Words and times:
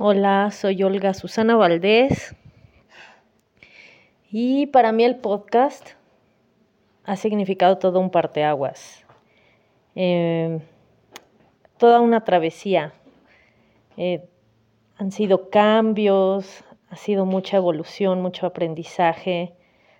Hola, 0.00 0.52
soy 0.52 0.80
Olga 0.84 1.12
Susana 1.12 1.56
Valdés 1.56 2.32
y 4.30 4.66
para 4.68 4.92
mí 4.92 5.02
el 5.02 5.16
podcast 5.16 5.88
ha 7.02 7.16
significado 7.16 7.78
todo 7.78 7.98
un 7.98 8.10
parteaguas, 8.10 9.04
eh, 9.96 10.60
toda 11.78 11.98
una 11.98 12.22
travesía. 12.22 12.92
Eh, 13.96 14.28
han 14.98 15.10
sido 15.10 15.50
cambios, 15.50 16.62
ha 16.90 16.96
sido 16.96 17.24
mucha 17.24 17.56
evolución, 17.56 18.22
mucho 18.22 18.46
aprendizaje, 18.46 19.52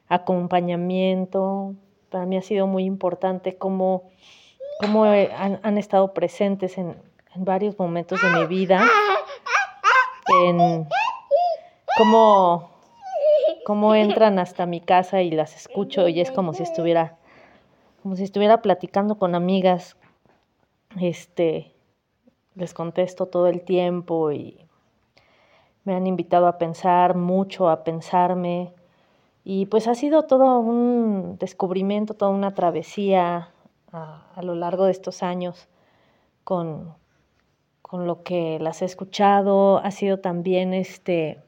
acompañamiento. 0.07 1.75
Para 2.09 2.25
mí 2.25 2.37
ha 2.37 2.43
sido 2.43 2.69
muy 2.69 2.85
importante 2.85 3.57
cómo, 3.57 4.05
cómo 4.80 5.03
han, 5.03 5.77
estado 5.77 6.15
presentes 6.15 6.79
en 6.79 6.95
varios 7.35 7.77
momentos 7.80 8.23
de 8.23 8.29
mi 8.39 8.46
vida 8.46 8.87
en 10.29 10.89
cómo, 13.65 13.95
entran 13.95 14.39
hasta 14.39 14.66
mi 14.66 14.80
casa 14.80 15.23
y 15.23 15.30
las 15.30 15.57
escucho 15.57 16.09
y 16.09 16.21
es 16.21 16.30
como 16.30 16.52
si 16.52 16.62
estuviera, 16.62 17.16
como 18.02 18.16
si 18.16 18.25
estuviera 18.25 18.62
platicando 18.62 19.19
con 19.19 19.35
amigas. 19.35 19.97
Este, 21.01 21.75
les 22.55 22.75
contesto 22.75 23.27
todo 23.27 23.47
el 23.47 23.62
tiempo 23.62 24.33
y 24.33 24.59
me 25.85 25.95
han 25.95 26.07
invitado 26.07 26.47
a 26.47 26.59
pensar 26.59 27.15
mucho, 27.15 27.69
a 27.69 27.85
pensarme. 27.85 28.73
Y 29.45 29.66
pues 29.66 29.87
ha 29.88 29.95
sido 29.95 30.24
todo 30.24 30.59
un 30.59 31.37
descubrimiento, 31.38 32.15
toda 32.15 32.30
una 32.30 32.55
travesía 32.55 33.51
a 33.93 34.43
lo 34.43 34.55
largo 34.55 34.85
de 34.85 34.93
estos 34.93 35.23
años 35.23 35.69
con, 36.45 36.95
con 37.88 38.06
lo 38.06 38.23
que 38.23 38.59
las 38.60 38.83
he 38.83 38.84
escuchado, 38.84 39.78
ha 39.78 39.91
sido 39.91 40.19
también 40.19 40.74
este, 40.74 41.41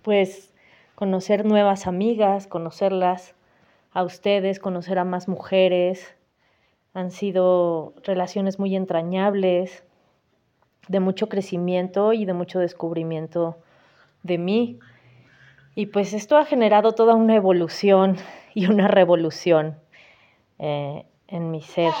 pues, 0.00 0.54
conocer 0.94 1.44
nuevas 1.44 1.86
amigas, 1.86 2.46
conocerlas 2.46 3.34
a 3.92 4.02
ustedes, 4.02 4.58
conocer 4.58 4.98
a 4.98 5.04
más 5.04 5.28
mujeres. 5.28 6.16
Han 6.94 7.10
sido 7.10 7.92
relaciones 8.02 8.58
muy 8.58 8.74
entrañables, 8.74 9.84
de 10.88 11.00
mucho 11.00 11.28
crecimiento 11.28 12.14
y 12.14 12.24
de 12.24 12.32
mucho 12.32 12.58
descubrimiento 12.58 13.58
de 14.22 14.38
mí. 14.38 14.78
Y 15.74 15.86
pues 15.86 16.14
esto 16.14 16.38
ha 16.38 16.46
generado 16.46 16.92
toda 16.92 17.14
una 17.14 17.36
evolución 17.36 18.16
y 18.54 18.66
una 18.66 18.88
revolución 18.88 19.78
eh, 20.58 21.04
en 21.28 21.50
mi 21.50 21.60
ser. 21.60 21.92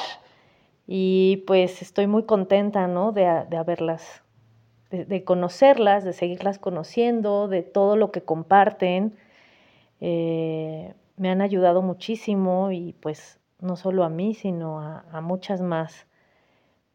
Y 0.92 1.44
pues 1.46 1.82
estoy 1.82 2.08
muy 2.08 2.24
contenta, 2.24 2.88
¿no? 2.88 3.12
De, 3.12 3.24
haberlas, 3.24 4.24
de, 4.90 5.22
conocerlas, 5.22 6.02
de 6.02 6.12
seguirlas 6.12 6.58
conociendo, 6.58 7.46
de 7.46 7.62
todo 7.62 7.94
lo 7.94 8.10
que 8.10 8.22
comparten. 8.22 9.16
Eh, 10.00 10.92
me 11.16 11.30
han 11.30 11.42
ayudado 11.42 11.80
muchísimo 11.80 12.72
y 12.72 12.94
pues 12.94 13.38
no 13.60 13.76
solo 13.76 14.02
a 14.02 14.08
mí, 14.08 14.34
sino 14.34 14.80
a 14.80 15.20
muchas 15.20 15.60
más. 15.60 16.08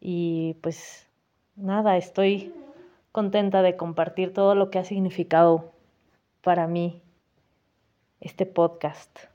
Y 0.01 0.57
pues 0.61 1.07
nada, 1.55 1.95
estoy 1.95 2.53
contenta 3.13 3.61
de 3.61 3.77
compartir 3.77 4.33
todo 4.33 4.55
lo 4.55 4.71
que 4.71 4.79
ha 4.79 4.83
significado 4.83 5.71
para 6.41 6.67
mí 6.67 7.01
este 8.19 8.45
podcast. 8.45 9.34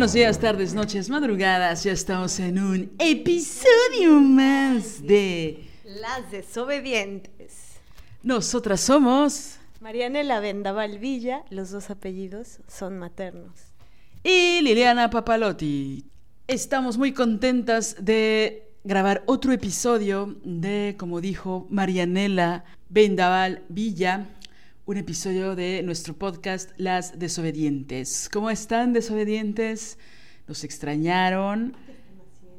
Buenos 0.00 0.14
días, 0.14 0.38
tardes, 0.38 0.72
noches, 0.72 1.10
madrugadas. 1.10 1.84
Ya 1.84 1.92
estamos 1.92 2.40
en 2.40 2.58
un 2.58 2.90
episodio 2.98 4.12
más 4.22 5.02
de 5.06 5.62
Las 5.84 6.30
desobedientes. 6.30 7.74
Nosotras 8.22 8.80
somos 8.80 9.56
Marianela 9.78 10.40
Vendaval 10.40 10.98
Villa, 10.98 11.44
los 11.50 11.70
dos 11.70 11.90
apellidos 11.90 12.60
son 12.66 12.98
maternos. 12.98 13.52
Y 14.24 14.62
Liliana 14.62 15.10
Papalotti. 15.10 16.06
Estamos 16.48 16.96
muy 16.96 17.12
contentas 17.12 17.96
de 18.00 18.72
grabar 18.84 19.22
otro 19.26 19.52
episodio 19.52 20.34
de, 20.44 20.96
como 20.98 21.20
dijo 21.20 21.66
Marianela 21.68 22.64
Vendaval 22.88 23.64
Villa, 23.68 24.28
un 24.90 24.96
episodio 24.96 25.54
de 25.54 25.84
nuestro 25.84 26.14
podcast 26.14 26.72
Las 26.76 27.16
Desobedientes. 27.16 28.28
¿Cómo 28.32 28.50
están, 28.50 28.92
desobedientes? 28.92 29.98
¿Nos 30.48 30.64
extrañaron? 30.64 31.76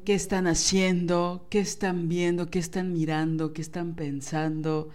¿Qué 0.06 0.14
están 0.14 0.46
haciendo? 0.46 1.46
¿Qué 1.50 1.60
están 1.60 2.08
viendo? 2.08 2.48
¿Qué 2.48 2.58
están 2.58 2.94
mirando? 2.94 3.52
¿Qué 3.52 3.60
están 3.60 3.94
pensando? 3.94 4.88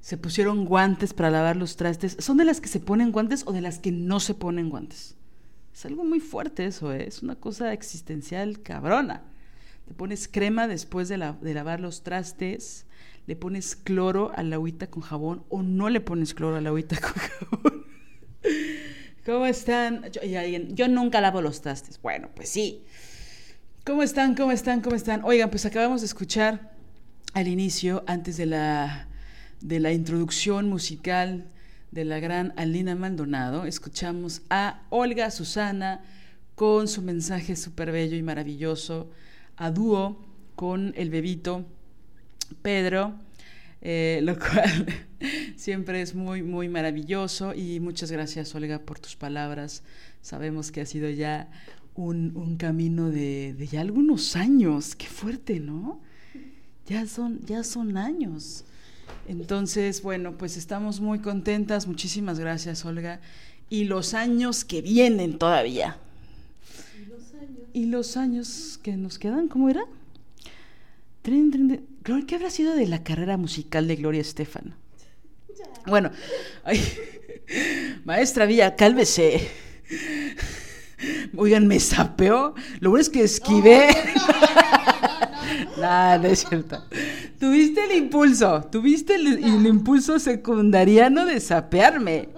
¿Se 0.00 0.16
pusieron 0.16 0.64
guantes 0.64 1.14
para 1.14 1.30
lavar 1.30 1.54
los 1.54 1.76
trastes? 1.76 2.16
¿Son 2.18 2.36
de 2.38 2.44
las 2.44 2.60
que 2.60 2.66
se 2.66 2.80
ponen 2.80 3.12
guantes 3.12 3.44
o 3.46 3.52
de 3.52 3.60
las 3.60 3.78
que 3.78 3.92
no 3.92 4.18
se 4.18 4.34
ponen 4.34 4.68
guantes? 4.68 5.14
Es 5.72 5.86
algo 5.86 6.02
muy 6.02 6.18
fuerte 6.18 6.64
eso, 6.64 6.92
¿eh? 6.92 7.06
es 7.06 7.22
una 7.22 7.36
cosa 7.36 7.72
existencial 7.72 8.62
cabrona. 8.62 9.22
Pones 9.92 10.28
crema 10.28 10.68
después 10.68 11.08
de, 11.08 11.34
de 11.40 11.54
lavar 11.54 11.80
los 11.80 12.02
trastes 12.02 12.86
le 13.26 13.36
pones 13.36 13.76
cloro 13.76 14.32
a 14.34 14.42
la 14.42 14.56
agüita 14.56 14.88
con 14.88 15.02
jabón 15.02 15.44
o 15.48 15.62
no 15.62 15.88
le 15.88 16.00
pones 16.00 16.34
cloro 16.34 16.56
a 16.56 16.60
la 16.60 16.70
agüita 16.70 16.96
con 17.00 17.12
jabón. 17.12 17.86
¿Cómo 19.24 19.46
están? 19.46 20.10
Yo, 20.10 20.20
yo 20.22 20.88
nunca 20.88 21.20
lavo 21.20 21.40
los 21.40 21.60
trastes. 21.62 22.00
Bueno, 22.02 22.28
pues 22.34 22.48
sí. 22.48 22.82
¿Cómo 23.84 24.02
están? 24.02 24.34
¿Cómo 24.34 24.50
están? 24.50 24.80
¿Cómo 24.80 24.96
están? 24.96 25.22
Oigan, 25.24 25.50
pues 25.50 25.64
acabamos 25.66 26.00
de 26.00 26.06
escuchar 26.06 26.72
al 27.34 27.48
inicio, 27.48 28.04
antes 28.06 28.36
de 28.36 28.46
la, 28.46 29.08
de 29.60 29.80
la 29.80 29.92
introducción 29.92 30.68
musical 30.68 31.46
de 31.90 32.04
la 32.04 32.20
gran 32.20 32.52
Alina 32.56 32.94
Maldonado, 32.94 33.64
escuchamos 33.64 34.42
a 34.50 34.82
Olga 34.90 35.30
Susana 35.30 36.00
con 36.54 36.88
su 36.88 37.02
mensaje 37.02 37.56
súper 37.56 37.92
bello 37.92 38.16
y 38.16 38.22
maravilloso, 38.22 39.10
a 39.62 39.70
dúo 39.70 40.18
con 40.56 40.92
el 40.96 41.08
bebito 41.08 41.64
Pedro, 42.62 43.14
eh, 43.80 44.18
lo 44.24 44.36
cual 44.36 44.86
siempre 45.56 46.02
es 46.02 46.16
muy, 46.16 46.42
muy 46.42 46.68
maravilloso 46.68 47.54
y 47.54 47.78
muchas 47.78 48.10
gracias 48.10 48.52
Olga 48.56 48.80
por 48.80 48.98
tus 48.98 49.14
palabras. 49.14 49.84
Sabemos 50.20 50.72
que 50.72 50.80
ha 50.80 50.86
sido 50.86 51.08
ya 51.10 51.48
un, 51.94 52.56
camino 52.58 53.10
de, 53.10 53.54
ya 53.70 53.82
algunos 53.82 54.34
años, 54.34 54.96
qué 54.96 55.06
fuerte, 55.06 55.60
¿no? 55.60 56.00
Ya 56.86 57.06
son, 57.06 57.40
ya 57.46 57.62
son 57.62 57.96
años. 57.96 58.64
Entonces, 59.28 60.02
bueno, 60.02 60.36
pues 60.38 60.56
estamos 60.56 61.00
muy 61.00 61.20
contentas. 61.20 61.86
Muchísimas 61.86 62.40
gracias, 62.40 62.84
Olga. 62.84 63.20
Y 63.70 63.84
los 63.84 64.14
años 64.14 64.64
que 64.64 64.82
vienen 64.82 65.38
todavía. 65.38 65.98
¿Y 67.74 67.86
los 67.86 67.86
años, 67.86 67.86
¿Y 67.86 67.86
los 67.86 68.16
años 68.16 68.78
que 68.82 68.96
nos 68.96 69.18
quedan? 69.18 69.48
¿Cómo 69.48 69.68
era? 69.68 69.84
¿Qué 71.22 72.34
habrá 72.34 72.50
sido 72.50 72.74
de 72.74 72.86
la 72.86 73.04
carrera 73.04 73.36
musical 73.36 73.86
de 73.86 73.96
Gloria 73.96 74.20
Estefan? 74.20 74.74
Bueno, 75.86 76.10
maestra 78.04 78.46
Villa, 78.46 78.74
cálvese. 78.74 79.48
Oigan, 81.36 81.66
me 81.66 81.80
sapeó. 81.80 82.54
Lo 82.80 82.90
bueno 82.90 83.02
es 83.02 83.08
que 83.08 83.22
esquivé. 83.22 83.88
No, 85.76 86.18
no, 86.18 86.28
es 86.28 86.44
cierto. 86.48 86.84
Tuviste 87.38 87.84
el 87.84 87.92
impulso, 87.96 88.62
tuviste 88.70 89.14
el, 89.16 89.26
el, 89.44 89.66
impulso 89.66 90.18
secundariano 90.18 91.26
de 91.26 91.40
sapearme. 91.40 92.28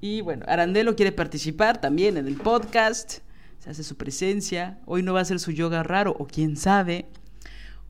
Y 0.00 0.20
bueno, 0.20 0.44
Arandelo 0.48 0.94
quiere 0.94 1.12
participar 1.12 1.80
también 1.80 2.16
en 2.16 2.26
el 2.28 2.36
podcast. 2.36 3.18
Hace 3.68 3.84
su 3.84 3.98
presencia. 3.98 4.80
Hoy 4.86 5.02
no 5.02 5.12
va 5.12 5.20
a 5.20 5.24
ser 5.26 5.38
su 5.40 5.50
yoga 5.50 5.82
raro, 5.82 6.16
o 6.18 6.26
quién 6.26 6.56
sabe. 6.56 7.04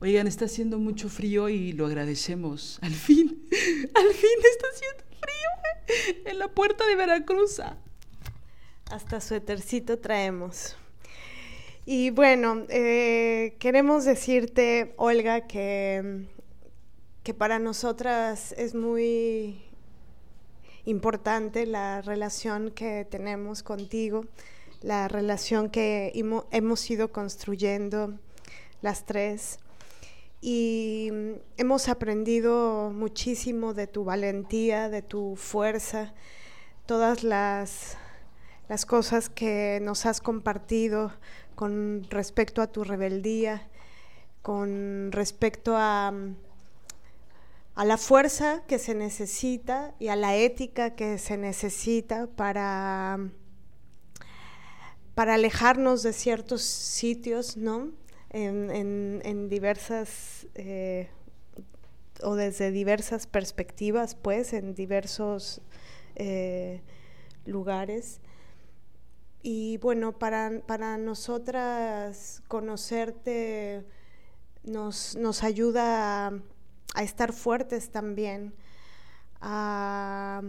Oigan, 0.01 0.27
está 0.27 0.43
haciendo 0.43 0.77
mucho 0.77 1.07
frío 1.07 1.47
y 1.47 1.71
lo 1.71 1.85
agradecemos. 1.85 2.79
Al 2.81 2.91
fin, 2.91 3.47
al 3.95 4.13
fin 4.13 4.39
está 4.51 4.67
haciendo 4.73 5.03
frío 5.21 6.25
en 6.25 6.37
la 6.37 6.49
puerta 6.49 6.85
de 6.85 6.95
Veracruz. 6.97 7.61
Hasta 8.91 9.21
suétercito 9.21 9.99
traemos. 9.99 10.75
Y 11.85 12.09
bueno, 12.09 12.65
eh, 12.67 13.55
queremos 13.59 14.03
decirte, 14.03 14.93
Olga, 14.97 15.47
que, 15.47 16.25
que 17.23 17.33
para 17.33 17.57
nosotras 17.57 18.53
es 18.57 18.75
muy 18.75 19.61
importante 20.83 21.65
la 21.65 22.01
relación 22.01 22.71
que 22.71 23.05
tenemos 23.09 23.63
contigo, 23.63 24.25
la 24.81 25.07
relación 25.07 25.69
que 25.69 26.11
hemos 26.51 26.89
ido 26.89 27.11
construyendo 27.11 28.17
las 28.81 29.05
tres. 29.05 29.59
Y 30.41 31.11
hemos 31.57 31.89
aprendido 31.89 32.91
muchísimo 32.93 33.73
de 33.73 33.87
tu 33.87 34.05
valentía, 34.05 34.89
de 34.89 35.01
tu 35.01 35.35
fuerza, 35.35 36.13
todas 36.85 37.23
las 37.23 37.97
las 38.69 38.85
cosas 38.85 39.29
que 39.29 39.79
nos 39.81 40.05
has 40.05 40.21
compartido 40.21 41.11
con 41.55 42.05
respecto 42.09 42.61
a 42.61 42.67
tu 42.67 42.83
rebeldía, 42.83 43.67
con 44.43 45.11
respecto 45.11 45.75
a, 45.75 46.13
a 47.73 47.85
la 47.85 47.97
fuerza 47.97 48.63
que 48.67 48.77
se 48.77 48.93
necesita 48.93 49.95
y 49.97 50.09
a 50.09 50.15
la 50.15 50.35
ética 50.35 50.95
que 50.95 51.17
se 51.17 51.35
necesita 51.35 52.27
para, 52.27 53.17
para 55.19 55.33
alejarnos 55.33 56.01
de 56.01 56.13
ciertos 56.13 56.61
sitios, 56.61 57.57
¿no? 57.57 57.91
En, 58.29 59.49
diversas 59.49 60.47
eh, 60.55 61.09
o 62.23 62.35
desde 62.35 62.71
diversas 62.71 63.27
perspectivas, 63.27 64.15
pues, 64.15 64.53
en 64.53 64.73
diversos 64.73 65.59
eh, 66.15 66.81
lugares. 67.45 68.21
Y 69.41 69.75
bueno, 69.79 70.17
para, 70.17 70.61
para 70.65 70.97
nosotras 70.97 72.41
conocerte 72.47 73.83
nos, 74.63 75.17
nos 75.17 75.43
ayuda 75.43 76.27
a, 76.95 77.03
estar 77.03 77.33
fuertes 77.33 77.89
también, 77.89 78.53
a, 79.41 80.43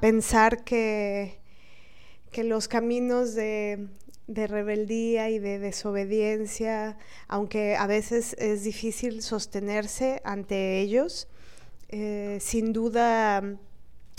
pensar 0.00 0.62
que, 0.62 1.41
que 2.32 2.44
los 2.44 2.66
caminos 2.66 3.34
de, 3.34 3.88
rebeldía 4.26 5.30
y 5.30 5.38
de 5.38 5.58
desobediencia, 5.58 6.96
aunque 7.28 7.76
a 7.76 7.86
veces 7.86 8.34
es 8.38 8.64
difícil 8.64 9.22
sostenerse 9.22 10.22
ante 10.24 10.80
ellos, 10.80 11.28
eh, 11.90 12.38
sin 12.40 12.72
duda 12.72 13.58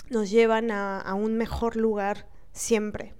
nos 0.08 0.30
llevan 0.30 0.70
a 0.70 1.14
un 1.14 1.36
mejor 1.36 1.76
lugar 1.76 2.28
siempre. 2.52 3.12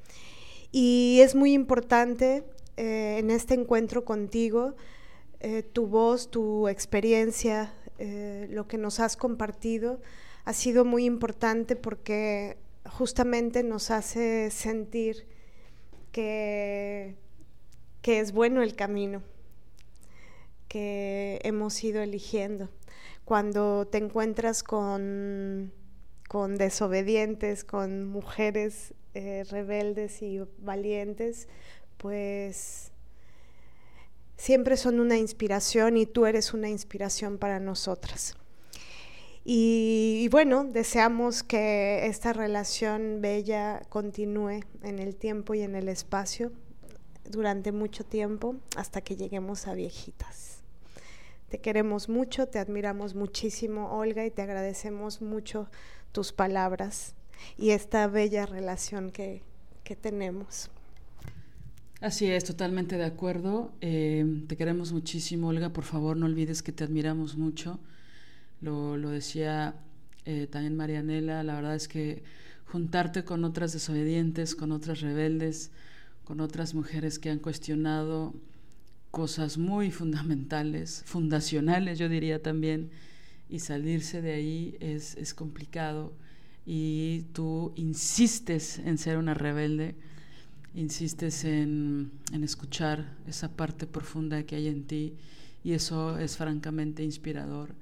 Y 0.70 1.20
es 1.20 1.34
muy 1.34 1.52
importante 1.52 2.44
eh, 2.76 3.18
en 3.18 3.30
este 3.30 3.54
encuentro 3.54 4.04
contigo 4.04 4.74
eh, 5.38 5.62
tu 5.62 5.86
voz, 5.86 6.30
tu 6.30 6.68
experiencia, 6.68 7.74
lo 8.50 8.66
que 8.66 8.76
nos 8.76 8.98
has 8.98 9.16
compartido 9.16 10.00
ha 10.44 10.52
sido 10.52 10.84
muy 10.84 11.04
importante 11.04 11.76
porque 11.76 12.58
justamente 12.90 13.62
nos 13.62 13.90
hace 13.90 14.50
sentir 14.50 15.26
que, 16.12 17.16
que 18.02 18.20
es 18.20 18.32
bueno 18.32 18.62
el 18.62 18.76
camino 18.76 19.22
que 20.68 21.40
hemos 21.44 21.82
ido 21.84 22.02
eligiendo. 22.02 22.68
Cuando 23.24 23.86
te 23.86 23.98
encuentras 23.98 24.62
con, 24.62 25.72
con 26.28 26.56
desobedientes, 26.56 27.64
con 27.64 28.06
mujeres 28.06 28.92
eh, 29.14 29.44
rebeldes 29.48 30.20
y 30.20 30.40
valientes, 30.58 31.48
pues 31.96 32.90
siempre 34.36 34.76
son 34.76 34.98
una 34.98 35.16
inspiración 35.16 35.96
y 35.96 36.06
tú 36.06 36.26
eres 36.26 36.52
una 36.52 36.68
inspiración 36.68 37.38
para 37.38 37.60
nosotras. 37.60 38.34
Y, 39.46 40.28
bueno, 40.30 40.64
deseamos 40.64 41.42
que 41.42 42.06
esta 42.06 42.32
relación 42.32 43.20
bella 43.20 43.82
continúe 43.90 44.62
en 44.82 44.98
el 44.98 45.16
tiempo 45.16 45.54
y 45.54 45.60
en 45.60 45.74
el 45.74 45.88
espacio 45.88 46.50
durante 47.28 47.70
mucho 47.70 48.04
tiempo 48.04 48.56
hasta 48.74 49.02
que 49.02 49.16
lleguemos 49.16 49.66
a 49.66 49.74
viejitas. 49.74 50.62
Te 51.50 51.58
queremos 51.60 52.08
mucho, 52.08 52.48
te 52.48 52.58
admiramos 52.58 53.14
muchísimo, 53.14 53.92
Olga, 53.92 54.24
y 54.24 54.30
te 54.30 54.40
agradecemos 54.40 55.20
mucho 55.20 55.68
tus 56.12 56.32
palabras 56.32 57.14
y 57.58 57.70
esta 57.70 58.06
bella 58.06 58.46
relación 58.46 59.10
que, 59.10 59.42
tenemos. 60.00 60.70
Así 62.00 62.30
es, 62.30 62.44
totalmente 62.44 62.96
de 62.96 63.04
acuerdo. 63.04 63.72
Eh, 63.82 64.24
te 64.48 64.56
queremos 64.56 64.92
muchísimo, 64.92 65.48
Olga. 65.48 65.68
Por 65.70 65.84
favor, 65.84 66.16
no 66.16 66.24
olvides 66.24 66.62
que 66.62 66.72
te 66.72 66.84
admiramos 66.84 67.36
mucho. 67.36 67.78
Lo, 68.60 68.96
decía 68.96 69.74
eh, 70.24 70.46
también 70.46 70.76
Marianela. 70.76 71.42
La 71.42 71.54
verdad 71.54 71.74
es 71.74 71.88
que 71.88 72.22
juntarte 72.66 73.24
con 73.24 73.44
otras 73.44 73.72
desobedientes, 73.72 74.54
con 74.54 74.72
otras 74.72 75.00
rebeldes, 75.00 75.70
con 76.24 76.40
otras 76.40 76.74
mujeres 76.74 77.18
que 77.18 77.30
han 77.30 77.38
cuestionado 77.38 78.34
cosas 79.10 79.58
muy 79.58 79.90
fundamentales, 79.90 81.02
fundacionales, 81.06 81.98
yo 81.98 82.08
diría 82.08 82.42
también, 82.42 82.90
y 83.48 83.60
salirse 83.60 84.22
de 84.22 84.32
ahí 84.32 84.76
es, 84.80 85.16
es 85.16 85.34
complicado 85.34 86.12
y 86.66 87.26
tú 87.32 87.72
insistes 87.76 88.78
en 88.78 88.98
ser 88.98 89.18
una 89.18 89.34
rebelde, 89.34 89.94
insistes 90.74 91.44
en, 91.44 92.10
escuchar 92.42 93.16
esa 93.26 93.54
parte 93.54 93.86
profunda 93.86 94.42
que 94.44 94.56
hay 94.56 94.68
en 94.68 94.84
ti 94.84 95.14
y 95.62 95.72
eso 95.72 96.18
es 96.18 96.36
francamente 96.36 97.02
inspirador. 97.02 97.74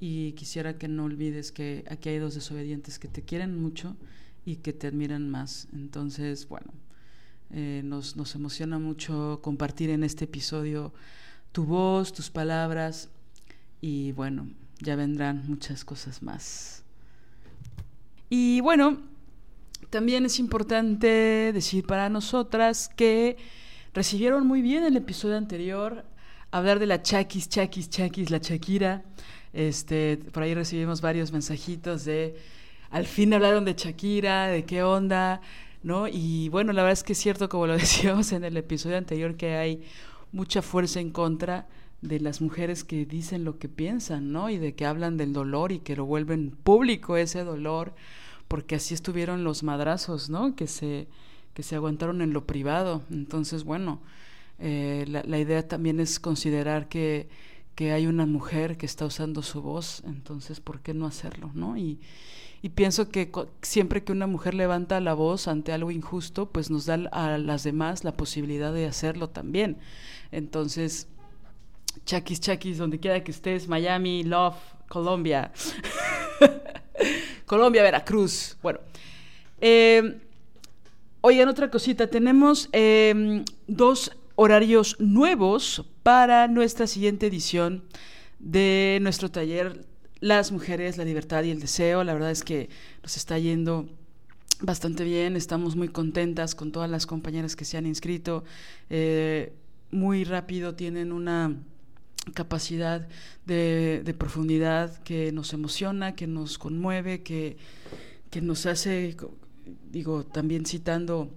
Y 0.00 0.32
quisiera 0.32 0.78
que 0.78 0.88
no 0.88 1.04
olvides 1.04 1.52
que 1.52 1.84
aquí 1.88 2.10
hay 2.10 2.18
dos 2.18 2.34
desobedientes 2.34 2.98
que 2.98 3.08
te 3.08 3.22
quieren 3.22 3.60
mucho 3.60 3.96
y 4.44 4.56
que 4.56 4.72
te 4.72 4.86
admiran 4.86 5.30
más. 5.30 5.68
Entonces, 5.72 6.48
bueno, 6.48 6.72
eh, 7.50 7.82
nos, 7.84 8.16
nos 8.16 8.34
emociona 8.34 8.78
mucho 8.78 9.40
compartir 9.42 9.90
en 9.90 10.04
este 10.04 10.24
episodio 10.24 10.92
tu 11.52 11.64
voz, 11.64 12.12
tus 12.12 12.30
palabras 12.30 13.08
y 13.80 14.12
bueno, 14.12 14.48
ya 14.80 14.96
vendrán 14.96 15.44
muchas 15.48 15.84
cosas 15.84 16.22
más. 16.22 16.82
Y 18.28 18.60
bueno, 18.60 18.98
también 19.90 20.26
es 20.26 20.38
importante 20.38 21.52
decir 21.52 21.86
para 21.86 22.08
nosotras 22.08 22.88
que 22.88 23.36
recibieron 23.94 24.46
muy 24.46 24.60
bien 24.62 24.84
el 24.84 24.96
episodio 24.96 25.36
anterior, 25.36 26.04
hablar 26.50 26.78
de 26.78 26.86
la 26.86 27.02
Chakis, 27.02 27.48
Chakis, 27.48 27.88
Chakis, 27.88 28.30
la 28.30 28.38
Shakira. 28.38 29.04
Este, 29.56 30.18
por 30.18 30.42
ahí 30.42 30.52
recibimos 30.52 31.00
varios 31.00 31.32
mensajitos 31.32 32.04
de 32.04 32.36
al 32.90 33.06
fin 33.06 33.32
hablaron 33.32 33.64
de 33.64 33.72
Shakira, 33.72 34.48
de 34.48 34.66
qué 34.66 34.82
onda, 34.82 35.40
¿no? 35.82 36.08
Y 36.08 36.50
bueno, 36.50 36.74
la 36.74 36.82
verdad 36.82 36.92
es 36.92 37.02
que 37.02 37.14
es 37.14 37.18
cierto, 37.18 37.48
como 37.48 37.66
lo 37.66 37.72
decíamos 37.78 38.32
en 38.32 38.44
el 38.44 38.58
episodio 38.58 38.98
anterior, 38.98 39.34
que 39.34 39.56
hay 39.56 39.82
mucha 40.30 40.60
fuerza 40.60 41.00
en 41.00 41.10
contra 41.10 41.66
de 42.02 42.20
las 42.20 42.42
mujeres 42.42 42.84
que 42.84 43.06
dicen 43.06 43.44
lo 43.44 43.58
que 43.58 43.70
piensan, 43.70 44.30
¿no? 44.30 44.50
Y 44.50 44.58
de 44.58 44.74
que 44.74 44.84
hablan 44.84 45.16
del 45.16 45.32
dolor 45.32 45.72
y 45.72 45.78
que 45.78 45.96
lo 45.96 46.04
vuelven 46.04 46.50
público 46.50 47.16
ese 47.16 47.42
dolor, 47.42 47.94
porque 48.48 48.74
así 48.74 48.92
estuvieron 48.92 49.42
los 49.42 49.62
madrazos, 49.62 50.28
¿no? 50.28 50.54
Que 50.54 50.66
se, 50.66 51.08
que 51.54 51.62
se 51.62 51.76
aguantaron 51.76 52.20
en 52.20 52.34
lo 52.34 52.44
privado. 52.44 53.04
Entonces, 53.10 53.64
bueno, 53.64 54.02
eh, 54.58 55.06
la, 55.08 55.22
la, 55.22 55.38
idea 55.38 55.66
también 55.66 55.98
es 55.98 56.20
considerar 56.20 56.90
que, 56.90 57.30
que, 57.76 57.92
hay 57.92 58.06
una 58.06 58.26
mujer 58.26 58.76
que 58.76 58.86
está 58.86 59.04
usando 59.06 59.42
su 59.42 59.62
voz, 59.62 60.02
entonces, 60.06 60.60
¿por 60.60 60.80
qué 60.80 60.94
no 60.94 61.06
hacerlo, 61.06 61.50
no? 61.54 61.76
Y, 61.76 62.00
y 62.62 62.70
pienso 62.70 63.10
que 63.10 63.30
siempre 63.62 64.02
que 64.02 64.12
una 64.12 64.26
mujer 64.26 64.54
levanta 64.54 64.98
la 65.00 65.14
voz 65.14 65.46
ante 65.46 65.72
algo 65.72 65.90
injusto, 65.90 66.50
pues 66.50 66.70
nos 66.70 66.86
da 66.86 66.94
a 67.12 67.38
las 67.38 67.62
demás 67.62 68.02
la 68.02 68.16
posibilidad 68.16 68.72
de 68.72 68.86
hacerlo 68.86 69.28
también. 69.28 69.76
Entonces, 70.32 71.06
Chakis, 72.04 72.40
Chakis, 72.40 72.78
donde 72.78 72.98
quiera 72.98 73.22
que 73.22 73.30
estés, 73.30 73.68
Miami, 73.68 74.24
Love, 74.24 74.56
Colombia. 74.88 75.52
Colombia, 77.46 77.82
Veracruz. 77.82 78.56
Bueno. 78.62 78.80
Eh, 79.60 80.20
oigan, 81.20 81.48
otra 81.48 81.70
cosita. 81.70 82.06
Tenemos 82.08 82.68
em, 82.72 83.44
dos 83.66 84.10
horarios 84.34 84.96
nuevos 84.98 85.84
para 86.06 86.46
nuestra 86.46 86.86
siguiente 86.86 87.26
edición 87.26 87.82
de 88.38 89.00
nuestro 89.02 89.28
taller 89.28 89.84
Las 90.20 90.52
mujeres, 90.52 90.98
la 90.98 91.04
libertad 91.04 91.42
y 91.42 91.50
el 91.50 91.58
deseo. 91.58 92.04
La 92.04 92.14
verdad 92.14 92.30
es 92.30 92.44
que 92.44 92.70
nos 93.02 93.16
está 93.16 93.40
yendo 93.40 93.88
bastante 94.60 95.02
bien, 95.02 95.34
estamos 95.34 95.74
muy 95.74 95.88
contentas 95.88 96.54
con 96.54 96.70
todas 96.70 96.88
las 96.88 97.06
compañeras 97.06 97.56
que 97.56 97.64
se 97.64 97.76
han 97.76 97.86
inscrito. 97.86 98.44
Eh, 98.88 99.52
muy 99.90 100.22
rápido 100.22 100.76
tienen 100.76 101.10
una 101.10 101.56
capacidad 102.34 103.08
de, 103.44 104.14
profundidad 104.16 105.02
que 105.02 105.32
nos 105.32 105.52
emociona, 105.54 106.14
que 106.14 106.28
nos 106.28 106.56
conmueve, 106.56 107.24
que, 107.24 107.56
que 108.30 108.40
nos 108.40 108.64
hace, 108.66 109.16
digo, 109.90 110.24
también 110.24 110.66
citando 110.66 111.32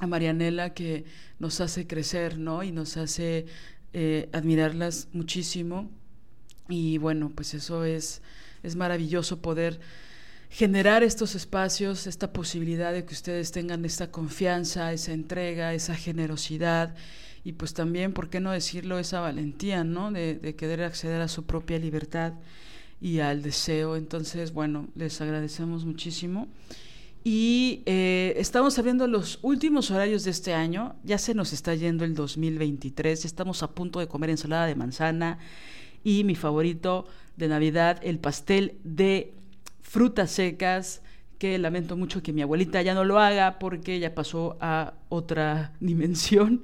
a 0.00 0.08
Marianela, 0.08 0.74
que 0.74 1.04
nos 1.38 1.60
hace 1.60 1.86
crecer, 1.86 2.36
¿no? 2.36 2.64
Y 2.64 2.72
nos 2.72 2.96
hace 2.96 3.46
eh, 3.92 4.28
admirarlas 4.32 5.08
muchísimo. 5.12 5.90
Y 6.68 6.98
bueno, 6.98 7.30
pues 7.34 7.54
eso 7.54 7.84
es, 7.84 8.22
es 8.62 8.76
maravilloso 8.76 9.40
poder 9.40 9.80
generar 10.48 11.02
estos 11.02 11.34
espacios, 11.34 12.06
esta 12.06 12.32
posibilidad 12.32 12.92
de 12.92 13.04
que 13.04 13.14
ustedes 13.14 13.52
tengan 13.52 13.84
esta 13.84 14.10
confianza, 14.10 14.92
esa 14.92 15.12
entrega, 15.12 15.72
esa 15.72 15.94
generosidad 15.94 16.94
y 17.44 17.52
pues 17.52 17.74
también, 17.74 18.12
¿por 18.12 18.30
qué 18.30 18.40
no 18.40 18.52
decirlo?, 18.52 18.98
esa 18.98 19.20
valentía, 19.20 19.82
¿no? 19.82 20.12
De, 20.12 20.54
querer 20.56 20.82
acceder 20.82 21.20
a 21.20 21.28
su 21.28 21.44
propia 21.44 21.78
libertad 21.78 22.34
y 23.00 23.18
al 23.18 23.42
deseo. 23.42 23.96
Entonces, 23.96 24.52
bueno, 24.52 24.88
les 24.94 25.20
agradecemos 25.20 25.84
muchísimo. 25.84 26.48
Y 27.24 27.82
eh, 27.86 28.34
estamos 28.36 28.78
abriendo 28.78 29.06
los 29.06 29.38
últimos 29.42 29.90
horarios 29.90 30.24
de 30.24 30.32
este 30.32 30.54
año. 30.54 30.96
Ya 31.04 31.18
se 31.18 31.34
nos 31.34 31.52
está 31.52 31.74
yendo 31.74 32.04
el 32.04 32.14
2023. 32.14 33.22
Ya 33.22 33.26
estamos 33.26 33.62
a 33.62 33.70
punto 33.70 34.00
de 34.00 34.08
comer 34.08 34.30
ensalada 34.30 34.66
de 34.66 34.74
manzana 34.74 35.38
y 36.02 36.24
mi 36.24 36.34
favorito 36.34 37.06
de 37.36 37.48
Navidad, 37.48 38.00
el 38.02 38.18
pastel 38.18 38.78
de 38.82 39.34
frutas 39.80 40.30
secas 40.32 41.02
que 41.38 41.58
lamento 41.58 41.96
mucho 41.96 42.22
que 42.22 42.32
mi 42.32 42.42
abuelita 42.42 42.82
ya 42.82 42.94
no 42.94 43.04
lo 43.04 43.18
haga 43.18 43.58
porque 43.58 43.98
ya 43.98 44.14
pasó 44.14 44.56
a 44.60 44.94
otra 45.08 45.74
dimensión. 45.80 46.62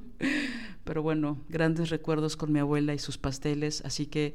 Pero 0.85 1.03
bueno, 1.03 1.39
grandes 1.49 1.91
recuerdos 1.91 2.37
con 2.37 2.53
mi 2.53 2.59
abuela 2.59 2.95
y 2.95 2.99
sus 2.99 3.19
pasteles, 3.19 3.83
así 3.85 4.07
que 4.07 4.35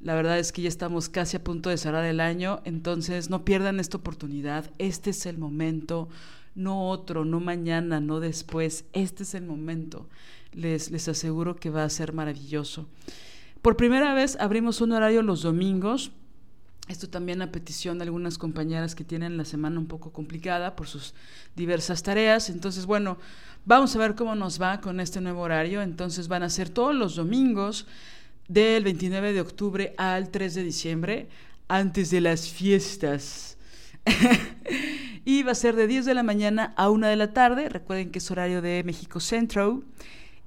la 0.00 0.14
verdad 0.14 0.38
es 0.38 0.52
que 0.52 0.62
ya 0.62 0.68
estamos 0.68 1.08
casi 1.08 1.36
a 1.36 1.44
punto 1.44 1.70
de 1.70 1.76
cerrar 1.76 2.04
el 2.04 2.20
año, 2.20 2.60
entonces 2.64 3.30
no 3.30 3.44
pierdan 3.44 3.80
esta 3.80 3.98
oportunidad, 3.98 4.70
este 4.78 5.10
es 5.10 5.26
el 5.26 5.38
momento, 5.38 6.08
no 6.54 6.88
otro, 6.88 7.24
no 7.24 7.40
mañana, 7.40 8.00
no 8.00 8.20
después, 8.20 8.84
este 8.92 9.22
es 9.22 9.34
el 9.34 9.44
momento. 9.44 10.08
Les, 10.52 10.90
les 10.90 11.06
aseguro 11.08 11.54
que 11.56 11.70
va 11.70 11.84
a 11.84 11.90
ser 11.90 12.12
maravilloso. 12.12 12.88
Por 13.62 13.76
primera 13.76 14.14
vez 14.14 14.36
abrimos 14.40 14.80
un 14.80 14.92
horario 14.92 15.22
los 15.22 15.42
domingos 15.42 16.10
esto 16.90 17.08
también 17.08 17.40
a 17.40 17.52
petición 17.52 17.98
de 17.98 18.04
algunas 18.04 18.36
compañeras 18.36 18.96
que 18.96 19.04
tienen 19.04 19.36
la 19.36 19.44
semana 19.44 19.78
un 19.78 19.86
poco 19.86 20.12
complicada 20.12 20.74
por 20.74 20.88
sus 20.88 21.14
diversas 21.54 22.02
tareas. 22.02 22.50
Entonces, 22.50 22.84
bueno, 22.84 23.16
vamos 23.64 23.94
a 23.94 24.00
ver 24.00 24.16
cómo 24.16 24.34
nos 24.34 24.60
va 24.60 24.80
con 24.80 24.98
este 24.98 25.20
nuevo 25.20 25.42
horario. 25.42 25.82
Entonces 25.82 26.26
van 26.26 26.42
a 26.42 26.50
ser 26.50 26.68
todos 26.68 26.92
los 26.92 27.14
domingos 27.14 27.86
del 28.50 28.82
29 28.82 29.32
de 29.32 29.40
octubre 29.40 29.94
al 29.96 30.30
3 30.30 30.56
de 30.56 30.64
diciembre, 30.64 31.28
antes 31.68 32.10
de 32.10 32.20
las 32.20 32.48
fiestas. 32.48 33.56
y 35.24 35.44
va 35.44 35.52
a 35.52 35.54
ser 35.54 35.76
de 35.76 35.86
10 35.86 36.04
de 36.04 36.14
la 36.14 36.24
mañana 36.24 36.74
a 36.76 36.90
1 36.90 37.06
de 37.06 37.14
la 37.14 37.32
tarde. 37.32 37.68
Recuerden 37.68 38.10
que 38.10 38.18
es 38.18 38.28
horario 38.28 38.60
de 38.60 38.82
México 38.82 39.20
Centro. 39.20 39.84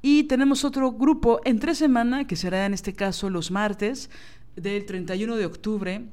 Y 0.02 0.24
tenemos 0.24 0.66
otro 0.66 0.92
grupo 0.92 1.40
entre 1.46 1.76
semana, 1.76 2.28
que 2.28 2.36
será 2.36 2.66
en 2.66 2.74
este 2.74 2.92
caso 2.92 3.30
los 3.30 3.52
martes, 3.52 4.10
del 4.58 4.86
31 4.86 5.38
de 5.38 5.46
octubre 5.46 6.06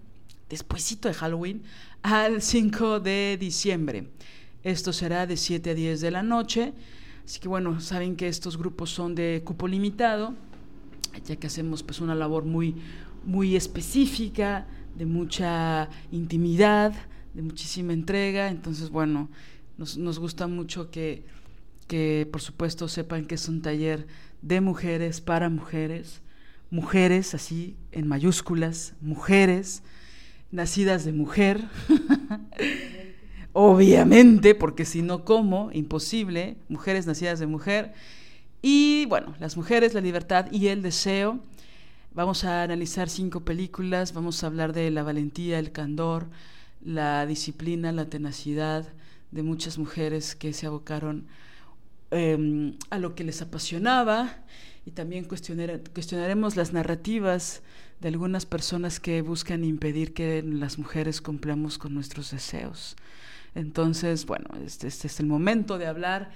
despuésito 0.48 1.08
de 1.08 1.14
Halloween, 1.14 1.62
al 2.02 2.40
5 2.40 3.00
de 3.00 3.36
diciembre. 3.38 4.10
Esto 4.62 4.92
será 4.92 5.26
de 5.26 5.36
7 5.36 5.70
a 5.70 5.74
10 5.74 6.00
de 6.00 6.10
la 6.12 6.22
noche. 6.22 6.72
Así 7.24 7.40
que 7.40 7.48
bueno, 7.48 7.80
saben 7.80 8.14
que 8.14 8.28
estos 8.28 8.56
grupos 8.56 8.90
son 8.90 9.16
de 9.16 9.42
cupo 9.44 9.66
limitado, 9.66 10.34
ya 11.24 11.36
que 11.36 11.46
hacemos 11.46 11.82
pues 11.82 12.00
una 12.00 12.14
labor 12.14 12.44
muy, 12.44 12.76
muy 13.24 13.56
específica, 13.56 14.66
de 14.96 15.06
mucha 15.06 15.88
intimidad, 16.10 16.92
de 17.34 17.42
muchísima 17.42 17.92
entrega. 17.92 18.48
Entonces, 18.48 18.90
bueno, 18.90 19.28
nos, 19.78 19.96
nos 19.96 20.18
gusta 20.18 20.46
mucho 20.46 20.90
que, 20.90 21.24
que 21.86 22.28
por 22.30 22.40
supuesto 22.40 22.88
sepan 22.88 23.26
que 23.26 23.36
es 23.36 23.48
un 23.48 23.62
taller 23.62 24.06
de 24.42 24.60
mujeres 24.60 25.20
para 25.20 25.48
mujeres, 25.48 26.22
mujeres 26.70 27.34
así 27.34 27.76
en 27.92 28.06
mayúsculas, 28.06 28.94
mujeres 29.00 29.82
nacidas 30.50 31.04
de 31.04 31.12
mujer, 31.12 31.64
obviamente, 33.52 34.54
porque 34.54 34.84
si 34.84 35.02
no, 35.02 35.24
¿cómo? 35.24 35.70
Imposible, 35.72 36.56
mujeres 36.68 37.06
nacidas 37.06 37.38
de 37.38 37.46
mujer. 37.46 37.92
Y 38.62 39.06
bueno, 39.06 39.34
las 39.40 39.56
mujeres, 39.56 39.94
la 39.94 40.00
libertad 40.00 40.46
y 40.52 40.68
el 40.68 40.82
deseo. 40.82 41.40
Vamos 42.12 42.44
a 42.44 42.62
analizar 42.62 43.08
cinco 43.08 43.40
películas, 43.40 44.12
vamos 44.12 44.42
a 44.42 44.48
hablar 44.48 44.72
de 44.72 44.90
la 44.90 45.02
valentía, 45.02 45.58
el 45.58 45.72
candor, 45.72 46.26
la 46.84 47.24
disciplina, 47.24 47.92
la 47.92 48.06
tenacidad 48.06 48.88
de 49.30 49.42
muchas 49.42 49.78
mujeres 49.78 50.34
que 50.34 50.52
se 50.52 50.66
abocaron 50.66 51.26
em, 52.10 52.76
a 52.90 52.98
lo 52.98 53.14
que 53.14 53.22
les 53.22 53.40
apasionaba 53.42 54.44
y 54.84 54.90
también 54.90 55.24
cuestionaremos 55.24 56.56
las 56.56 56.72
narrativas 56.72 57.62
de 58.00 58.08
algunas 58.08 58.46
personas 58.46 58.98
que 58.98 59.22
buscan 59.22 59.62
impedir 59.62 60.14
que 60.14 60.42
las 60.42 60.78
mujeres 60.78 61.20
cumplamos 61.20 61.78
con 61.78 61.94
nuestros 61.94 62.30
deseos. 62.30 62.96
Entonces, 63.54 64.26
bueno, 64.26 64.48
este, 64.64 64.88
este, 64.88 65.06
es 65.06 65.20
el 65.20 65.26
momento 65.26 65.78
de 65.78 65.86
hablar 65.86 66.30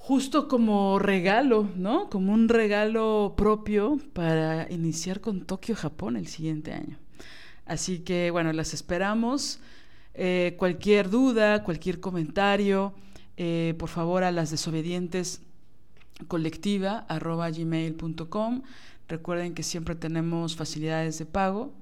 justo 0.00 0.48
como 0.48 0.98
regalo, 0.98 1.68
¿no? 1.76 2.08
Como 2.08 2.32
un 2.32 2.48
regalo 2.48 3.34
propio 3.36 3.98
para 4.14 4.66
iniciar 4.72 5.20
con 5.20 5.44
Tokio, 5.44 5.76
Japón 5.76 6.16
el 6.16 6.26
siguiente 6.26 6.72
año. 6.72 6.98
Así 7.66 7.98
que, 8.00 8.30
bueno, 8.30 8.52
las 8.54 8.72
esperamos. 8.72 9.60
Eh, 10.14 10.56
cualquier 10.58 11.10
duda, 11.10 11.62
cualquier 11.62 12.00
comentario, 12.00 12.94
eh, 13.36 13.74
por 13.78 13.90
favor 13.90 14.24
a 14.24 14.32
las 14.32 14.50
desobedientes 14.50 15.42
colectiva 16.28 17.06
arroba 17.08 17.50
gmail.com 17.50 18.62
Recuerden 19.06 19.54
que 19.54 19.62
siempre 19.62 19.94
tenemos 19.94 20.56
facilidades 20.56 21.18
de 21.18 21.26
pago 21.26 21.74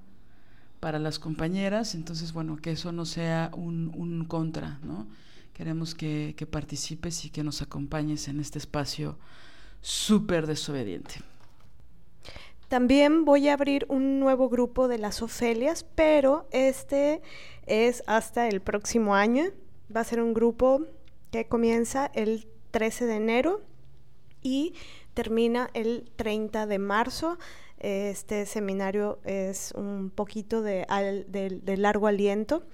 para 0.80 0.98
las 0.98 1.18
compañeras, 1.18 1.94
entonces, 1.94 2.32
bueno, 2.32 2.56
que 2.56 2.72
eso 2.72 2.90
no 2.90 3.04
sea 3.04 3.50
un, 3.54 4.25
contra, 4.28 4.80
¿no? 4.82 5.06
Queremos 5.58 5.94
que, 5.94 6.34
que, 6.36 6.46
participes 6.46 7.26
y 7.26 7.30
que 7.30 7.44
nos 7.44 7.60
acompañes 7.60 8.28
en 8.28 8.40
este 8.40 8.58
espacio 8.58 9.18
súper 9.82 10.46
desobediente. 10.46 11.16
También 12.68 13.24
voy 13.24 13.48
a 13.48 13.54
abrir 13.54 13.84
un 13.88 14.20
nuevo 14.20 14.48
grupo 14.48 14.88
de 14.88 14.98
las 14.98 15.20
Ofelias, 15.20 15.84
pero 15.94 16.46
este 16.52 17.22
es 17.66 18.02
hasta 18.06 18.48
el 18.48 18.60
próximo 18.60 19.14
año. 19.14 19.44
Va 19.94 20.02
a 20.02 20.04
ser 20.04 20.22
un 20.22 20.32
grupo 20.32 20.86
que 21.30 21.46
comienza 21.46 22.10
el 22.14 22.46
13 22.70 23.06
de 23.06 23.16
enero 23.16 23.62
y 24.42 24.74
termina 25.14 25.70
el 25.74 26.10
30 26.16 26.66
de 26.66 26.78
marzo. 26.78 27.38
Este 27.78 28.46
seminario 28.46 29.18
es 29.24 29.72
un 29.76 30.10
poquito 30.10 30.62
de, 30.62 30.86
largo 31.76 32.06
aliento. 32.06 32.64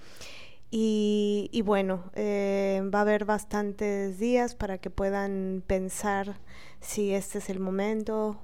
Y, 0.71 1.61
bueno, 1.63 2.11
eh, 2.15 2.81
va 2.93 2.99
a 2.99 3.01
haber 3.03 3.25
bastantes 3.25 4.19
días 4.19 4.55
para 4.55 4.77
que 4.77 4.89
puedan 4.89 5.63
pensar 5.65 6.39
si 6.81 7.13
este 7.13 7.37
es 7.37 7.49
el 7.49 7.59
momento 7.59 8.37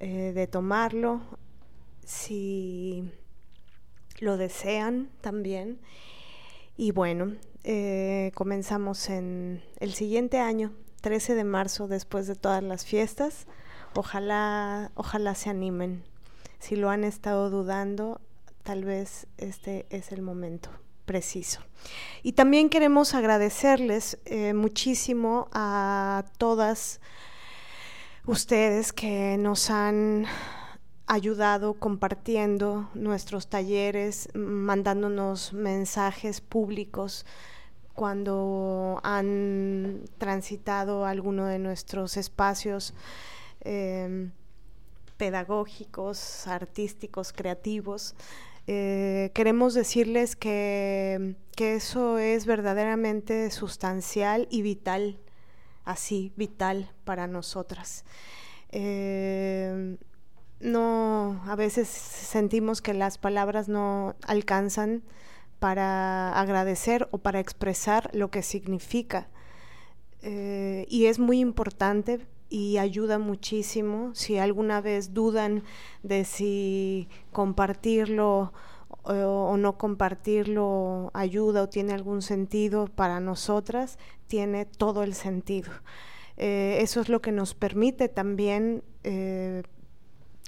eh, 0.00 0.32
de 0.34 0.46
tomarlo, 0.46 1.20
si 2.04 3.12
lo 4.20 4.36
desean 4.36 5.10
también. 5.20 5.78
Y 6.76 6.92
bueno, 6.92 7.34
eh, 7.64 8.32
comenzamos 8.34 9.10
en 9.10 9.62
el 9.80 9.92
siguiente 9.92 10.38
año, 10.38 10.72
13 11.02 11.34
de 11.34 11.44
marzo, 11.44 11.88
después 11.88 12.26
de 12.26 12.36
todas 12.36 12.62
las 12.62 12.86
fiestas. 12.86 13.46
Ojalá, 13.94 14.90
ojalá 14.94 15.34
se 15.34 15.50
animen. 15.50 16.04
Si 16.60 16.76
lo 16.76 16.88
han 16.88 17.04
estado 17.04 17.50
dudando, 17.50 18.20
tal 18.62 18.84
vez 18.84 19.26
este 19.36 19.86
es 19.90 20.12
el 20.12 20.22
momento 20.22 20.70
preciso. 21.08 21.60
Y 22.22 22.32
también 22.32 22.68
queremos 22.68 23.14
agradecerles 23.14 24.18
eh, 24.26 24.52
muchísimo 24.52 25.48
a 25.52 26.24
todas 26.36 27.00
ustedes 28.26 28.92
que 28.92 29.38
nos 29.38 29.70
han 29.70 30.26
ayudado 31.06 31.74
compartiendo 31.74 32.90
nuestros 32.92 33.48
talleres, 33.48 34.28
mandándonos 34.34 35.54
mensajes 35.54 36.42
públicos 36.42 37.24
cuando 37.94 39.00
han 39.02 40.04
transitado 40.18 41.06
alguno 41.06 41.46
de 41.46 41.58
nuestros 41.58 42.18
espacios 42.18 42.92
em, 43.62 44.30
pedagógicos, 45.16 46.46
artísticos, 46.46 47.32
creativos. 47.32 48.14
Eh, 48.70 49.30
queremos 49.32 49.72
decirles 49.72 50.36
que, 50.36 51.36
eso 51.56 52.18
es 52.18 52.44
verdaderamente 52.44 53.50
sustancial 53.50 54.46
y 54.50 54.60
vital, 54.60 55.18
así, 55.86 56.32
vital 56.36 56.92
para 57.04 57.26
nosotras. 57.26 58.04
Em, 58.70 59.96
no, 60.60 61.42
a 61.46 61.56
veces 61.56 61.88
sentimos 61.88 62.82
que 62.82 62.92
las 62.92 63.16
palabras 63.16 63.68
no 63.68 64.16
alcanzan 64.26 65.02
para 65.60 66.38
agradecer 66.38 67.08
o 67.10 67.18
para 67.18 67.40
expresar 67.40 68.10
lo 68.12 68.30
que 68.30 68.42
significa. 68.42 69.28
Eh, 70.20 70.84
y 70.90 71.06
es 71.06 71.18
muy 71.18 71.40
importante 71.40 72.20
y 72.48 72.78
ayuda 72.78 73.18
muchísimo. 73.18 74.14
Si 74.14 74.38
alguna 74.38 74.80
vez 74.80 75.14
dudan 75.14 75.62
de 76.02 76.24
si 76.24 77.08
compartirlo 77.32 78.52
o, 79.02 79.56
no 79.56 79.78
compartirlo 79.78 81.10
ayuda 81.14 81.62
o 81.62 81.68
tiene 81.68 81.92
algún 81.92 82.22
sentido 82.22 82.86
para 82.86 83.20
nosotras, 83.20 83.98
tiene 84.26 84.66
todo 84.66 85.02
el 85.02 85.14
sentido. 85.14 85.72
Eh, 86.36 86.78
eso 86.80 87.00
es 87.00 87.08
lo 87.08 87.20
que 87.20 87.32
nos 87.32 87.54
permite 87.54 88.08
también 88.08 88.82
eh, 89.04 89.62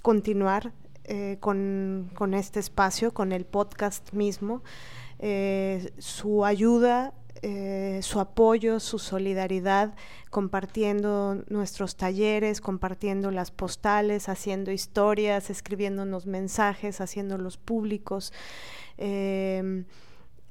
continuar 0.02 0.72
eh, 1.04 1.38
con, 1.40 2.10
con, 2.14 2.34
este 2.34 2.60
espacio, 2.60 3.12
con 3.12 3.32
el 3.32 3.44
podcast 3.44 4.12
mismo. 4.12 4.62
Eh, 5.18 5.92
su 5.98 6.44
ayuda, 6.44 7.12
eh, 7.42 8.00
su 8.02 8.20
apoyo, 8.20 8.80
su 8.80 8.98
solidaridad, 8.98 9.94
compartiendo 10.30 11.42
nuestros 11.48 11.96
talleres, 11.96 12.60
compartiendo 12.60 13.30
las 13.30 13.50
postales, 13.50 14.28
haciendo 14.28 14.70
historias, 14.72 15.50
escribiéndonos 15.50 16.26
mensajes, 16.26 17.00
haciéndolos 17.00 17.56
públicos. 17.56 18.32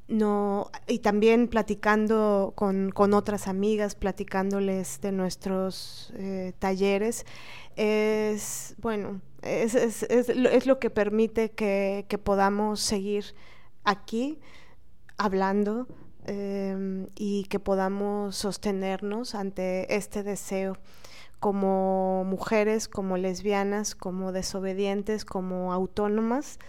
no, 0.08 0.72
y 0.88 1.00
también 1.00 1.48
platicando 1.48 2.53
con, 2.55 2.89
con, 2.89 3.13
otras 3.13 3.48
amigas, 3.48 3.93
platicándoles 3.93 5.01
de 5.01 5.12
nuestros 5.12 6.12
talleres, 6.58 7.25
es, 7.75 8.75
bueno, 8.79 9.22
es, 9.41 9.75
es, 9.75 10.03
es, 10.03 10.65
lo 10.65 10.79
que 10.79 10.89
permite 10.89 11.51
que, 11.51 12.05
podamos 12.24 12.79
seguir 12.81 13.36
aquí 13.84 14.39
hablando 15.17 15.88
em, 16.29 17.07
y 17.15 17.45
que 17.45 17.59
podamos 17.59 18.36
sostenernos 18.36 19.33
ante 19.36 19.95
este 19.95 20.24
deseo 20.24 20.77
como 21.39 22.24
mujeres, 22.25 22.88
como 22.88 23.17
lesbianas, 23.17 23.95
como 23.95 24.31
desobedientes, 24.31 25.25
como 25.25 25.74
autónomas. 25.74 26.59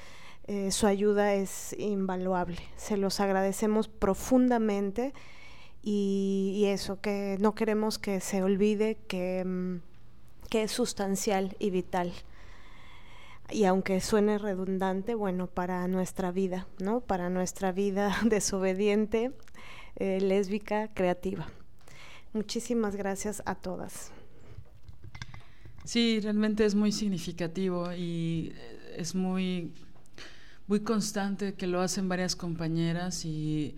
Eh, 0.46 0.70
su 0.70 0.86
ayuda 0.86 1.34
es 1.34 1.76
invaluable. 1.78 2.58
Se 2.76 2.96
los 2.96 3.20
agradecemos 3.20 3.88
profundamente 3.88 5.12
y, 5.82 6.64
eso, 6.66 7.00
que 7.00 7.36
no 7.40 7.54
queremos 7.54 7.98
que 7.98 8.20
se 8.20 8.42
olvide 8.42 8.96
que, 9.08 9.40
em, 9.40 9.82
que 10.48 10.62
es 10.62 10.72
sustancial 10.72 11.56
y 11.58 11.70
vital 11.70 12.12
y 13.52 13.64
aunque 13.64 14.00
suene 14.00 14.38
redundante, 14.38 15.14
bueno, 15.14 15.46
para 15.46 15.86
nuestra 15.88 16.32
vida, 16.32 16.66
¿no? 16.78 17.00
Para 17.00 17.30
nuestra 17.30 17.72
vida 17.72 18.16
desobediente, 18.24 19.32
eh, 19.96 20.20
lésbica, 20.20 20.88
creativa. 20.88 21.46
Muchísimas 22.32 22.96
gracias 22.96 23.42
a 23.46 23.54
todas. 23.54 24.12
Sí, 25.84 26.20
realmente 26.20 26.64
es 26.64 26.74
muy 26.74 26.92
significativo 26.92 27.92
y 27.92 28.52
eh, 28.54 28.94
es 28.98 29.14
muy, 29.14 29.72
muy 30.66 30.80
constante 30.80 31.54
que 31.54 31.66
lo 31.66 31.80
hacen 31.80 32.08
varias 32.08 32.36
compañeras 32.36 33.24
y 33.24 33.76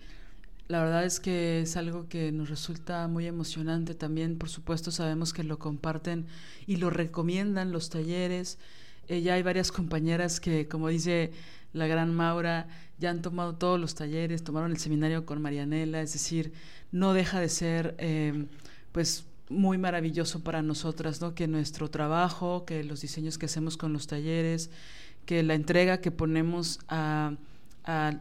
la 0.67 0.83
verdad 0.83 1.05
es 1.05 1.19
que 1.19 1.61
es 1.61 1.75
algo 1.75 2.07
que 2.07 2.31
nos 2.31 2.49
resulta 2.49 3.07
muy 3.07 3.25
emocionante 3.25 3.95
también. 3.95 4.37
Por 4.37 4.49
supuesto, 4.49 4.91
sabemos 4.91 5.33
que 5.33 5.43
lo 5.43 5.59
comparten 5.59 6.27
y 6.67 6.77
lo 6.77 6.89
recomiendan 6.89 7.71
los 7.71 7.89
talleres 7.89 8.59
ya 9.07 9.33
hay 9.33 9.43
varias 9.43 9.71
compañeras 9.71 10.39
que, 10.39 10.67
como 10.67 10.87
dice 10.87 11.31
la 11.73 11.87
gran 11.87 12.13
Maura, 12.13 12.67
ya 12.99 13.09
han 13.09 13.21
tomado 13.21 13.55
todos 13.55 13.79
los 13.79 13.95
talleres, 13.95 14.43
tomaron 14.43 14.71
el 14.71 14.77
seminario 14.77 15.25
con 15.25 15.41
Marianela, 15.41 16.01
es 16.01 16.13
decir, 16.13 16.53
no 16.91 17.13
deja 17.13 17.39
de 17.39 17.49
ser, 17.49 17.95
em, 17.97 18.47
pues, 18.91 19.25
muy 19.49 19.77
maravilloso 19.77 20.43
para 20.43 20.61
nosotras, 20.61 21.19
¿no? 21.21 21.35
Que 21.35 21.47
nuestro 21.47 21.89
trabajo, 21.89 22.65
que 22.65 22.83
los 22.83 23.01
diseños 23.01 23.37
que 23.37 23.47
hacemos 23.47 23.77
con 23.77 23.93
los 23.93 24.07
talleres, 24.07 24.69
que 25.25 25.43
la 25.43 25.55
entrega 25.55 25.99
que 25.99 26.11
ponemos 26.11 26.79
a, 26.87 27.33
a, 27.83 28.13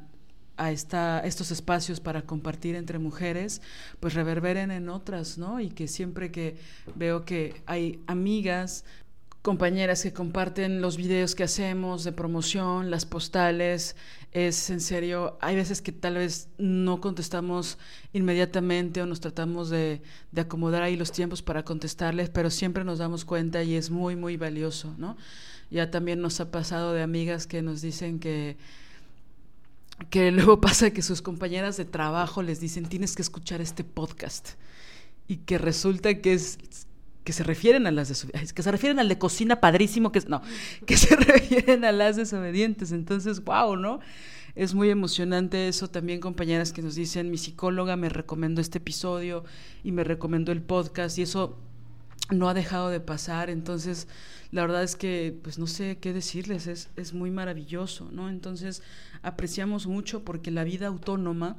a 0.56 0.70
esta, 0.72 1.20
estos 1.20 1.50
espacios 1.50 2.00
para 2.00 2.22
compartir 2.22 2.74
entre 2.76 2.98
mujeres, 2.98 3.62
pues 4.00 4.14
reverberen 4.14 4.70
en 4.70 4.88
otras, 4.88 5.38
¿no? 5.38 5.60
Y 5.60 5.70
que 5.70 5.88
siempre 5.88 6.30
que 6.30 6.56
veo 6.94 7.24
que 7.24 7.62
hay 7.66 8.00
amigas, 8.06 8.84
compañeras 9.42 10.04
que 10.04 10.12
comparten 10.12 10.80
los 10.80 10.96
videos 10.96 11.34
que 11.34 11.42
hacemos 11.42 12.04
de 12.04 12.12
promoción, 12.12 12.90
las 12.90 13.04
postales. 13.04 13.96
Es 14.30 14.70
en 14.70 14.80
serio, 14.80 15.36
hay 15.40 15.56
veces 15.56 15.82
que 15.82 15.90
tal 15.90 16.14
vez 16.14 16.48
no 16.58 17.00
contestamos 17.00 17.76
inmediatamente 18.12 19.02
o 19.02 19.06
nos 19.06 19.20
tratamos 19.20 19.68
de, 19.68 20.00
acomodar 20.36 20.82
ahí 20.82 20.96
los 20.96 21.10
tiempos 21.10 21.42
para 21.42 21.64
contestarles, 21.64 22.30
pero 22.30 22.50
siempre 22.50 22.84
nos 22.84 22.98
damos 22.98 23.24
cuenta 23.24 23.62
y 23.64 23.74
es 23.74 23.90
muy, 23.90 24.14
muy 24.16 24.36
valioso, 24.36 24.94
¿no? 24.96 25.16
Ya 25.70 25.90
también 25.90 26.20
nos 26.20 26.40
ha 26.40 26.50
pasado 26.50 26.92
de 26.92 27.02
amigas 27.02 27.46
que 27.46 27.62
nos 27.62 27.82
dicen 27.82 28.20
que 28.20 28.56
que 30.10 30.32
luego 30.32 30.60
pasa 30.60 30.90
que 30.90 31.02
sus 31.02 31.20
compañeras 31.20 31.76
de 31.76 31.84
trabajo 31.84 32.42
les 32.42 32.60
dicen 32.60 32.86
tienes 32.86 33.14
que 33.14 33.22
escuchar 33.22 33.60
este 33.60 33.84
podcast 33.84 34.50
y 35.28 35.38
que 35.38 35.58
resulta 35.58 36.20
que 36.20 36.34
es 36.34 36.58
que 37.24 37.32
se 37.32 37.44
refieren 37.44 37.86
a 37.86 37.90
las 37.90 38.08
desobedientes, 38.08 38.52
que 38.52 38.62
se 38.62 38.70
refieren 38.72 38.98
al 38.98 39.08
de 39.08 39.18
cocina 39.18 39.60
padrísimo, 39.60 40.12
que 40.12 40.20
no, 40.28 40.42
que 40.86 40.96
se 40.96 41.14
refieren 41.16 41.84
a 41.84 41.92
las 41.92 42.16
desobedientes. 42.16 42.92
Entonces, 42.92 43.44
wow, 43.44 43.76
¿no? 43.76 44.00
Es 44.54 44.74
muy 44.74 44.90
emocionante 44.90 45.68
eso 45.68 45.88
también, 45.88 46.20
compañeras 46.20 46.72
que 46.72 46.82
nos 46.82 46.94
dicen, 46.94 47.30
mi 47.30 47.38
psicóloga 47.38 47.96
me 47.96 48.08
recomendó 48.08 48.60
este 48.60 48.78
episodio 48.78 49.44
y 49.82 49.92
me 49.92 50.04
recomendó 50.04 50.52
el 50.52 50.62
podcast 50.62 51.16
y 51.18 51.22
eso 51.22 51.58
no 52.30 52.48
ha 52.48 52.54
dejado 52.54 52.90
de 52.90 53.00
pasar. 53.00 53.48
Entonces, 53.48 54.08
la 54.50 54.62
verdad 54.62 54.82
es 54.82 54.96
que, 54.96 55.38
pues 55.42 55.58
no 55.58 55.66
sé 55.66 55.98
qué 55.98 56.12
decirles, 56.12 56.66
es, 56.66 56.90
es 56.96 57.14
muy 57.14 57.30
maravilloso, 57.30 58.10
¿no? 58.12 58.28
Entonces, 58.28 58.82
apreciamos 59.22 59.86
mucho 59.86 60.22
porque 60.22 60.50
la 60.50 60.64
vida 60.64 60.88
autónoma, 60.88 61.56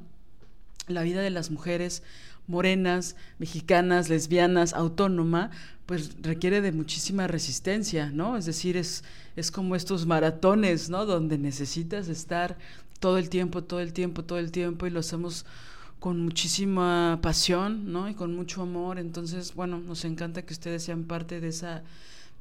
la 0.88 1.02
vida 1.02 1.21
de 1.21 1.32
las 1.32 1.49
mujeres, 1.49 2.04
morenas, 2.47 3.15
mexicanas, 3.39 4.10
lesbianas, 4.10 4.73
autónoma, 4.73 5.51
pues 5.86 6.21
requiere 6.21 6.62
de 6.62 6.71
muchísima 6.71 7.27
resistencia, 7.27 8.10
¿no? 8.10 8.38
Es 8.38 8.45
decir, 8.45 8.77
es, 8.77 9.03
es 9.36 9.51
como 9.51 9.75
estos 9.75 10.06
maratones, 10.06 10.89
¿no? 10.89 11.06
Donde 11.06 11.38
necesitas 11.38 12.08
estar 12.08 12.58
todo 12.99 13.17
el 13.17 13.29
tiempo, 13.29 13.63
todo 13.63 13.82
el 13.82 13.91
tiempo, 13.91 14.23
todo 14.23 14.39
el 14.39 14.51
tiempo 14.51 14.88
y 14.88 14.89
lo 14.89 15.01
hacemos 15.01 15.45
con 15.99 16.21
muchísima 16.21 17.19
pasión, 17.21 17.91
¿no? 17.91 18.10
Y 18.10 18.13
con 18.13 18.36
mucho 18.36 18.62
amor. 18.62 18.99
Entonces, 18.99 19.53
bueno, 19.56 19.79
nos 19.79 20.06
encanta 20.06 20.41
que 20.41 20.53
ustedes 20.53 20.84
sean 20.84 21.03
parte 21.03 21.39
de 21.41 21.49
esa, 21.49 21.84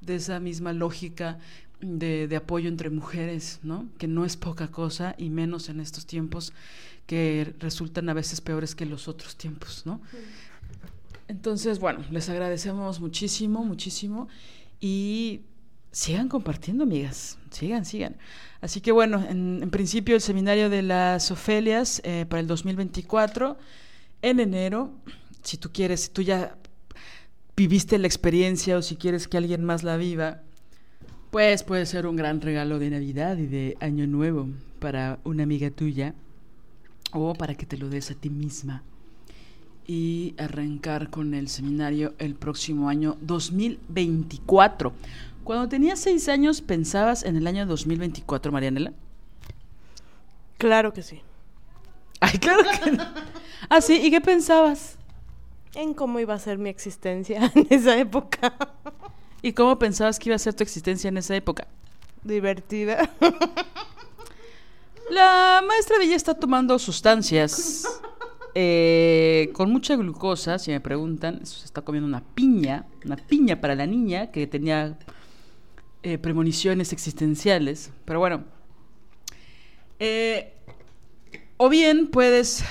de 0.00 0.16
esa 0.16 0.40
misma 0.40 0.72
lógica 0.72 1.38
de, 1.80 2.28
de 2.28 2.36
apoyo 2.36 2.68
entre 2.68 2.90
mujeres, 2.90 3.58
¿no? 3.62 3.88
Que 3.98 4.06
no 4.06 4.24
es 4.24 4.36
poca 4.36 4.68
cosa 4.68 5.14
y 5.18 5.30
menos 5.30 5.68
en 5.68 5.80
estos 5.80 6.06
tiempos 6.06 6.52
que 7.06 7.54
resultan 7.58 8.08
a 8.08 8.14
veces 8.14 8.40
peores 8.40 8.74
que 8.74 8.86
los 8.86 9.08
otros 9.08 9.36
tiempos, 9.36 9.82
¿no? 9.84 10.00
Entonces, 11.28 11.78
bueno, 11.78 12.04
les 12.10 12.28
agradecemos 12.28 13.00
muchísimo, 13.00 13.64
muchísimo 13.64 14.28
y 14.80 15.42
sigan 15.90 16.28
compartiendo, 16.28 16.84
amigas, 16.84 17.38
sigan, 17.50 17.84
sigan. 17.84 18.16
Así 18.60 18.80
que 18.80 18.92
bueno, 18.92 19.24
en, 19.28 19.70
principio 19.70 20.14
el 20.14 20.20
seminario 20.20 20.70
de 20.70 20.82
las 20.82 21.30
Ofelias 21.30 22.00
eh, 22.04 22.26
para 22.28 22.40
el 22.40 22.46
2024, 22.46 23.56
en 24.22 24.40
enero, 24.40 24.90
si 25.42 25.56
tú 25.56 25.70
quieres, 25.72 26.00
si 26.02 26.10
tú 26.10 26.22
ya 26.22 26.56
viviste 27.56 27.98
la 27.98 28.06
experiencia 28.06 28.76
o 28.76 28.82
si 28.82 28.96
quieres 28.96 29.28
que 29.28 29.36
alguien 29.36 29.64
más 29.64 29.82
la 29.82 29.96
viva, 29.96 30.42
pues 31.30 31.62
puede 31.62 31.86
ser 31.86 32.06
un 32.06 32.16
gran 32.16 32.40
regalo 32.40 32.78
de 32.78 32.90
Navidad 32.90 33.36
y 33.38 33.46
de 33.46 33.76
Año 33.80 34.06
Nuevo 34.06 34.48
para 34.78 35.18
una 35.24 35.42
amiga 35.42 35.70
tuya 35.70 36.14
o 37.12 37.34
para 37.34 37.54
que 37.54 37.66
te 37.66 37.76
lo 37.76 37.88
des 37.88 38.10
a 38.10 38.14
ti 38.14 38.30
misma 38.30 38.82
y 39.86 40.34
arrancar 40.38 41.10
con 41.10 41.34
el 41.34 41.48
seminario 41.48 42.14
el 42.18 42.34
próximo 42.34 42.88
año 42.88 43.16
2024. 43.20 44.92
Cuando 45.44 45.68
tenías 45.68 45.98
seis 45.98 46.28
años, 46.28 46.60
¿pensabas 46.60 47.24
en 47.24 47.36
el 47.36 47.46
año 47.46 47.66
2024, 47.66 48.52
Marianela? 48.52 48.92
Claro 50.58 50.92
que 50.92 51.02
sí. 51.02 51.20
Ay, 52.20 52.38
claro 52.38 52.62
que 52.82 52.92
no. 52.92 53.04
Ah, 53.68 53.80
sí, 53.80 54.00
¿y 54.00 54.10
qué 54.10 54.20
pensabas? 54.20 54.96
En 55.74 55.94
cómo 55.94 56.20
iba 56.20 56.34
a 56.34 56.38
ser 56.38 56.58
mi 56.58 56.68
existencia 56.70 57.50
en 57.54 57.66
esa 57.70 57.98
época. 57.98 58.54
¿Y 59.40 59.52
cómo 59.54 59.78
pensabas 59.78 60.20
que 60.20 60.28
iba 60.28 60.36
a 60.36 60.38
ser 60.38 60.54
tu 60.54 60.62
existencia 60.62 61.08
en 61.08 61.16
esa 61.16 61.34
época? 61.34 61.66
Divertida. 62.22 63.10
La 65.12 65.62
maestra 65.68 65.98
Villa 65.98 66.16
está 66.16 66.32
tomando 66.32 66.78
sustancias 66.78 67.86
eh, 68.54 69.50
con 69.52 69.70
mucha 69.70 69.94
glucosa, 69.94 70.58
si 70.58 70.70
me 70.70 70.80
preguntan. 70.80 71.44
Se 71.44 71.66
está 71.66 71.82
comiendo 71.82 72.08
una 72.08 72.24
piña, 72.24 72.86
una 73.04 73.16
piña 73.16 73.60
para 73.60 73.74
la 73.74 73.84
niña 73.84 74.30
que 74.30 74.46
tenía 74.46 74.98
eh, 76.02 76.16
premoniciones 76.16 76.94
existenciales. 76.94 77.90
Pero 78.06 78.20
bueno. 78.20 78.44
Eh, 79.98 80.54
o 81.58 81.68
bien 81.68 82.06
puedes 82.06 82.64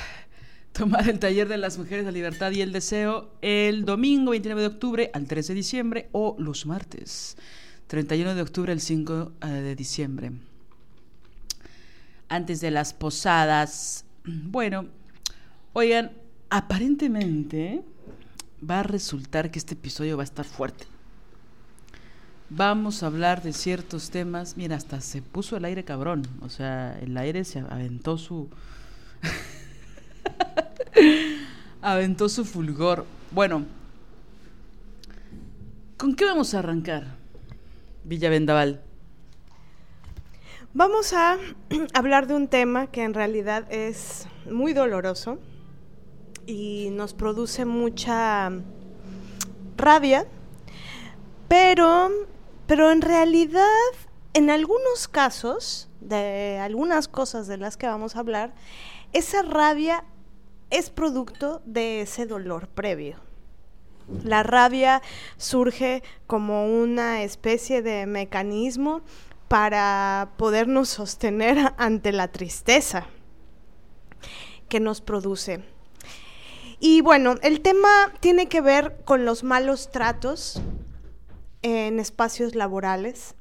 tomar 0.71 1.08
el 1.12 1.19
taller 1.19 1.47
de 1.47 1.58
las 1.58 1.77
mujeres, 1.77 2.06
la 2.06 2.12
libertad 2.12 2.51
y 2.54 2.62
el 2.62 2.71
deseo 2.71 3.30
el 3.43 3.86
domingo 3.86 4.32
29 4.32 4.62
de 4.62 4.67
octubre 4.67 5.12
al 5.13 5.27
3 5.27 5.45
de 5.45 5.54
diciembre 5.54 6.10
o 6.12 6.36
los 6.39 6.65
martes 6.65 7.38
31 7.86 8.34
de 8.34 8.41
octubre 8.41 8.71
al 8.71 8.82
5 8.82 9.32
eh, 9.43 9.47
de 9.47 9.75
diciembre. 9.75 10.32
Antes 12.32 12.62
de 12.62 12.72
las 12.72 12.94
posadas. 12.94 14.06
Bueno, 14.24 14.86
oigan, 15.74 16.13
aparentemente 16.50 17.84
va 18.67 18.80
a 18.80 18.84
resultar 18.84 19.52
que 19.52 19.60
este 19.60 19.74
episodio 19.74 20.15
va 20.15 20.24
a 20.24 20.30
estar 20.32 20.46
fuerte. 20.46 20.86
Vamos 22.50 23.04
a 23.04 23.08
hablar 23.08 23.44
de 23.44 23.52
ciertos 23.52 24.12
temas. 24.12 24.56
Mira, 24.56 24.78
hasta 24.78 25.02
se 25.02 25.22
puso 25.22 25.58
el 25.58 25.65
aire 25.65 25.84
cabrón. 25.84 26.26
O 26.41 26.48
sea, 26.48 26.98
el 27.02 27.17
aire 27.17 27.44
se 27.44 27.60
aventó 27.60 28.17
su... 28.17 28.50
aventó 31.82 32.30
su 32.30 32.46
fulgor. 32.46 33.06
Bueno, 33.32 33.65
¿con 35.98 36.15
qué 36.15 36.24
vamos 36.24 36.54
a 36.54 36.60
arrancar, 36.60 37.08
Villa 38.06 38.30
Vendaval? 38.30 38.82
Vamos 40.73 41.12
a 41.12 41.38
hablar 41.93 42.27
de 42.27 42.34
un 42.34 42.47
tema 42.47 42.88
que 42.88 43.03
en 43.03 43.13
realidad 43.13 43.65
es 43.69 44.25
muy 44.49 44.71
doloroso 44.71 45.38
y 46.45 46.88
nos 46.91 47.13
produce 47.13 47.65
mucha 47.65 48.49
rabia, 49.75 50.25
pero, 51.49 52.10
pero 52.67 52.89
en 52.89 53.01
realidad 53.01 53.65
en 54.34 54.49
algunos 54.49 55.10
casos, 55.10 55.89
de 55.99 56.57
algunas 56.62 57.10
cosas 57.10 57.47
de 57.47 57.57
las 57.57 57.75
que 57.75 57.88
vamos 57.88 58.15
a 58.15 58.19
hablar, 58.19 58.53
esa 59.12 59.41
rabia 59.41 60.05
es 60.69 60.89
producto 60.89 61.62
de 61.65 61.99
ese 61.99 62.25
dolor 62.25 62.69
previo. 62.69 63.17
La 64.23 64.41
rabia 64.43 65.01
surge 65.36 66.01
como 66.27 66.65
una 66.65 67.23
especie 67.23 67.81
de 67.81 68.05
mecanismo 68.05 69.01
para 69.52 70.32
podernos 70.38 70.88
sostener 70.88 71.74
ante 71.78 72.14
la 72.14 72.30
tristeza 72.30 73.08
que 74.70 74.80
nos 74.80 75.02
produce. 75.02 75.62
Y 76.80 77.02
bueno, 77.02 77.36
el 77.42 77.60
tema 77.60 78.14
tiene 78.22 78.48
que 78.48 78.62
ver 78.62 79.02
con 79.04 79.26
los 79.26 79.44
malos 79.44 79.92
tratos 79.92 80.62
en 81.64 82.00
espacios 82.00 82.56
laborales. 82.56 83.36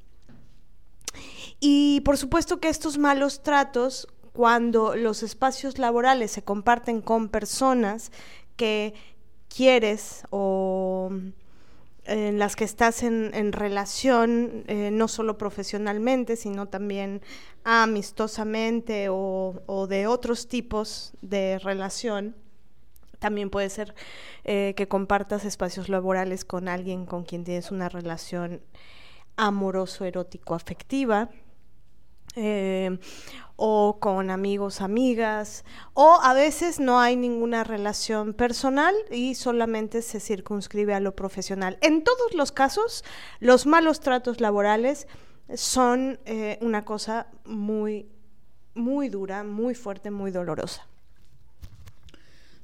Y 1.61 2.01
por 2.01 2.17
supuesto 2.17 2.59
que 2.59 2.67
estos 2.67 2.97
malos 2.97 3.41
tratos 3.41 4.09
cuando 4.33 4.97
los 4.97 5.23
espacios 5.23 5.77
laborales 5.77 6.31
se 6.31 6.43
comparten 6.43 6.99
con 6.99 7.29
personas 7.29 8.11
que 8.57 8.95
quieres 9.47 10.23
o 10.29 11.09
en 12.11 12.39
las 12.39 12.55
que 12.55 12.65
estás 12.65 13.03
en, 13.03 13.53
relación, 13.53 14.65
eh, 14.67 14.89
no 14.91 15.07
solo 15.07 15.37
profesionalmente, 15.37 16.35
sino 16.35 16.67
también 16.67 17.21
amistosamente 17.63 19.07
o, 19.09 19.87
de 19.89 20.07
otros 20.07 20.47
tipos 20.47 21.13
de 21.21 21.57
relación. 21.59 22.35
También 23.19 23.49
puede 23.49 23.69
ser 23.69 23.95
eh, 24.43 24.73
que 24.75 24.87
compartas 24.87 25.45
espacios 25.45 25.87
laborales 25.87 26.43
con 26.43 26.67
alguien 26.67 27.05
con 27.05 27.23
quien 27.23 27.43
tienes 27.43 27.71
una 27.71 27.87
relación 27.87 28.61
amoroso, 29.37 30.03
erótico, 30.03 30.53
afectiva. 30.53 31.29
Eh, 32.35 32.97
o 33.63 33.99
con 33.99 34.31
amigos, 34.31 34.81
amigas, 34.81 35.65
o 35.93 36.17
a 36.23 36.33
veces 36.33 36.79
no 36.79 36.99
hay 36.99 37.15
ninguna 37.15 37.63
relación 37.63 38.33
personal 38.33 38.95
y 39.11 39.35
solamente 39.35 40.01
se 40.01 40.19
circunscribe 40.19 40.95
a 40.95 40.99
lo 40.99 41.15
profesional. 41.15 41.77
En 41.81 42.03
todos 42.03 42.33
los 42.33 42.51
casos, 42.51 43.03
los 43.39 43.67
malos 43.67 43.99
tratos 43.99 44.41
laborales 44.41 45.07
son 45.53 46.19
eh, 46.25 46.57
una 46.61 46.85
cosa 46.85 47.27
muy, 47.45 48.07
muy 48.73 49.09
dura, 49.09 49.43
muy 49.43 49.75
fuerte, 49.75 50.09
muy 50.09 50.31
dolorosa. 50.31 50.87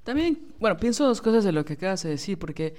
También, 0.03 0.39
bueno, 0.59 0.77
pienso 0.77 1.05
dos 1.05 1.21
cosas 1.21 1.43
de 1.43 1.51
lo 1.51 1.63
que 1.63 1.73
acabas 1.73 2.01
de 2.01 2.09
decir, 2.09 2.39
porque 2.39 2.75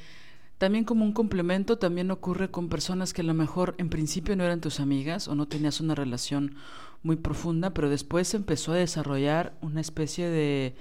también 0.59 0.85
como 0.85 1.05
un 1.05 1.13
complemento, 1.13 1.79
también 1.79 2.11
ocurre 2.11 2.51
con 2.51 2.69
personas 2.69 3.13
que 3.13 3.23
a 3.23 3.25
lo 3.25 3.35
mejor 3.35 3.75
en 3.79 3.89
principio 3.89 4.37
no 4.37 4.45
eran 4.45 4.61
tus 4.61 4.81
amigas 4.81 5.29
o 5.29 5.35
no 5.35 5.47
tenías 5.47 5.81
una 5.81 5.95
relación 5.95 6.57
muy 7.03 7.17
profunda, 7.17 7.71
pero 7.71 7.89
después 7.89 8.35
empezó 8.35 8.73
a 8.73 8.77
desarrollar 8.77 9.55
una 9.63 9.81
especie 9.81 10.29
de, 10.29 10.75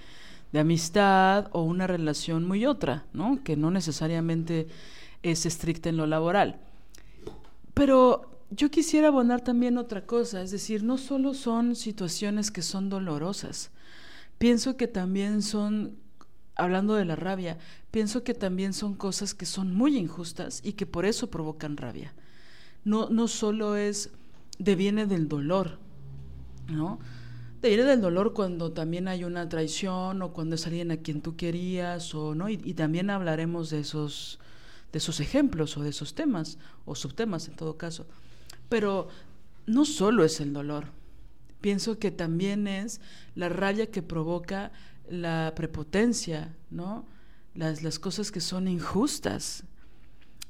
de 0.52 0.60
amistad 0.60 1.50
o 1.52 1.62
una 1.62 1.88
relación 1.88 2.46
muy 2.46 2.66
otra, 2.66 3.06
¿no? 3.14 3.44
Que 3.44 3.56
no 3.56 3.72
necesariamente 3.72 4.68
es 5.24 5.46
estricta 5.46 5.90
en 5.90 5.98
lo 5.98 6.08
laboral. 6.08 6.60
Pero 7.74 8.42
yo 8.50 8.72
quisiera 8.72 9.10
abonar 9.10 9.42
también 9.42 9.78
otra 9.78 10.06
cosa, 10.06 10.42
es 10.42 10.52
decir, 10.52 10.84
no 10.84 10.98
solo 10.98 11.34
son 11.34 11.76
situaciones 11.76 12.50
que 12.50 12.62
son 12.62 12.90
dolorosas, 12.90 13.72
pienso 14.38 14.78
que 14.78 14.88
también 14.88 15.42
son, 15.42 15.98
hablando 16.58 16.96
de 16.96 17.06
la 17.06 17.16
rabia, 17.16 17.58
pienso 17.92 18.24
que 18.24 18.34
también 18.34 18.74
son 18.74 18.96
cosas 18.96 19.34
que 19.34 19.46
son 19.46 19.74
muy 19.74 19.98
injustas 19.98 20.62
y 20.64 20.74
que 20.74 20.86
por 20.86 21.06
eso 21.06 21.30
provocan 21.30 21.78
rabia. 21.78 22.14
No, 22.84 23.10
no 23.10 23.28
solo 23.28 23.76
es, 23.76 24.12
deviene 24.60 25.06
del 25.06 25.28
dolor, 25.28 25.80
¿no? 26.68 27.00
Te 27.62 27.70
viene 27.70 27.84
del 27.84 28.02
dolor 28.02 28.34
cuando 28.34 28.72
también 28.72 29.08
hay 29.08 29.24
una 29.24 29.50
traición 29.50 30.22
o 30.22 30.32
cuando 30.32 30.56
es 30.56 30.68
alguien 30.68 30.92
a 30.92 30.98
quien 30.98 31.22
tú 31.22 31.36
querías 31.36 32.14
o 32.14 32.36
no 32.36 32.50
y, 32.50 32.58
también 32.74 33.10
hablaremos 33.10 33.70
de 33.72 33.80
esos 33.80 34.40
de 34.92 35.00
esos 35.00 35.20
ejemplos 35.20 35.76
o 35.76 35.82
de 35.82 35.90
esos 35.90 36.14
temas 36.14 36.60
o 36.86 36.96
subtemas 36.96 37.48
en 37.48 37.56
todo 37.56 37.78
caso. 37.78 38.06
Pero 38.70 39.10
no 39.66 39.86
solo 39.86 40.24
es 40.24 40.40
el 40.40 40.54
dolor. 40.54 40.86
Pienso 41.60 41.98
que 42.00 42.12
también 42.12 42.68
es 42.68 43.02
la 43.36 43.50
rabia 43.50 43.92
que 43.92 44.02
provoca 44.02 44.72
la 45.10 45.54
prepotencia, 45.56 46.56
¿no? 46.70 47.06
Las, 47.54 47.82
las 47.84 48.00
cosas 48.00 48.32
que 48.32 48.42
son 48.42 48.68
injustas 48.68 49.64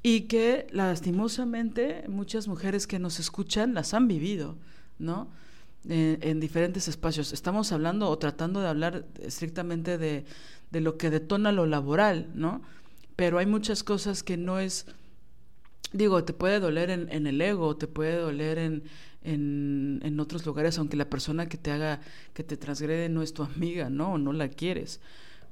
y 0.04 0.22
que 0.22 0.68
lastimosamente 0.72 2.06
muchas 2.08 2.48
mujeres 2.48 2.88
que 2.88 3.00
nos 3.00 3.20
escuchan 3.20 3.74
las 3.74 3.94
han 3.94 4.08
vivido, 4.08 4.58
¿no? 5.00 5.30
en, 5.90 6.40
diferentes 6.40 6.88
espacios. 6.88 7.34
Estamos 7.34 7.72
hablando 7.72 8.10
o 8.10 8.18
tratando 8.18 8.62
de 8.62 8.68
hablar 8.68 9.06
estrictamente 9.22 9.98
de, 9.98 10.26
de 10.72 10.82
lo 10.82 10.98
que 10.98 11.10
detona 11.10 11.52
lo 11.52 11.66
laboral, 11.66 12.30
¿no? 12.34 12.62
Pero 13.16 13.40
hay 13.40 13.46
muchas 13.46 13.84
cosas 13.84 14.24
que 14.24 14.38
no 14.38 14.60
es, 14.60 14.86
digo, 15.94 16.24
te 16.24 16.34
puede 16.34 16.60
doler 16.60 16.90
en, 16.90 17.12
en 17.12 17.26
el 17.26 17.42
ego, 17.42 17.76
te 17.78 17.88
puede 17.88 18.18
doler 18.18 18.58
en, 18.58 18.84
en, 19.28 20.00
en, 20.04 20.20
otros 20.20 20.46
lugares, 20.46 20.78
aunque 20.78 20.98
la 20.98 21.10
persona 21.10 21.48
que 21.48 21.58
te 21.58 21.72
haga, 21.72 22.02
que 22.34 22.44
te 22.44 22.58
transgrede 22.58 23.10
no 23.10 23.22
es 23.22 23.34
tu 23.34 23.44
amiga, 23.44 23.90
¿no? 23.90 24.18
No 24.18 24.34
la 24.34 24.50
quieres. 24.50 25.00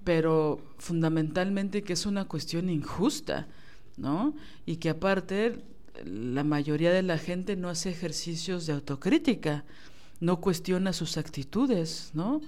Pero 0.04 0.60
fundamentalmente 0.78 1.84
que 1.84 1.94
es 1.94 2.06
una 2.06 2.26
cuestión 2.26 2.70
injusta, 2.70 3.48
¿no? 3.98 4.36
Y 4.66 4.78
que 4.78 4.90
aparte 4.90 5.64
la 6.04 6.44
mayoría 6.44 6.92
de 6.92 7.04
la 7.04 7.18
gente 7.18 7.56
no 7.56 7.70
hace 7.70 7.90
ejercicios 7.90 8.66
de 8.66 8.74
autocrítica 8.74 9.64
no 10.20 10.40
cuestiona 10.40 10.94
sus 10.94 11.18
actitudes, 11.18 12.12
¿no? 12.14 12.42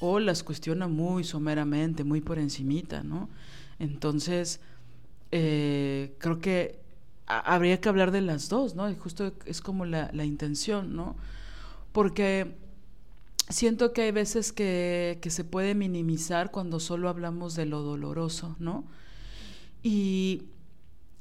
O 0.00 0.20
las 0.20 0.42
cuestiona 0.42 0.88
muy 0.88 1.24
someramente, 1.24 2.04
muy 2.04 2.20
por 2.20 2.38
encimita, 2.38 3.02
¿no? 3.02 3.28
Entonces, 3.78 4.60
eh, 5.30 6.14
creo 6.18 6.38
que 6.40 6.83
habría 7.26 7.80
que 7.80 7.88
hablar 7.88 8.10
de 8.10 8.20
las 8.20 8.48
dos, 8.48 8.74
¿no? 8.74 8.90
Y 8.90 8.96
justo 8.96 9.32
es 9.46 9.60
como 9.60 9.84
la, 9.86 10.10
la 10.12 10.24
intención, 10.24 10.94
¿no? 10.96 11.16
Porque 11.92 12.56
siento 13.48 13.92
que 13.92 14.02
hay 14.02 14.10
veces 14.12 14.52
que, 14.52 15.18
que, 15.22 15.30
se 15.30 15.44
puede 15.44 15.74
minimizar 15.74 16.50
cuando 16.50 16.80
solo 16.80 17.08
hablamos 17.08 17.54
de 17.54 17.66
lo 17.66 17.82
doloroso, 17.82 18.56
¿no? 18.58 18.84
Y 19.82 20.42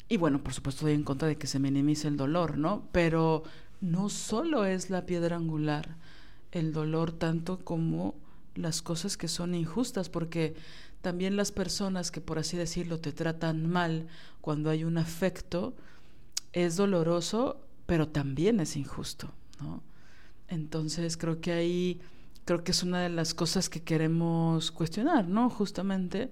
Y 0.09 0.17
bueno, 0.17 0.43
por 0.43 0.53
supuesto 0.53 0.81
estoy 0.81 0.93
en 0.95 1.03
contra 1.03 1.27
de 1.27 1.37
que 1.37 1.47
se 1.47 1.59
minimice 1.59 2.07
el 2.07 2.17
dolor, 2.17 2.57
¿no? 2.57 2.87
Pero 2.91 3.43
no 3.81 4.09
solo 4.09 4.65
es 4.65 4.89
la 4.89 5.05
piedra 5.05 5.35
angular 5.37 5.95
el 6.51 6.71
dolor 6.73 7.11
tanto 7.11 7.59
como 7.59 8.15
las 8.55 8.81
cosas 8.81 9.17
que 9.17 9.27
son 9.27 9.55
injustas, 9.55 10.09
porque 10.09 10.55
también 11.01 11.35
las 11.35 11.51
personas 11.51 12.11
que 12.11 12.21
por 12.21 12.37
así 12.39 12.57
decirlo 12.57 12.99
te 12.99 13.11
tratan 13.11 13.67
mal 13.69 14.07
cuando 14.41 14.69
hay 14.69 14.83
un 14.83 14.97
afecto, 14.97 15.73
es 16.53 16.77
doloroso, 16.77 17.59
pero 17.85 18.07
también 18.07 18.59
es 18.59 18.77
injusto, 18.77 19.31
¿no? 19.59 19.83
Entonces 20.47 21.17
creo 21.17 21.41
que 21.41 21.51
ahí, 21.51 22.01
creo 22.45 22.63
que 22.63 22.71
es 22.71 22.83
una 22.83 23.01
de 23.01 23.09
las 23.09 23.33
cosas 23.33 23.69
que 23.69 23.81
queremos 23.81 24.71
cuestionar, 24.71 25.27
¿no? 25.27 25.49
Justamente, 25.49 26.29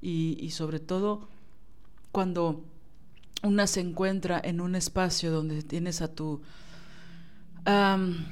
y, 0.00 0.50
sobre 0.50 0.80
todo 0.80 1.28
cuando 2.10 2.64
una 3.42 3.66
se 3.66 3.80
encuentra 3.80 4.40
en 4.42 4.60
un 4.60 4.74
espacio 4.74 5.30
donde 5.30 5.62
tienes 5.62 6.02
a 6.02 6.12
tu 6.14 6.42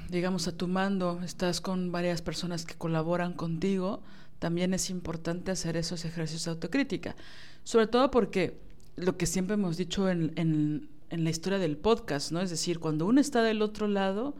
digamos, 0.08 0.48
a 0.48 0.56
tu 0.56 0.66
mando, 0.66 1.20
estás 1.24 1.60
con 1.60 1.92
varias 1.92 2.20
personas 2.20 2.64
que 2.64 2.74
colaboran 2.74 3.32
contigo, 3.32 4.02
también 4.40 4.74
es 4.74 4.90
importante 4.90 5.52
hacer 5.52 5.76
esos 5.76 6.04
ejercicios 6.04 6.46
de 6.46 6.50
autocrítica. 6.50 7.14
Sobre 7.62 7.86
todo 7.86 8.10
porque 8.10 8.58
lo 8.96 9.16
que 9.16 9.26
siempre 9.26 9.54
hemos 9.54 9.76
dicho 9.76 10.08
en, 10.08 10.32
en, 10.34 10.88
en 11.10 11.24
la 11.24 11.30
historia 11.30 11.58
del 11.58 11.76
podcast, 11.76 12.32
¿no? 12.32 12.40
Es 12.40 12.50
decir, 12.50 12.78
cuando 12.78 13.06
uno 13.06 13.20
está 13.20 13.42
del 13.42 13.62
otro 13.62 13.86
lado, 13.88 14.36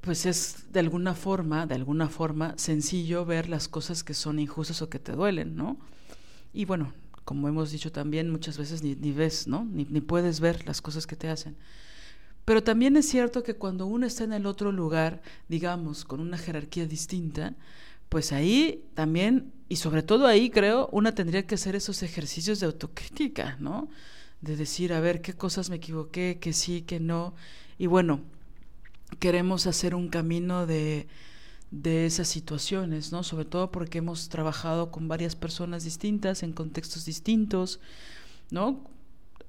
pues 0.00 0.26
es 0.26 0.72
de 0.72 0.80
alguna 0.80 1.14
forma, 1.14 1.66
de 1.66 1.74
alguna 1.74 2.08
forma, 2.08 2.54
sencillo 2.56 3.24
ver 3.24 3.48
las 3.48 3.68
cosas 3.68 4.02
que 4.02 4.14
son 4.14 4.38
injustas 4.38 4.82
o 4.82 4.88
que 4.88 4.98
te 4.98 5.12
duelen, 5.12 5.56
¿no? 5.56 5.78
Y 6.52 6.64
bueno, 6.64 6.92
como 7.24 7.48
hemos 7.48 7.70
dicho 7.70 7.92
también, 7.92 8.30
muchas 8.30 8.58
veces 8.58 8.82
ni, 8.82 9.12
ves, 9.12 9.46
¿no? 9.46 9.64
Ni 9.64 10.00
puedes 10.00 10.40
ver 10.40 10.66
las 10.66 10.80
cosas 10.80 11.06
que 11.06 11.16
te 11.16 11.28
hacen. 11.28 11.56
Pero 12.44 12.62
también 12.62 12.96
es 12.96 13.08
cierto 13.08 13.42
que 13.42 13.54
cuando 13.54 13.86
uno 13.86 14.06
está 14.06 14.24
en 14.24 14.32
el 14.32 14.46
otro 14.46 14.72
lugar, 14.72 15.22
digamos, 15.48 16.04
con 16.04 16.20
una 16.20 16.38
jerarquía 16.38 16.86
distinta, 16.86 17.54
pues 18.08 18.32
ahí 18.32 18.84
también, 18.94 19.52
y 19.68 19.76
sobre 19.76 20.02
todo 20.02 20.26
ahí 20.26 20.50
creo, 20.50 20.88
una 20.92 21.14
tendría 21.14 21.46
que 21.46 21.54
hacer 21.54 21.76
esos 21.76 22.02
ejercicios 22.02 22.60
de 22.60 22.66
autocrítica, 22.66 23.56
¿no? 23.60 23.88
De 24.42 24.56
decir, 24.56 24.92
a 24.92 25.00
ver, 25.00 25.22
qué 25.22 25.32
cosas 25.32 25.70
me 25.70 25.76
equivoqué, 25.76 26.38
que 26.38 26.52
sí, 26.52 26.82
que 26.82 27.00
no. 27.00 27.34
Y 27.78 27.86
bueno, 27.86 28.20
queremos 29.18 29.66
hacer 29.66 29.94
un 29.94 30.08
camino 30.08 30.66
de, 30.66 31.06
de 31.70 32.04
esas 32.04 32.28
situaciones, 32.28 33.12
¿no? 33.12 33.22
Sobre 33.22 33.46
todo 33.46 33.72
porque 33.72 33.98
hemos 33.98 34.28
trabajado 34.28 34.90
con 34.90 35.08
varias 35.08 35.36
personas 35.36 35.84
distintas, 35.84 36.42
en 36.42 36.52
contextos 36.52 37.06
distintos, 37.06 37.80
¿no? 38.50 38.84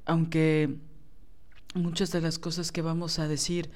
Aunque 0.06 0.78
muchas 1.76 2.12
de 2.12 2.22
las 2.22 2.40
cosas 2.40 2.72
que 2.72 2.82
vamos 2.82 3.20
a 3.20 3.28
decir 3.28 3.72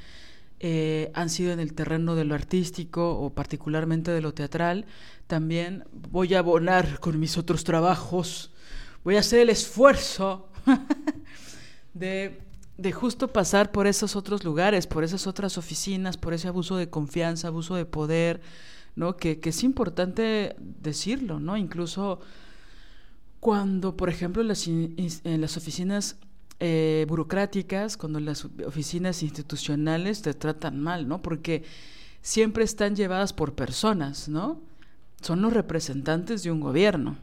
eh, 0.60 1.12
han 1.13 1.30
sido 1.30 1.51
en 1.51 1.60
el 1.60 1.73
terreno 1.73 2.15
de 2.15 2.25
lo 2.25 2.34
artístico 2.34 3.19
o 3.19 3.30
particularmente 3.32 4.12
de 4.12 4.21
lo 4.21 4.34
teatral. 4.34 4.86
También 5.27 5.84
voy 5.91 6.34
a 6.34 6.39
abonar 6.39 6.99
con 6.99 7.19
mis 7.19 7.38
otros 7.38 7.63
trabajos, 7.63 8.51
voy 9.03 9.17
a 9.17 9.19
hacer 9.19 9.39
el 9.39 9.49
esfuerzo 9.49 10.49
de, 11.93 12.39
de 12.77 12.91
justo 12.91 13.27
pasar 13.27 13.71
por 13.71 13.88
esos 13.88 14.15
otros 14.15 14.43
lugares, 14.43 14.88
por 14.88 15.03
esas 15.03 15.27
otras 15.27 15.58
oficinas, 15.58 16.17
por 16.17 16.34
ese 16.34 16.47
abuso 16.47 16.77
de 16.77 16.89
confianza, 16.89 17.47
abuso 17.47 17.75
de 17.75 17.86
poder, 17.86 18.41
¿no? 18.95 19.17
Que, 19.17 19.39
que 19.39 19.49
es 19.49 19.63
importante 19.63 20.56
decirlo, 20.60 21.39
¿no? 21.39 21.58
Incluso 21.58 22.19
cuando, 23.39 23.95
por 23.95 24.10
ejemplo, 24.10 24.43
las, 24.43 24.67
en 24.67 25.41
las 25.41 25.58
oficinas 25.58 26.17
eh, 26.60 27.06
burocráticas, 27.08 27.97
cuando 27.97 28.19
las 28.19 28.45
oficinas 28.65 29.21
institucionales 29.21 30.23
te 30.23 30.34
tratan 30.34 30.82
mal, 30.82 31.08
¿no? 31.08 31.21
Porque 31.21 31.63
siempre 32.21 32.63
están 32.63 32.95
llevadas 32.95 33.34
por 33.34 33.53
personas, 33.53 34.27
¿no? 34.27 34.60
Son 35.21 35.41
los 35.41 35.53
representantes 35.53 36.43
de 36.43 36.51
un 36.51 36.60
gobierno. 36.60 37.17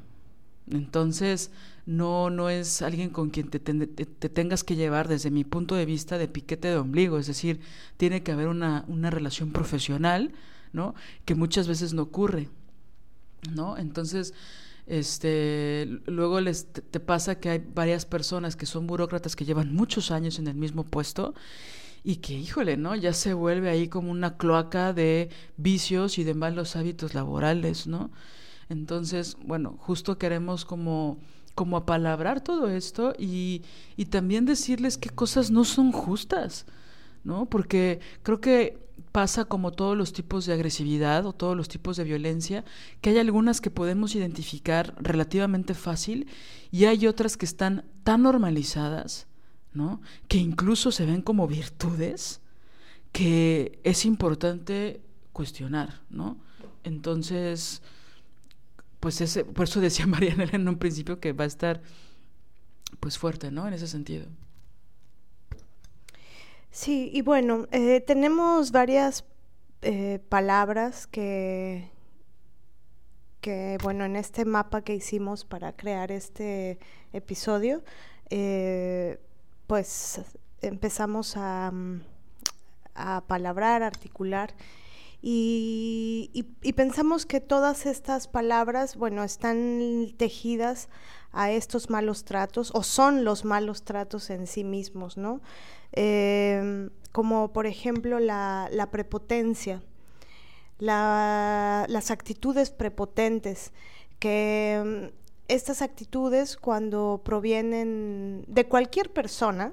Entonces, 0.70 1.50
no, 1.86 2.30
no 2.30 2.48
es 2.48 2.82
alguien 2.82 3.10
con 3.10 3.30
quien 3.30 3.50
te, 3.50 3.58
te, 3.58 4.28
tengas 4.28 4.64
que 4.64 4.76
llevar 4.76 5.08
desde 5.08 5.30
mi 5.30 5.44
punto 5.44 5.74
de 5.74 5.84
vista 5.84 6.16
de 6.16 6.28
piquete 6.28 6.68
de 6.68 6.76
ombligo, 6.76 7.18
es 7.18 7.26
decir, 7.26 7.60
tiene 7.96 8.22
que 8.22 8.32
haber 8.32 8.48
una, 8.48 8.84
una 8.88 9.10
relación 9.10 9.52
profesional, 9.52 10.32
¿no? 10.72 10.94
Que 11.24 11.34
muchas 11.34 11.68
veces 11.68 11.92
no 11.92 12.02
ocurre, 12.02 12.48
¿no? 13.54 13.76
Entonces, 13.76 14.32
este, 14.86 16.00
luego 16.06 16.40
les 16.40 16.66
te, 16.66 17.00
pasa 17.00 17.38
que 17.38 17.50
hay 17.50 17.58
varias 17.74 18.06
personas 18.06 18.56
que 18.56 18.66
son 18.66 18.86
burócratas 18.86 19.36
que 19.36 19.44
llevan 19.44 19.74
muchos 19.74 20.10
años 20.10 20.38
en 20.38 20.46
el 20.46 20.54
mismo 20.54 20.84
puesto 20.84 21.34
y 22.02 22.16
que, 22.16 22.34
híjole, 22.34 22.76
¿no? 22.76 22.94
Ya 22.94 23.12
se 23.12 23.34
vuelve 23.34 23.70
ahí 23.70 23.88
como 23.88 24.10
una 24.10 24.36
cloaca 24.36 24.92
de 24.92 25.30
vicios 25.56 26.18
y 26.18 26.24
de 26.24 26.34
malos 26.34 26.76
hábitos 26.76 27.14
laborales, 27.14 27.86
¿no? 27.86 28.10
Entonces, 28.68 29.36
bueno, 29.42 29.76
justo 29.78 30.18
queremos 30.18 30.64
como 30.64 31.18
como 31.54 31.76
apalabrar 31.76 32.40
todo 32.42 32.68
esto 32.68 33.14
y, 33.18 33.62
y 33.96 34.06
también 34.06 34.44
decirles 34.44 34.98
qué 34.98 35.10
cosas 35.10 35.50
no 35.50 35.64
son 35.64 35.92
justas, 35.92 36.66
¿no? 37.22 37.46
Porque 37.46 38.00
creo 38.22 38.40
que 38.40 38.84
pasa 39.12 39.44
como 39.44 39.70
todos 39.70 39.96
los 39.96 40.12
tipos 40.12 40.46
de 40.46 40.52
agresividad 40.52 41.24
o 41.26 41.32
todos 41.32 41.56
los 41.56 41.68
tipos 41.68 41.96
de 41.96 42.04
violencia, 42.04 42.64
que 43.00 43.10
hay 43.10 43.18
algunas 43.18 43.60
que 43.60 43.70
podemos 43.70 44.14
identificar 44.16 44.94
relativamente 45.00 45.74
fácil 45.74 46.26
y 46.72 46.86
hay 46.86 47.06
otras 47.06 47.36
que 47.36 47.46
están 47.46 47.84
tan 48.02 48.22
normalizadas, 48.22 49.26
¿no? 49.72 50.00
Que 50.26 50.38
incluso 50.38 50.90
se 50.90 51.06
ven 51.06 51.22
como 51.22 51.46
virtudes 51.46 52.40
que 53.12 53.78
es 53.84 54.04
importante 54.04 55.00
cuestionar, 55.32 56.00
¿no? 56.10 56.36
Entonces, 56.82 57.82
pues 59.04 59.20
ese, 59.20 59.44
por 59.44 59.64
eso 59.64 59.82
decía 59.82 60.06
Mariana 60.14 60.48
en 60.50 60.66
un 60.66 60.78
principio 60.78 61.20
que 61.20 61.34
va 61.34 61.44
a 61.44 61.46
estar 61.46 61.82
pues 63.00 63.18
fuerte, 63.18 63.50
¿no? 63.50 63.68
En 63.68 63.74
ese 63.74 63.86
sentido. 63.86 64.24
Sí, 66.70 67.10
y 67.12 67.20
bueno, 67.20 67.66
eh, 67.70 68.00
tenemos 68.00 68.72
varias 68.72 69.26
eh, 69.82 70.20
palabras 70.30 71.06
que, 71.06 71.90
que, 73.42 73.76
bueno, 73.82 74.06
en 74.06 74.16
este 74.16 74.46
mapa 74.46 74.80
que 74.80 74.94
hicimos 74.94 75.44
para 75.44 75.76
crear 75.76 76.10
este 76.10 76.78
episodio, 77.12 77.84
eh, 78.30 79.20
pues 79.66 80.22
empezamos 80.62 81.36
a, 81.36 81.70
a 82.94 83.20
palabrar, 83.26 83.82
articular. 83.82 84.54
Y, 85.26 86.44
pensamos 86.76 87.24
que 87.24 87.40
todas 87.40 87.86
estas 87.86 88.28
palabras, 88.28 88.94
bueno, 88.94 89.24
están 89.24 90.12
tejidas 90.18 90.90
a 91.32 91.50
estos 91.50 91.88
malos 91.88 92.26
tratos 92.26 92.70
o 92.74 92.82
son 92.82 93.24
los 93.24 93.46
malos 93.46 93.84
tratos 93.84 94.28
en 94.28 94.46
sí 94.46 94.64
mismos, 94.64 95.16
¿no? 95.16 95.40
Em, 95.92 96.90
como 97.10 97.54
por 97.54 97.64
ejemplo 97.64 98.18
la, 98.18 98.88
prepotencia, 98.92 99.82
las 100.78 102.10
actitudes 102.10 102.70
prepotentes, 102.70 103.72
que 104.18 104.74
em, 104.74 105.10
estas 105.48 105.80
actitudes 105.80 106.58
cuando 106.58 107.22
provienen 107.24 108.44
de 108.46 108.66
cualquier 108.68 109.10
persona, 109.10 109.72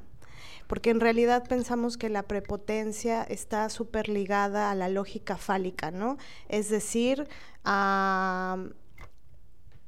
porque 0.67 0.89
en 0.89 0.99
realidad 0.99 1.47
pensamos 1.47 1.97
que 1.97 2.09
la 2.09 2.23
prepotencia 2.23 3.23
está 3.23 3.69
súper 3.69 4.09
ligada 4.09 4.71
a 4.71 4.75
la 4.75 4.89
lógica 4.89 5.37
fálica, 5.37 5.91
¿no? 5.91 6.17
Es 6.49 6.69
decir, 6.69 7.27
a 7.63 8.57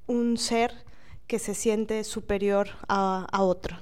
un 0.08 0.38
ser 0.38 0.74
que 1.28 1.40
se 1.40 1.56
siente 1.56 2.04
superior 2.04 2.70
a, 2.88 3.42
otro, 3.42 3.78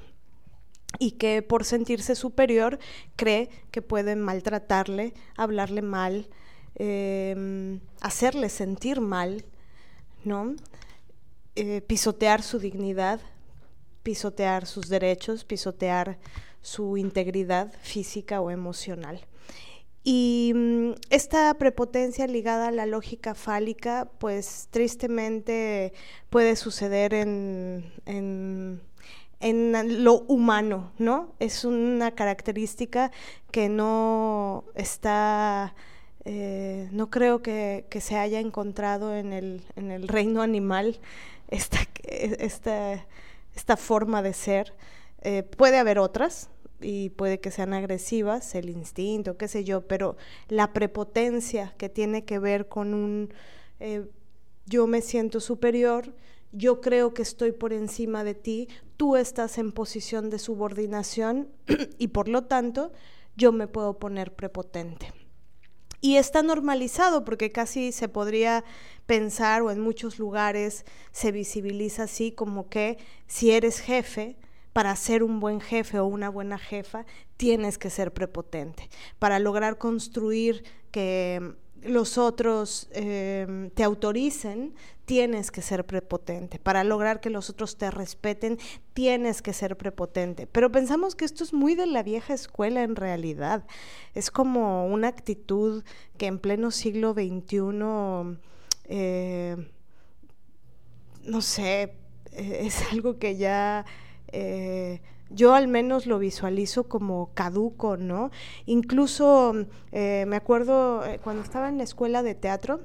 y 1.00 1.12
que 1.12 1.42
por 1.42 1.66
sentirse 1.66 2.16
superior 2.16 2.80
cree 3.16 3.50
que 3.72 3.82
pueden 3.82 4.22
maltratarle, 4.22 5.14
hablarle 5.36 5.82
mal, 5.82 6.30
eh, 6.76 7.80
hacerle 8.00 8.50
sentir 8.50 9.02
mal, 9.02 9.44
¿no? 10.24 10.56
Eh, 11.56 11.82
pisotear 11.82 12.44
su 12.44 12.60
dignidad, 12.60 13.20
pisotear 14.04 14.66
sus 14.66 14.88
derechos, 14.88 15.44
pisotear 15.44 16.18
su 16.62 16.98
integridad 16.98 17.74
física 17.82 18.42
o 18.42 18.52
emocional. 18.52 19.26
Y 20.04 20.54
mm, 20.56 20.92
esta 21.10 21.54
prepotencia 21.56 22.26
ligada 22.28 22.70
a 22.70 22.72
la 22.72 22.86
lógica 22.86 23.36
fálica, 23.36 24.10
pues 24.20 24.68
tristemente 24.72 25.94
puede 26.30 26.56
suceder 26.56 27.14
en, 27.14 27.92
en 28.06 28.82
en 29.42 30.04
lo 30.04 30.22
humano, 30.28 30.92
¿no? 30.98 31.34
Es 31.40 31.66
una 31.66 32.12
característica 32.12 33.12
que 33.52 33.70
no 33.70 34.64
está, 34.76 35.76
eh, 36.26 36.88
no 36.92 37.10
creo 37.10 37.42
que, 37.42 37.86
que, 37.90 38.02
se 38.02 38.18
haya 38.18 38.40
encontrado 38.40 39.16
en 39.16 39.34
el, 39.34 39.64
en 39.76 39.92
el 39.92 40.08
reino 40.08 40.42
animal 40.42 41.00
esta, 41.50 41.80
esta, 42.04 43.06
esta 43.56 43.78
forma 43.78 44.22
de 44.22 44.34
ser. 44.34 44.74
Eh, 45.22 45.44
puede 45.44 45.78
haber 45.78 46.00
otras 46.00 46.50
y 46.80 47.10
puede 47.10 47.40
que 47.40 47.52
sean 47.52 47.74
agresivas, 47.74 48.56
el 48.56 48.70
instinto, 48.70 49.38
qué 49.38 49.48
sé 49.48 49.64
yo, 49.64 49.88
pero 49.88 50.18
la 50.48 50.74
prepotencia 50.74 51.74
que 51.78 51.90
tiene 51.90 52.26
que 52.26 52.40
ver 52.40 52.68
con 52.68 52.94
un 52.94 53.34
eh, 53.80 54.06
yo 54.66 54.88
me 54.88 55.02
siento 55.02 55.40
superior, 55.40 56.14
yo 56.52 56.82
creo 56.82 57.14
que 57.14 57.22
estoy 57.22 57.52
por 57.52 57.74
encima 57.74 58.24
de 58.24 58.36
ti, 58.36 58.68
tú 58.98 59.16
estás 59.16 59.58
en 59.58 59.72
posición 59.72 60.30
de 60.30 60.40
subordinación 60.40 61.50
y 61.98 62.10
por 62.10 62.28
lo 62.28 62.44
tanto 62.44 62.92
yo 63.36 63.52
me 63.52 63.68
puedo 63.68 63.98
poner 63.98 64.34
prepotente. 64.34 65.14
Y 66.00 66.18
está 66.18 66.42
normalizado 66.42 67.24
porque 67.24 67.52
casi 67.52 67.92
se 67.92 68.10
podría 68.10 68.64
pensar 69.06 69.62
o 69.62 69.72
en 69.72 69.80
muchos 69.80 70.18
lugares 70.18 70.84
se 71.12 71.32
visibiliza 71.32 72.04
así 72.04 72.32
como 72.32 72.70
que 72.70 72.98
si 73.28 73.52
eres 73.52 73.80
jefe, 73.80 74.38
para 74.74 74.96
ser 74.96 75.24
un 75.24 75.40
buen 75.40 75.60
jefe 75.60 76.00
o 76.00 76.06
una 76.06 76.30
buena 76.30 76.58
jefa, 76.58 77.06
tienes 77.38 77.78
que 77.78 77.90
ser 77.90 78.14
prepotente. 78.14 78.90
Para 79.20 79.40
lograr 79.40 79.78
construir 79.78 80.64
que 80.92 81.56
los 81.84 82.18
otros 82.18 82.88
em, 82.92 83.70
te 83.72 83.84
autoricen, 83.84 84.76
tienes 85.06 85.52
que 85.52 85.62
ser 85.62 85.86
prepotente. 85.86 86.60
Para 86.60 86.84
lograr 86.84 87.20
que 87.20 87.30
los 87.30 87.50
otros 87.50 87.78
te 87.78 87.90
respeten, 87.92 88.60
tienes 88.94 89.42
que 89.42 89.52
ser 89.52 89.76
prepotente. 89.78 90.48
Pero 90.48 90.72
pensamos 90.72 91.16
que 91.16 91.26
esto 91.26 91.44
es 91.44 91.54
muy 91.54 91.76
de 91.76 91.88
la 91.88 92.04
vieja 92.04 92.34
escuela 92.34 92.84
en 92.84 92.96
realidad. 92.96 93.66
Es 94.14 94.32
como 94.32 94.88
una 94.88 95.08
actitud 95.08 95.84
que 96.18 96.28
en 96.28 96.40
pleno 96.40 96.72
siglo 96.72 97.14
XXI, 97.14 98.38
eh, 98.86 99.58
no 101.24 101.42
sé, 101.42 101.96
eh, 102.32 102.62
es 102.62 102.92
algo 102.92 103.18
que 103.18 103.38
ya... 103.38 103.86
Eh, 104.32 105.02
yo 105.34 105.54
al 105.54 105.68
menos 105.68 106.06
lo 106.08 106.20
visualizo 106.20 106.88
como 106.88 107.32
caduco, 107.34 107.98
¿no? 107.98 108.32
Incluso 108.66 109.66
eh, 109.92 110.26
me 110.28 110.36
acuerdo 110.36 111.06
eh, 111.06 111.20
cuando 111.24 111.42
estaba 111.42 111.70
en 111.70 111.78
la 111.78 111.84
escuela 111.84 112.22
de 112.22 112.36
teatro, 112.36 112.82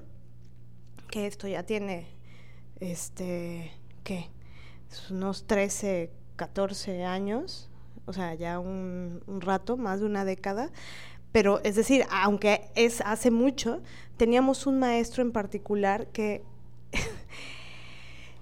que 1.11 1.26
esto 1.26 1.48
ya 1.48 1.64
tiene, 1.64 2.06
este, 2.80 3.72
¿qué? 4.04 4.30
Unos 5.11 5.46
13, 5.46 6.11
14 6.37 7.04
años, 7.04 7.68
o 8.06 8.12
sea, 8.12 8.35
ya 8.35 8.61
un, 8.61 9.22
un 9.26 9.40
rato, 9.40 9.76
más 9.76 10.00
de 10.00 10.06
una 10.06 10.24
década, 10.24 10.70
pero 11.32 11.61
es 11.64 11.74
decir, 11.74 12.06
aunque 12.11 12.70
es 12.76 13.00
hace 13.02 13.30
mucho, 13.30 13.82
teníamos 14.16 14.66
un 14.66 14.78
maestro 14.78 15.22
en 15.22 15.32
particular 15.32 16.06
que 16.06 16.42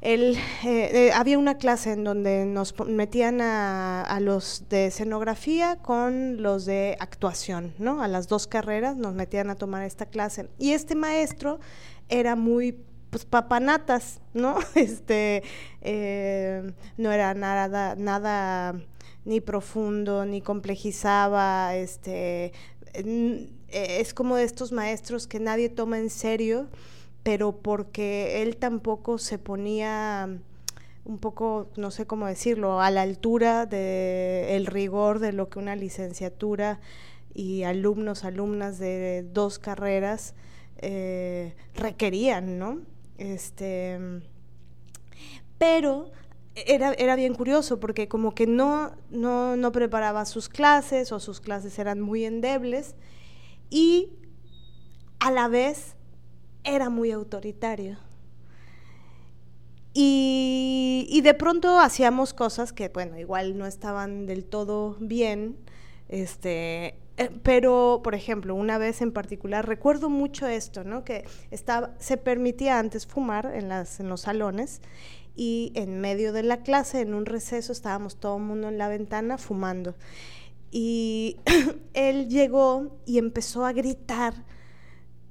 él, 0.05 0.37
eh, 0.65 0.91
eh, 0.93 1.13
había 1.15 1.39
una 1.39 1.57
clase 1.57 1.93
en 1.93 2.05
donde 2.05 2.45
nos 2.45 2.79
metían 2.87 3.41
a, 3.41 4.19
los 4.21 4.65
de 4.69 4.87
escenografía 4.87 5.77
con 5.77 6.43
los 6.43 6.67
de 6.67 6.97
actuación, 7.01 7.75
¿no? 7.79 8.03
A 8.03 8.09
las 8.09 8.29
dos 8.29 8.47
carreras 8.47 8.99
nos 8.99 9.15
metían 9.15 9.49
a 9.49 9.55
tomar 9.55 9.83
esta 9.83 10.05
clase. 10.05 10.51
Y 10.59 10.73
este 10.73 10.95
maestro 10.95 11.59
era 12.11 12.37
muy 12.37 12.77
pues 13.09 13.25
papanatas, 13.25 14.21
¿no? 14.35 14.59
Este 14.75 15.43
eh, 15.81 16.71
no 16.99 17.11
era 17.11 17.33
nada, 17.33 17.95
nada 17.97 18.75
ni 19.25 19.41
profundo, 19.41 20.27
ni 20.27 20.43
complejizaba, 20.43 21.75
este 21.75 22.53
es 23.69 24.15
como 24.15 24.37
de 24.37 24.45
estos 24.45 24.71
maestros 24.71 25.27
que 25.27 25.41
nadie 25.41 25.69
toma 25.71 25.99
en 25.99 26.11
serio 26.11 26.69
pero 27.25 27.57
porque 27.57 28.43
él 28.43 28.57
tampoco 28.59 29.19
se 29.19 29.39
ponía 29.39 30.29
un 31.05 31.19
poco, 31.19 31.69
no 31.77 31.91
sé 31.91 32.07
cómo 32.07 32.27
decirlo, 32.27 32.81
a 32.81 32.91
la 32.91 33.03
altura 33.03 33.67
del 33.67 34.67
rigor 34.67 35.19
de 35.19 35.33
lo 35.33 35.49
que 35.49 35.59
una 35.59 35.75
licenciatura 35.75 36.81
y 37.35 37.65
alumnos, 37.65 38.25
alumnas 38.25 38.79
de 38.79 39.27
dos 39.33 39.59
carreras 39.59 40.35
eh, 40.79 41.55
requerían, 41.75 42.59
¿no? 42.59 42.81
Este, 43.17 43.99
pero 45.59 46.11
era, 46.55 46.93
era, 46.93 47.17
bien 47.17 47.35
curioso 47.35 47.81
porque 47.81 48.07
como 48.07 48.35
que 48.35 48.47
no, 48.47 48.93
no, 49.11 49.57
no 49.57 49.73
preparaba 49.73 50.27
sus 50.27 50.49
clases 50.51 51.11
o 51.11 51.21
sus 51.21 51.41
clases 51.41 51.79
eran 51.79 52.01
muy 52.01 52.25
endebles 52.25 52.95
y 53.71 54.11
a 55.21 55.31
la 55.31 55.49
vez 55.49 55.97
era 56.65 56.91
muy 56.91 57.13
autoritario. 57.13 57.99
Y, 59.97 61.21
de 61.23 61.35
pronto 61.35 61.79
hacíamos 61.79 62.35
cosas 62.35 62.73
que, 62.73 62.89
bueno, 62.89 63.17
igual 63.17 63.57
no 63.57 63.65
estaban 63.65 64.27
del 64.27 64.45
todo 64.45 64.97
bien, 64.99 65.57
este, 66.09 66.99
eh, 67.17 67.31
pero, 67.45 68.01
por 68.03 68.17
ejemplo, 68.17 68.57
una 68.57 68.77
vez 68.77 69.01
en 69.03 69.13
particular, 69.13 69.67
recuerdo 69.67 70.11
mucho 70.11 70.49
esto, 70.49 70.83
¿no? 70.83 71.05
Que 71.05 71.25
estaba, 71.53 71.95
se 72.01 72.17
permitía 72.17 72.81
antes 72.81 73.07
fumar 73.07 73.53
en, 73.55 73.69
las, 73.69 74.01
en 74.01 74.09
los 74.09 74.23
salones 74.23 74.83
y 75.37 75.71
en 75.77 76.01
medio 76.01 76.33
de 76.33 76.43
la 76.43 76.63
clase, 76.63 77.01
en 77.01 77.15
un 77.15 77.25
receso, 77.25 77.71
estábamos 77.71 78.17
todo 78.17 78.37
el 78.37 78.43
mundo 78.43 78.69
en 78.69 78.79
la 78.79 78.89
ventana 78.89 79.39
fumando. 79.39 79.95
Y 80.73 81.37
él 81.95 82.29
llegó 82.29 82.99
y 83.07 83.19
empezó 83.19 83.65
a 83.65 83.73
gritar 83.73 84.35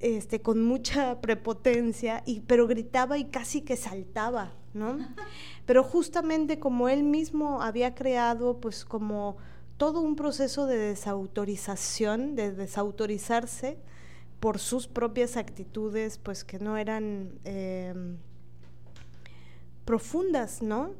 este, 0.04 0.42
con 0.42 0.62
mucha 0.62 1.22
prepotencia, 1.22 2.22
y, 2.26 2.40
pero 2.40 2.66
gritaba 2.66 3.16
y 3.16 3.24
casi 3.24 3.62
que 3.62 3.74
saltaba, 3.74 4.52
¿no? 4.74 4.98
Pero 5.64 5.82
justamente 5.82 6.58
como 6.58 6.90
él 6.90 7.04
mismo 7.04 7.62
había 7.62 7.94
creado, 7.94 8.60
pues 8.60 8.84
como 8.84 9.38
todo 9.78 10.02
un 10.02 10.14
proceso 10.14 10.66
de 10.66 10.76
desautorización, 10.76 12.36
de 12.36 12.52
desautorizarse 12.52 13.78
por 14.40 14.58
sus 14.58 14.88
propias 14.88 15.38
actitudes, 15.38 16.18
pues 16.18 16.44
que 16.44 16.58
no 16.58 16.76
eran 16.76 17.38
em, 17.44 18.18
profundas, 19.86 20.60
¿no? 20.60 20.90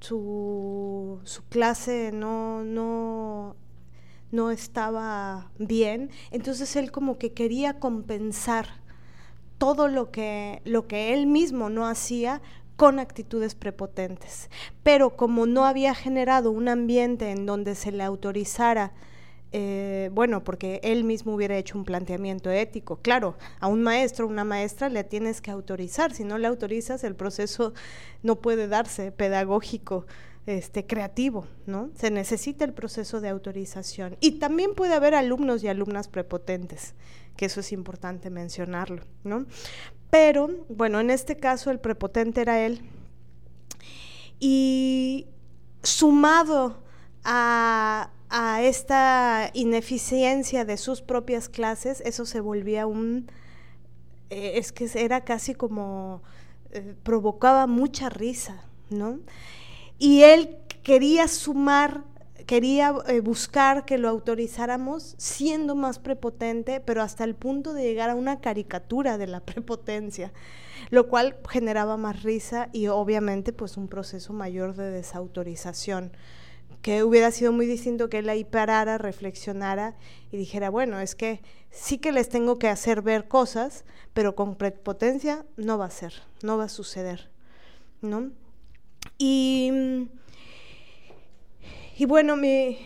Su, 0.00 1.20
su 1.22 1.44
clase 1.44 2.10
no, 2.12 2.64
no 2.64 3.54
no 4.30 4.50
estaba 4.50 5.50
bien, 5.58 6.10
entonces 6.30 6.76
él 6.76 6.90
como 6.90 7.18
que 7.18 7.32
quería 7.32 7.78
compensar 7.80 8.66
todo 9.58 9.88
lo 9.88 10.10
que, 10.10 10.62
lo 10.64 10.86
que 10.86 11.12
él 11.14 11.26
mismo 11.26 11.68
no 11.70 11.86
hacía 11.86 12.40
con 12.76 13.00
actitudes 13.00 13.56
prepotentes. 13.56 14.50
Pero 14.84 15.16
como 15.16 15.46
no 15.46 15.64
había 15.64 15.94
generado 15.94 16.52
un 16.52 16.68
ambiente 16.68 17.32
en 17.32 17.44
donde 17.44 17.74
se 17.74 17.90
le 17.90 18.04
autorizara, 18.04 18.92
eh, 19.50 20.10
bueno, 20.12 20.44
porque 20.44 20.78
él 20.84 21.04
mismo 21.04 21.34
hubiera 21.34 21.56
hecho 21.56 21.76
un 21.76 21.84
planteamiento 21.84 22.50
ético, 22.50 22.98
claro, 23.02 23.36
a 23.60 23.66
un 23.66 23.82
maestro 23.82 24.26
una 24.28 24.44
maestra 24.44 24.90
le 24.90 25.04
tienes 25.04 25.40
que 25.40 25.50
autorizar, 25.50 26.12
si 26.12 26.22
no 26.22 26.38
le 26.38 26.46
autorizas 26.46 27.02
el 27.02 27.16
proceso 27.16 27.72
no 28.22 28.36
puede 28.36 28.68
darse 28.68 29.10
pedagógico 29.10 30.06
este, 30.48 30.86
creativo, 30.86 31.46
¿no? 31.66 31.90
Se 31.94 32.10
necesita 32.10 32.64
el 32.64 32.72
proceso 32.72 33.20
de 33.20 33.28
autorización. 33.28 34.16
Y 34.20 34.38
también 34.38 34.74
puede 34.74 34.94
haber 34.94 35.14
alumnos 35.14 35.62
y 35.62 35.68
alumnas 35.68 36.08
prepotentes, 36.08 36.94
que 37.36 37.44
eso 37.44 37.60
es 37.60 37.70
importante 37.70 38.30
mencionarlo, 38.30 39.02
¿no? 39.24 39.44
Pero, 40.08 40.48
bueno, 40.70 41.00
en 41.00 41.10
este 41.10 41.36
caso 41.36 41.70
el 41.70 41.80
prepotente 41.80 42.40
era 42.40 42.64
él. 42.64 42.80
Y 44.40 45.26
sumado 45.82 46.78
a, 47.24 48.10
esta 48.62 49.50
ineficiencia 49.52 50.64
de 50.64 50.78
sus 50.78 51.02
propias 51.02 51.50
clases, 51.50 52.00
eso 52.06 52.24
se 52.24 52.40
volvía 52.40 52.86
un... 52.86 53.30
Eh, 54.30 54.52
es 54.54 54.72
que 54.72 54.88
era 54.94 55.24
casi 55.24 55.54
como... 55.54 56.22
Eh, 56.70 56.94
provocaba 57.02 57.66
mucha 57.66 58.08
risa, 58.08 58.64
¿no? 58.88 59.18
Y 59.98 60.22
él 60.22 60.56
quería 60.82 61.28
sumar, 61.28 62.04
quería 62.46 62.94
eh, 63.08 63.20
buscar 63.20 63.84
que 63.84 63.98
lo 63.98 64.08
autorizáramos 64.08 65.14
siendo 65.18 65.74
más 65.74 65.98
prepotente, 65.98 66.80
pero 66.80 67.02
hasta 67.02 67.24
el 67.24 67.34
punto 67.34 67.74
de 67.74 67.82
llegar 67.82 68.10
a 68.10 68.14
una 68.14 68.40
caricatura 68.40 69.18
de 69.18 69.26
la 69.26 69.40
prepotencia, 69.44 70.32
lo 70.90 71.08
cual 71.08 71.36
generaba 71.48 71.96
más 71.96 72.22
risa 72.22 72.68
y 72.72 72.86
obviamente 72.86 73.52
pues 73.52 73.76
un 73.76 73.88
proceso 73.88 74.32
mayor 74.32 74.74
de 74.76 74.90
desautorización 74.90 76.12
que 76.82 77.02
hubiera 77.02 77.30
sido 77.30 77.52
muy 77.52 77.66
distinto 77.66 78.08
que 78.08 78.18
él 78.18 78.28
ahí 78.28 78.44
parara, 78.44 78.98
reflexionara 78.98 79.96
y 80.30 80.36
dijera, 80.36 80.70
bueno, 80.70 81.00
es 81.00 81.14
que 81.14 81.42
sí 81.70 81.98
que 81.98 82.12
les 82.12 82.28
tengo 82.28 82.58
que 82.58 82.68
hacer 82.68 83.02
ver 83.02 83.26
cosas, 83.28 83.84
pero 84.14 84.36
con 84.36 84.54
prepotencia 84.54 85.44
no 85.56 85.76
va 85.76 85.86
a 85.86 85.90
ser, 85.90 86.14
no 86.42 86.56
va 86.56 86.64
a 86.64 86.68
suceder, 86.68 87.30
¿no? 88.00 88.30
Y, 89.18 90.08
y 91.96 92.06
bueno, 92.06 92.36
mi, 92.36 92.78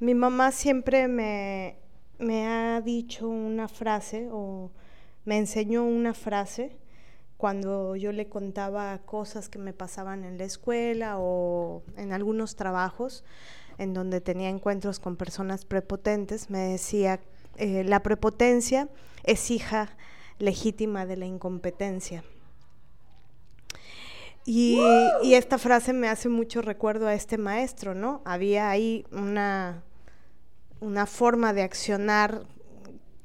mi 0.00 0.14
mamá 0.14 0.50
siempre 0.50 1.08
me, 1.08 1.76
me 2.18 2.46
ha 2.46 2.80
dicho 2.80 3.28
una 3.28 3.68
frase 3.68 4.28
o 4.32 4.70
me 5.24 5.36
enseñó 5.36 5.84
una 5.84 6.14
frase 6.14 6.76
cuando 7.36 7.96
yo 7.96 8.12
le 8.12 8.28
contaba 8.28 8.98
cosas 9.04 9.48
que 9.48 9.58
me 9.58 9.72
pasaban 9.72 10.24
en 10.24 10.38
la 10.38 10.44
escuela 10.44 11.16
o 11.18 11.82
en 11.96 12.12
algunos 12.12 12.56
trabajos 12.56 13.24
en 13.78 13.94
donde 13.94 14.20
tenía 14.20 14.48
encuentros 14.48 15.00
con 15.00 15.16
personas 15.16 15.64
prepotentes, 15.64 16.50
me 16.50 16.58
decía, 16.58 17.20
eh, 17.56 17.84
la 17.84 18.02
prepotencia 18.02 18.88
es 19.24 19.50
hija 19.50 19.96
legítima 20.38 21.04
de 21.04 21.16
la 21.16 21.26
incompetencia. 21.26 22.22
Y, 24.44 24.80
y, 25.22 25.34
esta 25.34 25.56
frase 25.56 25.92
me 25.92 26.08
hace 26.08 26.28
mucho 26.28 26.62
recuerdo 26.62 27.06
a 27.06 27.14
este 27.14 27.38
maestro, 27.38 27.94
¿no? 27.94 28.22
Había 28.24 28.70
ahí 28.70 29.06
una, 29.12 29.84
una 30.80 31.06
forma 31.06 31.52
de 31.52 31.62
accionar 31.62 32.44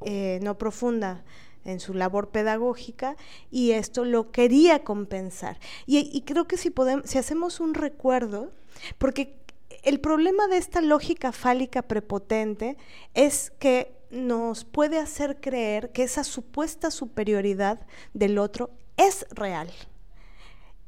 eh, 0.05 0.39
no 0.43 0.59
profunda 0.59 1.23
en 1.65 1.79
su 1.79 1.95
labor 1.95 2.29
pedagógica 2.29 3.17
y 3.49 3.71
esto 3.71 4.05
lo 4.05 4.31
quería 4.31 4.83
compensar. 4.83 5.59
Y, 5.87 6.21
creo 6.21 6.47
que 6.47 6.55
si, 6.55 6.69
podemos, 6.69 7.09
si 7.09 7.17
hacemos 7.17 7.59
un 7.59 7.73
recuerdo, 7.73 8.51
porque 8.99 9.35
el 9.83 9.99
problema 9.99 10.47
de 10.47 10.57
esta 10.57 10.81
lógica 10.81 11.31
fálica 11.31 11.81
prepotente 11.81 12.77
es 13.15 13.51
que 13.59 13.91
nos 14.11 14.65
puede 14.65 14.99
hacer 14.99 15.41
creer 15.41 15.91
que 15.91 16.03
esa 16.03 16.23
supuesta 16.23 16.91
superioridad 16.91 17.85
del 18.13 18.37
otro 18.37 18.69
es 18.95 19.25
real. 19.31 19.69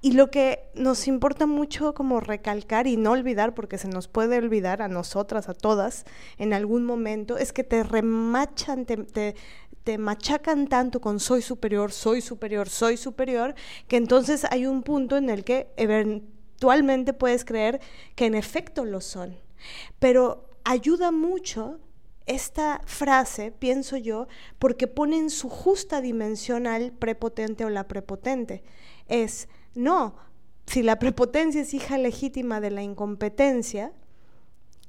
Y 0.02 0.14
lo 0.14 0.32
que 0.32 0.70
nos 0.76 1.08
importa 1.08 1.45
mucho 1.45 1.93
como 1.93 2.22
recalcar 2.22 2.88
y 2.88 2.95
no 2.95 3.12
olvidar, 3.12 3.54
porque 3.54 3.78
se 3.78 3.89
nos 3.89 4.08
puede 4.08 4.38
olvidar 4.38 4.82
a 4.82 4.88
nosotras, 4.88 5.50
a 5.50 5.54
todas, 5.54 6.06
en 6.38 6.54
algún 6.54 6.86
momento, 6.86 7.38
es 7.38 7.52
que 7.52 7.66
te 7.66 7.84
remachan, 7.84 8.86
te, 8.86 8.95
te, 9.84 9.97
machacan 9.97 10.68
tanto 10.68 11.02
con 11.02 11.20
soy 11.20 11.41
superior, 11.41 11.91
soy 11.91 12.22
superior, 12.22 12.70
soy 12.70 12.95
superior, 12.95 13.56
que 13.88 13.97
entonces 13.97 14.45
hay 14.50 14.68
un 14.68 14.84
punto 14.84 15.18
en 15.18 15.30
el 15.30 15.43
que 15.43 15.68
eventualmente 15.76 17.14
puedes 17.14 17.43
creer 17.43 17.82
que 18.16 18.28
en 18.28 18.36
efecto 18.36 18.86
lo 18.86 19.02
son. 19.02 19.36
Pero 19.97 20.50
ayuda 20.64 21.12
mucho 21.12 21.80
esta 22.26 22.82
frase, 22.86 23.52
pienso 23.52 23.97
yo, 23.97 24.28
porque 24.60 24.88
pone 24.88 25.18
en 25.18 25.32
su 25.32 25.50
justa 25.50 26.00
dimensión 26.00 26.68
al 26.68 26.93
prepotente 26.93 27.66
o 27.66 27.70
la 27.70 27.88
prepotente. 27.88 28.64
Es 29.08 29.50
no, 29.76 30.15
si 30.65 30.84
la 30.84 30.99
prepotencia 30.99 31.61
es 31.61 31.74
hija 31.74 31.97
legítima 31.97 32.61
de 32.61 32.72
la 32.72 32.84
incompetencia, 32.84 33.91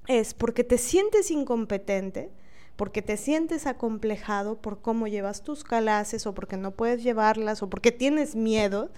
es 0.07 0.35
porque 0.35 0.65
te 0.65 0.79
sientes 0.79 1.31
incompetente, 1.31 2.31
porque 2.77 3.03
te 3.03 3.17
sientes 3.17 3.67
acomplejado 3.67 4.61
por 4.61 4.81
cómo 4.81 5.07
llevas 5.07 5.43
tus 5.43 5.65
clases 5.65 6.27
o 6.27 6.35
porque 6.35 6.57
no 6.57 6.73
puedes 6.73 7.03
llevarlas 7.03 7.63
o 7.63 7.71
porque 7.71 7.93
tienes 7.93 8.35
miedo. 8.35 8.91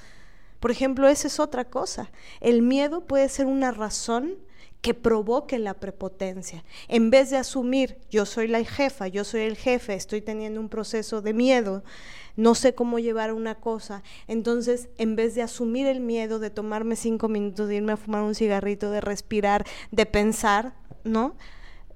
Por 0.60 0.70
ejemplo, 0.70 1.08
esa 1.08 1.26
es 1.28 1.40
otra 1.40 1.64
cosa. 1.64 2.10
El 2.40 2.62
miedo 2.62 3.06
puede 3.06 3.28
ser 3.28 3.46
una 3.46 3.72
razón 3.72 4.38
que 4.80 4.94
provoque 4.94 5.58
la 5.58 5.74
prepotencia. 5.74 6.64
En 6.88 7.10
vez 7.10 7.30
de 7.30 7.36
asumir, 7.36 7.98
yo 8.10 8.26
soy 8.26 8.48
la 8.48 8.64
jefa, 8.64 9.06
yo 9.06 9.22
soy 9.24 9.42
el 9.42 9.56
jefe, 9.56 9.94
estoy 9.94 10.20
teniendo 10.20 10.60
un 10.60 10.68
proceso 10.68 11.22
de 11.22 11.32
miedo, 11.32 11.84
no 12.36 12.54
sé 12.54 12.74
cómo 12.74 12.98
llevar 12.98 13.32
una 13.32 13.56
cosa. 13.56 14.02
Entonces, 14.28 14.88
en 14.98 15.16
vez 15.16 15.34
de 15.34 15.42
asumir 15.42 15.86
el 15.86 16.00
miedo 16.00 16.38
de 16.38 16.50
tomarme 16.50 16.96
cinco 16.96 17.28
minutos, 17.28 17.68
de 17.68 17.76
irme 17.76 17.92
a 17.92 17.96
fumar 17.96 18.22
un 18.22 18.34
cigarrito, 18.34 18.90
de 18.90 19.00
respirar, 19.00 19.64
de 19.90 20.06
pensar, 20.06 20.74
¿no? 21.04 21.34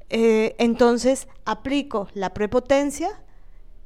Eh, 0.08 0.54
entonces, 0.58 1.28
aplico 1.44 2.08
la 2.14 2.32
prepotencia 2.34 3.08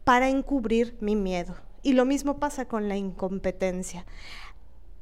para 0.05 0.29
encubrir 0.29 0.97
mi 1.01 1.17
miedo. 1.17 1.55
Y 1.83 1.95
lo 1.95 2.05
mismo 2.05 2.39
pasa 2.39 2.67
con 2.67 2.89
la 2.89 2.97
incompetencia. 2.97 4.05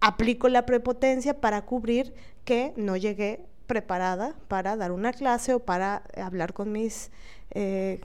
Aplico 0.01 0.49
la 0.49 0.65
prepotencia 0.65 1.41
para 1.41 1.65
cubrir 1.65 2.15
que 2.45 2.73
no 2.77 2.97
llegué 2.97 3.45
preparada 3.67 4.35
para 4.47 4.77
dar 4.77 4.93
una 4.93 5.13
clase 5.13 5.55
o 5.55 5.61
para 5.61 6.03
hablar 6.17 6.53
con 6.53 6.73
mis 6.73 7.11
eh, 7.51 8.01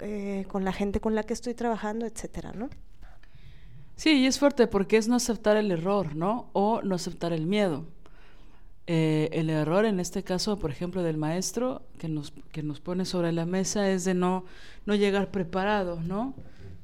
eh, 0.00 0.44
con 0.48 0.64
la 0.64 0.72
gente 0.72 1.00
con 1.00 1.14
la 1.14 1.22
que 1.22 1.32
estoy 1.32 1.54
trabajando, 1.54 2.04
etcétera, 2.04 2.52
¿no? 2.52 2.68
Sí, 3.98 4.12
y 4.12 4.26
es 4.26 4.38
fuerte 4.38 4.68
porque 4.68 4.96
es 4.96 5.08
no 5.08 5.16
aceptar 5.16 5.56
el 5.56 5.72
error, 5.72 6.14
¿no? 6.14 6.50
O 6.52 6.80
no 6.82 6.94
aceptar 6.94 7.32
el 7.32 7.46
miedo. 7.46 7.84
Eh, 8.86 9.28
el 9.32 9.50
error 9.50 9.84
en 9.86 9.98
este 9.98 10.22
caso, 10.22 10.56
por 10.56 10.70
ejemplo, 10.70 11.02
del 11.02 11.16
maestro 11.16 11.82
que 11.98 12.08
nos, 12.08 12.32
que 12.52 12.62
nos 12.62 12.78
pone 12.78 13.04
sobre 13.04 13.32
la 13.32 13.44
mesa 13.44 13.90
es 13.90 14.04
de 14.04 14.14
no, 14.14 14.44
no 14.86 14.94
llegar 14.94 15.32
preparado, 15.32 16.00
¿no? 16.00 16.34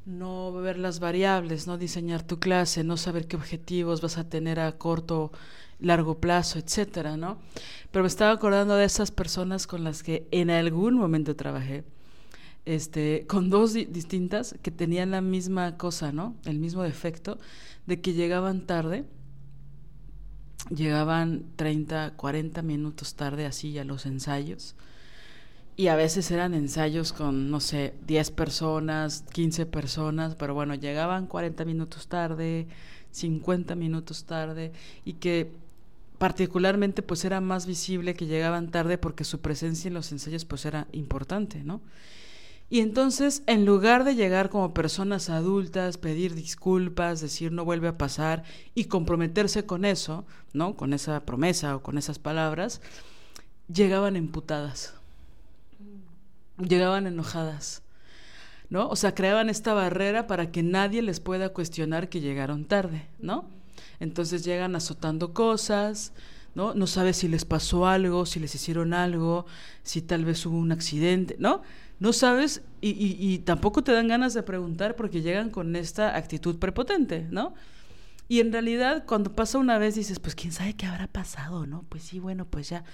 No 0.04 0.52
ver 0.54 0.76
las 0.76 0.98
variables, 0.98 1.68
no 1.68 1.78
diseñar 1.78 2.24
tu 2.24 2.40
clase, 2.40 2.82
no 2.82 2.96
saber 2.96 3.28
qué 3.28 3.36
objetivos 3.36 4.00
vas 4.00 4.18
a 4.18 4.28
tener 4.28 4.58
a 4.58 4.72
corto, 4.72 5.30
largo 5.78 6.18
plazo, 6.18 6.58
etcétera, 6.58 7.16
¿no? 7.16 7.38
Pero 7.92 8.02
me 8.02 8.08
estaba 8.08 8.32
acordando 8.32 8.74
de 8.74 8.86
esas 8.86 9.12
personas 9.12 9.68
con 9.68 9.84
las 9.84 10.02
que 10.02 10.26
en 10.32 10.50
algún 10.50 10.94
momento 10.94 11.36
trabajé 11.36 11.84
este, 12.66 13.26
con 13.26 13.50
dos 13.50 13.74
distintas 13.74 14.56
que 14.62 14.70
tenían 14.70 15.10
la 15.10 15.20
misma 15.20 15.76
cosa, 15.76 16.12
¿no? 16.12 16.36
El 16.44 16.58
mismo 16.58 16.82
defecto 16.82 17.38
de 17.86 18.00
que 18.00 18.14
llegaban 18.14 18.66
tarde, 18.66 19.04
llegaban 20.74 21.44
30, 21.56 22.14
40 22.16 22.62
minutos 22.62 23.14
tarde 23.14 23.46
así 23.46 23.78
a 23.78 23.84
los 23.84 24.06
ensayos. 24.06 24.74
Y 25.76 25.88
a 25.88 25.96
veces 25.96 26.30
eran 26.30 26.54
ensayos 26.54 27.12
con, 27.12 27.50
no 27.50 27.58
sé, 27.60 27.94
10 28.06 28.30
personas, 28.30 29.24
15 29.32 29.66
personas, 29.66 30.36
pero 30.36 30.54
bueno, 30.54 30.74
llegaban 30.74 31.26
40 31.26 31.64
minutos 31.64 32.06
tarde, 32.06 32.68
50 33.10 33.74
minutos 33.74 34.24
tarde, 34.24 34.72
y 35.04 35.14
que 35.14 35.50
particularmente 36.18 37.02
pues 37.02 37.24
era 37.24 37.40
más 37.40 37.66
visible 37.66 38.14
que 38.14 38.26
llegaban 38.26 38.70
tarde 38.70 38.98
porque 38.98 39.24
su 39.24 39.40
presencia 39.40 39.88
en 39.88 39.94
los 39.94 40.12
ensayos 40.12 40.44
pues 40.44 40.64
era 40.64 40.86
importante, 40.92 41.64
¿no? 41.64 41.80
Y 42.74 42.80
entonces, 42.80 43.44
en 43.46 43.64
lugar 43.64 44.02
de 44.02 44.16
llegar 44.16 44.50
como 44.50 44.74
personas 44.74 45.30
adultas, 45.30 45.96
pedir 45.96 46.34
disculpas, 46.34 47.20
decir 47.20 47.52
no 47.52 47.64
vuelve 47.64 47.86
a 47.86 47.96
pasar 47.96 48.42
y 48.74 48.86
comprometerse 48.86 49.64
con 49.64 49.84
eso, 49.84 50.24
¿no? 50.52 50.74
Con 50.74 50.92
esa 50.92 51.20
promesa 51.20 51.76
o 51.76 51.84
con 51.84 51.98
esas 51.98 52.18
palabras, 52.18 52.80
llegaban 53.72 54.16
emputadas. 54.16 54.92
Llegaban 56.58 57.06
enojadas. 57.06 57.82
¿No? 58.70 58.88
O 58.88 58.96
sea, 58.96 59.14
creaban 59.14 59.50
esta 59.50 59.72
barrera 59.72 60.26
para 60.26 60.50
que 60.50 60.64
nadie 60.64 61.00
les 61.00 61.20
pueda 61.20 61.50
cuestionar 61.50 62.08
que 62.08 62.20
llegaron 62.20 62.64
tarde, 62.64 63.06
¿no? 63.20 63.44
Entonces 64.00 64.44
llegan 64.44 64.74
azotando 64.74 65.32
cosas, 65.32 66.12
¿no? 66.56 66.74
No 66.74 66.88
sabes 66.88 67.18
si 67.18 67.28
les 67.28 67.44
pasó 67.44 67.86
algo, 67.86 68.26
si 68.26 68.40
les 68.40 68.52
hicieron 68.56 68.94
algo, 68.94 69.46
si 69.84 70.02
tal 70.02 70.24
vez 70.24 70.44
hubo 70.44 70.58
un 70.58 70.72
accidente, 70.72 71.36
¿no? 71.38 71.62
No 72.00 72.12
sabes 72.12 72.62
y, 72.80 72.90
y, 72.90 73.38
tampoco 73.38 73.82
te 73.82 73.92
dan 73.92 74.08
ganas 74.08 74.34
de 74.34 74.42
preguntar 74.42 74.96
porque 74.96 75.22
llegan 75.22 75.50
con 75.50 75.74
esta 75.76 76.16
actitud 76.16 76.58
prepotente, 76.58 77.26
¿no? 77.30 77.54
Y 78.28 78.40
en 78.40 78.52
realidad 78.52 79.04
cuando 79.06 79.32
pasa 79.32 79.58
una 79.58 79.78
vez 79.78 79.94
dices, 79.94 80.18
pues 80.18 80.34
quién 80.34 80.52
sabe 80.52 80.74
qué 80.74 80.86
habrá 80.86 81.06
pasado, 81.06 81.66
¿no? 81.66 81.84
Pues 81.88 82.02
sí, 82.02 82.18
bueno, 82.18 82.46
pues 82.46 82.68
ya. 82.68 82.84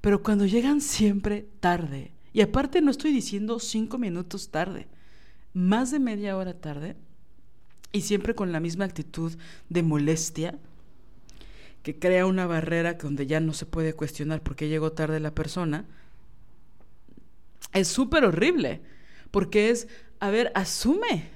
Pero 0.00 0.22
cuando 0.22 0.46
llegan 0.46 0.80
siempre 0.80 1.46
tarde, 1.60 2.12
y 2.32 2.42
aparte 2.42 2.80
no 2.80 2.90
estoy 2.90 3.12
diciendo 3.12 3.58
cinco 3.58 3.98
minutos 3.98 4.50
tarde, 4.50 4.88
más 5.52 5.90
de 5.90 6.00
media 6.00 6.36
hora 6.36 6.54
tarde, 6.54 6.96
y 7.92 8.02
siempre 8.02 8.34
con 8.34 8.52
la 8.52 8.60
misma 8.60 8.84
actitud 8.84 9.32
de 9.68 9.82
molestia, 9.82 10.58
que 11.82 11.98
crea 11.98 12.26
una 12.26 12.46
barrera 12.46 12.94
donde 12.94 13.26
ya 13.26 13.40
no 13.40 13.52
se 13.52 13.66
puede 13.66 13.92
cuestionar 13.92 14.42
por 14.42 14.56
qué 14.56 14.68
llegó 14.68 14.92
tarde 14.92 15.20
la 15.20 15.34
persona, 15.34 15.84
es 17.72 17.88
súper 17.88 18.24
horrible, 18.24 18.82
porque 19.30 19.70
es, 19.70 19.88
a 20.20 20.30
ver, 20.30 20.52
asume, 20.54 21.30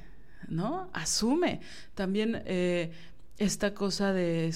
¿no? 0.48 0.90
Asume. 0.92 1.60
También 1.94 2.42
eh, 2.46 2.92
esta 3.38 3.74
cosa 3.74 4.12
de, 4.12 4.54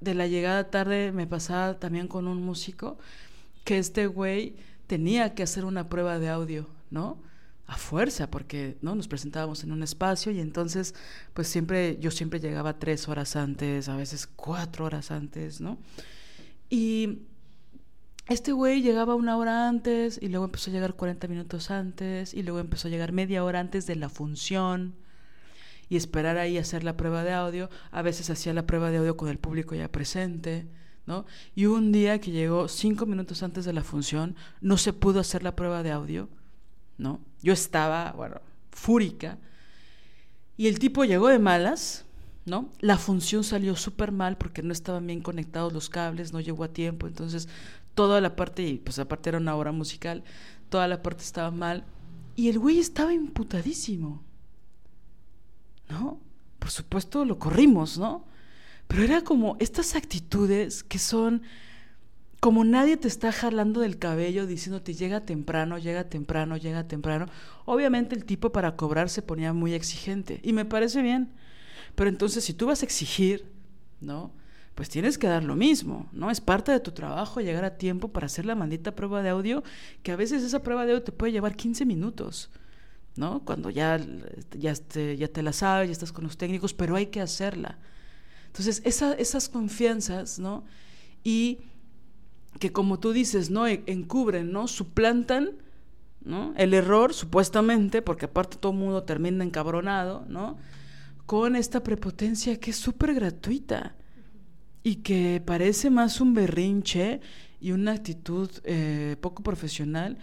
de 0.00 0.14
la 0.14 0.26
llegada 0.26 0.70
tarde 0.70 1.12
me 1.12 1.26
pasaba 1.26 1.78
también 1.78 2.08
con 2.08 2.28
un 2.28 2.42
músico, 2.42 2.98
que 3.64 3.78
este 3.78 4.06
güey 4.06 4.56
tenía 4.86 5.34
que 5.34 5.42
hacer 5.42 5.64
una 5.64 5.88
prueba 5.88 6.18
de 6.18 6.28
audio, 6.28 6.68
¿no? 6.90 7.22
a 7.68 7.76
fuerza, 7.76 8.30
porque 8.30 8.78
no 8.80 8.94
nos 8.94 9.08
presentábamos 9.08 9.62
en 9.62 9.72
un 9.72 9.82
espacio 9.82 10.32
y 10.32 10.40
entonces, 10.40 10.94
pues 11.34 11.48
siempre, 11.48 11.98
yo 12.00 12.10
siempre 12.10 12.40
llegaba 12.40 12.78
tres 12.78 13.08
horas 13.08 13.36
antes, 13.36 13.90
a 13.90 13.96
veces 13.96 14.26
cuatro 14.26 14.86
horas 14.86 15.10
antes, 15.10 15.60
¿no? 15.60 15.78
Y 16.70 17.26
este 18.28 18.52
güey 18.52 18.82
llegaba 18.82 19.14
una 19.14 19.36
hora 19.36 19.68
antes 19.68 20.18
y 20.20 20.28
luego 20.28 20.44
empezó 20.44 20.70
a 20.70 20.74
llegar 20.74 20.94
40 20.94 21.28
minutos 21.28 21.70
antes 21.70 22.34
y 22.34 22.42
luego 22.42 22.60
empezó 22.60 22.88
a 22.88 22.90
llegar 22.90 23.12
media 23.12 23.42
hora 23.42 23.60
antes 23.60 23.86
de 23.86 23.96
la 23.96 24.10
función 24.10 24.94
y 25.88 25.96
esperar 25.96 26.36
ahí 26.36 26.58
hacer 26.58 26.84
la 26.84 26.96
prueba 26.96 27.24
de 27.24 27.32
audio. 27.32 27.70
A 27.90 28.02
veces 28.02 28.28
hacía 28.28 28.52
la 28.52 28.66
prueba 28.66 28.90
de 28.90 28.98
audio 28.98 29.16
con 29.16 29.30
el 29.30 29.38
público 29.38 29.74
ya 29.74 29.90
presente, 29.90 30.66
¿no? 31.06 31.24
Y 31.54 31.66
un 31.66 31.90
día 31.90 32.20
que 32.20 32.30
llegó 32.30 32.68
cinco 32.68 33.06
minutos 33.06 33.42
antes 33.42 33.64
de 33.64 33.72
la 33.72 33.82
función, 33.82 34.36
no 34.60 34.76
se 34.76 34.92
pudo 34.92 35.20
hacer 35.20 35.42
la 35.42 35.56
prueba 35.56 35.82
de 35.82 35.92
audio, 35.92 36.28
¿no? 36.98 37.20
Yo 37.40 37.54
estaba, 37.54 38.12
bueno, 38.12 38.42
fúrica. 38.70 39.38
Y 40.58 40.66
el 40.66 40.78
tipo 40.78 41.04
llegó 41.04 41.28
de 41.28 41.38
malas, 41.38 42.04
¿no? 42.44 42.68
La 42.80 42.98
función 42.98 43.42
salió 43.42 43.74
súper 43.74 44.12
mal 44.12 44.36
porque 44.36 44.62
no 44.62 44.72
estaban 44.72 45.06
bien 45.06 45.22
conectados 45.22 45.72
los 45.72 45.88
cables, 45.88 46.34
no 46.34 46.40
llegó 46.40 46.64
a 46.64 46.68
tiempo, 46.68 47.06
entonces 47.06 47.48
toda 47.98 48.20
la 48.20 48.36
parte, 48.36 48.62
y 48.62 48.78
pues 48.78 49.00
aparte 49.00 49.28
era 49.28 49.38
una 49.38 49.56
obra 49.56 49.72
musical, 49.72 50.22
toda 50.68 50.86
la 50.86 51.02
parte 51.02 51.24
estaba 51.24 51.50
mal. 51.50 51.84
Y 52.36 52.48
el 52.48 52.60
güey 52.60 52.78
estaba 52.78 53.12
imputadísimo, 53.12 54.22
¿no? 55.88 56.20
Por 56.60 56.70
supuesto 56.70 57.24
lo 57.24 57.40
corrimos, 57.40 57.98
¿no? 57.98 58.24
Pero 58.86 59.02
era 59.02 59.22
como 59.22 59.56
estas 59.58 59.96
actitudes 59.96 60.84
que 60.84 61.00
son 61.00 61.42
como 62.38 62.62
nadie 62.62 62.96
te 62.96 63.08
está 63.08 63.32
jalando 63.32 63.80
del 63.80 63.98
cabello 63.98 64.46
diciéndote 64.46 64.94
llega 64.94 65.24
temprano, 65.24 65.76
llega 65.76 66.08
temprano, 66.08 66.56
llega 66.56 66.86
temprano. 66.86 67.26
Obviamente 67.64 68.14
el 68.14 68.24
tipo 68.24 68.52
para 68.52 68.76
cobrar 68.76 69.08
se 69.08 69.22
ponía 69.22 69.52
muy 69.52 69.74
exigente 69.74 70.38
y 70.44 70.52
me 70.52 70.64
parece 70.64 71.02
bien. 71.02 71.32
Pero 71.96 72.08
entonces, 72.10 72.44
si 72.44 72.54
tú 72.54 72.66
vas 72.66 72.82
a 72.82 72.86
exigir, 72.86 73.50
¿no? 74.00 74.30
Pues 74.78 74.88
tienes 74.88 75.18
que 75.18 75.26
dar 75.26 75.42
lo 75.42 75.56
mismo, 75.56 76.08
¿no? 76.12 76.30
Es 76.30 76.40
parte 76.40 76.70
de 76.70 76.78
tu 76.78 76.92
trabajo 76.92 77.40
llegar 77.40 77.64
a 77.64 77.78
tiempo 77.78 78.12
para 78.12 78.26
hacer 78.26 78.46
la 78.46 78.54
maldita 78.54 78.94
prueba 78.94 79.24
de 79.24 79.30
audio, 79.30 79.64
que 80.04 80.12
a 80.12 80.16
veces 80.16 80.44
esa 80.44 80.62
prueba 80.62 80.86
de 80.86 80.92
audio 80.92 81.02
te 81.02 81.10
puede 81.10 81.32
llevar 81.32 81.56
15 81.56 81.84
minutos, 81.84 82.48
¿no? 83.16 83.44
Cuando 83.44 83.70
ya, 83.70 83.98
ya, 84.56 84.72
te, 84.76 85.16
ya 85.16 85.26
te 85.26 85.42
la 85.42 85.52
sabes, 85.52 85.88
ya 85.88 85.92
estás 85.94 86.12
con 86.12 86.22
los 86.22 86.36
técnicos, 86.36 86.74
pero 86.74 86.94
hay 86.94 87.06
que 87.06 87.20
hacerla. 87.20 87.76
Entonces, 88.46 88.80
esas 88.84 89.48
confianzas, 89.48 90.38
¿no? 90.38 90.64
Y 91.24 91.58
que 92.60 92.70
como 92.70 93.00
tú 93.00 93.10
dices, 93.10 93.50
¿no? 93.50 93.66
E, 93.66 93.82
encubren, 93.86 94.52
¿no? 94.52 94.68
Suplantan, 94.68 95.56
¿no? 96.24 96.54
El 96.56 96.72
error, 96.72 97.12
supuestamente, 97.14 98.00
porque 98.00 98.26
aparte 98.26 98.58
todo 98.58 98.70
el 98.70 98.78
mundo 98.78 99.02
termina 99.02 99.42
encabronado, 99.42 100.24
¿no? 100.28 100.56
con 101.26 101.56
esta 101.56 101.82
prepotencia 101.82 102.58
que 102.58 102.70
es 102.70 102.76
súper 102.76 103.12
gratuita 103.12 103.96
y 104.88 104.96
que 104.96 105.42
parece 105.44 105.90
más 105.90 106.18
un 106.18 106.32
berrinche 106.32 107.20
y 107.60 107.72
una 107.72 107.92
actitud 107.92 108.50
eh, 108.64 109.16
poco 109.20 109.42
profesional 109.42 110.16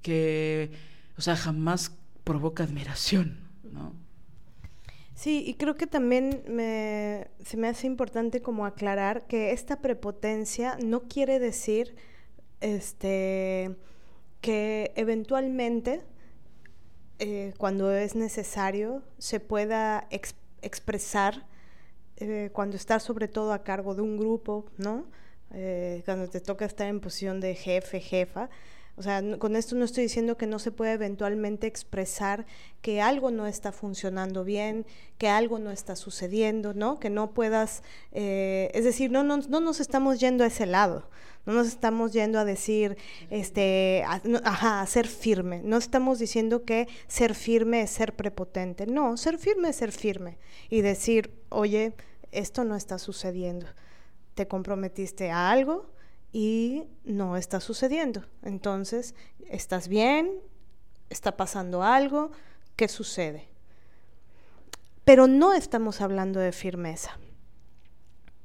que, 0.00 0.70
o 1.18 1.20
sea, 1.20 1.34
jamás 1.34 1.96
provoca 2.22 2.62
admiración, 2.62 3.40
¿no? 3.64 3.92
Sí, 5.16 5.42
y 5.44 5.54
creo 5.54 5.74
que 5.74 5.88
también 5.88 6.44
me, 6.48 7.26
se 7.44 7.56
me 7.56 7.66
hace 7.66 7.88
importante 7.88 8.42
como 8.42 8.64
aclarar 8.64 9.26
que 9.26 9.50
esta 9.50 9.80
prepotencia 9.80 10.78
no 10.80 11.02
quiere 11.08 11.40
decir 11.40 11.96
este, 12.60 13.76
que 14.40 14.92
eventualmente, 14.94 16.04
eh, 17.18 17.54
cuando 17.58 17.92
es 17.92 18.14
necesario, 18.14 19.02
se 19.18 19.40
pueda 19.40 20.06
expresar 20.10 20.42
expresar 20.62 21.44
eh, 22.22 22.50
cuando 22.52 22.76
estás 22.76 23.02
sobre 23.02 23.26
todo 23.26 23.52
a 23.52 23.64
cargo 23.64 23.94
de 23.94 24.02
un 24.02 24.16
grupo, 24.16 24.66
¿no? 24.76 25.06
Eh, 25.52 26.02
cuando 26.04 26.28
te 26.28 26.40
toca 26.40 26.64
estar 26.64 26.86
en 26.86 27.00
posición 27.00 27.40
de 27.40 27.54
jefe, 27.54 28.00
jefa. 28.00 28.48
O 28.96 29.02
sea, 29.02 29.22
con 29.38 29.56
esto 29.56 29.74
no 29.74 29.84
estoy 29.84 30.04
diciendo 30.04 30.36
que 30.36 30.46
no 30.46 30.58
se 30.58 30.70
puede 30.70 30.92
eventualmente 30.92 31.66
expresar 31.66 32.46
que 32.82 33.00
algo 33.00 33.30
no 33.30 33.46
está 33.46 33.72
funcionando 33.72 34.44
bien, 34.44 34.86
que 35.18 35.28
algo 35.28 35.58
no 35.58 35.70
está 35.70 35.96
sucediendo, 35.96 36.74
¿no? 36.74 37.00
Que 37.00 37.08
no 37.10 37.32
puedas, 37.32 37.82
eh, 38.12 38.70
es 38.74 38.84
decir, 38.84 39.10
no, 39.10 39.24
no, 39.24 39.38
no 39.38 39.60
nos 39.60 39.80
estamos 39.80 40.20
yendo 40.20 40.44
a 40.44 40.48
ese 40.48 40.66
lado. 40.66 41.08
No 41.44 41.54
nos 41.54 41.66
estamos 41.66 42.12
yendo 42.12 42.38
a 42.38 42.44
decir, 42.44 42.96
este, 43.30 44.04
a, 44.06 44.86
ser 44.86 45.08
firme. 45.08 45.60
No 45.64 45.76
estamos 45.76 46.20
diciendo 46.20 46.64
que 46.64 46.86
ser 47.08 47.34
firme 47.34 47.82
es 47.82 47.90
ser 47.90 48.14
prepotente. 48.14 48.86
No, 48.86 49.16
ser 49.16 49.38
firme 49.38 49.70
es 49.70 49.76
ser 49.76 49.90
firme. 49.90 50.38
Y 50.70 50.82
decir, 50.82 51.32
oye, 51.48 51.94
esto 52.32 52.64
no 52.64 52.74
está 52.74 52.98
sucediendo. 52.98 53.66
Te 54.34 54.48
comprometiste 54.48 55.30
a 55.30 55.50
algo 55.50 55.90
y 56.32 56.84
no 57.04 57.36
está 57.36 57.60
sucediendo. 57.60 58.24
Entonces, 58.42 59.14
¿estás 59.48 59.88
bien? 59.88 60.32
¿Está 61.10 61.36
pasando 61.36 61.82
algo? 61.82 62.30
¿Qué 62.74 62.88
sucede? 62.88 63.48
Pero 65.04 65.26
no 65.26 65.52
estamos 65.52 66.00
hablando 66.00 66.40
de 66.40 66.52
firmeza, 66.52 67.18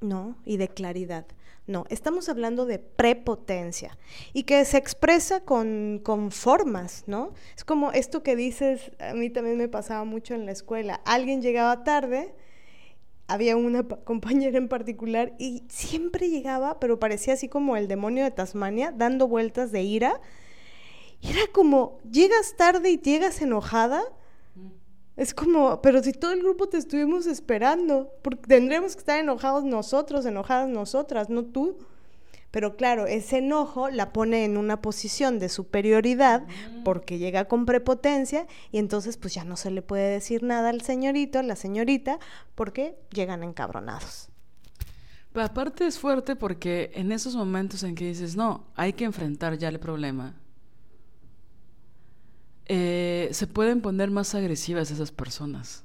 ¿no? 0.02 0.38
Y 0.46 0.58
de 0.58 0.68
claridad. 0.68 1.26
No, 1.68 1.86
estamos 1.90 2.30
hablando 2.30 2.66
de 2.66 2.80
prepotencia 2.80 3.98
y 4.32 4.44
que 4.44 4.64
se 4.64 4.78
expresa 4.78 5.42
con, 5.42 6.00
con, 6.02 6.32
formas, 6.32 7.04
¿no? 7.08 7.34
Es 7.58 7.66
como 7.66 7.92
esto 7.92 8.24
que 8.24 8.38
dices, 8.38 8.92
a 9.00 9.14
mí 9.14 9.30
también 9.30 9.58
me 9.58 9.68
pasaba 9.68 10.06
mucho 10.06 10.34
en 10.34 10.46
la 10.46 10.54
escuela. 10.54 11.02
Alguien 11.04 11.42
llegaba 11.42 11.84
tarde, 11.84 12.34
había 13.28 13.58
una 13.58 13.84
compañera 13.84 14.58
en 14.58 14.68
particular 14.68 15.34
y 15.38 15.64
siempre 15.70 16.30
llegaba, 16.30 16.80
pero 16.80 17.00
parecía 17.00 17.34
así 17.34 17.50
como 17.50 17.78
el 17.78 17.88
demonio 17.88 18.24
de 18.24 18.32
Tasmania, 18.32 18.94
dando 18.96 19.28
vueltas 19.28 19.72
de 19.72 19.84
ira. 19.84 20.20
Y 21.22 21.32
era 21.32 21.42
como, 21.52 22.00
llegas 22.10 22.56
tarde 22.56 22.90
y 22.92 22.98
llegas 22.98 23.42
enojada 23.42 24.04
es 25.18 25.34
como, 25.34 25.82
pero 25.82 26.02
si 26.04 26.14
todo 26.14 26.32
el 26.32 26.44
grupo 26.44 26.70
te 26.70 26.78
estuvimos 26.78 27.26
esperando, 27.26 28.14
porque 28.22 28.48
tendremos 28.48 28.94
que 28.94 29.00
estar 29.00 29.20
enojados 29.20 29.64
nosotros, 29.64 30.28
enojadas 30.28 30.70
nosotras, 30.70 31.28
no 31.30 31.44
tú. 31.44 31.80
Pero 32.52 32.78
claro, 32.78 33.08
ese 33.08 33.40
enojo 33.40 33.90
la 33.90 34.14
pone 34.14 34.46
en 34.46 34.58
una 34.58 34.82
posición 34.82 35.38
de 35.38 35.50
superioridad 35.50 36.48
porque 36.86 37.18
llega 37.18 37.46
con 37.46 37.66
prepotencia 37.66 38.48
y 38.72 38.78
entonces 38.78 39.18
pues 39.18 39.34
ya 39.34 39.44
no 39.44 39.58
se 39.58 39.70
le 39.70 39.82
puede 39.82 40.10
decir 40.10 40.44
nada 40.44 40.70
al 40.70 40.82
señorito, 40.82 41.40
a 41.40 41.44
la 41.44 41.56
señorita, 41.56 42.20
porque 42.56 42.98
llegan 43.12 43.44
encabronados. 43.44 44.30
Pero 45.34 45.46
aparte 45.46 45.86
es 45.86 46.00
fuerte 46.00 46.36
porque 46.36 46.92
en 46.96 47.12
esos 47.12 47.36
momentos 47.36 47.84
en 47.84 47.96
que 47.96 48.06
dices, 48.06 48.36
no, 48.36 48.66
hay 48.76 48.94
que 48.94 49.04
enfrentar 49.04 49.58
ya 49.58 49.68
el 49.68 49.80
problema, 49.80 50.36
eh, 52.66 53.30
se 53.32 53.48
pueden 53.48 53.82
poner 53.82 54.10
más 54.10 54.36
agresivas 54.36 54.90
esas 54.90 55.12
personas. 55.12 55.84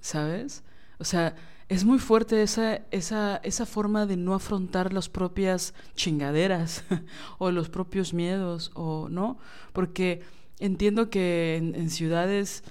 ¿Sabes? 0.00 0.62
O 0.98 1.04
sea, 1.04 1.34
es 1.68 1.84
muy 1.84 1.98
fuerte 1.98 2.42
esa, 2.42 2.82
esa, 2.90 3.36
esa 3.38 3.66
forma 3.66 4.06
de 4.06 4.16
no 4.16 4.34
afrontar 4.34 4.92
las 4.92 5.08
propias 5.08 5.74
chingaderas 5.94 6.84
o 7.38 7.50
los 7.50 7.68
propios 7.68 8.14
miedos, 8.14 8.70
o 8.74 9.08
no, 9.10 9.38
porque 9.72 10.22
entiendo 10.58 11.10
que 11.10 11.56
en, 11.56 11.90
ciudades, 11.90 12.64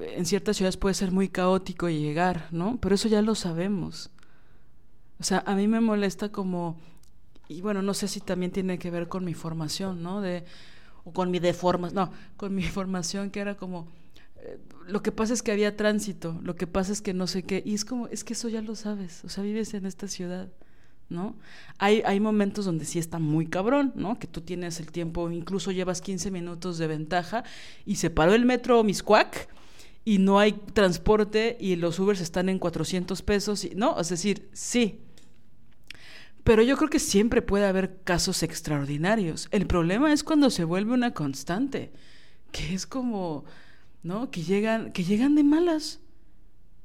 en 0.00 0.26
ciertas 0.26 0.56
ciudades 0.56 0.76
puede 0.76 0.94
ser 0.94 1.12
muy 1.12 1.28
caótico 1.28 1.88
llegar, 1.88 2.48
¿no? 2.50 2.78
Pero 2.80 2.94
eso 2.94 3.08
ya 3.08 3.22
lo 3.22 3.34
sabemos. 3.34 4.10
O 5.18 5.24
sea, 5.24 5.42
a 5.46 5.54
mí 5.54 5.66
me 5.66 5.80
molesta 5.80 6.30
como, 6.30 6.78
y 7.48 7.62
bueno, 7.62 7.80
no 7.80 7.94
sé 7.94 8.06
si 8.06 8.20
también 8.20 8.52
tiene 8.52 8.78
que 8.78 8.90
ver 8.90 9.08
con 9.08 9.24
mi 9.24 9.34
formación, 9.34 10.02
¿no? 10.02 10.20
De 10.20 10.44
o 11.04 11.12
con 11.12 11.30
mi 11.30 11.38
deformación, 11.38 11.94
no, 11.94 12.12
con 12.36 12.54
mi 12.54 12.62
formación 12.76 13.30
que 13.30 13.40
era 13.40 13.56
como, 13.56 13.88
lo 14.86 15.02
que 15.02 15.12
pasa 15.12 15.32
es 15.32 15.42
que 15.42 15.52
había 15.52 15.76
tránsito, 15.76 16.38
lo 16.42 16.56
que 16.56 16.66
pasa 16.66 16.92
es 16.92 17.00
que 17.02 17.14
no 17.14 17.26
sé 17.26 17.42
qué, 17.42 17.62
y 17.64 17.74
es 17.74 17.84
como, 17.84 18.08
es 18.08 18.24
que 18.24 18.32
eso 18.32 18.48
ya 18.48 18.62
lo 18.62 18.74
sabes, 18.74 19.24
o 19.24 19.28
sea, 19.28 19.44
vives 19.44 19.74
en 19.74 19.86
esta 19.86 20.08
ciudad, 20.08 20.48
¿no? 21.08 21.36
Hay, 21.78 22.02
hay 22.04 22.20
momentos 22.20 22.64
donde 22.64 22.84
sí 22.84 22.98
está 22.98 23.18
muy 23.18 23.46
cabrón, 23.46 23.92
¿no? 23.94 24.18
Que 24.18 24.26
tú 24.26 24.40
tienes 24.40 24.80
el 24.80 24.90
tiempo, 24.90 25.30
incluso 25.30 25.70
llevas 25.70 26.00
15 26.00 26.30
minutos 26.30 26.78
de 26.78 26.86
ventaja 26.86 27.44
y 27.86 27.96
se 27.96 28.10
paró 28.10 28.34
el 28.34 28.44
metro 28.44 28.82
Miscuac 28.82 29.48
y 30.04 30.18
no 30.18 30.40
hay 30.40 30.52
transporte 30.52 31.56
y 31.60 31.76
los 31.76 31.98
Ubers 31.98 32.20
están 32.20 32.48
en 32.48 32.58
400 32.58 33.22
pesos, 33.22 33.64
y, 33.64 33.70
¿no? 33.76 33.98
Es 34.00 34.08
decir, 34.08 34.48
sí, 34.52 35.00
pero 36.44 36.62
yo 36.62 36.76
creo 36.76 36.90
que 36.90 36.98
siempre 36.98 37.40
puede 37.40 37.66
haber 37.66 38.00
casos 38.02 38.42
extraordinarios. 38.42 39.48
El 39.52 39.66
problema 39.66 40.12
es 40.12 40.24
cuando 40.24 40.50
se 40.50 40.64
vuelve 40.64 40.92
una 40.92 41.14
constante, 41.14 41.92
que 42.50 42.74
es 42.74 42.86
como, 42.86 43.44
¿no? 44.02 44.30
Que 44.30 44.42
llegan, 44.42 44.92
que 44.92 45.04
llegan 45.04 45.34
de 45.34 45.44
malas, 45.44 46.00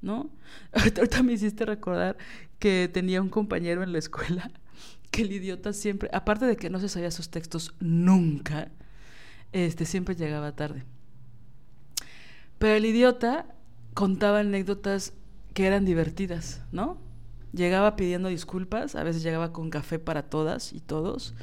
¿no? 0.01 0.29
Ahorita 0.73 1.23
me 1.23 1.33
hiciste 1.33 1.65
recordar 1.65 2.17
que 2.59 2.89
tenía 2.91 3.21
un 3.21 3.29
compañero 3.29 3.83
en 3.83 3.91
la 3.91 3.99
escuela 3.99 4.51
que 5.11 5.23
el 5.23 5.31
idiota 5.31 5.73
siempre, 5.73 6.09
aparte 6.13 6.45
de 6.45 6.57
que 6.57 6.69
no 6.69 6.79
se 6.79 6.89
sabía 6.89 7.11
sus 7.11 7.29
textos 7.29 7.73
nunca, 7.79 8.69
este 9.51 9.85
siempre 9.85 10.15
llegaba 10.15 10.55
tarde. 10.55 10.83
Pero 12.57 12.75
el 12.75 12.85
idiota 12.85 13.45
contaba 13.93 14.39
anécdotas 14.39 15.13
que 15.53 15.65
eran 15.65 15.85
divertidas, 15.85 16.61
¿no? 16.71 16.97
Llegaba 17.53 17.95
pidiendo 17.95 18.29
disculpas, 18.29 18.95
a 18.95 19.03
veces 19.03 19.23
llegaba 19.23 19.53
con 19.53 19.69
café 19.69 19.99
para 19.99 20.23
todas 20.23 20.73
y 20.73 20.79
todos, 20.79 21.33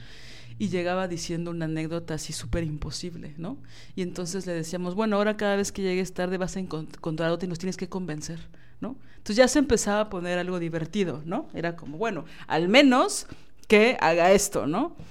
y 0.59 0.69
llegaba 0.69 1.09
diciendo 1.09 1.51
una 1.51 1.65
anécdota 1.65 2.15
así 2.15 2.33
súper 2.33 2.65
imposible, 2.65 3.35
¿no? 3.39 3.59
Y 3.97 4.03
entonces 4.03 4.47
le 4.47 4.53
decíamos, 4.53 4.95
bueno, 4.95 5.17
ahora 5.17 5.37
cada 5.37 5.57
vez 5.57 5.73
que 5.73 5.83
llegues 5.83 6.15
tarde 6.15 6.39
vas 6.39 6.57
a 6.57 6.61
encontrar 6.61 7.31
otro 7.31 7.47
y 7.47 7.49
nos 7.49 7.59
tienes 7.59 7.77
que 7.77 7.89
convencer, 7.89 8.41
¿no? 8.81 8.97
Entonces 9.17 9.37
ya 9.37 9.49
se 9.49 9.59
empezaba 9.59 10.01
a 10.01 10.11
poner 10.11 10.39
algo 10.39 10.59
divertido, 10.59 11.23
¿no? 11.25 11.49
Era 11.55 11.77
como, 11.77 11.99
bueno, 11.99 12.25
al 12.47 12.69
menos 12.69 13.27
que 13.67 13.97
haga 14.01 14.33
esto, 14.33 14.67
¿no? 14.67 14.97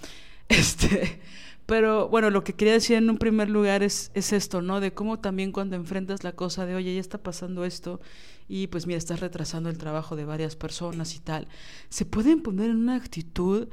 Este, 0.50 1.22
pero 1.66 2.10
bueno, 2.10 2.30
lo 2.30 2.44
que 2.44 2.54
quería 2.54 2.74
decir 2.74 2.98
en 2.98 3.10
un 3.10 3.18
primer 3.18 3.50
lugar 3.50 3.82
es, 3.82 4.12
es 4.14 4.34
esto, 4.34 4.62
¿no? 4.62 4.82
De 4.82 4.94
cómo 4.94 5.20
también 5.20 5.52
cuando 5.52 5.76
enfrentas 5.76 6.24
la 6.24 6.34
cosa 6.34 6.66
de, 6.66 6.76
oye, 6.76 6.94
ya 6.94 7.00
está 7.00 7.18
pasando 7.18 7.66
esto, 7.66 8.02
y 8.48 8.68
pues 8.68 8.86
mira, 8.86 8.98
estás 8.98 9.22
retrasando 9.22 9.70
el 9.70 9.78
trabajo 9.78 10.16
de 10.16 10.26
varias 10.26 10.56
personas 10.56 11.16
y 11.16 11.20
tal. 11.20 11.48
Se 11.90 12.06
pueden 12.06 12.42
poner 12.42 12.70
en 12.70 12.78
una 12.78 12.96
actitud 12.96 13.70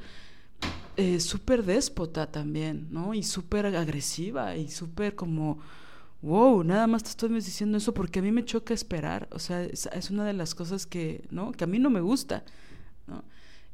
eh, 0.97 1.19
súper 1.19 1.63
déspota 1.63 2.31
también, 2.31 2.87
¿no? 2.91 3.13
Y 3.13 3.23
súper 3.23 3.65
agresiva 3.65 4.55
y 4.55 4.69
súper 4.69 5.15
como, 5.15 5.59
wow, 6.21 6.63
nada 6.63 6.85
más 6.87 7.03
te 7.03 7.09
estoy 7.09 7.29
diciendo 7.29 7.77
eso 7.77 7.93
porque 7.93 8.19
a 8.19 8.21
mí 8.21 8.31
me 8.31 8.45
choca 8.45 8.73
esperar, 8.73 9.27
o 9.31 9.39
sea, 9.39 9.63
es, 9.63 9.87
es 9.87 10.11
una 10.11 10.25
de 10.25 10.33
las 10.33 10.53
cosas 10.53 10.85
que, 10.85 11.25
¿no? 11.31 11.51
Que 11.53 11.63
a 11.63 11.67
mí 11.67 11.79
no 11.79 11.89
me 11.89 12.01
gusta, 12.01 12.43
¿no? 13.07 13.23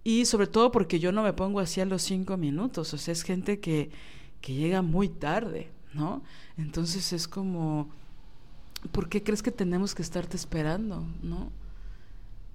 Y 0.04 0.26
sobre 0.26 0.48
todo 0.48 0.72
porque 0.72 1.00
yo 1.00 1.12
no 1.12 1.24
me 1.24 1.34
pongo 1.34 1.60
así 1.60 1.82
a 1.82 1.86
los 1.86 2.02
cinco 2.02 2.38
minutos, 2.38 2.94
o 2.94 2.98
sea, 2.98 3.12
es 3.12 3.24
gente 3.24 3.60
que, 3.60 3.92
que 4.40 4.54
llega 4.54 4.82
muy 4.82 5.10
tarde, 5.10 5.70
¿no? 5.94 6.24
Entonces 6.58 7.12
es 7.14 7.28
como, 7.28 7.90
¿por 8.92 9.10
qué 9.10 9.24
crees 9.24 9.44
que 9.44 9.52
tenemos 9.52 9.96
que 9.96 10.02
estarte 10.02 10.38
esperando, 10.38 11.06
¿no? 11.24 11.52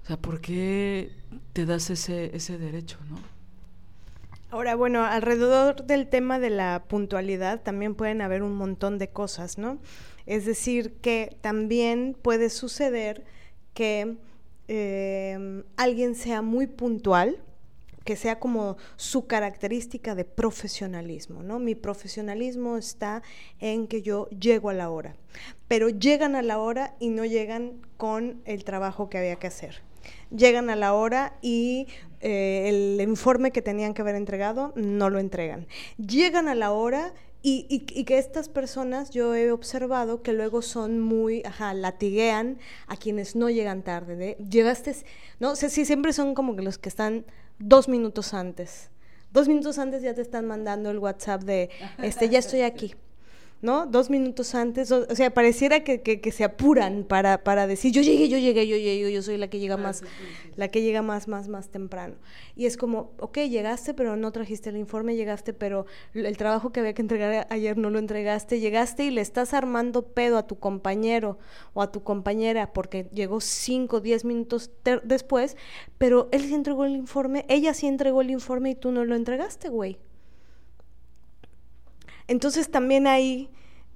O 0.02 0.06
sea, 0.06 0.16
¿por 0.20 0.40
qué 0.40 1.12
te 1.52 1.66
das 1.66 1.90
ese, 1.90 2.34
ese 2.34 2.58
derecho, 2.58 2.98
¿no? 3.10 3.31
Ahora, 4.52 4.74
bueno, 4.74 5.02
alrededor 5.02 5.86
del 5.86 6.10
tema 6.10 6.38
de 6.38 6.50
la 6.50 6.84
puntualidad 6.86 7.62
también 7.62 7.94
pueden 7.94 8.20
haber 8.20 8.42
un 8.42 8.54
montón 8.54 8.98
de 8.98 9.08
cosas, 9.08 9.56
¿no? 9.56 9.78
Es 10.26 10.44
decir, 10.44 10.92
que 11.00 11.38
también 11.40 12.14
puede 12.20 12.50
suceder 12.50 13.24
que 13.72 14.18
eh, 14.68 15.64
alguien 15.78 16.14
sea 16.14 16.42
muy 16.42 16.66
puntual, 16.66 17.38
que 18.04 18.14
sea 18.14 18.40
como 18.40 18.76
su 18.96 19.26
característica 19.26 20.14
de 20.14 20.26
profesionalismo, 20.26 21.42
¿no? 21.42 21.58
Mi 21.58 21.74
profesionalismo 21.74 22.76
está 22.76 23.22
en 23.58 23.86
que 23.86 24.02
yo 24.02 24.28
llego 24.28 24.68
a 24.68 24.74
la 24.74 24.90
hora, 24.90 25.16
pero 25.66 25.88
llegan 25.88 26.36
a 26.36 26.42
la 26.42 26.58
hora 26.58 26.94
y 27.00 27.08
no 27.08 27.24
llegan 27.24 27.80
con 27.96 28.42
el 28.44 28.64
trabajo 28.64 29.08
que 29.08 29.16
había 29.16 29.36
que 29.36 29.46
hacer. 29.46 29.80
Llegan 30.36 30.70
a 30.70 30.76
la 30.76 30.94
hora 30.94 31.36
y 31.42 31.88
eh, 32.20 32.68
el 32.68 33.00
informe 33.08 33.50
que 33.50 33.62
tenían 33.62 33.94
que 33.94 34.02
haber 34.02 34.14
entregado 34.14 34.72
no 34.76 35.10
lo 35.10 35.18
entregan. 35.18 35.66
Llegan 35.98 36.48
a 36.48 36.54
la 36.54 36.72
hora 36.72 37.12
y, 37.44 37.66
y, 37.68 38.04
que 38.04 38.18
estas 38.18 38.48
personas 38.48 39.10
yo 39.10 39.34
he 39.34 39.50
observado 39.50 40.22
que 40.22 40.32
luego 40.32 40.62
son 40.62 41.00
muy, 41.00 41.42
ajá, 41.44 41.74
latiguean 41.74 42.58
a 42.86 42.96
quienes 42.96 43.34
no 43.34 43.50
llegan 43.50 43.82
tarde. 43.82 44.14
¿de? 44.14 44.36
Llegaste, 44.48 44.94
no 45.40 45.56
sé 45.56 45.68
si 45.68 45.84
siempre 45.84 46.12
son 46.12 46.34
como 46.34 46.54
que 46.54 46.62
los 46.62 46.78
que 46.78 46.88
están 46.88 47.26
dos 47.58 47.88
minutos 47.88 48.32
antes. 48.32 48.90
Dos 49.32 49.48
minutos 49.48 49.78
antes 49.78 50.02
ya 50.02 50.14
te 50.14 50.20
están 50.20 50.46
mandando 50.46 50.90
el 50.90 50.98
WhatsApp 50.98 51.42
de, 51.42 51.70
este, 52.02 52.28
ya 52.28 52.38
estoy 52.38 52.60
aquí. 52.60 52.94
¿No? 53.62 53.86
Dos 53.86 54.10
minutos 54.10 54.56
antes, 54.56 54.90
o, 54.90 55.14
sea, 55.14 55.32
pareciera 55.32 55.84
que, 55.84 56.02
que, 56.02 56.32
se 56.32 56.42
apuran 56.42 57.04
para, 57.04 57.44
para 57.44 57.68
decir, 57.68 57.92
yo 57.92 58.02
llegué, 58.02 58.28
yo 58.28 58.36
llegué, 58.36 58.66
yo 58.66 58.76
llegué, 58.76 59.12
yo 59.12 59.22
soy 59.22 59.36
la 59.36 59.48
que 59.48 59.60
llega 59.60 59.74
ah, 59.74 59.78
más, 59.78 60.02
la 60.56 60.68
que 60.68 60.82
llega 60.82 61.00
más, 61.00 61.28
más, 61.28 61.48
más 61.48 61.68
temprano. 61.68 62.16
Y 62.56 62.66
es 62.66 62.76
como, 62.76 63.12
ok, 63.20 63.38
llegaste, 63.38 63.94
pero 63.94 64.16
no 64.16 64.32
trajiste 64.32 64.70
el 64.70 64.76
informe, 64.76 65.14
llegaste, 65.14 65.52
pero 65.52 65.86
el 66.12 66.36
trabajo 66.36 66.72
que 66.72 66.80
había 66.80 66.92
que 66.92 67.02
entregar 67.02 67.46
ayer 67.50 67.78
no 67.78 67.88
lo 67.88 68.00
entregaste, 68.00 68.58
llegaste 68.58 69.04
y 69.04 69.10
le 69.10 69.20
estás 69.20 69.54
armando 69.54 70.08
pedo 70.08 70.38
a 70.38 70.46
tu 70.48 70.58
compañero 70.58 71.38
o 71.72 71.82
a 71.82 71.92
tu 71.92 72.02
compañera 72.02 72.72
porque 72.72 73.08
llegó 73.12 73.40
cinco, 73.40 74.00
diez 74.00 74.24
minutos 74.24 74.72
después, 75.04 75.56
pero 75.98 76.28
él 76.32 76.42
sí 76.42 76.54
entregó 76.54 76.84
el 76.84 76.96
informe, 76.96 77.46
ella 77.48 77.74
sí 77.74 77.86
entregó 77.86 78.22
el 78.22 78.30
informe 78.30 78.70
y 78.70 78.74
tú 78.74 78.90
no 78.90 79.04
lo 79.04 79.14
entregaste, 79.14 79.68
güey. 79.68 79.98
Entonces 82.32 82.70
también 82.70 83.06
ahí 83.06 83.50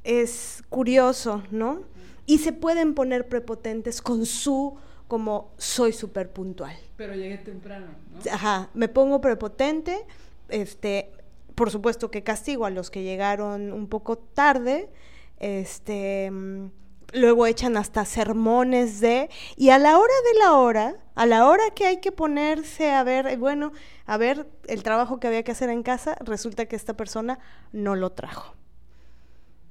es 0.04 0.62
curioso, 0.68 1.42
¿no? 1.50 1.84
Y 2.26 2.36
se 2.36 2.52
pueden 2.52 2.92
poner 2.94 3.28
prepotentes 3.28 4.02
con 4.02 4.26
su 4.26 4.76
como 5.08 5.52
soy 5.56 5.94
súper 5.94 6.30
puntual. 6.30 6.76
Pero 6.98 7.14
llegué 7.14 7.38
temprano, 7.38 7.86
¿no? 8.12 8.30
Ajá, 8.30 8.68
me 8.74 8.88
pongo 8.88 9.22
prepotente, 9.22 10.04
este, 10.50 11.12
por 11.54 11.70
supuesto 11.70 12.10
que 12.10 12.22
castigo 12.22 12.66
a 12.66 12.70
los 12.70 12.90
que 12.90 13.04
llegaron 13.04 13.72
un 13.72 13.88
poco 13.88 14.18
tarde, 14.18 14.90
este, 15.38 16.30
luego 17.12 17.46
echan 17.46 17.76
hasta 17.76 18.04
sermones 18.04 19.00
de, 19.00 19.30
y 19.56 19.70
a 19.70 19.78
la 19.78 19.98
hora 19.98 20.14
de 20.32 20.38
la 20.38 20.52
hora, 20.54 20.96
a 21.14 21.26
la 21.26 21.46
hora 21.46 21.62
que 21.74 21.86
hay 21.86 22.00
que 22.00 22.12
ponerse 22.12 22.92
a 22.92 23.02
ver, 23.04 23.36
bueno, 23.38 23.72
a 24.06 24.16
ver 24.16 24.48
el 24.66 24.82
trabajo 24.82 25.18
que 25.18 25.26
había 25.26 25.42
que 25.42 25.52
hacer 25.52 25.70
en 25.70 25.82
casa, 25.82 26.16
resulta 26.20 26.66
que 26.66 26.76
esta 26.76 26.94
persona 26.94 27.38
no 27.72 27.94
lo 27.96 28.10
trajo. 28.10 28.54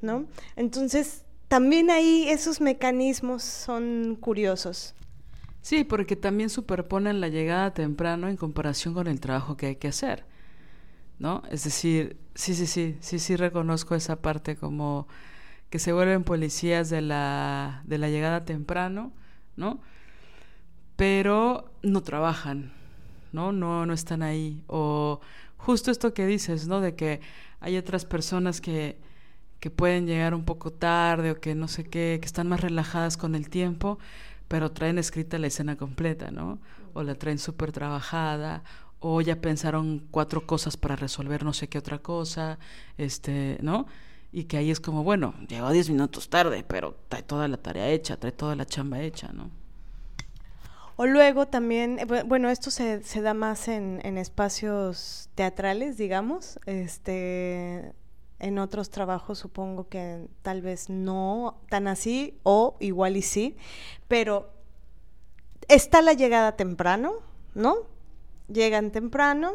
¿No? 0.01 0.25
Entonces, 0.55 1.23
también 1.47 1.89
ahí 1.89 2.27
esos 2.29 2.61
mecanismos 2.61 3.43
son 3.43 4.17
curiosos. 4.19 4.93
Sí, 5.61 5.83
porque 5.83 6.15
también 6.15 6.49
superponen 6.49 7.21
la 7.21 7.27
llegada 7.27 7.73
temprano 7.73 8.27
en 8.27 8.37
comparación 8.37 8.93
con 8.93 9.07
el 9.07 9.19
trabajo 9.19 9.57
que 9.57 9.67
hay 9.67 9.75
que 9.77 9.87
hacer. 9.87 10.25
¿No? 11.17 11.43
Es 11.49 11.63
decir, 11.63 12.17
sí, 12.35 12.53
sí, 12.53 12.67
sí, 12.67 12.97
sí, 12.99 13.19
sí 13.19 13.35
reconozco 13.35 13.95
esa 13.95 14.17
parte 14.17 14.57
como 14.57 15.07
que 15.75 15.79
se 15.79 15.91
vuelven 15.91 16.23
policías 16.23 16.89
de 16.89 17.01
la, 17.01 17.81
de 17.83 17.97
la 17.97 18.07
llegada 18.07 18.45
temprano, 18.45 19.11
¿no? 19.57 19.81
Pero 20.95 21.69
no 21.81 22.01
trabajan, 22.01 22.71
¿no? 23.33 23.51
No, 23.51 23.85
no 23.85 23.93
están 23.93 24.23
ahí. 24.23 24.63
O 24.67 25.19
justo 25.57 25.91
esto 25.91 26.13
que 26.13 26.25
dices, 26.25 26.69
¿no? 26.69 26.79
De 26.79 26.95
que 26.95 27.19
hay 27.59 27.75
otras 27.75 28.05
personas 28.05 28.61
que, 28.61 28.97
que 29.59 29.69
pueden 29.69 30.07
llegar 30.07 30.33
un 30.33 30.45
poco 30.45 30.71
tarde 30.71 31.31
o 31.31 31.41
que 31.41 31.55
no 31.55 31.67
sé 31.67 31.83
qué, 31.83 32.19
que 32.21 32.25
están 32.25 32.47
más 32.47 32.61
relajadas 32.61 33.17
con 33.17 33.35
el 33.35 33.49
tiempo, 33.49 33.99
pero 34.47 34.71
traen 34.71 34.97
escrita 34.97 35.37
la 35.39 35.47
escena 35.47 35.75
completa, 35.75 36.31
¿no? 36.31 36.59
O 36.93 37.03
la 37.03 37.15
traen 37.15 37.37
súper 37.37 37.73
trabajada, 37.73 38.63
o 39.01 39.19
ya 39.19 39.41
pensaron 39.41 40.07
cuatro 40.09 40.47
cosas 40.47 40.77
para 40.77 40.95
resolver 40.95 41.43
no 41.43 41.51
sé 41.51 41.67
qué 41.67 41.77
otra 41.77 41.99
cosa, 41.99 42.59
este, 42.97 43.57
¿no? 43.61 43.87
Y 44.35 44.43
que 44.43 44.57
ahí 44.57 44.69
es 44.69 44.81
como, 44.81 45.05
bueno, 45.05 45.33
llegó 45.47 45.71
diez 45.71 45.89
minutos 45.89 46.29
tarde, 46.29 46.65
pero 46.67 46.97
trae 47.07 47.23
toda 47.23 47.47
la 47.47 47.55
tarea 47.55 47.87
hecha, 47.87 48.17
trae 48.17 48.33
toda 48.33 48.53
la 48.57 48.65
chamba 48.65 48.99
hecha, 48.99 49.29
¿no? 49.31 49.49
O 50.97 51.05
luego 51.05 51.47
también, 51.47 51.99
eh, 51.99 52.23
bueno, 52.25 52.49
esto 52.49 52.69
se, 52.69 53.01
se 53.01 53.21
da 53.21 53.33
más 53.33 53.69
en, 53.69 54.01
en, 54.03 54.17
espacios 54.17 55.29
teatrales, 55.35 55.95
digamos, 55.95 56.59
este, 56.65 57.93
en 58.39 58.59
otros 58.59 58.89
trabajos 58.89 59.39
supongo 59.39 59.87
que 59.87 60.27
tal 60.41 60.61
vez 60.61 60.89
no 60.89 61.61
tan 61.69 61.87
así, 61.87 62.37
o 62.43 62.75
igual 62.81 63.15
y 63.15 63.21
sí, 63.21 63.55
pero 64.09 64.51
está 65.69 66.01
la 66.01 66.11
llegada 66.11 66.57
temprano, 66.57 67.13
¿no? 67.53 67.75
Llegan 68.49 68.91
temprano, 68.91 69.53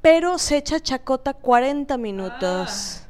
pero 0.00 0.38
se 0.38 0.56
echa 0.56 0.80
chacota 0.80 1.34
40 1.34 1.96
minutos. 1.98 3.02
Ah. 3.02 3.06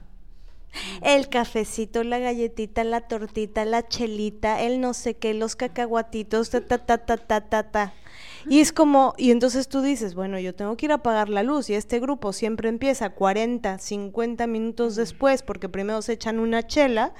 El 1.03 1.28
cafecito, 1.28 2.05
la 2.05 2.18
galletita, 2.18 2.84
la 2.84 3.01
tortita, 3.01 3.64
la 3.64 3.86
chelita, 3.88 4.62
el 4.62 4.80
no 4.80 4.95
sé 4.95 5.14
qué, 5.14 5.34
los 5.34 5.57
cacahuatitos, 5.57 6.51
ta, 6.51 6.61
ta, 6.61 6.78
ta, 6.78 6.99
ta, 6.99 7.16
ta, 7.16 7.41
ta, 7.41 7.70
ta. 7.70 7.95
Y 8.49 8.61
es 8.61 8.72
como, 8.72 9.14
y 9.18 9.32
entonces 9.32 9.68
tú 9.68 9.82
dices, 9.82 10.14
bueno, 10.14 10.38
yo 10.38 10.55
tengo 10.55 10.76
que 10.76 10.86
ir 10.86 10.93
a 10.93 10.97
apagar 10.97 11.28
la 11.28 11.43
luz 11.43 11.68
y 11.68 11.74
este 11.74 12.01
grupo 12.01 12.32
siempre 12.32 12.68
empieza 12.68 13.11
40, 13.11 13.78
50 13.78 14.47
minutos 14.47 14.97
después 14.97 15.43
porque 15.43 15.68
primero 15.68 16.01
se 16.03 16.14
echan 16.14 16.38
una 16.38 16.66
chela, 16.66 17.12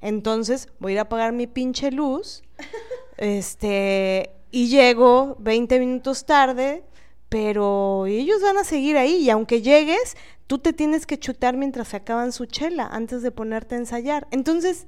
entonces 0.00 0.68
voy 0.78 0.92
a 0.92 0.94
ir 0.94 0.98
a 1.00 1.02
apagar 1.02 1.32
mi 1.32 1.46
pinche 1.46 1.90
luz, 1.90 2.42
este, 3.16 4.30
y 4.50 4.68
llego 4.68 5.36
20 5.40 5.80
minutos 5.80 6.26
tarde, 6.26 6.84
pero 7.28 8.06
ellos 8.06 8.40
van 8.40 8.58
a 8.58 8.64
seguir 8.64 8.96
ahí 8.96 9.16
y 9.16 9.30
aunque 9.30 9.60
llegues, 9.60 10.16
tú 10.46 10.58
te 10.58 10.72
tienes 10.72 11.06
que 11.06 11.18
chutar 11.18 11.56
mientras 11.56 11.88
se 11.88 11.96
acaban 11.96 12.32
su 12.32 12.46
chela 12.46 12.86
antes 12.86 13.22
de 13.22 13.30
ponerte 13.30 13.74
a 13.74 13.78
ensayar. 13.78 14.26
Entonces, 14.30 14.86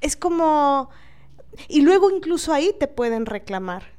es 0.00 0.16
como... 0.16 0.90
Y 1.68 1.80
luego 1.80 2.10
incluso 2.10 2.52
ahí 2.52 2.74
te 2.78 2.86
pueden 2.86 3.26
reclamar 3.26 3.98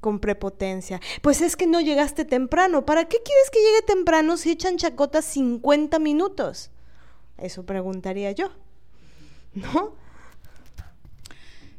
con 0.00 0.20
prepotencia. 0.20 1.00
Pues 1.22 1.42
es 1.42 1.56
que 1.56 1.66
no 1.66 1.80
llegaste 1.80 2.24
temprano. 2.24 2.86
¿Para 2.86 3.06
qué 3.06 3.18
quieres 3.22 3.50
que 3.50 3.58
llegue 3.58 3.82
temprano 3.82 4.36
si 4.36 4.52
echan 4.52 4.76
chacotas 4.76 5.24
50 5.26 5.98
minutos? 5.98 6.70
Eso 7.36 7.66
preguntaría 7.66 8.32
yo. 8.32 8.50
¿No? 9.54 9.94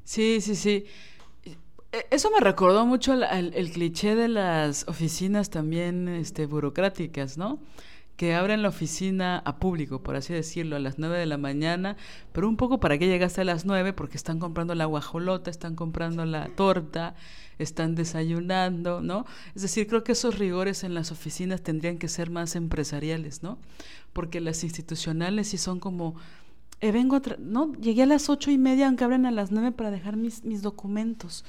Sí, 0.03 0.41
sí, 0.41 0.55
sí. 0.55 0.85
E, 1.91 2.05
eso 2.11 2.29
me 2.31 2.39
recordó 2.39 2.85
mucho 2.85 3.13
el, 3.13 3.71
cliché 3.71 4.15
de 4.15 4.27
las 4.27 4.87
oficinas 4.87 5.49
también 5.49 6.07
este, 6.07 6.45
burocráticas, 6.45 7.37
¿no? 7.37 7.59
Que 8.15 8.35
abren 8.35 8.61
la 8.61 8.69
oficina 8.69 9.41
a 9.45 9.59
público, 9.59 10.03
por 10.03 10.15
así 10.15 10.33
decirlo, 10.33 10.75
a 10.75 10.79
las 10.79 10.99
9 10.99 11.17
de 11.17 11.25
la 11.25 11.37
mañana, 11.37 11.95
pero 12.33 12.49
un 12.49 12.57
poco 12.57 12.79
para 12.79 12.97
que 12.97 13.07
llegaste 13.07 13.41
a 13.41 13.45
las 13.45 13.65
9, 13.65 13.93
porque 13.93 14.17
están 14.17 14.39
comprando 14.39 14.75
la 14.75 14.85
guajolota, 14.85 15.49
están 15.49 15.75
comprando 15.75 16.25
la 16.25 16.49
torta, 16.49 17.15
están 17.59 17.95
desayunando, 17.95 19.01
¿no? 19.01 19.25
Es 19.55 19.61
decir, 19.61 19.87
creo 19.87 20.03
que 20.03 20.11
esos 20.11 20.37
rigores 20.37 20.83
en 20.83 20.93
las 20.93 21.11
oficinas 21.11 21.61
tendrían 21.61 21.97
que 21.97 22.09
ser 22.09 22.29
más 22.29 22.55
empresariales, 22.55 23.41
¿no? 23.41 23.57
Porque 24.13 24.41
las 24.41 24.63
institucionales 24.63 25.47
sí 25.47 25.57
son 25.57 25.79
como 25.79 26.15
eh, 26.81 26.91
vengo 26.91 27.17
a 27.17 27.21
no, 27.39 27.73
llegué 27.73 28.03
a 28.03 28.05
las 28.05 28.29
ocho 28.29 28.51
y 28.51 28.57
media, 28.57 28.87
aunque 28.87 29.03
abren 29.03 29.25
a 29.25 29.31
las 29.31 29.51
nueve 29.51 29.71
para 29.71 29.91
dejar 29.91 30.15
mis, 30.15 30.43
mis 30.45 30.61
documentos. 30.61 31.43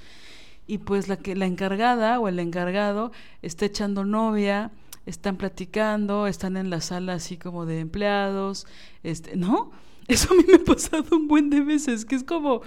Y 0.70 0.78
pues 0.78 1.08
la 1.08 1.16
que 1.16 1.34
la 1.34 1.46
encargada 1.46 2.20
o 2.20 2.28
el 2.28 2.38
encargado 2.38 3.10
está 3.42 3.64
echando 3.64 4.04
novia, 4.04 4.70
están 5.04 5.36
platicando, 5.36 6.28
están 6.28 6.56
en 6.56 6.70
la 6.70 6.80
sala 6.80 7.14
así 7.14 7.36
como 7.36 7.66
de 7.66 7.80
empleados, 7.80 8.68
este, 9.02 9.34
¿no? 9.34 9.72
Eso 10.06 10.32
a 10.32 10.36
mí 10.36 10.44
me 10.46 10.54
ha 10.54 10.64
pasado 10.64 11.16
un 11.16 11.26
buen 11.26 11.50
de 11.50 11.62
veces, 11.62 12.04
que 12.04 12.14
es 12.14 12.22
como... 12.22 12.62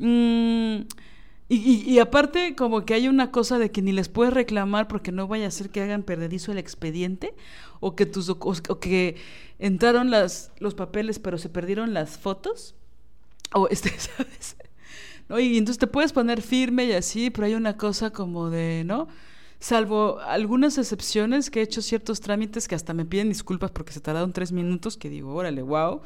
Mm, 0.00 0.80
y, 1.48 1.84
y, 1.86 1.98
aparte, 2.00 2.56
como 2.56 2.84
que 2.84 2.94
hay 2.94 3.06
una 3.06 3.30
cosa 3.30 3.60
de 3.60 3.70
que 3.70 3.82
ni 3.82 3.92
les 3.92 4.08
puedes 4.08 4.34
reclamar 4.34 4.88
porque 4.88 5.12
no 5.12 5.28
vaya 5.28 5.46
a 5.46 5.52
ser 5.52 5.70
que 5.70 5.80
hagan 5.80 6.02
perdedizo 6.02 6.50
el 6.50 6.58
expediente 6.58 7.34
o 7.78 7.94
que 7.94 8.04
tus 8.04 8.30
o 8.30 8.80
que 8.80 9.14
entraron 9.60 10.10
las, 10.10 10.50
los 10.58 10.74
papeles 10.74 11.20
pero 11.20 11.38
se 11.38 11.50
perdieron 11.50 11.94
las 11.94 12.18
fotos 12.18 12.74
o 13.52 13.68
este, 13.70 13.90
¿sabes? 13.90 14.56
¿No? 15.28 15.38
Y 15.38 15.56
entonces 15.56 15.78
te 15.78 15.86
puedes 15.86 16.12
poner 16.12 16.42
firme 16.42 16.84
y 16.84 16.92
así, 16.92 17.30
pero 17.30 17.46
hay 17.46 17.54
una 17.54 17.76
cosa 17.76 18.10
como 18.10 18.50
de, 18.50 18.82
¿no? 18.84 19.08
Salvo 19.58 20.20
algunas 20.20 20.76
excepciones 20.76 21.50
que 21.50 21.60
he 21.60 21.62
hecho 21.62 21.80
ciertos 21.80 22.20
trámites 22.20 22.68
que 22.68 22.74
hasta 22.74 22.92
me 22.92 23.06
piden 23.06 23.30
disculpas 23.30 23.70
porque 23.70 23.92
se 23.92 24.00
tardaron 24.00 24.32
tres 24.32 24.52
minutos, 24.52 24.96
que 24.96 25.08
digo, 25.08 25.34
órale, 25.34 25.62
wow. 25.62 26.02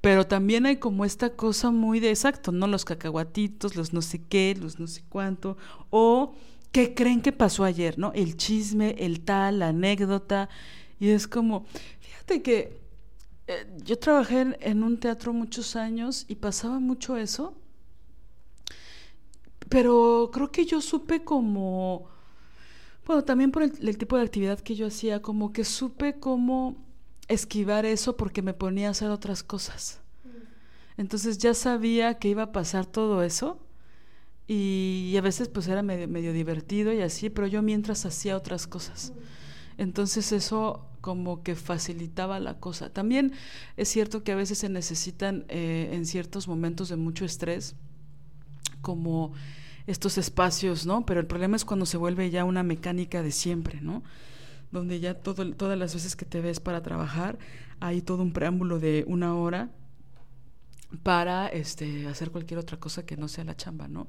Pero 0.00 0.26
también 0.26 0.66
hay 0.66 0.76
como 0.76 1.04
esta 1.04 1.30
cosa 1.30 1.70
muy 1.70 2.00
de 2.00 2.10
exacto, 2.10 2.52
¿no? 2.52 2.66
Los 2.66 2.84
cacahuatitos, 2.84 3.76
los 3.76 3.92
no 3.92 4.02
sé 4.02 4.22
qué, 4.22 4.56
los 4.58 4.78
no 4.78 4.86
sé 4.86 5.02
cuánto, 5.08 5.56
o 5.90 6.34
qué 6.72 6.94
creen 6.94 7.22
que 7.22 7.32
pasó 7.32 7.64
ayer, 7.64 7.98
¿no? 7.98 8.12
El 8.14 8.36
chisme, 8.36 8.96
el 8.98 9.20
tal, 9.20 9.60
la 9.60 9.68
anécdota. 9.68 10.48
Y 10.98 11.10
es 11.10 11.28
como, 11.28 11.66
fíjate 12.00 12.42
que 12.42 12.80
eh, 13.46 13.66
yo 13.84 13.98
trabajé 13.98 14.56
en, 14.60 14.82
un 14.82 14.98
teatro 14.98 15.32
muchos 15.32 15.76
años 15.76 16.24
y 16.28 16.36
pasaba 16.36 16.80
mucho 16.80 17.16
eso, 17.16 17.54
pero 19.68 20.30
creo 20.32 20.50
que 20.50 20.66
yo 20.66 20.80
supe 20.80 21.24
como, 21.24 22.06
bueno, 23.06 23.24
también 23.24 23.50
por 23.50 23.62
el 23.62 23.98
tipo 23.98 24.16
de 24.16 24.22
actividad 24.22 24.60
que 24.60 24.74
yo 24.74 24.86
hacía, 24.86 25.22
como 25.22 25.52
que 25.52 25.64
supe 25.64 26.18
cómo 26.18 26.76
esquivar 27.28 27.86
eso 27.86 28.16
porque 28.16 28.42
me 28.42 28.54
ponía 28.54 28.88
a 28.88 28.90
hacer 28.90 29.10
otras 29.10 29.42
cosas. 29.42 30.00
Entonces 30.96 31.38
ya 31.38 31.54
sabía 31.54 32.18
que 32.18 32.28
iba 32.28 32.44
a 32.44 32.52
pasar 32.52 32.86
todo 32.86 33.22
eso 33.22 33.58
y, 34.46 35.14
a 35.16 35.20
veces 35.20 35.48
pues 35.48 35.66
era 35.68 35.82
medio, 35.82 36.06
medio, 36.06 36.32
divertido 36.32 36.92
y 36.92 37.00
así, 37.00 37.30
pero 37.30 37.46
yo 37.46 37.62
mientras 37.62 38.04
hacía 38.06 38.36
otras 38.36 38.66
cosas. 38.66 39.12
Entonces 39.76 40.30
eso 40.32 40.86
como 41.00 41.42
que 41.42 41.56
facilitaba 41.56 42.38
la 42.40 42.60
cosa. 42.60 42.90
También 42.90 43.32
es 43.76 43.88
cierto 43.88 44.22
que 44.22 44.32
a 44.32 44.36
veces 44.36 44.58
se 44.58 44.68
necesitan 44.68 45.44
eh, 45.48 45.90
en 45.92 46.06
ciertos 46.06 46.46
momentos 46.46 46.88
de 46.88 46.96
mucho 46.96 47.24
estrés 47.24 47.74
como 48.84 49.32
estos 49.88 50.16
espacios, 50.16 50.86
¿no? 50.86 51.04
Pero 51.04 51.18
el 51.18 51.26
problema 51.26 51.56
es 51.56 51.64
cuando 51.64 51.86
se 51.86 51.96
vuelve 51.96 52.30
ya 52.30 52.44
una 52.44 52.62
mecánica 52.62 53.20
de 53.20 53.32
siempre, 53.32 53.80
¿no? 53.80 54.04
donde 54.74 54.98
ya 55.00 55.14
todo, 55.14 55.54
todas 55.54 55.78
las 55.78 55.94
veces 55.94 56.16
que 56.16 56.26
te 56.26 56.40
ves 56.40 56.60
para 56.60 56.82
trabajar 56.82 57.38
hay 57.80 58.02
todo 58.02 58.22
un 58.22 58.32
preámbulo 58.32 58.80
de 58.80 59.04
una 59.06 59.36
hora 59.36 59.70
para 61.02 61.46
este, 61.46 62.08
hacer 62.08 62.30
cualquier 62.30 62.58
otra 62.58 62.78
cosa 62.78 63.06
que 63.06 63.16
no 63.16 63.28
sea 63.28 63.44
la 63.44 63.56
chamba, 63.56 63.88
¿no? 63.88 64.08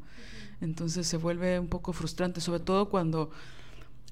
Entonces 0.62 1.08
se 1.08 1.18
vuelve 1.18 1.60
un 1.60 1.68
poco 1.68 1.94
frustrante, 1.94 2.42
sobre 2.42 2.60
todo 2.60 2.90
cuando 2.90 3.32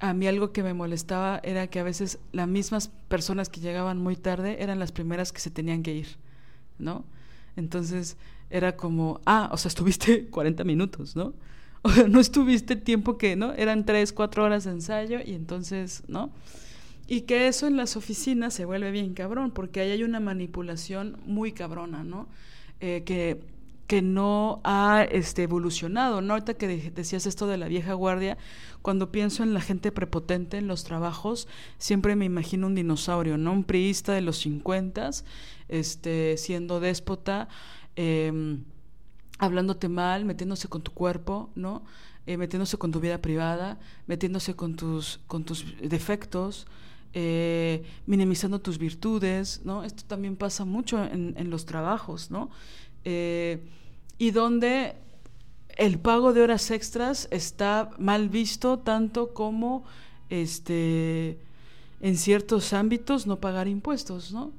a 0.00 0.12
mí 0.12 0.26
algo 0.26 0.52
que 0.52 0.62
me 0.62 0.74
molestaba 0.74 1.40
era 1.42 1.66
que 1.68 1.80
a 1.80 1.84
veces 1.84 2.18
las 2.32 2.48
mismas 2.48 2.88
personas 3.08 3.48
que 3.48 3.60
llegaban 3.60 3.98
muy 3.98 4.16
tarde 4.16 4.62
eran 4.62 4.78
las 4.78 4.92
primeras 4.92 5.32
que 5.32 5.40
se 5.40 5.50
tenían 5.50 5.82
que 5.82 5.94
ir, 5.94 6.16
¿no? 6.78 7.04
Entonces 7.56 8.16
era 8.50 8.76
como, 8.76 9.20
ah, 9.26 9.48
o 9.52 9.56
sea, 9.56 9.68
estuviste 9.68 10.26
40 10.30 10.64
minutos, 10.64 11.16
¿no? 11.16 11.34
O 11.82 11.90
sea, 11.90 12.08
no 12.08 12.18
estuviste 12.18 12.76
tiempo 12.76 13.18
que, 13.18 13.36
¿no? 13.36 13.52
Eran 13.52 13.84
tres, 13.84 14.12
cuatro 14.12 14.44
horas 14.44 14.64
de 14.64 14.70
ensayo 14.70 15.18
y 15.24 15.34
entonces, 15.34 16.02
¿no? 16.08 16.30
Y 17.06 17.22
que 17.22 17.48
eso 17.48 17.66
en 17.66 17.76
las 17.76 17.96
oficinas 17.96 18.54
se 18.54 18.64
vuelve 18.64 18.90
bien 18.90 19.12
cabrón, 19.12 19.50
porque 19.50 19.80
ahí 19.80 19.90
hay 19.90 20.02
una 20.02 20.20
manipulación 20.20 21.18
muy 21.26 21.52
cabrona, 21.52 22.02
¿no? 22.02 22.26
Eh, 22.80 23.02
que, 23.04 23.40
que 23.86 24.00
no 24.00 24.60
ha 24.64 25.06
este, 25.10 25.42
evolucionado, 25.42 26.22
¿no? 26.22 26.32
Ahorita 26.32 26.54
que 26.54 26.90
decías 26.90 27.26
esto 27.26 27.46
de 27.46 27.58
la 27.58 27.68
vieja 27.68 27.92
guardia, 27.92 28.38
cuando 28.80 29.12
pienso 29.12 29.42
en 29.42 29.52
la 29.52 29.60
gente 29.60 29.92
prepotente 29.92 30.56
en 30.56 30.66
los 30.66 30.84
trabajos, 30.84 31.48
siempre 31.78 32.16
me 32.16 32.24
imagino 32.24 32.66
un 32.66 32.74
dinosaurio, 32.74 33.36
¿no? 33.36 33.52
Un 33.52 33.64
priista 33.64 34.14
de 34.14 34.22
los 34.22 34.38
50, 34.38 35.10
este, 35.68 36.36
siendo 36.38 36.80
déspota, 36.80 37.48
eh, 37.96 38.58
hablándote 39.38 39.88
mal, 39.88 40.24
metiéndose 40.24 40.68
con 40.68 40.82
tu 40.82 40.92
cuerpo, 40.92 41.50
¿no? 41.54 41.82
Eh, 42.26 42.36
metiéndose 42.36 42.78
con 42.78 42.90
tu 42.90 43.00
vida 43.00 43.18
privada, 43.18 43.78
metiéndose 44.06 44.54
con 44.54 44.76
tus, 44.76 45.20
con 45.26 45.44
tus 45.44 45.66
defectos, 45.82 46.66
eh, 47.12 47.84
minimizando 48.06 48.60
tus 48.60 48.78
virtudes, 48.78 49.60
¿no? 49.64 49.84
Esto 49.84 50.04
también 50.06 50.36
pasa 50.36 50.64
mucho 50.64 51.04
en, 51.04 51.34
en 51.36 51.50
los 51.50 51.66
trabajos, 51.66 52.30
¿no? 52.30 52.50
Eh, 53.04 53.60
y 54.16 54.30
donde 54.30 54.94
el 55.76 55.98
pago 55.98 56.32
de 56.32 56.42
horas 56.42 56.70
extras 56.70 57.28
está 57.30 57.90
mal 57.98 58.28
visto 58.28 58.78
tanto 58.78 59.34
como 59.34 59.84
este 60.30 61.38
en 62.00 62.16
ciertos 62.16 62.72
ámbitos 62.72 63.26
no 63.26 63.40
pagar 63.40 63.68
impuestos, 63.68 64.32
¿no? 64.32 64.52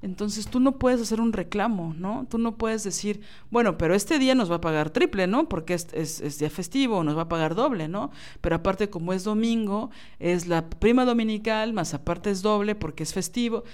Entonces 0.00 0.46
tú 0.46 0.60
no 0.60 0.78
puedes 0.78 1.00
hacer 1.00 1.20
un 1.20 1.32
reclamo, 1.32 1.92
¿no? 1.98 2.26
Tú 2.30 2.38
no 2.38 2.56
puedes 2.56 2.84
decir, 2.84 3.20
bueno, 3.50 3.76
pero 3.78 3.94
este 3.96 4.20
día 4.20 4.36
nos 4.36 4.50
va 4.50 4.56
a 4.56 4.60
pagar 4.60 4.90
triple, 4.90 5.26
¿no? 5.26 5.48
Porque 5.48 5.74
es, 5.74 5.88
es, 5.92 6.38
día 6.38 6.50
festivo, 6.50 7.02
nos 7.02 7.16
va 7.16 7.22
a 7.22 7.28
pagar 7.28 7.56
doble, 7.56 7.88
¿no? 7.88 8.12
Pero 8.40 8.56
aparte 8.56 8.90
como 8.90 9.12
es 9.12 9.24
domingo, 9.24 9.90
es 10.20 10.46
la 10.46 10.70
prima 10.70 11.04
dominical, 11.04 11.72
más 11.72 11.94
aparte 11.94 12.30
es 12.30 12.42
doble 12.42 12.76
porque 12.76 13.02
es 13.02 13.12
festivo. 13.12 13.64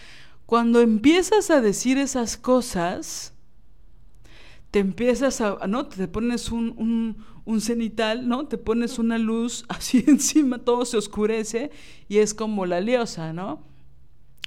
Cuando 0.46 0.80
empiezas 0.80 1.50
a 1.50 1.60
decir 1.60 1.98
esas 1.98 2.38
cosas, 2.38 3.34
te 4.70 4.78
empiezas 4.78 5.42
a, 5.42 5.66
¿no? 5.66 5.86
Te 5.86 6.08
pones 6.08 6.50
un, 6.50 6.74
un, 6.78 7.24
un 7.44 7.60
cenital, 7.60 8.26
¿no? 8.28 8.48
Te 8.48 8.56
pones 8.56 8.98
una 8.98 9.18
luz 9.18 9.66
así 9.68 10.04
encima, 10.06 10.58
todo 10.58 10.86
se 10.86 10.96
oscurece 10.96 11.70
y 12.08 12.18
es 12.18 12.32
como 12.32 12.64
la 12.64 12.80
liosa, 12.80 13.34
¿no? 13.34 13.73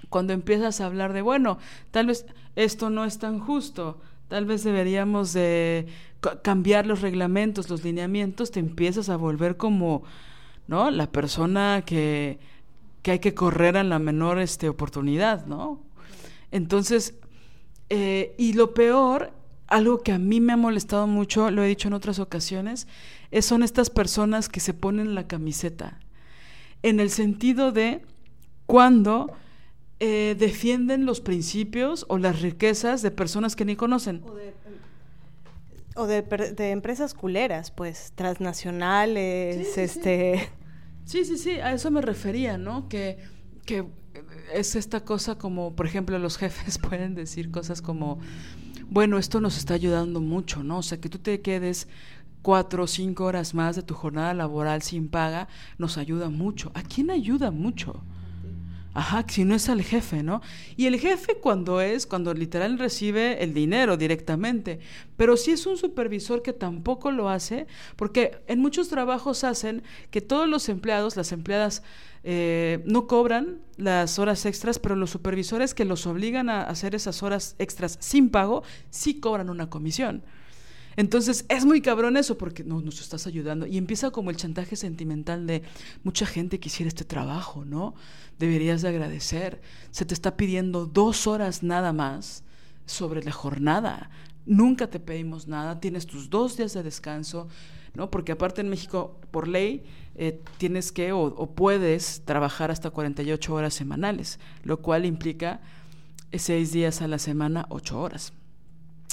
Cuando 0.10 0.34
empiezas 0.34 0.82
a 0.82 0.86
hablar 0.86 1.14
de, 1.14 1.22
bueno, 1.22 1.58
tal 1.92 2.08
vez 2.08 2.26
esto 2.56 2.90
no 2.90 3.06
es 3.06 3.20
tan 3.20 3.40
justo, 3.40 4.00
tal 4.28 4.46
vez 4.46 4.64
deberíamos 4.64 5.34
de 5.34 5.88
cambiar 6.42 6.86
los 6.86 7.02
reglamentos, 7.02 7.70
los 7.70 7.84
lineamientos, 7.84 8.52
te 8.52 8.60
empiezas 8.60 9.10
a 9.10 9.18
volver 9.18 9.58
como, 9.58 10.04
¿no? 10.68 10.92
La 10.92 11.12
persona 11.12 11.84
que, 11.86 12.40
que 13.02 13.12
hay 13.12 13.20
que 13.20 13.34
correr 13.34 13.78
a 13.78 13.84
la 13.84 14.00
menor 14.00 14.40
este, 14.40 14.70
oportunidad, 14.70 15.46
¿no? 15.46 15.82
Entonces, 16.52 17.16
eh, 17.90 18.36
y 18.38 18.54
lo 18.54 18.74
peor, 18.74 19.32
algo 19.68 20.02
que 20.02 20.12
a 20.12 20.20
mí 20.20 20.40
me 20.42 20.54
ha 20.54 20.58
molestado 20.58 21.08
mucho, 21.08 21.52
lo 21.52 21.64
he 21.64 21.68
dicho 21.68 21.88
en 21.88 21.94
otras 21.94 22.20
ocasiones, 22.20 22.88
es, 23.32 23.46
son 23.46 23.64
estas 23.64 23.90
personas 23.90 24.50
que 24.50 24.60
se 24.60 24.74
ponen 24.74 25.16
la 25.16 25.28
camiseta, 25.28 26.00
en 26.84 27.00
el 27.00 27.10
sentido 27.10 27.72
de 27.72 28.02
cuando 28.66 29.32
eh, 30.00 30.36
defienden 30.38 31.06
los 31.06 31.22
principios 31.22 32.06
o 32.10 32.18
las 32.18 32.42
riquezas 32.42 33.02
de 33.02 33.12
personas 33.12 33.56
que 33.56 33.66
ni 33.66 33.76
conocen. 33.76 34.24
O 35.96 36.06
de, 36.06 36.22
de, 36.22 36.70
empresas 36.70 37.16
culeras, 37.16 37.72
pues, 37.72 38.12
transnacionales, 38.14 39.78
este... 39.78 40.50
Sí. 41.06 41.26
sí, 41.26 41.38
sí, 41.38 41.52
a 41.52 41.74
eso 41.74 41.90
me 41.90 42.02
refería, 42.02 42.58
¿no? 42.60 42.88
Que, 42.88 43.18
que 43.66 43.86
es 44.54 44.76
esta 44.76 45.04
cosa 45.04 45.38
como, 45.38 45.76
por 45.76 45.86
ejemplo, 45.86 46.20
los 46.20 46.38
jefes 46.38 46.78
pueden 46.90 47.16
decir 47.16 47.50
cosas 47.50 47.82
como, 47.82 48.20
bueno, 48.90 49.18
esto 49.18 49.42
nos 49.42 49.58
está 49.58 49.74
ayudando 49.74 50.20
mucho, 50.20 50.64
¿no? 50.64 50.80
O 50.80 50.84
sea, 50.84 51.00
que 51.00 51.10
tú 51.10 51.18
te 51.18 51.42
quedes 51.42 51.88
cuatro 52.42 52.84
o 52.84 52.88
cinco 52.88 53.26
horas 53.26 53.54
más 53.54 53.76
de 53.76 53.84
tu 53.84 53.94
jornada 53.94 54.34
laboral 54.34 54.82
sin 54.82 55.10
paga 55.10 55.48
nos 55.78 55.98
ayuda 55.98 56.30
mucho. 56.30 56.72
¿A 56.76 56.84
quién 56.84 57.10
ayuda 57.10 57.52
mucho? 57.52 58.04
Ajá, 58.98 59.24
si 59.30 59.46
no 59.46 59.54
es 59.54 59.70
al 59.70 59.84
jefe, 59.84 60.24
¿no? 60.24 60.42
Y 60.76 60.88
el 60.88 61.00
jefe 61.00 61.36
cuando 61.36 61.82
es, 61.82 62.08
cuando 62.08 62.34
literal 62.34 62.80
recibe 62.80 63.44
el 63.44 63.54
dinero 63.54 63.96
directamente, 63.96 64.80
pero 65.16 65.38
si 65.38 65.52
es 65.52 65.68
un 65.68 65.78
supervisor 65.78 66.42
que 66.42 66.52
tampoco 66.52 67.12
lo 67.12 67.30
hace, 67.30 67.68
porque 67.96 68.40
en 68.48 68.60
muchos 68.60 68.90
trabajos 68.90 69.44
hacen 69.44 69.84
que 70.10 70.22
todos 70.22 70.50
los 70.50 70.68
empleados, 70.68 71.16
las 71.16 71.32
empleadas, 71.32 71.84
eh, 72.24 72.82
no 72.86 73.06
cobran 73.06 73.60
las 73.78 74.18
horas 74.18 74.44
extras, 74.48 74.80
pero 74.80 74.96
los 74.96 75.12
supervisores 75.12 75.76
que 75.76 75.86
los 75.86 76.08
obligan 76.08 76.50
a 76.50 76.64
hacer 76.64 76.96
esas 76.96 77.22
horas 77.22 77.56
extras 77.60 78.00
sin 78.02 78.32
pago, 78.32 78.64
sí 78.90 79.20
cobran 79.20 79.52
una 79.52 79.70
comisión. 79.70 80.24
Entonces 80.98 81.46
es 81.48 81.64
muy 81.64 81.80
cabrón 81.80 82.18
eso 82.18 82.40
porque 82.40 82.64
no 82.64 82.82
nos 82.82 83.00
estás 83.02 83.28
ayudando. 83.28 83.68
Y 83.68 83.78
empieza 83.78 84.10
como 84.10 84.32
el 84.32 84.36
chantaje 84.36 84.76
sentimental 84.76 85.46
de 85.46 85.62
mucha 86.04 86.26
gente 86.26 86.60
quisiera 86.60 86.88
este 86.88 87.06
trabajo, 87.06 87.64
¿no? 87.64 87.94
Deberías 88.40 88.82
de 88.82 88.90
agradecer. 88.90 89.62
Se 89.92 90.06
te 90.06 90.16
está 90.16 90.36
pidiendo 90.36 90.88
dos 90.88 91.28
horas 91.28 91.62
nada 91.62 91.94
más 91.94 92.44
sobre 92.88 93.24
la 93.24 93.32
jornada. 93.32 94.10
Nunca 94.48 94.88
te 94.88 95.00
pedimos 95.00 95.48
nada, 95.48 95.80
tienes 95.80 96.08
tus 96.08 96.32
dos 96.32 96.58
días 96.58 96.74
de 96.74 96.82
descanso, 96.82 97.48
¿no? 97.94 98.10
Porque 98.10 98.32
aparte 98.32 98.62
en 98.62 98.70
México, 98.70 99.20
por 99.30 99.48
ley, 99.48 99.84
eh, 100.16 100.42
tienes 100.58 100.92
que 100.92 101.12
o, 101.12 101.22
o, 101.22 101.52
puedes 101.52 102.24
trabajar 102.26 102.72
hasta 102.72 102.90
48 102.90 103.54
horas 103.54 103.76
semanales, 103.76 104.40
lo 104.64 104.82
cual 104.82 105.06
implica 105.06 105.62
seis 106.34 106.72
días 106.72 107.04
a 107.04 107.08
la 107.08 107.20
semana, 107.20 107.68
ocho 107.70 108.00
horas. 108.00 108.34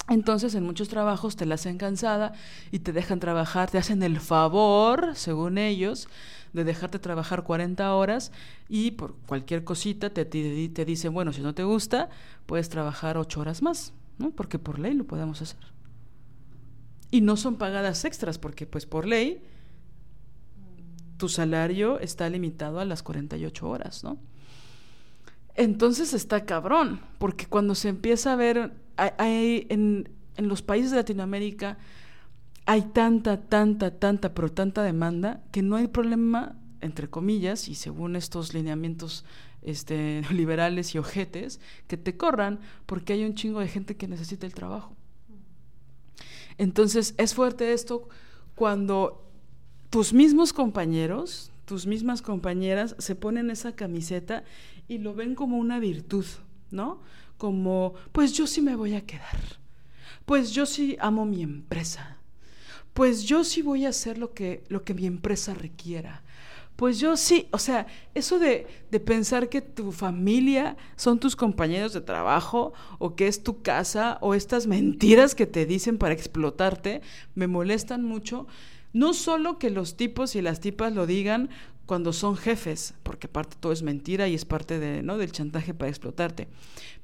Entonces, 0.08 0.54
en 0.54 0.64
muchos 0.64 0.88
trabajos 0.88 1.36
te 1.36 1.46
la 1.46 1.54
hacen 1.54 1.78
cansada 1.78 2.32
y 2.70 2.80
te 2.80 2.92
dejan 2.92 3.20
trabajar, 3.20 3.70
te 3.70 3.78
hacen 3.78 4.02
el 4.02 4.20
favor, 4.20 5.12
según 5.14 5.56
ellos, 5.56 6.08
de 6.52 6.64
dejarte 6.64 6.98
trabajar 6.98 7.42
40 7.42 7.94
horas 7.94 8.30
y 8.68 8.92
por 8.92 9.14
cualquier 9.26 9.64
cosita 9.64 10.10
te, 10.10 10.24
te, 10.24 10.84
dicen, 10.84 11.14
bueno, 11.14 11.32
si 11.32 11.40
no 11.40 11.54
te 11.54 11.64
gusta, 11.64 12.10
puedes 12.46 12.68
trabajar 12.68 13.16
8 13.16 13.40
horas 13.40 13.62
más, 13.62 13.92
¿no? 14.18 14.30
Porque 14.30 14.58
por 14.58 14.78
ley 14.78 14.94
lo 14.94 15.04
podemos 15.04 15.40
hacer. 15.40 15.60
Y 17.10 17.22
no 17.22 17.36
son 17.36 17.56
pagadas 17.56 18.04
extras, 18.04 18.38
porque 18.38 18.66
pues 18.66 18.86
por 18.86 19.06
ley 19.06 19.42
tu 21.16 21.28
salario 21.28 21.98
está 21.98 22.28
limitado 22.28 22.78
a 22.78 22.84
las 22.84 23.02
48 23.02 23.68
horas, 23.68 24.04
¿no? 24.04 24.18
Entonces 25.56 26.12
está 26.12 26.44
cabrón, 26.44 27.00
porque 27.18 27.46
cuando 27.46 27.74
se 27.74 27.88
empieza 27.88 28.32
a 28.32 28.36
ver, 28.36 28.72
hay, 28.96 29.66
en, 29.70 30.08
en 30.36 30.48
los 30.48 30.62
países 30.62 30.90
de 30.90 30.98
Latinoamérica 30.98 31.78
hay 32.66 32.82
tanta, 32.82 33.40
tanta, 33.42 33.98
tanta, 33.98 34.34
pero 34.34 34.50
tanta 34.50 34.82
demanda 34.82 35.42
que 35.52 35.62
no 35.62 35.76
hay 35.76 35.88
problema, 35.88 36.56
entre 36.80 37.08
comillas, 37.08 37.68
y 37.68 37.74
según 37.74 38.16
estos 38.16 38.54
lineamientos 38.54 39.24
este, 39.62 40.22
liberales 40.30 40.94
y 40.94 40.98
ojetes, 40.98 41.60
que 41.86 41.96
te 41.96 42.16
corran 42.16 42.60
porque 42.86 43.12
hay 43.12 43.24
un 43.24 43.34
chingo 43.34 43.60
de 43.60 43.68
gente 43.68 43.96
que 43.96 44.08
necesita 44.08 44.46
el 44.46 44.54
trabajo. 44.54 44.96
Entonces 46.56 47.14
es 47.18 47.34
fuerte 47.34 47.72
esto 47.72 48.08
cuando 48.54 49.28
tus 49.90 50.12
mismos 50.12 50.52
compañeros, 50.52 51.50
tus 51.64 51.86
mismas 51.86 52.22
compañeras 52.22 52.94
se 52.98 53.14
ponen 53.14 53.50
esa 53.50 53.72
camiseta 53.74 54.44
y 54.86 54.98
lo 54.98 55.14
ven 55.14 55.34
como 55.34 55.58
una 55.58 55.80
virtud, 55.80 56.24
¿no? 56.70 57.00
Como, 57.36 57.94
pues 58.12 58.32
yo 58.32 58.46
sí 58.46 58.62
me 58.62 58.76
voy 58.76 58.94
a 58.94 59.04
quedar, 59.04 59.58
pues 60.24 60.52
yo 60.52 60.66
sí 60.66 60.96
amo 61.00 61.26
mi 61.26 61.42
empresa, 61.42 62.18
pues 62.92 63.24
yo 63.24 63.44
sí 63.44 63.62
voy 63.62 63.86
a 63.86 63.90
hacer 63.90 64.18
lo 64.18 64.32
que, 64.34 64.64
lo 64.68 64.84
que 64.84 64.94
mi 64.94 65.06
empresa 65.06 65.52
requiera. 65.54 66.22
Pues 66.76 66.98
yo 66.98 67.16
sí, 67.16 67.46
o 67.52 67.58
sea, 67.58 67.86
eso 68.14 68.40
de, 68.40 68.66
de, 68.90 68.98
pensar 68.98 69.48
que 69.48 69.60
tu 69.60 69.92
familia 69.92 70.76
son 70.96 71.20
tus 71.20 71.36
compañeros 71.36 71.92
de 71.92 72.00
trabajo 72.00 72.72
o 72.98 73.14
que 73.14 73.28
es 73.28 73.44
tu 73.44 73.62
casa 73.62 74.18
o 74.20 74.34
estas 74.34 74.66
mentiras 74.66 75.36
que 75.36 75.46
te 75.46 75.66
dicen 75.66 75.98
para 75.98 76.14
explotarte, 76.14 77.00
me 77.36 77.46
molestan 77.46 78.02
mucho. 78.02 78.48
No 78.92 79.14
solo 79.14 79.58
que 79.58 79.70
los 79.70 79.96
tipos 79.96 80.34
y 80.34 80.42
las 80.42 80.58
tipas 80.60 80.92
lo 80.92 81.06
digan 81.06 81.48
cuando 81.86 82.12
son 82.12 82.36
jefes, 82.36 82.94
porque 83.02 83.26
aparte 83.26 83.56
todo 83.60 83.72
es 83.72 83.82
mentira 83.82 84.28
y 84.28 84.34
es 84.34 84.44
parte 84.44 84.78
de, 84.78 85.02
¿no? 85.02 85.18
del 85.18 85.32
chantaje 85.32 85.74
para 85.74 85.90
explotarte. 85.90 86.48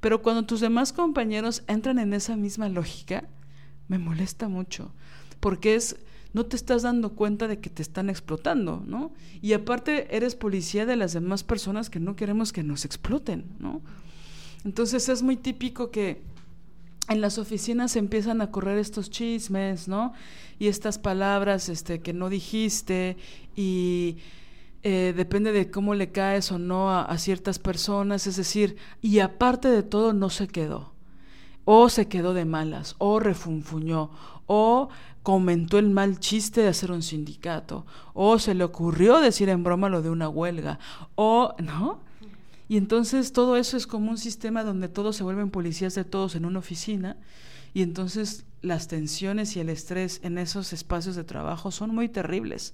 Pero 0.01 0.23
cuando 0.23 0.45
tus 0.45 0.61
demás 0.61 0.93
compañeros 0.93 1.63
entran 1.67 1.99
en 1.99 2.13
esa 2.15 2.37
misma 2.37 2.69
lógica, 2.69 3.29
me 3.89 3.99
molesta 3.99 4.49
mucho, 4.49 4.93
porque 5.41 5.75
es 5.75 5.97
no 6.33 6.47
te 6.47 6.57
estás 6.57 6.83
dando 6.83 7.15
cuenta 7.15 7.49
de 7.49 7.59
que 7.59 7.71
te 7.71 7.83
están 7.83 8.09
explotando, 8.09 8.83
¿no? 8.87 9.13
Y 9.43 9.53
aparte 9.53 10.17
eres 10.17 10.37
policía 10.37 10.87
de 10.87 10.95
las 10.95 11.13
demás 11.13 11.43
personas 11.43 11.91
que 11.91 11.99
no 11.99 12.15
queremos 12.15 12.53
que 12.53 12.63
nos 12.63 12.85
exploten, 12.85 13.47
¿no? 13.59 13.83
Entonces 14.65 15.09
es 15.09 15.23
muy 15.23 15.37
típico 15.37 15.91
que 15.91 16.23
en 17.09 17.21
las 17.21 17.39
oficinas 17.39 17.97
empiezan 17.97 18.41
a 18.41 18.53
correr 18.53 18.79
estos 18.79 19.11
chismes, 19.11 19.89
¿no? 19.89 20.13
Y 20.61 20.69
estas 20.69 20.99
palabras 20.99 21.69
este, 21.69 22.01
que 22.01 22.13
no 22.13 22.29
dijiste 22.29 23.17
y 23.57 24.19
eh, 24.83 25.13
depende 25.15 25.53
de 25.53 25.71
cómo 25.71 25.95
le 25.95 26.11
caes 26.11 26.51
o 26.53 26.59
no 26.59 26.91
a, 26.91 27.03
a, 27.03 27.19
ciertas 27.19 27.59
personas, 27.59 28.27
es 28.27 28.37
decir, 28.37 28.77
y 29.03 29.19
aparte 29.19 29.69
de 29.69 29.83
todo 29.83 30.15
no 30.15 30.31
se 30.31 30.49
quedó, 30.49 30.95
o 31.67 31.89
se 31.91 32.09
quedó 32.09 32.33
de 32.33 32.47
malas, 32.47 32.95
o 32.99 33.21
refunfuñó, 33.21 34.11
o 34.47 34.89
comentó 35.23 35.79
el 35.79 35.91
mal 35.91 36.19
chiste 36.19 36.63
de 36.63 36.69
hacer 36.69 36.93
un 36.93 37.03
sindicato, 37.03 37.85
o 38.15 38.39
se 38.39 38.55
le 38.55 38.65
ocurrió 38.65 39.21
decir 39.21 39.51
en 39.51 39.63
broma 39.63 39.91
lo 39.91 40.01
de 40.01 40.11
una 40.11 40.29
huelga, 40.29 40.79
o, 41.15 41.55
¿no? 41.59 42.01
Y 42.67 42.77
entonces 42.77 43.33
todo 43.33 43.57
eso 43.57 43.77
es 43.77 43.87
como 43.87 44.11
un 44.11 44.19
sistema 44.19 44.65
donde 44.65 44.89
todos 44.89 45.17
se 45.17 45.25
vuelven 45.25 45.51
policías 45.51 45.95
de 45.95 46.05
todos 46.05 46.37
en 46.37 46.47
una 46.47 46.61
oficina, 46.61 47.19
y 47.75 47.83
entonces 47.83 48.47
las 48.63 48.89
tensiones 48.89 49.57
y 49.57 49.61
el 49.61 49.69
estrés 49.69 50.21
en 50.23 50.39
esos 50.39 50.73
espacios 50.73 51.17
de 51.17 51.25
trabajo 51.25 51.71
son 51.71 51.95
muy 51.95 52.09
terribles 52.09 52.73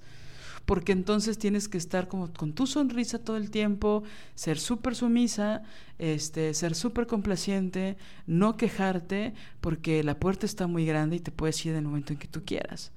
porque 0.67 0.91
entonces 0.91 1.37
tienes 1.37 1.69
que 1.69 1.77
estar 1.77 2.09
como 2.09 2.33
con 2.33 2.51
tu 2.51 2.67
sonrisa 2.67 3.19
todo 3.19 3.37
el 3.37 3.51
tiempo, 3.51 4.03
ser 4.35 4.59
súper 4.59 4.95
sumisa, 4.95 5.63
este, 5.97 6.53
ser 6.53 6.75
súper 6.75 7.07
complaciente, 7.07 7.95
no 8.25 8.57
quejarte, 8.57 9.33
porque 9.61 10.03
la 10.03 10.19
puerta 10.19 10.45
está 10.45 10.67
muy 10.67 10.85
grande 10.85 11.15
y 11.15 11.19
te 11.21 11.31
puedes 11.31 11.65
ir 11.65 11.71
en 11.71 11.77
el 11.77 11.83
momento 11.85 12.11
en 12.11 12.19
que 12.19 12.27
tú 12.27 12.43
quieras. 12.43 12.91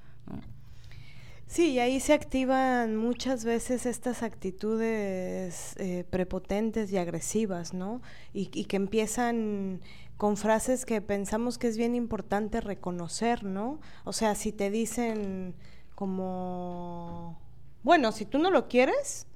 Sí, 1.46 1.70
y 1.70 1.78
ahí 1.78 2.00
se 2.00 2.12
activan 2.12 2.96
muchas 2.96 3.44
veces 3.44 3.86
estas 3.86 4.24
actitudes 4.24 5.76
eh, 5.76 6.04
prepotentes 6.10 6.90
y 6.90 6.96
agresivas, 6.96 7.72
¿no? 7.72 8.02
Y 8.32 8.64
que 8.64 8.76
empiezan 8.76 9.80
con 10.16 10.36
frases 10.36 10.84
que 10.84 11.00
pensamos 11.00 11.56
que 11.56 11.68
es 11.68 11.76
bien 11.76 11.94
importante 11.94 12.60
reconocer, 12.60 13.44
¿no? 13.44 13.80
O 14.04 14.12
sea, 14.12 14.34
si 14.34 14.50
te 14.50 14.70
dicen 14.70 15.54
como 15.94 17.38
bueno, 17.82 18.12
si 18.12 18.24
tú 18.24 18.38
no 18.38 18.50
lo 18.50 18.68
quieres, 18.68 19.26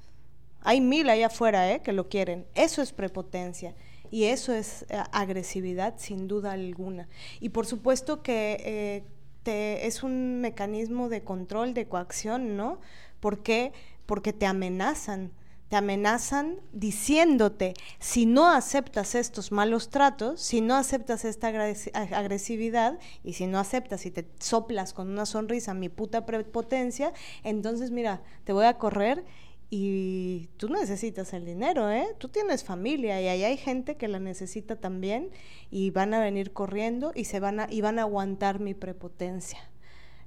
hay 0.63 0.81
mil 0.81 1.09
allá 1.09 1.27
afuera 1.27 1.71
¿eh? 1.73 1.81
que 1.83 1.93
lo 1.93 2.09
quieren. 2.09 2.47
Eso 2.55 2.83
es 2.83 2.93
prepotencia 2.93 3.75
y 4.11 4.25
eso 4.25 4.53
es 4.53 4.87
eh, 4.89 5.03
agresividad 5.13 5.95
sin 5.99 6.29
duda 6.29 6.53
alguna. 6.53 7.09
Y 7.41 7.51
por 7.51 7.67
supuesto 7.67 8.23
que 8.23 8.57
eh, 8.61 9.05
te, 9.43 9.87
es 9.87 10.03
un 10.03 10.41
mecanismo 10.41 11.09
de 11.09 11.23
control, 11.23 11.75
de 11.75 11.87
coacción, 11.87 12.57
¿no? 12.57 12.81
¿Por 13.21 13.43
qué? 13.43 13.73
Porque 14.07 14.33
te 14.33 14.47
amenazan. 14.47 15.33
Amenazan 15.75 16.61
diciéndote, 16.73 17.75
si 17.99 18.27
no 18.27 18.51
aceptas 18.51 19.15
estos 19.15 19.53
malos 19.53 19.91
tratos, 19.91 20.41
si 20.41 20.61
no 20.61 20.75
aceptas 20.77 21.25
esta 21.25 21.49
agresividad 21.49 22.99
y 23.23 23.35
si 23.35 23.47
no 23.47 23.59
aceptas 23.59 24.07
y 24.07 24.11
te 24.11 24.29
soplas 24.39 24.93
con 24.93 25.11
una 25.11 25.27
sonrisa 25.27 25.75
mi 25.75 25.89
puta 25.89 26.27
prepotencia, 26.27 27.13
entonces 27.43 27.91
mira, 27.91 28.23
te 28.45 28.53
voy 28.53 28.67
a 28.67 28.79
correr 28.79 29.25
y 29.71 30.51
tú 30.57 30.69
necesitas 30.69 31.33
el 31.33 31.45
dinero, 31.45 31.91
¿eh? 31.91 32.07
Tú 32.19 32.29
tienes 32.29 32.63
familia 32.63 33.21
y 33.21 33.27
ahí 33.27 33.43
hay 33.43 33.57
gente 33.57 33.97
que 33.97 34.09
la 34.09 34.21
necesita 34.21 34.77
también 34.77 35.31
y 35.71 35.91
van 35.91 36.15
a 36.15 36.21
venir 36.21 36.53
corriendo 36.53 37.13
y 37.15 37.25
se 37.25 37.41
van 37.41 37.67
y 37.71 37.81
van 37.81 37.99
a 37.99 38.03
aguantar 38.03 38.61
mi 38.61 38.75
prepotencia. 38.75 39.59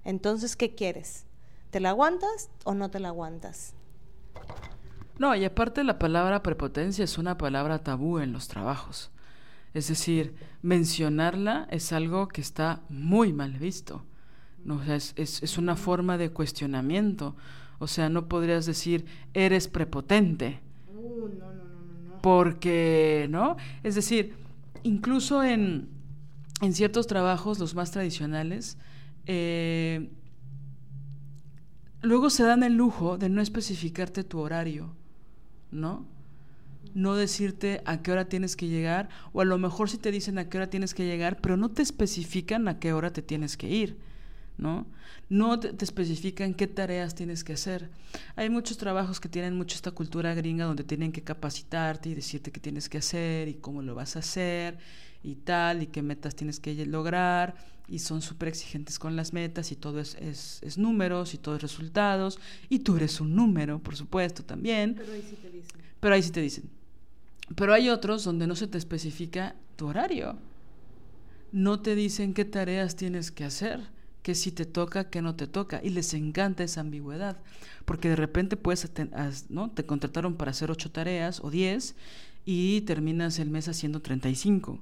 Entonces, 0.04 0.56
¿qué 0.56 0.76
quieres? 0.76 1.26
¿Te 1.70 1.80
la 1.80 1.90
aguantas 1.90 2.50
o 2.66 2.74
no 2.74 2.90
te 2.90 3.00
la 3.00 3.10
aguantas? 3.10 3.74
No, 5.20 5.36
y 5.36 5.46
aparte 5.46 5.84
la 5.84 5.98
palabra 6.00 6.44
prepotencia 6.44 7.04
es 7.04 7.18
una 7.18 7.38
palabra 7.38 7.80
tabú 7.80 8.20
en 8.20 8.32
los 8.32 8.48
trabajos. 8.48 9.12
Es 9.74 9.88
decir, 9.88 10.36
mencionarla 10.62 11.68
es 11.72 11.92
algo 11.92 12.28
que 12.28 12.42
está 12.42 12.82
muy 12.90 13.34
mal 13.34 13.54
visto. 13.54 14.04
¿no? 14.64 14.76
O 14.76 14.84
sea, 14.84 14.96
es, 14.96 15.14
es, 15.16 15.44
es, 15.44 15.58
una 15.58 15.76
forma 15.76 16.18
de 16.18 16.32
cuestionamiento. 16.32 17.36
O 17.80 17.88
sea, 17.88 18.10
no 18.10 18.28
podrías 18.28 18.66
decir, 18.66 19.06
eres 19.34 19.68
prepotente. 19.68 20.60
Uh, 20.90 21.28
no, 21.28 21.54
no, 21.54 21.64
no, 21.64 22.10
no. 22.10 22.22
Porque, 22.22 23.28
¿no? 23.30 23.58
Es 23.84 23.96
decir, 23.96 24.36
incluso 24.84 25.44
en, 25.44 25.90
en 26.62 26.74
ciertos 26.74 27.08
trabajos, 27.08 27.60
los 27.60 27.76
más 27.76 27.92
tradicionales, 27.92 28.78
eh, 29.26 30.10
luego 32.02 32.30
se 32.30 32.44
dan 32.44 32.64
el 32.64 32.76
lujo 32.76 33.18
de 33.18 33.30
no 33.30 33.42
especificarte 33.42 34.24
tu 34.24 34.40
horario. 34.40 34.97
¿No? 35.72 36.06
No 36.94 37.16
decirte 37.16 37.82
a 37.86 38.02
qué 38.02 38.12
hora 38.12 38.30
tienes 38.30 38.56
que 38.56 38.68
llegar, 38.68 39.10
o 39.34 39.42
a 39.42 39.46
lo 39.46 39.58
mejor 39.58 39.90
si 39.90 39.98
te 39.98 40.12
dicen 40.12 40.38
a 40.38 40.50
qué 40.50 40.58
hora 40.58 40.70
tienes 40.70 40.94
que 40.94 41.06
llegar, 41.06 41.40
pero 41.42 41.58
no 41.58 41.70
te 41.70 41.82
especifican 41.82 42.68
a 42.68 42.80
qué 42.80 42.94
hora 42.94 43.12
te 43.12 43.22
tienes 43.22 43.58
que 43.58 43.70
ir, 43.70 43.98
¿no? 44.58 44.88
No 45.30 45.60
te, 45.60 45.74
te 45.74 45.84
especifican 45.84 46.54
qué 46.54 46.68
tareas 46.68 47.14
tienes 47.14 47.44
que 47.44 47.54
hacer. 47.54 47.90
Hay 48.36 48.50
muchos 48.50 48.78
trabajos 48.78 49.20
que 49.20 49.30
tienen 49.30 49.58
mucho 49.58 49.76
esta 49.76 49.92
cultura 49.92 50.34
gringa 50.34 50.66
donde 50.66 50.84
tienen 50.84 51.12
que 51.12 51.22
capacitarte 51.22 52.10
y 52.10 52.16
decirte 52.16 52.52
qué 52.52 52.60
tienes 52.60 52.88
que 52.88 53.00
hacer 53.00 53.50
y 53.50 53.56
cómo 53.56 53.82
lo 53.82 53.94
vas 53.94 54.16
a 54.16 54.20
hacer 54.20 54.78
y 55.24 55.36
tal, 55.36 55.84
y 55.84 55.88
qué 55.88 56.02
metas 56.02 56.36
tienes 56.36 56.60
que 56.60 56.86
lograr, 56.86 57.56
y 57.88 58.00
son 58.00 58.22
súper 58.22 58.50
exigentes 58.50 59.00
con 59.00 59.16
las 59.16 59.34
metas, 59.34 59.72
y 59.72 59.76
todo 59.76 60.00
es, 60.00 60.16
es, 60.16 60.60
es, 60.62 60.78
números, 60.78 61.34
y 61.34 61.38
todo 61.38 61.56
es 61.56 61.62
resultados, 61.62 62.40
y 62.70 62.80
tú 62.80 62.98
eres 62.98 63.22
un 63.22 63.36
número, 63.36 63.80
por 63.80 63.96
supuesto, 63.96 64.44
también. 64.44 64.96
Pero 64.96 65.14
ahí 65.14 65.26
sí 65.28 65.36
te 65.42 65.50
dicen. 65.50 65.82
Pero 66.00 66.16
ahí 66.16 66.24
sí 66.24 66.32
te 66.32 66.42
dicen. 66.42 66.70
Pero 67.56 67.74
hay 67.74 67.90
otros 67.90 68.24
donde 68.24 68.46
no 68.46 68.56
se 68.56 68.68
te 68.68 68.78
especifica 68.78 69.56
tu 69.76 69.88
horario. 69.88 70.38
no 71.54 71.80
te 71.80 71.96
dicen 71.96 72.34
qué 72.34 72.44
tareas 72.44 72.98
tienes 72.98 73.32
que 73.32 73.46
hacer, 73.46 73.80
que 74.22 74.36
si 74.36 74.52
te 74.52 74.66
toca, 74.66 75.10
que 75.10 75.22
no 75.22 75.36
te 75.36 75.48
toca. 75.48 75.80
Y 75.82 75.92
les 75.92 76.14
encanta 76.14 76.64
esa 76.64 76.82
ambigüedad, 76.82 77.38
porque 77.86 78.10
de 78.10 78.18
repente 78.18 78.58
puedes, 78.58 78.92
¿no? 79.50 79.72
Te 79.72 79.86
contrataron 79.86 80.36
para 80.36 80.52
hacer 80.52 80.70
ocho 80.72 80.92
tareas 80.92 81.40
o 81.42 81.50
diez 81.50 81.96
y 82.44 82.82
terminas 82.82 83.40
el 83.40 83.50
mes 83.50 83.70
haciendo 83.70 84.02
35, 84.02 84.80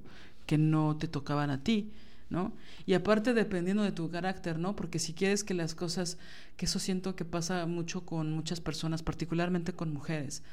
que 0.48 0.58
no 0.58 0.98
te 0.98 1.08
tocaban 1.08 1.52
a 1.52 1.64
ti. 1.64 1.92
¿No? 2.30 2.54
Y 2.86 2.94
aparte 2.94 3.34
dependiendo 3.34 3.84
de 3.84 3.92
tu 3.92 4.10
carácter, 4.10 4.60
¿no? 4.60 4.76
Porque 4.76 5.00
si 5.00 5.14
quieres 5.14 5.44
que 5.44 5.54
las 5.54 5.76
cosas, 5.76 6.18
que 6.58 6.66
eso 6.66 6.80
siento 6.80 7.16
que 7.16 7.26
pasa 7.26 7.66
mucho 7.66 8.06
con 8.06 8.32
muchas 8.32 8.62
personas, 8.62 9.04
particularmente 9.04 9.74
con 9.74 9.94
mujeres, 9.94 10.44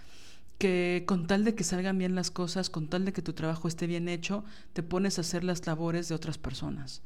que 0.59 1.05
con 1.07 1.27
tal 1.27 1.45
de 1.45 1.55
que 1.55 1.65
salgan 1.65 1.99
bien 1.99 2.15
las 2.15 2.31
cosas, 2.31 2.71
con 2.71 2.89
tal 2.89 3.05
de 3.05 3.13
que 3.13 3.23
tu 3.23 3.33
trabajo 3.33 3.69
esté 3.69 3.87
bien 3.87 4.09
hecho, 4.09 4.45
te 4.73 4.83
pones 4.83 5.19
a 5.19 5.23
hacer 5.23 5.45
las 5.45 5.67
labores 5.67 6.09
de 6.09 6.15
otras 6.15 6.39
personas 6.39 7.03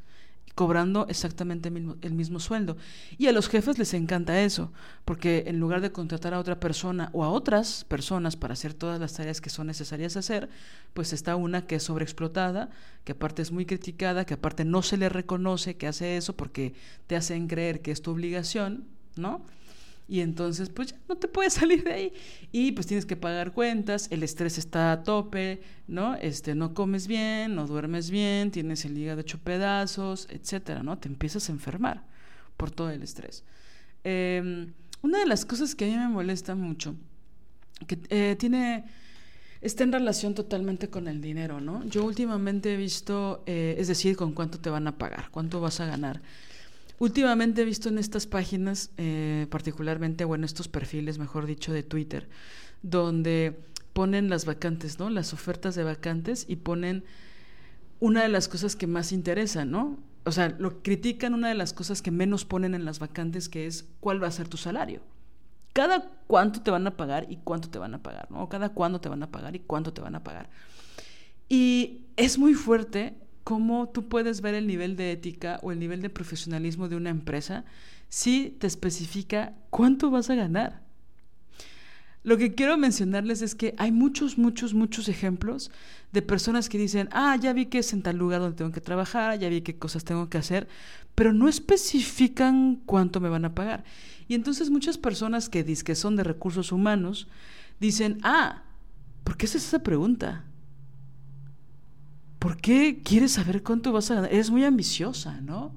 cobrando 0.54 1.06
exactamente 1.08 1.68
el 1.68 2.14
mismo, 2.14 2.40
sueldo. 2.40 2.78
Y 3.18 3.26
a 3.26 3.32
los 3.32 3.48
jefes 3.48 3.78
les 3.78 3.92
encanta 3.92 4.40
eso, 4.40 4.72
porque 5.04 5.44
en 5.48 5.60
lugar 5.60 5.82
de 5.82 5.92
contratar 5.92 6.32
a 6.32 6.38
otra 6.38 6.58
persona 6.58 7.10
o 7.12 7.24
a 7.24 7.28
otras 7.28 7.84
personas 7.84 8.36
para 8.36 8.54
hacer 8.54 8.72
todas 8.72 8.98
las 8.98 9.12
tareas 9.12 9.42
que 9.42 9.50
son 9.50 9.66
necesarias 9.66 10.16
hacer, 10.16 10.48
pues 10.94 11.12
está 11.12 11.36
una 11.36 11.66
que 11.66 11.74
es 11.74 11.82
sobreexplotada, 11.82 12.70
que 13.04 13.12
aparte 13.12 13.42
es 13.42 13.52
muy 13.52 13.66
criticada, 13.66 14.24
que 14.24 14.34
aparte 14.34 14.64
no 14.64 14.80
se 14.80 14.96
le 14.96 15.10
reconoce 15.10 15.76
que 15.76 15.88
hace 15.88 16.16
eso 16.16 16.34
porque 16.34 16.74
te 17.06 17.16
hacen 17.16 17.48
creer 17.48 17.82
que 17.82 17.90
es 17.90 18.00
tu 18.00 18.12
obligación, 18.12 18.84
¿no? 19.14 19.44
Y 20.08 20.20
entonces 20.20 20.68
pues 20.68 20.88
ya 20.92 20.98
no 21.08 21.16
te 21.16 21.28
puedes 21.28 21.52
salir 21.54 21.84
de 21.84 21.92
ahí 21.92 22.12
y 22.52 22.72
pues 22.72 22.86
tienes 22.86 23.06
que 23.06 23.16
pagar 23.16 23.52
cuentas, 23.52 24.08
el 24.10 24.22
estrés 24.22 24.58
está 24.58 24.92
a 24.92 25.02
tope, 25.02 25.60
¿no? 25.88 26.14
Este, 26.14 26.54
no 26.54 26.74
comes 26.74 27.06
bien, 27.06 27.54
no 27.54 27.66
duermes 27.66 28.10
bien, 28.10 28.50
tienes 28.50 28.84
el 28.84 28.96
hígado 28.96 29.20
hecho 29.20 29.38
pedazos, 29.38 30.28
etcétera, 30.30 30.82
¿no? 30.82 30.98
Te 30.98 31.08
empiezas 31.08 31.48
a 31.48 31.52
enfermar 31.52 32.04
por 32.56 32.70
todo 32.70 32.90
el 32.90 33.02
estrés. 33.02 33.44
Em, 34.04 34.72
una 35.02 35.18
de 35.18 35.26
las 35.26 35.44
cosas 35.44 35.74
que 35.74 35.84
a 35.84 35.88
mí 35.88 35.96
me 35.96 36.08
molesta 36.08 36.54
mucho, 36.54 36.94
que 37.86 37.98
eh, 38.08 38.36
tiene, 38.38 38.84
está 39.60 39.84
en 39.84 39.92
relación 39.92 40.34
totalmente 40.34 40.88
con 40.88 41.08
el 41.08 41.20
dinero, 41.20 41.60
¿no? 41.60 41.84
Yo 41.84 42.04
últimamente 42.04 42.74
he 42.74 42.76
visto, 42.76 43.42
eh, 43.46 43.76
es 43.78 43.88
decir, 43.88 44.16
con 44.16 44.32
cuánto 44.32 44.58
te 44.58 44.70
van 44.70 44.86
a 44.86 44.96
pagar, 44.96 45.30
cuánto 45.30 45.60
vas 45.60 45.80
a 45.80 45.86
ganar. 45.86 46.22
Últimamente 46.98 47.62
he 47.62 47.64
visto 47.64 47.88
en 47.88 47.98
estas 47.98 48.26
páginas, 48.26 48.90
eh, 48.96 49.46
particularmente, 49.50 50.24
bueno, 50.24 50.46
estos 50.46 50.68
perfiles, 50.68 51.18
mejor 51.18 51.46
dicho, 51.46 51.72
de 51.72 51.82
Twitter, 51.82 52.28
donde 52.82 53.58
ponen 53.92 54.30
las 54.30 54.46
vacantes, 54.46 54.98
¿no? 54.98 55.10
Las 55.10 55.32
ofertas 55.32 55.74
de 55.74 55.84
vacantes 55.84 56.46
y 56.48 56.56
ponen 56.56 57.04
una 58.00 58.22
de 58.22 58.28
las 58.28 58.48
cosas 58.48 58.76
que 58.76 58.86
más 58.86 59.12
interesan, 59.12 59.70
¿no? 59.70 59.98
O 60.24 60.32
sea, 60.32 60.54
lo 60.58 60.82
critican 60.82 61.34
una 61.34 61.48
de 61.48 61.54
las 61.54 61.72
cosas 61.72 62.02
que 62.02 62.10
menos 62.10 62.44
ponen 62.44 62.74
en 62.74 62.84
las 62.84 62.98
vacantes, 62.98 63.48
que 63.48 63.66
es 63.66 63.86
cuál 64.00 64.22
va 64.22 64.28
a 64.28 64.32
ser 64.32 64.48
tu 64.48 64.56
salario. 64.56 65.00
Cada 65.72 66.10
cuánto 66.26 66.62
te 66.62 66.70
van 66.70 66.86
a 66.86 66.96
pagar 66.96 67.26
y 67.30 67.36
cuánto 67.36 67.68
te 67.68 67.78
van 67.78 67.94
a 67.94 68.02
pagar, 68.02 68.30
¿no? 68.30 68.48
Cada 68.48 68.70
cuándo 68.70 69.00
te 69.00 69.08
van 69.08 69.22
a 69.22 69.30
pagar 69.30 69.54
y 69.54 69.60
cuánto 69.60 69.92
te 69.92 70.00
van 70.00 70.14
a 70.14 70.24
pagar. 70.24 70.48
Y 71.48 72.06
es 72.16 72.38
muy 72.38 72.54
fuerte 72.54 73.14
cómo 73.46 73.88
tú 73.90 74.08
puedes 74.08 74.40
ver 74.40 74.56
el 74.56 74.66
nivel 74.66 74.96
de 74.96 75.12
ética 75.12 75.60
o 75.62 75.70
el 75.70 75.78
nivel 75.78 76.02
de 76.02 76.10
profesionalismo 76.10 76.88
de 76.88 76.96
una 76.96 77.10
empresa 77.10 77.64
si 78.08 78.56
te 78.58 78.66
especifica 78.66 79.54
cuánto 79.70 80.10
vas 80.10 80.30
a 80.30 80.34
ganar. 80.34 80.82
Lo 82.24 82.38
que 82.38 82.56
quiero 82.56 82.76
mencionarles 82.76 83.42
es 83.42 83.54
que 83.54 83.76
hay 83.78 83.92
muchos, 83.92 84.36
muchos, 84.36 84.74
muchos 84.74 85.08
ejemplos 85.08 85.70
de 86.10 86.22
personas 86.22 86.68
que 86.68 86.76
dicen, 86.76 87.08
ah, 87.12 87.36
ya 87.36 87.52
vi 87.52 87.66
que 87.66 87.78
es 87.78 87.92
en 87.92 88.02
tal 88.02 88.16
lugar 88.16 88.40
donde 88.40 88.56
tengo 88.56 88.72
que 88.72 88.80
trabajar, 88.80 89.38
ya 89.38 89.48
vi 89.48 89.60
qué 89.60 89.78
cosas 89.78 90.02
tengo 90.02 90.28
que 90.28 90.38
hacer, 90.38 90.66
pero 91.14 91.32
no 91.32 91.48
especifican 91.48 92.82
cuánto 92.84 93.20
me 93.20 93.28
van 93.28 93.44
a 93.44 93.54
pagar. 93.54 93.84
Y 94.26 94.34
entonces 94.34 94.70
muchas 94.70 94.98
personas 94.98 95.48
que 95.48 95.62
dicen 95.62 95.84
que 95.84 95.94
son 95.94 96.16
de 96.16 96.24
recursos 96.24 96.72
humanos 96.72 97.28
dicen, 97.78 98.18
ah, 98.24 98.64
¿por 99.22 99.36
qué 99.36 99.46
es 99.46 99.54
esa 99.54 99.84
pregunta? 99.84 100.46
¿Por 102.38 102.56
qué 102.56 103.00
quieres 103.02 103.32
saber 103.32 103.62
cuánto 103.62 103.92
vas 103.92 104.10
a 104.10 104.16
ganar? 104.16 104.32
Eres 104.32 104.50
muy 104.50 104.64
ambiciosa, 104.64 105.40
¿no? 105.40 105.72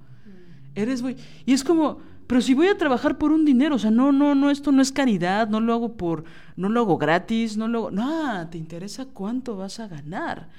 Eres 0.75 1.01
muy... 1.01 1.17
Y 1.45 1.53
es 1.53 1.63
como, 1.63 1.99
pero 2.27 2.41
si 2.41 2.53
voy 2.53 2.67
a 2.67 2.77
trabajar 2.77 3.17
por 3.17 3.31
un 3.31 3.43
dinero, 3.45 3.75
o 3.75 3.79
sea, 3.79 3.91
no, 3.91 4.11
no, 4.11 4.35
no, 4.35 4.51
esto 4.51 4.71
no 4.71 4.81
es 4.81 4.91
caridad, 4.91 5.49
no 5.49 5.59
lo 5.59 5.73
hago 5.73 5.97
por, 5.97 6.25
no 6.55 6.69
lo 6.69 6.81
hago 6.81 6.97
gratis, 6.97 7.57
no 7.57 7.67
lo 7.67 7.79
hago... 7.79 7.91
No, 7.91 8.47
te 8.49 8.57
interesa 8.57 9.05
cuánto 9.05 9.57
vas 9.57 9.79
a 9.79 9.87
ganar. 9.87 10.49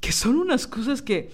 Que 0.00 0.12
son 0.12 0.36
unas 0.36 0.66
cosas 0.66 1.02
que 1.02 1.30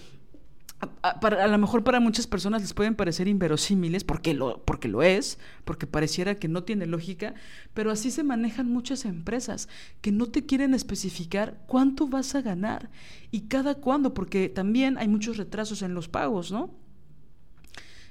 a, 1.01 1.47
lo 1.47 1.57
mejor 1.57 1.83
para 1.83 1.99
muchas 1.99 2.25
personas 2.25 2.61
les 2.61 2.73
pueden 2.73 2.95
parecer 2.95 3.27
inverosímiles, 3.27 4.03
porque 4.03 4.33
lo, 4.33 4.63
porque 4.63 4.87
lo 4.87 5.03
es, 5.03 5.37
porque 5.65 5.87
pareciera 5.87 6.35
que 6.35 6.47
no 6.47 6.63
tiene 6.63 6.85
lógica, 6.85 7.33
pero 7.73 7.91
así 7.91 8.11
se 8.11 8.23
manejan 8.23 8.71
muchas 8.71 9.05
empresas, 9.05 9.67
que 10.01 10.11
no 10.11 10.27
te 10.27 10.45
quieren 10.45 10.73
especificar 10.73 11.61
cuánto 11.67 12.07
vas 12.07 12.33
a 12.35 12.41
ganar 12.41 12.89
y 13.31 13.41
cada 13.41 13.75
cuándo, 13.75 14.13
porque 14.13 14.47
también 14.47 14.97
hay 14.97 15.09
muchos 15.09 15.37
retrasos 15.37 15.81
en 15.81 15.93
los 15.93 16.07
pagos, 16.07 16.51
¿no? 16.51 16.73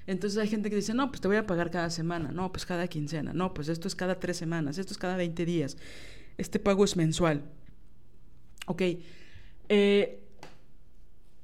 Entonces 0.07 0.39
hay 0.39 0.49
gente 0.49 0.71
que 0.71 0.77
dice, 0.77 0.95
no, 0.95 1.11
pues 1.11 1.21
te 1.21 1.29
voy 1.29 1.37
a 1.37 1.47
pagar 1.47 1.71
cada 1.71 1.91
semana, 1.91 2.33
no, 2.33 2.51
pues 2.53 2.67
cada 2.67 2.87
quincena, 2.89 3.33
no, 3.33 3.55
pues 3.55 3.69
esto 3.69 3.89
es 3.89 3.95
cada 3.95 4.19
tres 4.19 4.37
semanas, 4.37 4.79
esto 4.79 4.93
es 4.93 4.99
cada 4.99 5.17
20 5.17 5.45
días, 5.45 5.77
este 6.37 6.59
pago 6.59 6.85
es 6.85 6.97
mensual. 6.97 7.45
Ok. 8.67 8.83
Eh, 9.71 10.28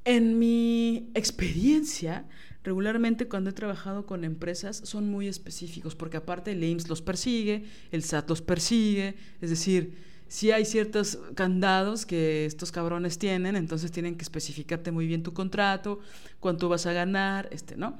en 0.04 0.38
mi 0.38 1.10
experiencia, 1.14 2.26
regularmente 2.62 3.28
cuando 3.28 3.50
he 3.50 3.52
trabajado 3.52 4.06
con 4.06 4.24
empresas 4.24 4.82
son 4.84 5.08
muy 5.08 5.28
específicos, 5.28 5.94
porque 5.94 6.16
aparte 6.16 6.52
el 6.52 6.64
IMSS 6.64 6.88
los 6.88 7.02
persigue, 7.02 7.64
el 7.90 8.02
SAT 8.02 8.28
los 8.28 8.42
persigue, 8.42 9.14
es 9.40 9.50
decir, 9.50 9.94
si 10.28 10.50
hay 10.50 10.64
ciertos 10.64 11.18
candados 11.34 12.06
que 12.06 12.46
estos 12.46 12.72
cabrones 12.72 13.18
tienen, 13.18 13.56
entonces 13.56 13.92
tienen 13.92 14.16
que 14.16 14.22
especificarte 14.22 14.90
muy 14.90 15.06
bien 15.06 15.22
tu 15.22 15.32
contrato, 15.32 16.00
cuánto 16.40 16.68
vas 16.68 16.86
a 16.86 16.92
ganar, 16.92 17.48
este, 17.52 17.76
¿no? 17.76 17.98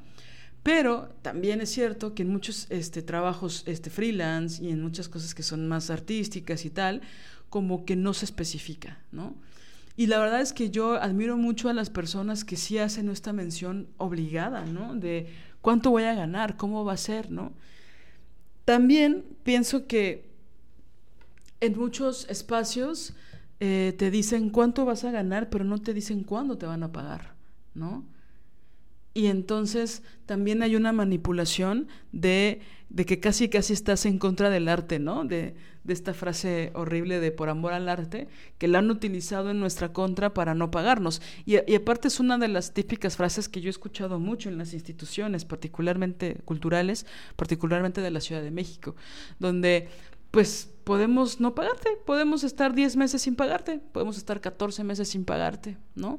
Pero 0.63 1.15
también 1.21 1.61
es 1.61 1.71
cierto 1.71 2.15
que 2.15 2.23
en 2.23 2.31
muchos 2.31 2.67
este, 2.71 3.03
trabajos 3.03 3.63
este, 3.67 3.91
freelance 3.91 4.65
y 4.65 4.71
en 4.71 4.81
muchas 4.81 5.11
cosas 5.11 5.35
que 5.35 5.43
son 5.43 5.69
más 5.69 5.91
artísticas 5.91 6.65
y 6.65 6.71
tal, 6.71 7.03
como 7.51 7.85
que 7.85 7.97
no 7.97 8.15
se 8.15 8.25
especifica, 8.25 8.99
¿no? 9.13 9.37
Y 9.97 10.07
la 10.07 10.19
verdad 10.19 10.41
es 10.41 10.53
que 10.53 10.71
yo 10.71 10.95
admiro 10.95 11.37
mucho 11.37 11.69
a 11.69 11.73
las 11.73 11.89
personas 11.89 12.45
que 12.45 12.57
sí 12.57 12.79
hacen 12.79 13.09
esta 13.09 13.33
mención 13.33 13.89
obligada, 13.97 14.65
¿no? 14.65 14.95
De 14.95 15.29
cuánto 15.61 15.91
voy 15.91 16.03
a 16.05 16.15
ganar, 16.15 16.57
cómo 16.57 16.85
va 16.85 16.95
a 16.95 16.97
ser, 16.97 17.31
¿no? 17.31 17.53
También 18.65 19.25
pienso 19.45 19.87
que 19.87 20.31
en 21.61 21.79
muchos 21.79 22.29
espacios 22.29 23.15
eh, 23.61 23.95
te 23.97 24.11
dicen 24.11 24.51
cuánto 24.51 24.85
vas 24.85 25.05
a 25.05 25.11
ganar, 25.11 25.49
pero 25.49 25.65
no 25.65 25.79
te 25.79 25.95
dicen 25.95 26.25
cuándo 26.25 26.59
te 26.59 26.67
van 26.67 26.83
a 26.83 26.93
pagar, 26.93 27.35
¿no? 27.75 28.05
Y 29.15 29.27
entonces 29.27 30.03
también 30.27 30.63
hay 30.63 30.75
una 30.75 30.93
manipulación 30.93 31.87
de, 32.11 32.61
de, 32.95 33.07
que 33.07 33.21
casi 33.21 33.49
casi 33.49 33.73
estás 33.73 34.07
en 34.07 34.19
contra 34.19 34.51
del 34.51 34.69
arte, 34.69 34.99
¿no? 34.99 35.25
De, 35.25 35.55
esta 35.87 36.15
frase 36.15 36.71
horrible 36.75 37.21
de 37.21 37.31
por 37.31 37.51
amor 37.51 37.75
al 37.75 37.91
arte, 37.91 38.27
que 38.57 38.69
la 38.69 38.79
han 38.79 38.91
utilizado 38.91 39.51
en 39.51 39.61
nuestra 39.61 39.93
contra 39.93 40.33
para 40.33 40.55
no 40.55 40.71
pagarnos. 40.71 41.21
Y, 41.45 41.57
y 41.71 41.75
aparte 41.75 42.09
es 42.09 42.21
una 42.21 42.39
de 42.39 42.49
las 42.49 42.73
típicas 42.73 43.17
frases 43.19 43.51
que 43.51 43.61
yo 43.61 43.69
he 43.69 43.71
escuchado 43.71 44.19
mucho 44.19 44.49
en 44.49 44.57
las 44.57 44.73
instituciones, 44.73 45.45
particularmente 45.45 46.39
culturales, 46.47 47.05
particularmente 47.37 48.01
de 48.01 48.11
la 48.11 48.21
Ciudad 48.21 48.43
de 48.43 48.51
México, 48.51 48.97
donde 49.39 49.89
pues 50.31 50.71
podemos 50.85 51.39
no 51.39 51.55
pagarte, 51.55 51.91
podemos 52.07 52.45
estar 52.45 52.75
10 52.75 52.97
meses 52.97 53.21
sin 53.21 53.37
pagarte, 53.37 53.79
podemos 53.93 54.17
estar 54.17 54.41
14 54.41 54.85
meses 54.85 55.09
sin 55.09 55.27
pagarte, 55.27 55.77
¿no? 55.95 56.19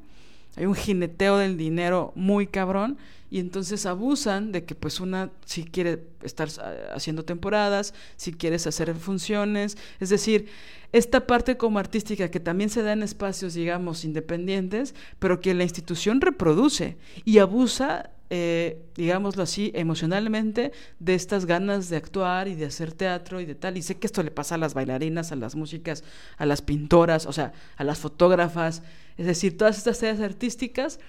hay 0.55 0.65
un 0.65 0.75
jineteo 0.75 1.37
del 1.37 1.57
dinero 1.57 2.13
muy 2.15 2.47
cabrón 2.47 2.97
y 3.35 3.39
entonces 3.39 3.85
abusan 3.85 4.53
de 4.53 4.63
que 4.63 4.75
pues 4.75 5.01
una 5.01 5.29
si 5.43 5.65
quiere 5.65 6.05
estar 6.23 6.47
haciendo 6.93 7.25
temporadas, 7.25 7.93
si 8.15 8.31
quieres 8.31 8.65
hacer 8.65 8.95
funciones, 8.95 9.77
es 9.99 10.07
decir, 10.07 10.47
esta 10.93 11.27
parte 11.27 11.57
como 11.57 11.77
artística 11.77 12.31
que 12.31 12.39
también 12.39 12.69
se 12.69 12.81
da 12.81 12.93
en 12.93 13.03
espacios 13.03 13.53
digamos 13.53 14.05
independientes, 14.05 14.95
pero 15.19 15.41
que 15.41 15.53
la 15.53 15.63
institución 15.63 16.21
reproduce 16.21 16.95
y 17.25 17.39
abusa 17.39 18.11
eh, 18.29 18.81
digámoslo 18.95 19.43
así, 19.43 19.69
emocionalmente 19.75 20.71
de 20.99 21.15
estas 21.15 21.45
ganas 21.45 21.89
de 21.89 21.97
actuar 21.97 22.47
y 22.47 22.55
de 22.55 22.67
hacer 22.67 22.93
teatro 22.93 23.41
y 23.41 23.45
de 23.45 23.55
tal. 23.55 23.75
Y 23.75 23.81
sé 23.81 23.97
que 23.97 24.07
esto 24.07 24.23
le 24.23 24.31
pasa 24.31 24.55
a 24.55 24.57
las 24.57 24.73
bailarinas, 24.73 25.33
a 25.33 25.35
las 25.35 25.55
músicas, 25.55 26.05
a 26.37 26.45
las 26.45 26.61
pintoras, 26.61 27.25
o 27.25 27.33
sea, 27.33 27.51
a 27.75 27.83
las 27.83 27.99
fotógrafas, 27.99 28.81
es 29.17 29.25
decir, 29.25 29.57
todas 29.57 29.77
estas 29.77 30.01
áreas 30.01 30.21
artísticas 30.21 30.99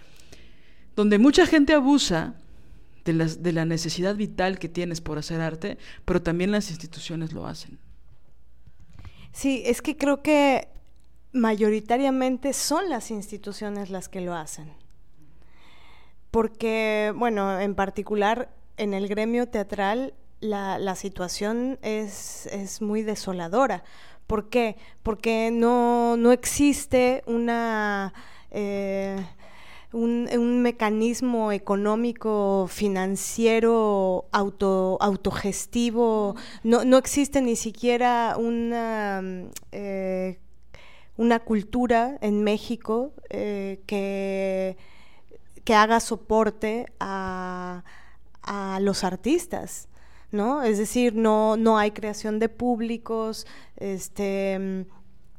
donde 0.96 1.18
mucha 1.18 1.46
gente 1.46 1.74
abusa 1.74 2.34
de, 3.04 3.52
la 3.52 3.64
necesidad 3.64 4.16
vital 4.16 4.58
que 4.58 4.68
tienes 4.68 5.00
por 5.00 5.18
hacer 5.18 5.40
arte, 5.40 5.78
pero 6.04 6.22
también 6.22 6.50
las 6.50 6.70
instituciones 6.70 7.32
lo 7.32 7.46
hacen. 7.46 7.78
Sí, 9.32 9.62
es 9.66 9.82
que 9.82 9.96
creo 9.96 10.22
que 10.22 10.68
mayoritariamente 11.32 12.52
son 12.52 12.88
las 12.88 13.10
instituciones 13.10 13.90
las 13.90 14.08
que 14.08 14.22
lo 14.22 14.34
hacen. 14.34 14.72
porque, 16.32 17.14
bueno, 17.16 17.60
en 17.60 17.74
particular 17.74 18.50
en 18.76 18.92
el 18.92 19.08
gremio 19.08 19.48
teatral 19.48 20.12
la, 20.40 20.94
situación 20.94 21.78
es, 21.80 22.46
es, 22.46 22.82
muy 22.82 23.02
desoladora. 23.02 23.84
¿Por 24.26 24.50
qué? 24.50 24.76
Porque 25.02 25.50
no, 25.50 26.16
no 26.16 26.32
existe 26.32 27.22
una... 27.26 28.12
Eh, 28.50 29.16
un, 29.92 30.62
mecanismo 30.62 31.52
económico, 31.52 32.66
financiero, 32.68 34.26
auto, 34.32 34.98
autogestivo, 35.00 36.36
no, 36.62 36.84
no 36.84 36.98
existe 36.98 37.40
ni 37.40 37.56
siquiera 37.56 38.36
una, 38.38 39.22
eh, 39.72 40.38
una 41.16 41.40
cultura 41.40 42.18
en 42.20 42.42
México 42.42 43.12
eh, 43.30 43.80
que, 43.86 44.76
que, 45.64 45.74
haga 45.74 46.00
soporte 46.00 46.86
a, 47.00 47.84
a 48.42 48.78
los 48.80 49.04
artistas. 49.04 49.88
¿no? 50.32 50.62
Es 50.62 50.76
decir, 50.76 51.14
no, 51.14 51.56
no 51.56 51.78
hay 51.78 51.92
creación 51.92 52.38
de 52.38 52.48
públicos, 52.48 53.46
este 53.76 54.86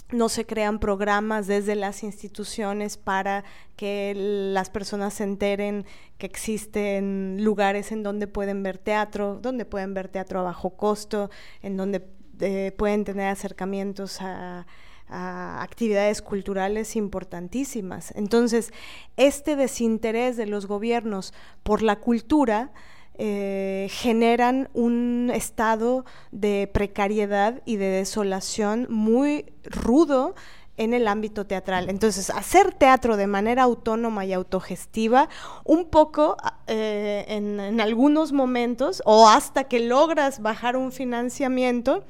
no 0.09 0.29
se 0.29 0.45
crean 0.45 0.79
programas 0.79 1.47
desde 1.47 1.75
las 1.75 2.03
instituciones 2.03 2.97
para 2.97 3.43
que 3.75 4.13
las 4.15 4.69
personas 4.69 5.15
se 5.15 5.23
enteren 5.23 5.85
que 6.17 6.25
existen 6.25 7.37
lugares 7.41 7.91
en 7.91 8.03
donde 8.03 8.27
pueden 8.27 8.63
ver 8.63 8.77
teatro, 8.77 9.39
donde 9.41 9.65
pueden 9.65 9.93
ver 9.93 10.07
teatro 10.07 10.39
a 10.39 10.43
bajo 10.43 10.71
costo, 10.71 11.29
en 11.61 11.77
donde 11.77 12.07
eh, 12.39 12.71
pueden 12.77 13.03
tener 13.03 13.27
acercamientos 13.27 14.21
a, 14.21 14.65
a 15.09 15.61
actividades 15.61 16.21
culturales 16.21 16.95
importantísimas. 16.95 18.13
Entonces, 18.15 18.71
este 19.15 19.55
desinterés 19.55 20.37
de 20.37 20.45
los 20.45 20.67
gobiernos 20.67 21.33
por 21.63 21.81
la 21.81 21.97
cultura 21.97 22.71
eh, 23.17 23.87
generan 23.89 24.69
un 24.73 25.31
estado 25.33 26.05
de 26.31 26.69
precariedad 26.71 27.61
y 27.65 27.77
de 27.77 27.87
desolación 27.87 28.87
muy 28.89 29.45
rudo 29.63 30.35
en 30.77 30.93
el 30.93 31.07
ámbito 31.07 31.45
teatral. 31.45 31.89
Entonces, 31.89 32.29
hacer 32.29 32.73
teatro 32.73 33.17
de 33.17 33.27
manera 33.27 33.63
autónoma 33.63 34.25
y 34.25 34.33
autogestiva, 34.33 35.27
un 35.65 35.89
poco 35.89 36.37
eh, 36.67 37.25
en, 37.27 37.81
algunos 37.81 38.31
momentos, 38.31 39.01
o 39.05 39.27
hasta 39.27 39.65
que 39.65 39.79
logras 39.79 40.39
bajar 40.41 40.77
un 40.77 40.91
financiamiento, 40.91 42.05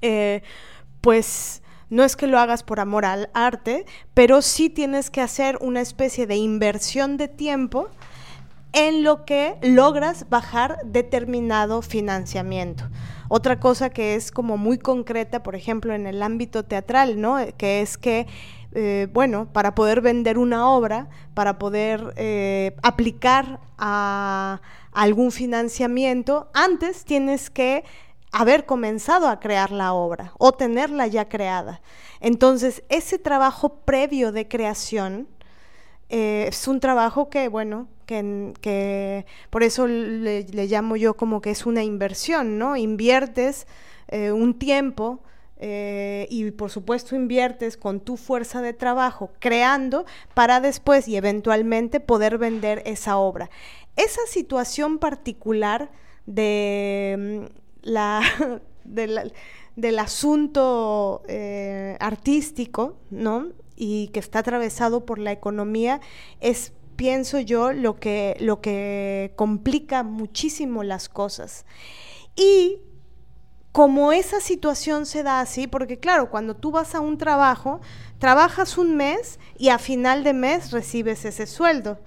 eh, 0.00 0.42
pues 1.00 1.62
no 1.88 2.04
es 2.04 2.14
que 2.14 2.28
lo 2.28 2.38
hagas 2.38 2.62
por 2.62 2.78
amor 2.78 3.04
al 3.04 3.30
arte, 3.34 3.84
pero 4.14 4.42
sí 4.42 4.70
tienes 4.70 5.10
que 5.10 5.20
hacer 5.20 5.58
una 5.60 5.80
especie 5.80 6.28
de 6.28 6.36
inversión 6.36 7.16
de 7.16 7.26
tiempo 7.26 7.88
en 8.72 9.02
lo 9.02 9.24
que 9.24 9.56
logras 9.62 10.28
bajar 10.28 10.78
determinado 10.84 11.82
financiamiento. 11.82 12.84
Otra 13.28 13.60
cosa 13.60 13.90
que 13.90 14.14
es 14.14 14.32
como 14.32 14.56
muy 14.56 14.78
concreta, 14.78 15.42
por 15.42 15.54
ejemplo, 15.54 15.94
en 15.94 16.06
el 16.06 16.22
ámbito 16.22 16.64
teatral, 16.64 17.20
¿no? 17.20 17.36
Que 17.56 17.80
es 17.80 17.96
que, 17.96 18.26
eh, 18.72 19.08
bueno, 19.12 19.46
para 19.52 19.74
poder 19.74 20.00
vender 20.00 20.38
una 20.38 20.68
obra, 20.68 21.08
para 21.34 21.58
poder 21.58 22.12
eh, 22.16 22.76
aplicar 22.82 23.60
a 23.78 24.60
algún 24.92 25.30
financiamiento, 25.30 26.50
antes 26.54 27.04
tienes 27.04 27.50
que 27.50 27.84
haber 28.32 28.66
comenzado 28.66 29.28
a 29.28 29.40
crear 29.40 29.70
la 29.70 29.92
obra 29.92 30.32
o 30.38 30.52
tenerla 30.52 31.06
ya 31.06 31.28
creada. 31.28 31.80
Entonces, 32.20 32.82
ese 32.88 33.18
trabajo 33.18 33.80
previo 33.84 34.32
de 34.32 34.48
creación 34.48 35.28
eh, 36.08 36.46
es 36.48 36.66
un 36.66 36.80
trabajo 36.80 37.30
que, 37.30 37.48
bueno, 37.48 37.88
que, 38.60 39.26
por 39.50 39.62
eso 39.62 39.86
le, 39.86 40.44
llamo 40.66 40.96
yo 40.96 41.14
como 41.14 41.40
que 41.40 41.50
es 41.50 41.66
una 41.66 41.84
inversión, 41.84 42.58
¿no? 42.58 42.76
Inviertes 42.76 43.66
eh, 44.08 44.32
un 44.32 44.58
tiempo 44.58 45.20
eh, 45.58 46.26
y 46.30 46.50
por 46.50 46.70
supuesto 46.70 47.14
inviertes 47.14 47.76
con 47.76 48.00
tu 48.00 48.16
fuerza 48.16 48.62
de 48.62 48.72
trabajo 48.72 49.30
creando 49.38 50.06
para 50.34 50.60
después 50.60 51.06
y 51.06 51.16
eventualmente 51.16 52.00
poder 52.00 52.38
vender 52.38 52.82
esa 52.86 53.16
obra. 53.16 53.50
Esa 53.96 54.22
situación 54.26 54.98
particular 54.98 55.90
de 56.26 57.16
mm, 57.18 57.54
la, 57.82 58.22
del 58.84 59.98
asunto 59.98 61.22
eh, 61.28 61.96
artístico, 62.00 62.96
¿no? 63.10 63.48
Y 63.76 64.08
que 64.08 64.20
está 64.20 64.40
atravesado 64.40 65.06
por 65.06 65.18
la 65.18 65.32
economía 65.32 66.00
es 66.40 66.72
pienso 67.00 67.40
yo, 67.40 67.72
lo 67.72 67.98
que, 67.98 68.36
lo 68.40 68.60
que 68.60 69.32
complica 69.34 70.02
muchísimo 70.02 70.82
las 70.82 71.08
cosas. 71.08 71.64
Y 72.36 72.82
como 73.72 74.12
esa 74.12 74.38
situación 74.38 75.06
se 75.06 75.22
da 75.22 75.40
así, 75.40 75.66
porque 75.66 75.98
claro, 75.98 76.28
cuando 76.28 76.54
tú 76.56 76.72
vas 76.72 76.94
a 76.94 77.00
un 77.00 77.16
trabajo, 77.16 77.80
trabajas 78.18 78.76
un 78.76 78.98
mes 78.98 79.40
y 79.56 79.70
a 79.70 79.78
final 79.78 80.24
de 80.24 80.34
mes 80.34 80.72
recibes 80.72 81.24
ese 81.24 81.46
sueldo. 81.46 82.00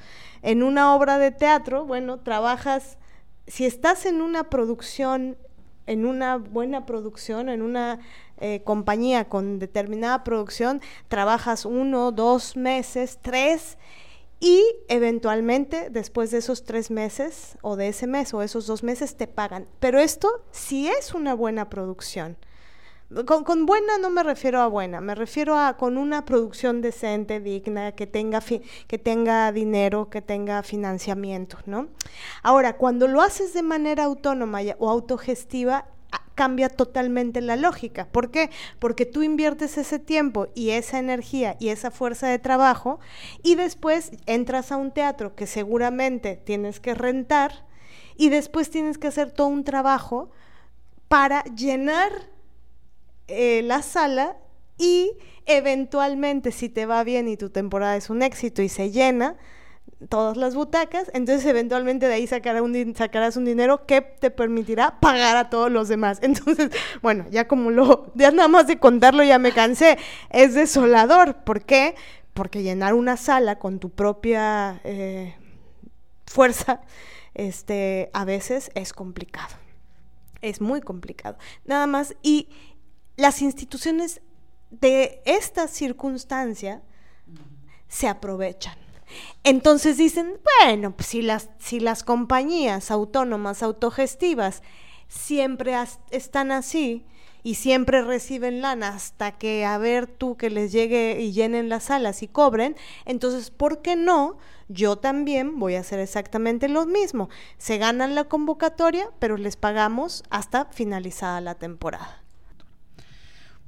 En 0.43 0.61
una 0.61 0.93
obra 0.93 1.17
de 1.17 1.31
teatro, 1.31 1.85
bueno, 1.85 2.19
trabajas, 2.19 2.99
si 3.47 3.65
estás 3.65 4.05
en 4.05 4.21
una 4.21 4.43
producción, 4.51 5.37
en 5.87 6.05
una 6.05 6.37
buena 6.37 6.85
producción, 6.85 7.49
en 7.49 7.63
una 7.63 7.97
eh, 8.37 8.61
compañía 8.63 9.27
con 9.27 9.57
determinada 9.57 10.23
producción, 10.23 10.81
trabajas 11.07 11.65
uno, 11.65 12.11
dos 12.11 12.55
meses, 12.55 13.17
tres, 13.23 13.79
y 14.43 14.61
eventualmente 14.89 15.89
después 15.89 16.29
de 16.29 16.39
esos 16.39 16.65
tres 16.65 16.91
meses 16.91 17.57
o 17.61 17.77
de 17.77 17.87
ese 17.87 18.07
mes 18.07 18.33
o 18.33 18.41
esos 18.41 18.67
dos 18.67 18.83
meses 18.83 19.15
te 19.15 19.25
pagan. 19.25 19.69
Pero 19.79 19.99
esto 19.99 20.43
sí 20.51 20.89
es 20.89 21.13
una 21.13 21.33
buena 21.33 21.69
producción. 21.69 22.35
Con, 23.25 23.65
buena 23.65 23.97
no 23.99 24.09
me 24.09 24.21
refiero 24.21 24.59
a 24.59 24.67
buena, 24.67 24.99
me 24.99 25.15
refiero 25.15 25.57
a 25.57 25.77
con 25.77 25.97
una 25.97 26.25
producción 26.25 26.81
decente, 26.81 27.39
digna, 27.39 27.93
que 27.93 28.05
tenga, 28.05 28.41
que 28.41 28.97
tenga 28.97 29.51
dinero, 29.53 30.09
que 30.09 30.21
tenga 30.21 30.61
financiamiento, 30.61 31.59
¿no? 31.65 31.87
Ahora, 32.41 32.75
cuando 32.75 33.07
lo 33.07 33.21
haces 33.21 33.53
de 33.53 33.63
manera 33.63 34.03
autónoma 34.03 34.59
o 34.77 34.89
autogestiva, 34.89 35.85
cambia 36.35 36.69
totalmente 36.69 37.41
la 37.41 37.55
lógica. 37.55 38.07
¿Por 38.11 38.31
qué? 38.31 38.49
Porque 38.79 39.05
tú 39.05 39.23
inviertes 39.23 39.77
ese 39.77 39.99
tiempo 39.99 40.47
y 40.55 40.71
esa 40.71 40.99
energía 40.99 41.55
y 41.59 41.69
esa 41.69 41.91
fuerza 41.91 42.27
de 42.27 42.39
trabajo 42.39 42.99
y 43.43 43.55
después 43.55 44.11
entras 44.25 44.71
a 44.71 44.77
un 44.77 44.91
teatro 44.91 45.35
que 45.35 45.47
seguramente 45.47 46.35
tienes 46.37 46.79
que 46.79 46.93
rentar 46.93 47.65
y 48.15 48.29
después 48.29 48.69
tienes 48.69 48.97
que 48.97 49.07
hacer 49.07 49.31
todo 49.31 49.47
un 49.47 49.63
trabajo 49.63 50.31
para 51.07 51.43
llenar 51.43 52.11
eh, 53.27 53.61
la 53.63 53.81
sala 53.81 54.37
y 54.77 55.11
eventualmente 55.45 56.51
si 56.51 56.69
te 56.69 56.85
va 56.85 57.03
bien 57.03 57.27
y 57.27 57.37
tu 57.37 57.49
temporada 57.49 57.95
es 57.95 58.09
un 58.09 58.21
éxito 58.21 58.61
y 58.61 58.69
se 58.69 58.91
llena, 58.91 59.37
todas 60.09 60.37
las 60.37 60.55
butacas, 60.55 61.09
entonces 61.13 61.45
eventualmente 61.45 62.07
de 62.07 62.13
ahí 62.15 62.27
sacarás 62.27 63.37
un 63.37 63.45
dinero 63.45 63.85
que 63.85 64.01
te 64.01 64.31
permitirá 64.31 64.99
pagar 64.99 65.37
a 65.37 65.49
todos 65.49 65.71
los 65.71 65.87
demás. 65.87 66.19
Entonces, 66.21 66.69
bueno, 67.01 67.25
ya 67.29 67.47
como 67.47 67.71
lo, 67.71 68.11
ya 68.15 68.31
nada 68.31 68.47
más 68.47 68.67
de 68.67 68.79
contarlo 68.79 69.23
ya 69.23 69.39
me 69.39 69.51
cansé, 69.51 69.97
es 70.29 70.53
desolador. 70.53 71.43
¿Por 71.43 71.63
qué? 71.63 71.95
Porque 72.33 72.63
llenar 72.63 72.93
una 72.93 73.17
sala 73.17 73.59
con 73.59 73.79
tu 73.79 73.89
propia 73.89 74.81
eh, 74.83 75.35
fuerza, 76.25 76.81
este, 77.33 78.09
a 78.13 78.25
veces 78.25 78.71
es 78.75 78.93
complicado. 78.93 79.55
Es 80.41 80.59
muy 80.59 80.81
complicado. 80.81 81.37
Nada 81.65 81.87
más, 81.87 82.15
y 82.21 82.49
las 83.15 83.41
instituciones 83.41 84.21
de 84.71 85.21
esta 85.25 85.67
circunstancia 85.67 86.81
se 87.87 88.07
aprovechan 88.07 88.82
entonces 89.43 89.97
dicen, 89.97 90.37
bueno, 90.61 90.95
pues 90.95 91.07
si 91.07 91.21
las, 91.21 91.49
si 91.59 91.79
las 91.79 92.03
compañías 92.03 92.91
autónomas, 92.91 93.63
autogestivas, 93.63 94.63
siempre 95.07 95.75
están 96.11 96.51
así 96.51 97.05
y 97.43 97.55
siempre 97.55 98.01
reciben 98.01 98.61
lana 98.61 98.89
hasta 98.89 99.33
que 99.33 99.65
a 99.65 99.77
ver 99.77 100.07
tú 100.07 100.37
que 100.37 100.49
les 100.49 100.71
llegue 100.71 101.19
y 101.21 101.33
llenen 101.33 101.69
las 101.69 101.85
salas 101.85 102.23
y 102.23 102.27
cobren, 102.27 102.75
entonces, 103.05 103.51
¿por 103.51 103.81
qué 103.81 103.95
no? 103.95 104.37
Yo 104.69 104.95
también 104.95 105.59
voy 105.59 105.75
a 105.75 105.81
hacer 105.81 105.99
exactamente 105.99 106.69
lo 106.69 106.85
mismo. 106.85 107.29
Se 107.57 107.77
ganan 107.77 108.15
la 108.15 108.23
convocatoria, 108.23 109.09
pero 109.19 109.37
les 109.37 109.57
pagamos 109.57 110.23
hasta 110.29 110.65
finalizada 110.65 111.41
la 111.41 111.55
temporada. 111.55 112.23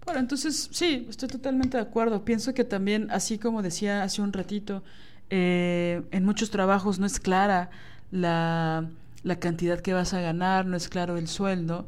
Bueno, 0.05 0.19
entonces 0.19 0.69
sí, 0.71 1.07
estoy 1.09 1.27
totalmente 1.27 1.77
de 1.77 1.83
acuerdo. 1.83 2.23
Pienso 2.23 2.53
que 2.53 2.63
también, 2.63 3.09
así 3.11 3.37
como 3.37 3.61
decía 3.61 4.03
hace 4.03 4.21
un 4.21 4.31
ratito, 4.31 4.83
eh, 5.29 6.03
en 6.11 6.25
muchos 6.25 6.49
trabajos 6.49 6.99
no 6.99 7.05
es 7.05 7.19
clara 7.19 7.69
la, 8.11 8.89
cantidad 9.39 9.79
que 9.79 9.93
vas 9.93 10.13
a 10.13 10.21
ganar, 10.21 10.65
no 10.65 10.77
es 10.77 10.89
claro 10.89 11.17
el 11.17 11.27
sueldo. 11.27 11.87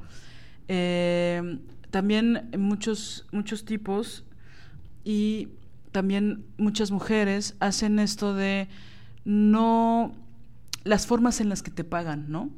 Eh, 0.68 1.60
también 1.92 2.50
muchos, 2.58 3.26
muchos 3.32 3.64
tipos 3.66 4.24
y 5.04 5.50
también 5.92 6.46
muchas 6.58 6.92
mujeres 6.92 7.56
hacen 7.60 8.00
esto 8.00 8.34
de 8.34 8.68
no 9.24 10.14
las 10.84 11.06
formas 11.06 11.42
en 11.42 11.50
las 11.50 11.64
que 11.64 11.72
te 11.72 11.84
pagan, 11.84 12.26
¿no? 12.30 12.50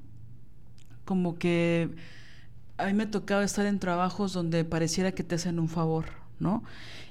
Como 1.06 1.38
que 1.38 1.90
a 2.78 2.86
mí 2.86 2.94
me 2.94 3.06
tocaba 3.06 3.44
estar 3.44 3.66
en 3.66 3.80
trabajos 3.80 4.34
donde 4.34 4.64
pareciera 4.64 5.12
que 5.12 5.24
te 5.24 5.36
hacen 5.36 5.60
un 5.60 5.68
favor, 5.68 6.06
¿no? 6.40 6.64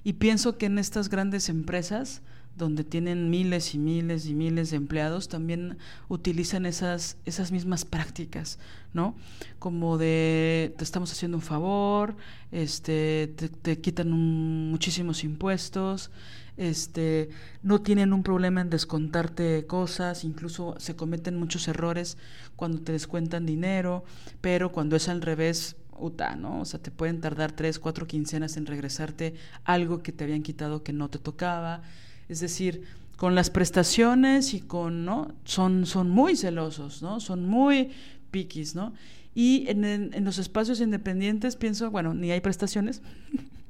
Y 0.04 0.14
pienso 0.14 0.56
que 0.56 0.66
en 0.66 0.78
estas 0.78 1.08
grandes 1.08 1.48
empresas, 1.48 2.22
donde 2.58 2.84
tienen 2.84 3.30
miles 3.30 3.74
y 3.74 3.78
miles 3.78 4.26
y 4.26 4.34
miles 4.34 4.70
de 4.70 4.76
empleados, 4.76 5.28
también 5.28 5.78
utilizan 6.08 6.66
esas, 6.66 7.16
esas 7.24 7.52
mismas 7.52 7.84
prácticas, 7.84 8.58
¿no? 8.92 9.14
Como 9.58 9.96
de 9.96 10.74
te 10.76 10.84
estamos 10.84 11.12
haciendo 11.12 11.38
un 11.38 11.42
favor, 11.42 12.16
este, 12.50 13.32
te, 13.62 13.80
quitan 13.80 14.10
muchísimos 14.10 15.24
impuestos, 15.24 16.10
este, 16.56 17.30
no 17.62 17.80
tienen 17.80 18.12
un 18.12 18.24
problema 18.24 18.60
en 18.60 18.70
descontarte 18.70 19.64
cosas, 19.66 20.24
incluso 20.24 20.74
se 20.78 20.96
cometen 20.96 21.36
muchos 21.36 21.68
errores 21.68 22.18
cuando 22.56 22.80
te 22.80 22.92
descuentan 22.92 23.46
dinero, 23.46 24.04
pero 24.40 24.72
cuando 24.72 24.96
es 24.96 25.08
al 25.08 25.22
revés, 25.22 25.76
uta, 26.00 26.36
¿no? 26.36 26.60
O 26.60 26.64
sea, 26.64 26.80
te 26.80 26.90
pueden 26.90 27.20
tardar 27.20 27.52
tres, 27.52 27.78
cuatro 27.78 28.06
quincenas 28.06 28.56
en 28.56 28.66
regresarte 28.66 29.34
algo 29.64 30.02
que 30.02 30.12
te 30.12 30.24
habían 30.24 30.42
quitado 30.42 30.82
que 30.82 30.92
no 30.92 31.08
te 31.08 31.18
tocaba. 31.18 31.82
Es 32.28 32.40
decir, 32.40 32.84
con 33.16 33.34
las 33.34 33.50
prestaciones 33.50 34.54
y 34.54 34.60
con, 34.60 35.04
¿no? 35.04 35.34
Son, 35.44 35.86
son 35.86 36.08
muy 36.08 36.36
celosos, 36.36 37.02
¿no? 37.02 37.18
Son 37.20 37.46
muy 37.46 37.90
piquis, 38.30 38.74
¿no? 38.74 38.94
Y 39.34 39.66
en, 39.68 40.24
los 40.24 40.38
espacios 40.38 40.80
independientes 40.80 41.56
pienso, 41.56 41.90
bueno, 41.90 42.14
ni 42.14 42.30
hay 42.30 42.40
prestaciones, 42.40 43.02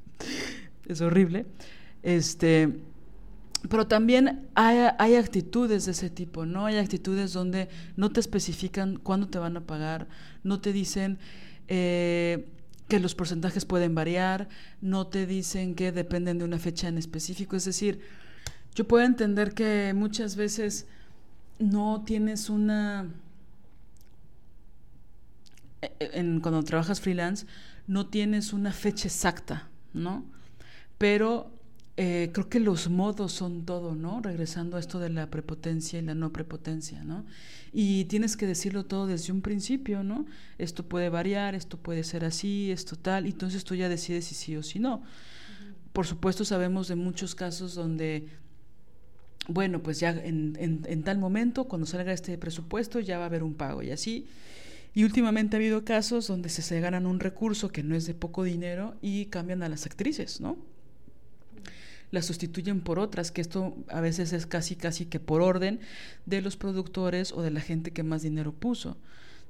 es 0.86 1.00
horrible, 1.00 1.46
este, 2.02 2.80
pero 3.68 3.86
también 3.86 4.48
hay, 4.54 4.90
hay, 4.98 5.14
actitudes 5.16 5.86
de 5.86 5.92
ese 5.92 6.10
tipo, 6.10 6.46
¿no? 6.46 6.66
Hay 6.66 6.76
actitudes 6.76 7.32
donde 7.32 7.68
no 7.96 8.10
te 8.10 8.20
especifican 8.20 8.96
cuándo 8.96 9.28
te 9.28 9.38
van 9.38 9.56
a 9.56 9.66
pagar, 9.66 10.08
no 10.42 10.60
te 10.60 10.72
dicen 10.72 11.18
eh, 11.68 12.48
que 12.88 13.00
los 13.00 13.14
porcentajes 13.14 13.64
pueden 13.64 13.94
variar, 13.94 14.48
no 14.80 15.06
te 15.06 15.26
dicen 15.26 15.74
que 15.74 15.92
dependen 15.92 16.38
de 16.38 16.44
una 16.44 16.58
fecha 16.58 16.88
en 16.88 16.98
específico, 16.98 17.56
es 17.56 17.64
decir, 17.64 18.00
yo 18.78 18.86
puedo 18.86 19.04
entender 19.04 19.54
que 19.54 19.92
muchas 19.92 20.36
veces 20.36 20.86
no 21.58 22.04
tienes 22.06 22.48
una... 22.48 23.08
E, 25.82 25.90
e, 25.98 26.20
en, 26.20 26.38
cuando 26.38 26.62
trabajas 26.62 27.00
freelance, 27.00 27.44
no 27.88 28.06
tienes 28.06 28.52
una 28.52 28.70
fecha 28.70 29.08
exacta, 29.08 29.68
¿no? 29.92 30.24
Pero 30.96 31.50
eh, 31.96 32.30
creo 32.32 32.48
que 32.48 32.60
los 32.60 32.88
modos 32.88 33.32
son 33.32 33.66
todo, 33.66 33.96
¿no? 33.96 34.20
Regresando 34.22 34.76
a 34.76 34.80
esto 34.80 35.00
de 35.00 35.10
la 35.10 35.28
prepotencia 35.28 35.98
y 35.98 36.02
la 36.02 36.14
no 36.14 36.32
prepotencia, 36.32 37.02
¿no? 37.02 37.26
Y 37.72 38.04
tienes 38.04 38.36
que 38.36 38.46
decirlo 38.46 38.84
todo 38.84 39.08
desde 39.08 39.32
un 39.32 39.42
principio, 39.42 40.04
¿no? 40.04 40.24
Esto 40.56 40.84
puede 40.84 41.08
variar, 41.08 41.56
esto 41.56 41.78
puede 41.78 42.04
ser 42.04 42.24
así, 42.24 42.70
esto 42.70 42.94
tal, 42.94 43.26
y 43.26 43.30
entonces 43.30 43.64
tú 43.64 43.74
ya 43.74 43.88
decides 43.88 44.26
si 44.26 44.36
sí 44.36 44.54
o 44.54 44.62
si 44.62 44.78
no. 44.78 45.02
Por 45.92 46.06
supuesto 46.06 46.44
sabemos 46.44 46.86
de 46.86 46.94
muchos 46.94 47.34
casos 47.34 47.74
donde 47.74 48.28
bueno, 49.48 49.82
pues 49.82 49.98
ya 49.98 50.10
en, 50.10 50.56
en, 50.60 51.02
tal 51.02 51.18
momento, 51.18 51.64
cuando 51.64 51.86
salga 51.86 52.12
este 52.12 52.36
presupuesto, 52.36 53.00
ya 53.00 53.16
va 53.16 53.24
a 53.24 53.26
haber 53.26 53.42
un 53.42 53.54
pago 53.54 53.82
y 53.82 53.90
así. 53.90 54.26
Y 54.94 55.04
últimamente 55.04 55.56
ha 55.56 55.58
habido 55.58 55.84
casos 55.84 56.26
donde 56.26 56.50
se, 56.50 56.60
se 56.60 56.80
ganan 56.80 57.06
un 57.06 57.18
recurso 57.18 57.70
que 57.70 57.82
no 57.82 57.96
es 57.96 58.06
de 58.06 58.14
poco 58.14 58.44
dinero 58.44 58.94
y 59.00 59.26
cambian 59.26 59.62
a 59.62 59.68
las 59.70 59.86
actrices, 59.86 60.40
¿no? 60.40 60.58
Las 62.10 62.26
sustituyen 62.26 62.80
por 62.80 62.98
otras, 62.98 63.32
que 63.32 63.40
esto 63.40 63.76
a 63.88 64.00
veces 64.00 64.32
es 64.34 64.46
casi, 64.46 64.76
casi 64.76 65.06
que 65.06 65.18
por 65.18 65.40
orden 65.40 65.80
de 66.26 66.42
los 66.42 66.56
productores 66.56 67.32
o 67.32 67.42
de 67.42 67.50
la 67.50 67.60
gente 67.60 67.92
que 67.92 68.02
más 68.02 68.22
dinero 68.22 68.52
puso. 68.52 68.98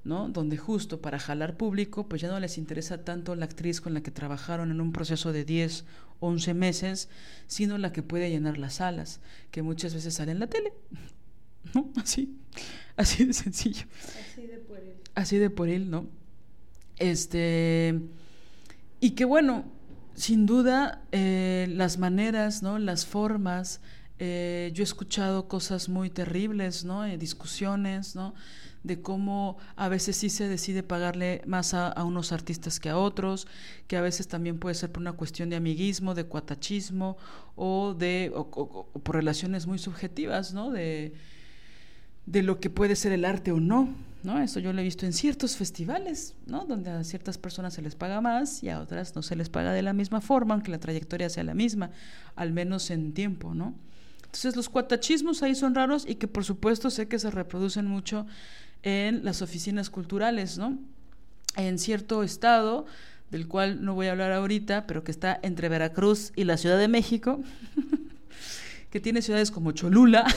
¿no? 0.05 0.29
Donde 0.29 0.57
justo 0.57 1.01
para 1.01 1.19
jalar 1.19 1.57
público, 1.57 2.09
pues 2.09 2.23
ya 2.23 2.29
no 2.29 2.41
les 2.41 2.57
interesa 2.57 3.05
tanto 3.05 3.35
la 3.35 3.45
actriz 3.45 3.81
con 3.81 3.95
la 3.95 4.01
que 4.01 4.11
trabajaron 4.11 4.71
en 4.71 4.81
un 4.81 4.93
proceso 4.93 5.33
de 5.33 5.45
10, 5.45 5.85
11 6.21 6.55
meses, 6.55 7.09
sino 7.47 7.79
la 7.79 7.93
que 7.93 8.03
puede 8.03 8.31
llenar 8.31 8.59
las 8.59 8.75
salas, 8.75 9.21
que 9.51 9.63
muchas 9.63 9.95
veces 9.95 10.15
sale 10.15 10.33
en 10.33 10.41
la 10.41 10.47
tele. 10.47 10.73
¿No? 11.75 11.91
Así, 11.97 12.37
así 12.97 13.25
de 13.25 13.33
sencillo. 13.33 13.87
Así 14.31 14.47
de 14.47 14.59
pueril. 14.59 14.95
Así 15.15 15.37
de 15.39 15.51
pueril, 15.51 15.91
¿no? 15.91 16.09
Este, 16.99 18.01
y 19.01 19.11
que 19.11 19.25
bueno, 19.25 19.65
sin 20.15 20.47
duda, 20.47 21.03
eh, 21.13 21.67
las 21.71 21.99
maneras, 21.99 22.63
¿no? 22.63 22.79
Las 22.79 23.07
formas, 23.07 23.81
eh, 24.19 24.71
yo 24.75 24.83
he 24.83 24.85
escuchado 24.85 25.47
cosas 25.47 25.89
muy 25.89 26.11
terribles, 26.11 26.85
¿no? 26.85 27.05
Eh, 27.05 27.17
discusiones, 27.19 28.17
¿no? 28.17 28.35
De 28.83 29.01
cómo 29.03 29.59
a 29.77 29.89
veces 29.89 30.17
sí 30.17 30.31
se 30.31 30.49
decide 30.49 30.83
pagarle 30.83 31.43
más 31.47 31.75
a, 31.75 32.03
unos 32.05 32.33
artistas 32.33 32.81
que 32.81 32.89
a 32.89 32.99
otros, 32.99 33.47
que 33.87 33.97
a 33.97 34.01
veces 34.01 34.29
también 34.29 34.59
puede 34.59 34.75
ser 34.75 34.93
por 34.93 35.01
una 35.01 35.13
cuestión 35.13 35.51
de 35.51 35.57
amiguismo, 35.57 36.15
de 36.15 36.25
cuatachismo 36.25 37.17
o 37.57 37.95
de 37.95 38.33
por 39.03 39.15
relaciones 39.15 39.67
muy 39.67 39.79
subjetivas, 39.79 40.55
¿no? 40.55 40.71
De, 40.71 41.13
de 42.27 42.43
lo 42.43 42.61
que 42.61 42.71
puede 42.71 42.95
ser 42.97 43.13
el 43.13 43.25
arte 43.25 43.53
o 43.53 43.61
no, 43.61 43.89
¿no? 44.23 44.41
Eso 44.41 44.61
yo 44.61 44.73
lo 44.73 44.81
he 44.81 44.85
visto 44.85 45.07
en 45.07 45.13
ciertos 45.13 45.57
festivales, 45.57 46.35
¿no? 46.47 46.65
Donde 46.65 46.91
a 46.91 47.05
ciertas 47.05 47.39
personas 47.39 47.75
se 47.75 47.83
les 47.83 47.95
paga 47.95 48.21
más 48.21 48.63
y 48.63 48.69
a 48.69 48.81
otras 48.81 49.15
no 49.17 49.23
se 49.23 49.37
les 49.37 49.49
paga 49.49 49.73
de 49.73 49.83
la 49.83 49.93
misma 49.93 50.21
forma, 50.21 50.55
aunque 50.55 50.71
la 50.71 50.79
trayectoria 50.79 51.29
sea 51.29 51.45
la 51.45 51.55
misma, 51.55 51.91
al 52.37 52.53
menos 52.53 52.91
en 52.91 53.13
tiempo, 53.13 53.55
¿no? 53.55 53.75
Entonces 54.29 54.57
los 54.57 54.69
cuatachismos 54.69 55.43
ahí 55.43 55.55
son 55.55 55.75
raros 55.75 56.05
y 56.07 56.17
que 56.17 56.29
por 56.29 56.45
supuesto 56.45 56.91
sé 56.91 57.09
que 57.09 57.19
se 57.19 57.31
reproducen 57.31 57.87
mucho 57.87 58.27
en 58.83 59.25
las 59.25 59.43
oficinas 59.43 59.91
culturales, 59.91 60.59
¿no? 60.59 60.79
En 61.57 61.79
cierto 61.79 62.23
estado, 62.23 62.87
del 63.31 63.49
cual 63.49 63.85
no 63.85 63.95
voy 63.95 64.07
a 64.07 64.13
hablar 64.13 64.33
ahorita, 64.33 64.87
pero 64.87 65.05
que 65.05 65.11
está 65.11 65.39
entre 65.43 65.69
Veracruz 65.69 66.33
y 66.37 66.45
la 66.45 66.57
Ciudad 66.57 66.79
de 66.79 66.89
México, 66.89 67.41
que 68.91 69.01
tiene 69.01 69.23
ciudades 69.23 69.51
como 69.51 69.73
Cholula. 69.73 70.25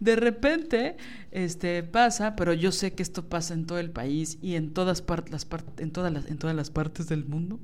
de 0.00 0.16
repente 0.16 0.96
este 1.30 1.82
pasa, 1.82 2.34
pero 2.34 2.52
yo 2.54 2.72
sé 2.72 2.94
que 2.94 3.02
esto 3.02 3.28
pasa 3.28 3.54
en 3.54 3.66
todo 3.66 3.78
el 3.78 3.90
país 3.90 4.38
y 4.42 4.54
en 4.54 4.72
todas 4.72 5.02
partes 5.02 5.32
las 5.32 5.46
en 5.78 5.90
todas 5.90 6.12
las 6.12 6.26
en 6.26 6.38
todas 6.38 6.56
las 6.56 6.70
partes 6.70 7.06
del 7.06 7.24
mundo. 7.26 7.60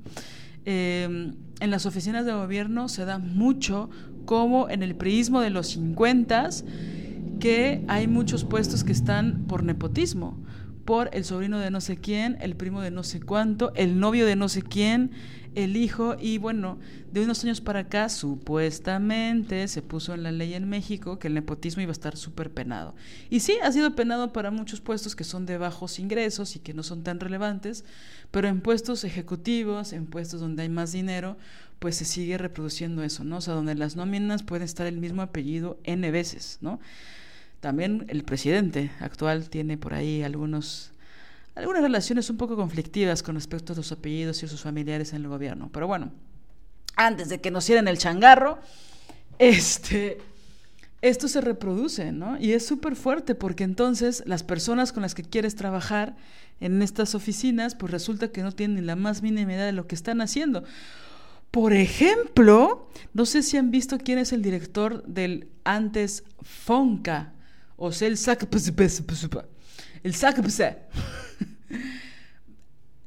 Em, 0.65 1.33
en 1.59 1.71
las 1.71 1.85
oficinas 1.85 2.25
de 2.25 2.33
gobierno 2.33 2.89
se 2.89 3.05
da 3.05 3.17
mucho 3.17 3.89
como 4.25 4.69
en 4.69 4.83
el 4.83 4.95
priismo 4.95 5.41
de 5.41 5.49
los 5.49 5.67
50 5.69 6.49
que 7.39 7.83
hay 7.87 8.07
muchos 8.07 8.43
puestos 8.43 8.83
que 8.83 8.91
están 8.91 9.45
por 9.47 9.63
nepotismo, 9.63 10.37
por 10.85 11.09
el 11.13 11.25
sobrino 11.25 11.59
de 11.59 11.69
no 11.69 11.81
sé 11.81 11.97
quién, 11.97 12.37
el 12.39 12.55
primo 12.55 12.81
de 12.81 12.91
no 12.91 13.03
sé 13.03 13.19
cuánto, 13.19 13.73
el 13.75 13.99
novio 13.99 14.25
de 14.25 14.37
no 14.37 14.47
sé 14.47 14.61
quién, 14.61 15.11
el 15.53 15.75
hijo, 15.75 16.15
y 16.19 16.37
bueno, 16.37 16.77
de 17.11 17.23
unos 17.23 17.43
años 17.43 17.61
para 17.61 17.79
acá 17.79 18.09
supuestamente 18.09 19.67
se 19.67 19.81
puso 19.81 20.13
en 20.13 20.23
la 20.23 20.31
ley 20.31 20.53
en 20.53 20.69
México 20.69 21.17
que 21.17 21.27
el 21.27 21.33
nepotismo 21.33 21.81
iba 21.81 21.89
a 21.89 21.93
estar 21.93 22.15
súper 22.15 22.53
penado. 22.53 22.95
Y 23.29 23.39
sí, 23.39 23.57
ha 23.63 23.71
sido 23.71 23.95
penado 23.95 24.31
para 24.31 24.51
muchos 24.51 24.81
puestos 24.81 25.15
que 25.15 25.23
son 25.23 25.45
de 25.45 25.57
bajos 25.57 25.99
ingresos 25.99 26.55
y 26.55 26.59
que 26.59 26.73
no 26.73 26.83
son 26.83 27.03
tan 27.03 27.19
relevantes, 27.19 27.85
pero 28.29 28.47
en 28.47 28.61
puestos 28.61 29.03
ejecutivos, 29.03 29.93
en 29.93 30.05
puestos 30.05 30.39
donde 30.39 30.61
hay 30.63 30.69
más 30.69 30.91
dinero, 30.91 31.37
pues 31.79 31.95
se 31.95 32.05
sigue 32.05 32.37
reproduciendo 32.37 33.03
eso, 33.03 33.23
¿no? 33.23 33.37
O 33.37 33.41
sea, 33.41 33.55
donde 33.55 33.75
las 33.75 33.95
nóminas 33.95 34.43
pueden 34.43 34.63
estar 34.63 34.87
el 34.87 34.97
mismo 34.97 35.21
apellido 35.21 35.79
N 35.83 36.09
veces, 36.11 36.59
¿no? 36.61 36.79
También 37.59 38.05
el 38.09 38.23
presidente 38.23 38.91
actual 38.99 39.49
tiene 39.49 39.77
por 39.77 39.93
ahí 39.93 40.23
algunos, 40.23 40.91
algunas 41.55 41.81
relaciones 41.81 42.29
un 42.29 42.37
poco 42.37 42.55
conflictivas 42.55 43.23
con 43.23 43.35
respecto 43.35 43.73
a 43.73 43.75
sus 43.75 43.91
apellidos 43.91 44.43
y 44.43 44.47
sus 44.47 44.61
familiares 44.61 45.13
en 45.13 45.23
el 45.23 45.27
gobierno. 45.27 45.69
Pero 45.73 45.87
bueno, 45.87 46.11
antes 46.95 47.29
de 47.29 47.41
que 47.41 47.51
nos 47.51 47.65
cierren 47.65 47.87
el 47.87 47.97
changarro, 47.97 48.59
este, 49.39 50.19
esto 51.01 51.27
se 51.27 51.41
reproduce, 51.41 52.11
¿no? 52.11 52.39
Y 52.39 52.53
es 52.53 52.65
súper 52.65 52.95
fuerte 52.95 53.35
porque 53.35 53.63
entonces 53.63 54.23
las 54.25 54.43
personas 54.43 54.91
con 54.91 55.03
las 55.03 55.15
que 55.15 55.23
quieres 55.23 55.55
trabajar 55.55 56.15
en 56.59 56.81
estas 56.81 57.15
oficinas, 57.15 57.75
pues 57.75 57.91
resulta 57.91 58.29
que 58.29 58.41
no 58.41 58.51
tienen 58.51 58.85
la 58.85 58.95
más 58.95 59.21
mínima 59.21 59.53
idea 59.53 59.65
de 59.65 59.73
lo 59.73 59.87
que 59.87 59.95
están 59.95 60.21
haciendo. 60.21 60.63
Por 61.51 61.73
ejemplo, 61.73 62.89
no 63.13 63.25
sé 63.25 63.43
si 63.43 63.57
han 63.57 63.71
visto 63.71 63.97
quién 63.99 64.19
es 64.19 64.33
el 64.33 64.41
director 64.41 65.03
del 65.05 65.47
antes 65.63 66.23
Fonca, 66.41 67.33
o 67.77 67.91
sea, 67.91 68.07
el 68.07 68.17
sac... 68.17 68.47
El 70.03 70.13
sac... 70.13 70.37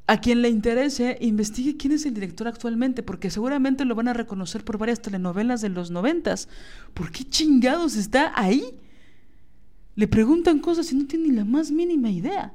A 0.07 0.19
quien 0.19 0.41
le 0.41 0.49
interese, 0.49 1.17
investigue 1.21 1.77
quién 1.77 1.93
es 1.93 2.05
el 2.05 2.13
director 2.13 2.47
actualmente, 2.47 3.01
porque 3.01 3.29
seguramente 3.29 3.85
lo 3.85 3.95
van 3.95 4.09
a 4.09 4.13
reconocer 4.13 4.65
por 4.65 4.77
varias 4.77 5.01
telenovelas 5.01 5.61
de 5.61 5.69
los 5.69 5.89
noventas. 5.89 6.49
¿Por 6.93 7.11
qué 7.11 7.23
chingados 7.23 7.95
está 7.95 8.33
ahí? 8.35 8.61
Le 9.95 10.07
preguntan 10.07 10.59
cosas 10.59 10.91
y 10.91 10.95
no 10.95 11.07
tiene 11.07 11.29
ni 11.29 11.35
la 11.35 11.45
más 11.45 11.71
mínima 11.71 12.09
idea. 12.09 12.53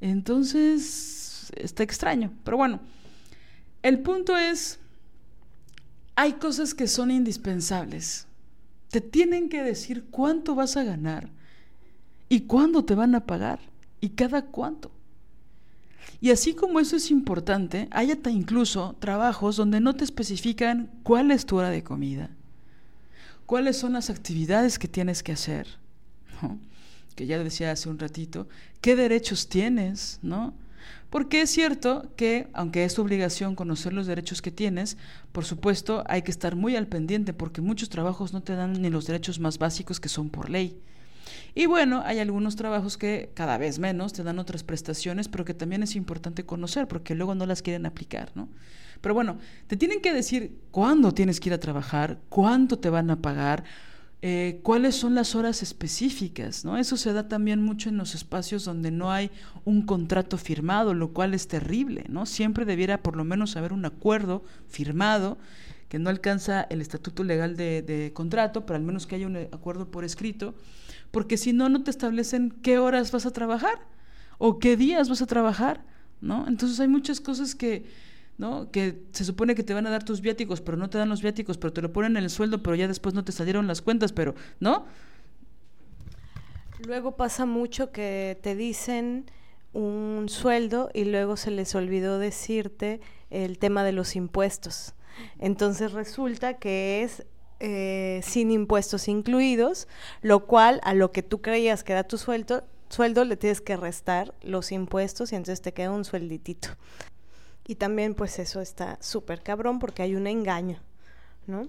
Entonces, 0.00 1.52
está 1.56 1.82
extraño. 1.82 2.32
Pero 2.44 2.56
bueno, 2.56 2.80
el 3.82 4.00
punto 4.00 4.36
es, 4.36 4.80
hay 6.16 6.34
cosas 6.34 6.74
que 6.74 6.88
son 6.88 7.10
indispensables 7.10 8.27
te 8.90 9.00
tienen 9.00 9.48
que 9.48 9.62
decir 9.62 10.06
cuánto 10.10 10.54
vas 10.54 10.76
a 10.76 10.84
ganar 10.84 11.30
¿Y 12.28 12.40
cuándo 12.40 12.84
te 12.84 12.94
van 12.94 13.14
a 13.14 13.24
pagar? 13.24 13.60
¿Y 14.00 14.10
cada 14.10 14.42
cuánto? 14.46 14.90
Y 16.20 16.30
así 16.30 16.54
como 16.54 16.80
eso 16.80 16.96
es 16.96 17.10
importante, 17.10 17.88
hay 17.90 18.10
hasta 18.10 18.30
incluso 18.30 18.96
trabajos 18.98 19.56
donde 19.56 19.80
no 19.80 19.94
te 19.94 20.04
especifican 20.04 20.90
cuál 21.02 21.30
es 21.30 21.46
tu 21.46 21.56
hora 21.56 21.70
de 21.70 21.84
comida, 21.84 22.30
cuáles 23.46 23.76
son 23.76 23.92
las 23.92 24.10
actividades 24.10 24.78
que 24.78 24.88
tienes 24.88 25.22
que 25.22 25.32
hacer, 25.32 25.66
que 27.14 27.26
ya 27.26 27.42
decía 27.42 27.70
hace 27.70 27.88
un 27.88 27.98
ratito, 27.98 28.48
qué 28.80 28.96
derechos 28.96 29.48
tienes, 29.48 30.18
¿no? 30.22 30.54
Porque 31.10 31.40
es 31.40 31.50
cierto 31.50 32.10
que, 32.16 32.48
aunque 32.52 32.84
es 32.84 32.94
tu 32.94 33.02
obligación 33.02 33.54
conocer 33.54 33.92
los 33.92 34.06
derechos 34.06 34.42
que 34.42 34.50
tienes, 34.50 34.98
por 35.32 35.44
supuesto 35.44 36.04
hay 36.06 36.22
que 36.22 36.30
estar 36.30 36.54
muy 36.54 36.76
al 36.76 36.86
pendiente 36.86 37.32
porque 37.32 37.62
muchos 37.62 37.88
trabajos 37.88 38.32
no 38.32 38.42
te 38.42 38.54
dan 38.54 38.80
ni 38.82 38.90
los 38.90 39.06
derechos 39.06 39.40
más 39.40 39.58
básicos 39.58 40.00
que 40.00 40.08
son 40.08 40.28
por 40.28 40.50
ley. 40.50 40.78
Y 41.54 41.66
bueno, 41.66 42.02
hay 42.04 42.18
algunos 42.18 42.56
trabajos 42.56 42.96
que 42.96 43.30
cada 43.34 43.58
vez 43.58 43.78
menos 43.78 44.12
te 44.12 44.22
dan 44.22 44.38
otras 44.38 44.64
prestaciones, 44.64 45.28
pero 45.28 45.44
que 45.44 45.54
también 45.54 45.82
es 45.82 45.96
importante 45.96 46.44
conocer 46.44 46.88
porque 46.88 47.14
luego 47.14 47.34
no 47.34 47.46
las 47.46 47.62
quieren 47.62 47.86
aplicar, 47.86 48.30
¿no? 48.34 48.48
Pero 49.00 49.14
bueno, 49.14 49.38
te 49.66 49.76
tienen 49.76 50.00
que 50.00 50.12
decir 50.12 50.58
cuándo 50.70 51.12
tienes 51.12 51.40
que 51.40 51.50
ir 51.50 51.54
a 51.54 51.60
trabajar, 51.60 52.18
cuánto 52.28 52.78
te 52.78 52.90
van 52.90 53.10
a 53.10 53.22
pagar, 53.22 53.64
eh, 54.20 54.58
cuáles 54.64 54.96
son 54.96 55.14
las 55.14 55.36
horas 55.36 55.62
específicas, 55.62 56.64
¿no? 56.64 56.76
Eso 56.76 56.96
se 56.96 57.12
da 57.12 57.28
también 57.28 57.62
mucho 57.62 57.88
en 57.88 57.96
los 57.96 58.16
espacios 58.16 58.64
donde 58.64 58.90
no 58.90 59.12
hay 59.12 59.30
un 59.64 59.82
contrato 59.82 60.38
firmado, 60.38 60.92
lo 60.92 61.12
cual 61.12 61.34
es 61.34 61.46
terrible, 61.46 62.04
¿no? 62.08 62.26
Siempre 62.26 62.64
debiera 62.64 63.00
por 63.02 63.16
lo 63.16 63.22
menos 63.22 63.56
haber 63.56 63.72
un 63.72 63.84
acuerdo 63.84 64.42
firmado 64.66 65.38
que 65.88 66.00
no 66.00 66.10
alcanza 66.10 66.62
el 66.62 66.80
estatuto 66.80 67.22
legal 67.22 67.56
de, 67.56 67.82
de 67.82 68.12
contrato, 68.12 68.66
pero 68.66 68.76
al 68.76 68.82
menos 68.82 69.06
que 69.06 69.14
haya 69.14 69.26
un 69.26 69.36
acuerdo 69.36 69.90
por 69.90 70.04
escrito, 70.04 70.54
porque 71.12 71.36
si 71.36 71.52
no, 71.52 71.68
no 71.68 71.84
te 71.84 71.90
establecen 71.90 72.50
qué 72.50 72.78
horas 72.78 73.12
vas 73.12 73.24
a 73.24 73.30
trabajar 73.30 73.78
o 74.38 74.58
qué 74.58 74.76
días 74.76 75.08
vas 75.08 75.22
a 75.22 75.26
trabajar, 75.26 75.84
¿no? 76.20 76.46
Entonces 76.48 76.80
hay 76.80 76.88
muchas 76.88 77.20
cosas 77.20 77.54
que, 77.54 77.86
¿no? 78.38 78.70
Que 78.70 79.02
se 79.12 79.24
supone 79.24 79.54
que 79.54 79.64
te 79.64 79.74
van 79.74 79.86
a 79.86 79.90
dar 79.90 80.04
tus 80.04 80.20
viáticos, 80.20 80.60
pero 80.60 80.76
no 80.76 80.88
te 80.88 80.96
dan 80.96 81.08
los 81.08 81.20
viáticos, 81.22 81.58
pero 81.58 81.72
te 81.72 81.82
lo 81.82 81.92
ponen 81.92 82.16
en 82.16 82.24
el 82.24 82.30
sueldo, 82.30 82.62
pero 82.62 82.76
ya 82.76 82.88
después 82.88 83.14
no 83.14 83.24
te 83.24 83.32
salieron 83.32 83.66
las 83.66 83.82
cuentas, 83.82 84.12
pero, 84.12 84.34
¿no? 84.60 84.86
Luego 86.86 87.16
pasa 87.16 87.44
mucho 87.44 87.90
que 87.90 88.38
te 88.40 88.54
dicen 88.54 89.30
un 89.72 90.28
sueldo 90.28 90.90
y 90.94 91.04
luego 91.04 91.36
se 91.36 91.50
les 91.50 91.74
olvidó 91.74 92.18
decirte 92.18 93.00
el 93.30 93.58
tema 93.58 93.82
de 93.82 93.92
los 93.92 94.14
impuestos. 94.14 94.94
Entonces 95.40 95.92
resulta 95.92 96.54
que 96.54 97.02
es 97.02 97.26
eh, 97.58 98.20
sin 98.22 98.52
impuestos 98.52 99.08
incluidos, 99.08 99.88
lo 100.22 100.46
cual 100.46 100.80
a 100.84 100.94
lo 100.94 101.10
que 101.10 101.24
tú 101.24 101.42
creías 101.42 101.82
que 101.82 101.92
era 101.92 102.04
tu 102.04 102.16
sueldo, 102.16 102.64
sueldo 102.88 103.24
le 103.24 103.36
tienes 103.36 103.60
que 103.60 103.76
restar 103.76 104.32
los 104.42 104.70
impuestos 104.70 105.32
y 105.32 105.36
entonces 105.36 105.60
te 105.60 105.72
queda 105.72 105.90
un 105.90 106.04
suelditito. 106.04 106.68
Y 107.68 107.76
también 107.76 108.14
pues 108.14 108.40
eso 108.40 108.60
está 108.60 108.98
súper 109.00 109.42
cabrón 109.42 109.78
porque 109.78 110.02
hay 110.02 110.16
un 110.16 110.26
engaño, 110.26 110.80
¿no? 111.46 111.68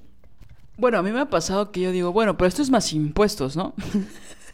Bueno, 0.78 0.98
a 0.98 1.04
mí 1.04 1.12
me 1.12 1.20
ha 1.20 1.30
pasado 1.30 1.72
que 1.72 1.82
yo 1.82 1.92
digo, 1.92 2.14
bueno, 2.14 2.38
pero 2.38 2.48
esto 2.48 2.62
es 2.62 2.70
más 2.70 2.94
impuestos, 2.94 3.58
¿no? 3.58 3.76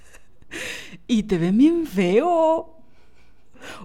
y 1.08 1.24
te 1.24 1.38
ven 1.38 1.58
bien 1.58 1.86
feo. 1.86 2.76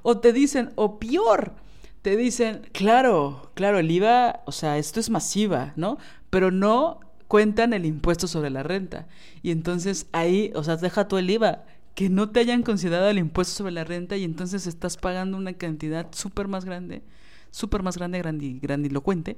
O 0.02 0.18
te 0.18 0.32
dicen, 0.32 0.72
o 0.74 0.98
peor, 0.98 1.52
te 2.00 2.16
dicen, 2.16 2.66
claro, 2.72 3.50
claro, 3.54 3.78
el 3.78 3.90
IVA, 3.90 4.40
o 4.46 4.52
sea, 4.52 4.78
esto 4.78 4.98
es 4.98 5.10
masiva, 5.10 5.74
¿no? 5.76 5.98
Pero 6.30 6.50
no 6.50 7.00
cuentan 7.28 7.74
el 7.74 7.84
impuesto 7.84 8.26
sobre 8.26 8.48
la 8.48 8.62
renta. 8.62 9.06
Y 9.42 9.50
entonces 9.50 10.06
ahí, 10.12 10.50
o 10.54 10.64
sea, 10.64 10.76
deja 10.76 11.08
tú 11.08 11.18
el 11.18 11.28
IVA, 11.28 11.64
que 11.94 12.08
no 12.08 12.30
te 12.30 12.40
hayan 12.40 12.62
considerado 12.62 13.10
el 13.10 13.18
impuesto 13.18 13.54
sobre 13.54 13.72
la 13.72 13.84
renta 13.84 14.16
y 14.16 14.24
entonces 14.24 14.66
estás 14.66 14.96
pagando 14.96 15.36
una 15.36 15.52
cantidad 15.52 16.06
súper 16.12 16.48
más 16.48 16.64
grande, 16.64 17.02
súper 17.50 17.82
más 17.82 17.96
grande, 17.96 18.20
grandilocuente, 18.60 19.36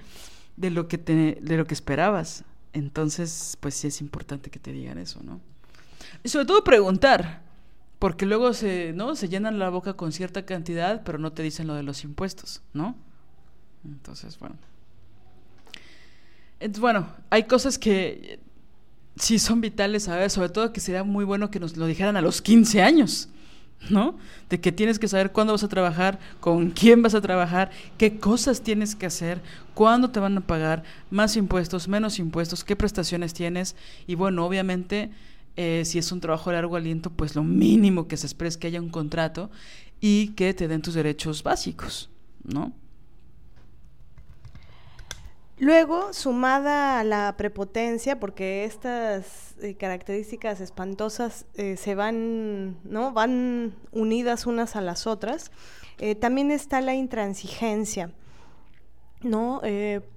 de 0.56 0.70
lo 0.70 0.88
que 0.88 0.98
de 0.98 1.56
lo 1.56 1.66
que 1.66 1.74
esperabas. 1.74 2.44
Entonces, 2.72 3.56
pues 3.60 3.74
sí 3.74 3.88
es 3.88 4.00
importante 4.00 4.50
que 4.50 4.58
te 4.58 4.72
digan 4.72 4.98
eso, 4.98 5.20
¿no? 5.22 5.40
Y 6.24 6.28
sobre 6.28 6.46
todo 6.46 6.64
preguntar, 6.64 7.42
porque 7.98 8.26
luego 8.26 8.54
se, 8.54 8.92
¿no? 8.94 9.14
se 9.14 9.28
llenan 9.28 9.58
la 9.58 9.68
boca 9.68 9.94
con 9.94 10.12
cierta 10.12 10.44
cantidad, 10.44 11.02
pero 11.04 11.18
no 11.18 11.32
te 11.32 11.42
dicen 11.42 11.66
lo 11.66 11.74
de 11.74 11.82
los 11.82 12.04
impuestos, 12.04 12.62
¿no? 12.72 12.96
Entonces, 13.84 14.38
bueno 14.38 14.56
bueno, 16.78 17.08
hay 17.30 17.44
cosas 17.44 17.78
que 17.78 18.38
sí 19.16 19.38
son 19.38 19.60
vitales 19.60 20.04
saber, 20.04 20.30
sobre 20.30 20.48
todo 20.48 20.72
que 20.72 20.80
sería 20.80 21.04
muy 21.04 21.24
bueno 21.24 21.50
que 21.50 21.60
nos 21.60 21.76
lo 21.76 21.86
dijeran 21.86 22.16
a 22.16 22.20
los 22.20 22.42
15 22.42 22.82
años, 22.82 23.28
¿no? 23.90 24.16
De 24.48 24.60
que 24.60 24.72
tienes 24.72 24.98
que 24.98 25.08
saber 25.08 25.32
cuándo 25.32 25.52
vas 25.52 25.64
a 25.64 25.68
trabajar, 25.68 26.18
con 26.40 26.70
quién 26.70 27.02
vas 27.02 27.14
a 27.14 27.20
trabajar, 27.20 27.70
qué 27.98 28.18
cosas 28.18 28.62
tienes 28.62 28.94
que 28.94 29.06
hacer, 29.06 29.40
cuándo 29.74 30.10
te 30.10 30.20
van 30.20 30.36
a 30.36 30.40
pagar, 30.40 30.82
más 31.10 31.36
impuestos, 31.36 31.88
menos 31.88 32.18
impuestos, 32.18 32.64
qué 32.64 32.76
prestaciones 32.76 33.34
tienes. 33.34 33.76
Y 34.06 34.14
bueno, 34.14 34.44
obviamente, 34.46 35.10
eh, 35.56 35.82
si 35.84 35.98
es 35.98 36.12
un 36.12 36.20
trabajo 36.20 36.50
de 36.50 36.56
largo 36.56 36.76
aliento, 36.76 37.10
pues 37.10 37.34
lo 37.34 37.42
mínimo 37.42 38.08
que 38.08 38.16
se 38.16 38.26
espera 38.26 38.48
es 38.48 38.56
que 38.56 38.68
haya 38.68 38.80
un 38.80 38.90
contrato 38.90 39.50
y 40.00 40.28
que 40.28 40.54
te 40.54 40.68
den 40.68 40.82
tus 40.82 40.94
derechos 40.94 41.42
básicos, 41.42 42.10
¿no? 42.44 42.72
Luego, 45.62 46.12
sumada 46.12 46.98
a 46.98 47.04
la 47.04 47.36
prepotencia, 47.36 48.18
porque 48.18 48.64
estas 48.64 49.54
eh, 49.60 49.76
características 49.76 50.60
espantosas 50.60 51.46
eh, 51.54 51.76
se 51.76 51.94
van, 51.94 52.80
¿no? 52.82 53.12
Van 53.12 53.72
unidas 53.92 54.46
unas 54.46 54.74
a 54.74 54.80
las 54.80 55.06
otras, 55.06 55.52
eh, 55.98 56.16
también 56.16 56.50
está 56.50 56.80
la 56.80 56.96
intransigencia, 56.96 58.10
¿no? 59.20 59.60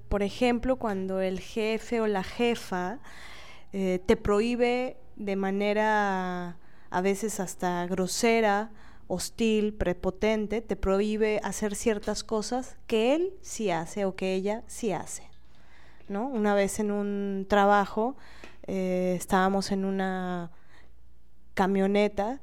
por 0.09 0.23
ejemplo, 0.23 0.77
cuando 0.77 1.21
el 1.21 1.39
jefe 1.39 2.01
o 2.01 2.07
la 2.07 2.23
jefa 2.23 2.97
te 3.71 4.17
prohíbe 4.19 4.97
de 5.15 5.35
manera 5.35 6.57
a 6.89 7.01
veces 7.01 7.39
hasta 7.39 7.85
grosera, 7.85 8.71
hostil, 9.07 9.75
prepotente, 9.75 10.61
te 10.61 10.75
prohíbe 10.75 11.39
hacer 11.43 11.75
ciertas 11.75 12.23
cosas 12.23 12.77
que 12.87 13.13
él 13.13 13.33
sí 13.41 13.69
hace 13.69 14.05
o 14.05 14.15
que 14.15 14.33
ella 14.33 14.63
sí 14.65 14.91
hace. 14.91 15.34
¿No? 16.07 16.27
Una 16.27 16.53
vez 16.53 16.79
en 16.79 16.91
un 16.91 17.45
trabajo 17.49 18.15
eh, 18.67 19.13
estábamos 19.15 19.71
en 19.71 19.85
una 19.85 20.51
camioneta, 21.53 22.39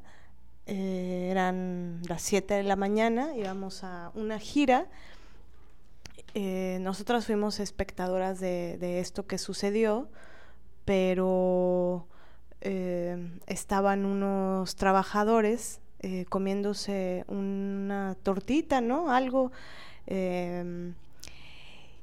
eh, 0.67 1.29
eran 1.31 2.01
las 2.09 2.23
7 2.23 2.55
de 2.55 2.63
la 2.63 2.77
mañana, 2.77 3.35
íbamos 3.37 3.83
a 3.83 4.13
una 4.15 4.39
gira. 4.39 4.87
Eh, 6.35 6.79
nosotras 6.81 7.27
fuimos 7.27 7.61
espectadoras 7.61 8.39
de, 8.41 9.01
esto 9.01 9.27
que 9.27 9.39
sucedió, 9.39 10.09
pero 10.85 12.07
estaban 12.61 14.07
unos 14.07 14.77
trabajadores 14.77 15.81
comiéndose 16.29 17.25
una 17.27 18.17
tortita, 18.23 18.81
¿no? 18.81 19.11
Algo 19.11 19.51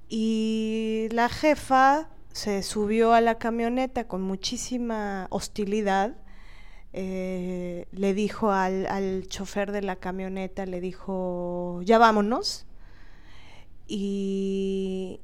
y 0.09 1.07
la 1.11 1.29
jefa 1.29 2.09
se 2.31 2.63
subió 2.63 3.13
a 3.13 3.21
la 3.21 3.37
camioneta 3.37 4.07
con 4.07 4.21
muchísima 4.21 5.27
hostilidad. 5.29 6.15
Eh, 6.93 7.87
le 7.91 8.13
dijo 8.15 8.51
al, 8.51 8.87
al, 8.87 9.27
chofer 9.27 9.71
de 9.71 9.83
la 9.83 9.95
camioneta, 9.97 10.65
le 10.65 10.81
dijo, 10.81 11.81
ya 11.83 11.99
vámonos. 11.99 12.65
Y, 13.87 15.19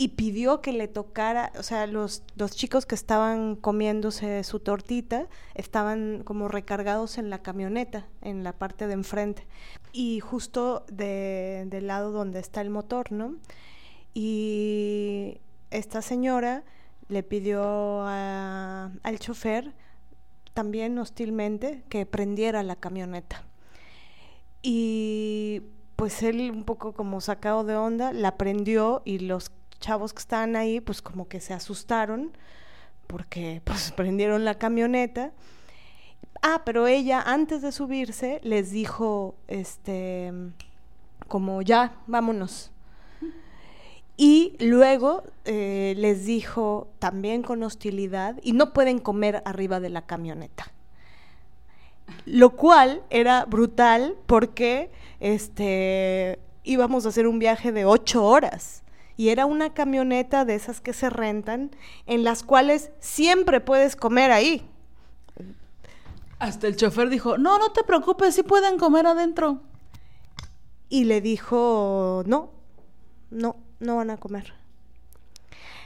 y 0.00 0.08
pidió 0.08 0.60
que 0.60 0.72
le 0.72 0.86
tocara, 0.86 1.52
o 1.58 1.64
sea, 1.64 1.88
los, 1.88 2.22
los 2.36 2.52
chicos 2.52 2.86
que 2.86 2.94
estaban 2.94 3.56
comiéndose 3.56 4.44
su 4.44 4.60
tortita 4.60 5.26
estaban 5.56 6.22
como 6.24 6.46
recargados 6.46 7.18
en 7.18 7.30
la 7.30 7.42
camioneta, 7.42 8.06
en 8.22 8.44
la 8.44 8.52
parte 8.52 8.86
de 8.86 8.92
enfrente, 8.92 9.48
y 9.92 10.20
justo 10.20 10.86
de, 10.88 11.64
del 11.66 11.88
lado 11.88 12.12
donde 12.12 12.38
está 12.38 12.60
el 12.60 12.70
motor, 12.70 13.10
¿no? 13.10 13.34
Y 14.14 15.38
esta 15.72 16.00
señora 16.00 16.62
le 17.08 17.24
pidió 17.24 18.06
al 18.06 19.18
chofer, 19.18 19.74
también 20.54 20.96
hostilmente, 20.98 21.82
que 21.88 22.06
prendiera 22.06 22.62
la 22.62 22.76
camioneta. 22.76 23.42
Y 24.62 25.62
pues 25.96 26.22
él 26.22 26.52
un 26.52 26.62
poco 26.62 26.92
como 26.92 27.20
sacado 27.20 27.64
de 27.64 27.74
onda, 27.74 28.12
la 28.12 28.36
prendió 28.36 29.02
y 29.04 29.18
los 29.18 29.50
chavos 29.80 30.12
que 30.12 30.20
estaban 30.20 30.56
ahí 30.56 30.80
pues 30.80 31.02
como 31.02 31.28
que 31.28 31.40
se 31.40 31.54
asustaron 31.54 32.32
porque 33.06 33.60
pues 33.64 33.92
prendieron 33.92 34.44
la 34.44 34.54
camioneta. 34.54 35.32
Ah, 36.40 36.62
pero 36.64 36.86
ella 36.86 37.20
antes 37.20 37.62
de 37.62 37.72
subirse 37.72 38.40
les 38.44 38.70
dijo, 38.70 39.34
este, 39.48 40.32
como 41.26 41.62
ya, 41.62 41.96
vámonos. 42.06 42.70
Y 44.16 44.56
luego 44.58 45.22
eh, 45.44 45.94
les 45.96 46.24
dijo 46.24 46.88
también 46.98 47.42
con 47.42 47.62
hostilidad, 47.62 48.36
y 48.42 48.52
no 48.52 48.72
pueden 48.72 48.98
comer 48.98 49.42
arriba 49.44 49.78
de 49.78 49.90
la 49.90 50.02
camioneta. 50.02 50.72
Lo 52.24 52.50
cual 52.50 53.02
era 53.10 53.44
brutal 53.44 54.16
porque 54.26 54.90
este, 55.20 56.40
íbamos 56.64 57.06
a 57.06 57.10
hacer 57.10 57.28
un 57.28 57.38
viaje 57.38 57.70
de 57.70 57.84
ocho 57.84 58.24
horas 58.24 58.82
y 59.18 59.30
era 59.30 59.46
una 59.46 59.74
camioneta 59.74 60.44
de 60.44 60.54
esas 60.54 60.80
que 60.80 60.92
se 60.92 61.10
rentan, 61.10 61.72
en 62.06 62.22
las 62.22 62.44
cuales 62.44 62.92
siempre 63.00 63.60
puedes 63.60 63.96
comer 63.96 64.30
ahí. 64.30 64.70
Hasta 66.38 66.68
el 66.68 66.76
chofer 66.76 67.08
dijo, 67.08 67.36
no, 67.36 67.58
no 67.58 67.72
te 67.72 67.82
preocupes, 67.82 68.36
sí 68.36 68.44
pueden 68.44 68.78
comer 68.78 69.08
adentro. 69.08 69.60
Y 70.88 71.02
le 71.02 71.20
dijo, 71.20 72.22
no, 72.26 72.52
no, 73.30 73.56
no 73.80 73.96
van 73.96 74.10
a 74.10 74.18
comer. 74.18 74.54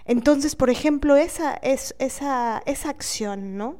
Entonces, 0.04 0.54
por 0.54 0.68
ejemplo, 0.68 1.16
esa, 1.16 1.54
es, 1.54 1.94
esa, 1.98 2.62
esa 2.66 2.90
acción, 2.90 3.56
¿no? 3.56 3.78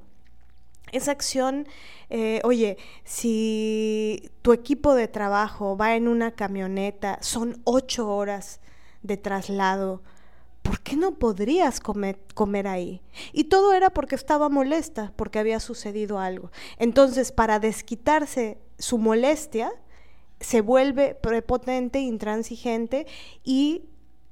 Esa 0.93 1.11
acción, 1.11 1.69
eh, 2.09 2.41
oye, 2.45 2.79
si 3.05 4.31
tu 4.41 4.55
equipo 4.55 4.95
de 4.95 5.09
trabajo 5.09 5.77
va 5.77 5.95
en 5.95 6.09
una 6.09 6.31
camioneta, 6.31 7.19
son 7.21 7.61
ocho 7.65 8.09
horas 8.09 8.63
de 9.03 9.17
traslado, 9.17 10.03
¿por 10.63 10.81
qué 10.81 10.97
no 10.97 11.19
podrías 11.19 11.81
comer, 11.81 12.19
comer, 12.35 12.67
ahí? 12.69 13.03
Y 13.33 13.45
todo 13.45 13.73
era 13.73 13.91
porque 13.91 14.15
estaba 14.15 14.49
molesta, 14.49 15.13
porque 15.17 15.39
había 15.39 15.61
sucedido 15.61 16.19
algo. 16.19 16.51
Entonces, 16.79 17.33
para 17.33 17.59
desquitarse 17.59 18.59
su 18.79 18.99
molestia, 18.99 19.73
se 20.41 20.61
vuelve 20.61 21.15
prepotente, 21.15 22.01
intransigente 22.01 23.07
y, 23.45 23.83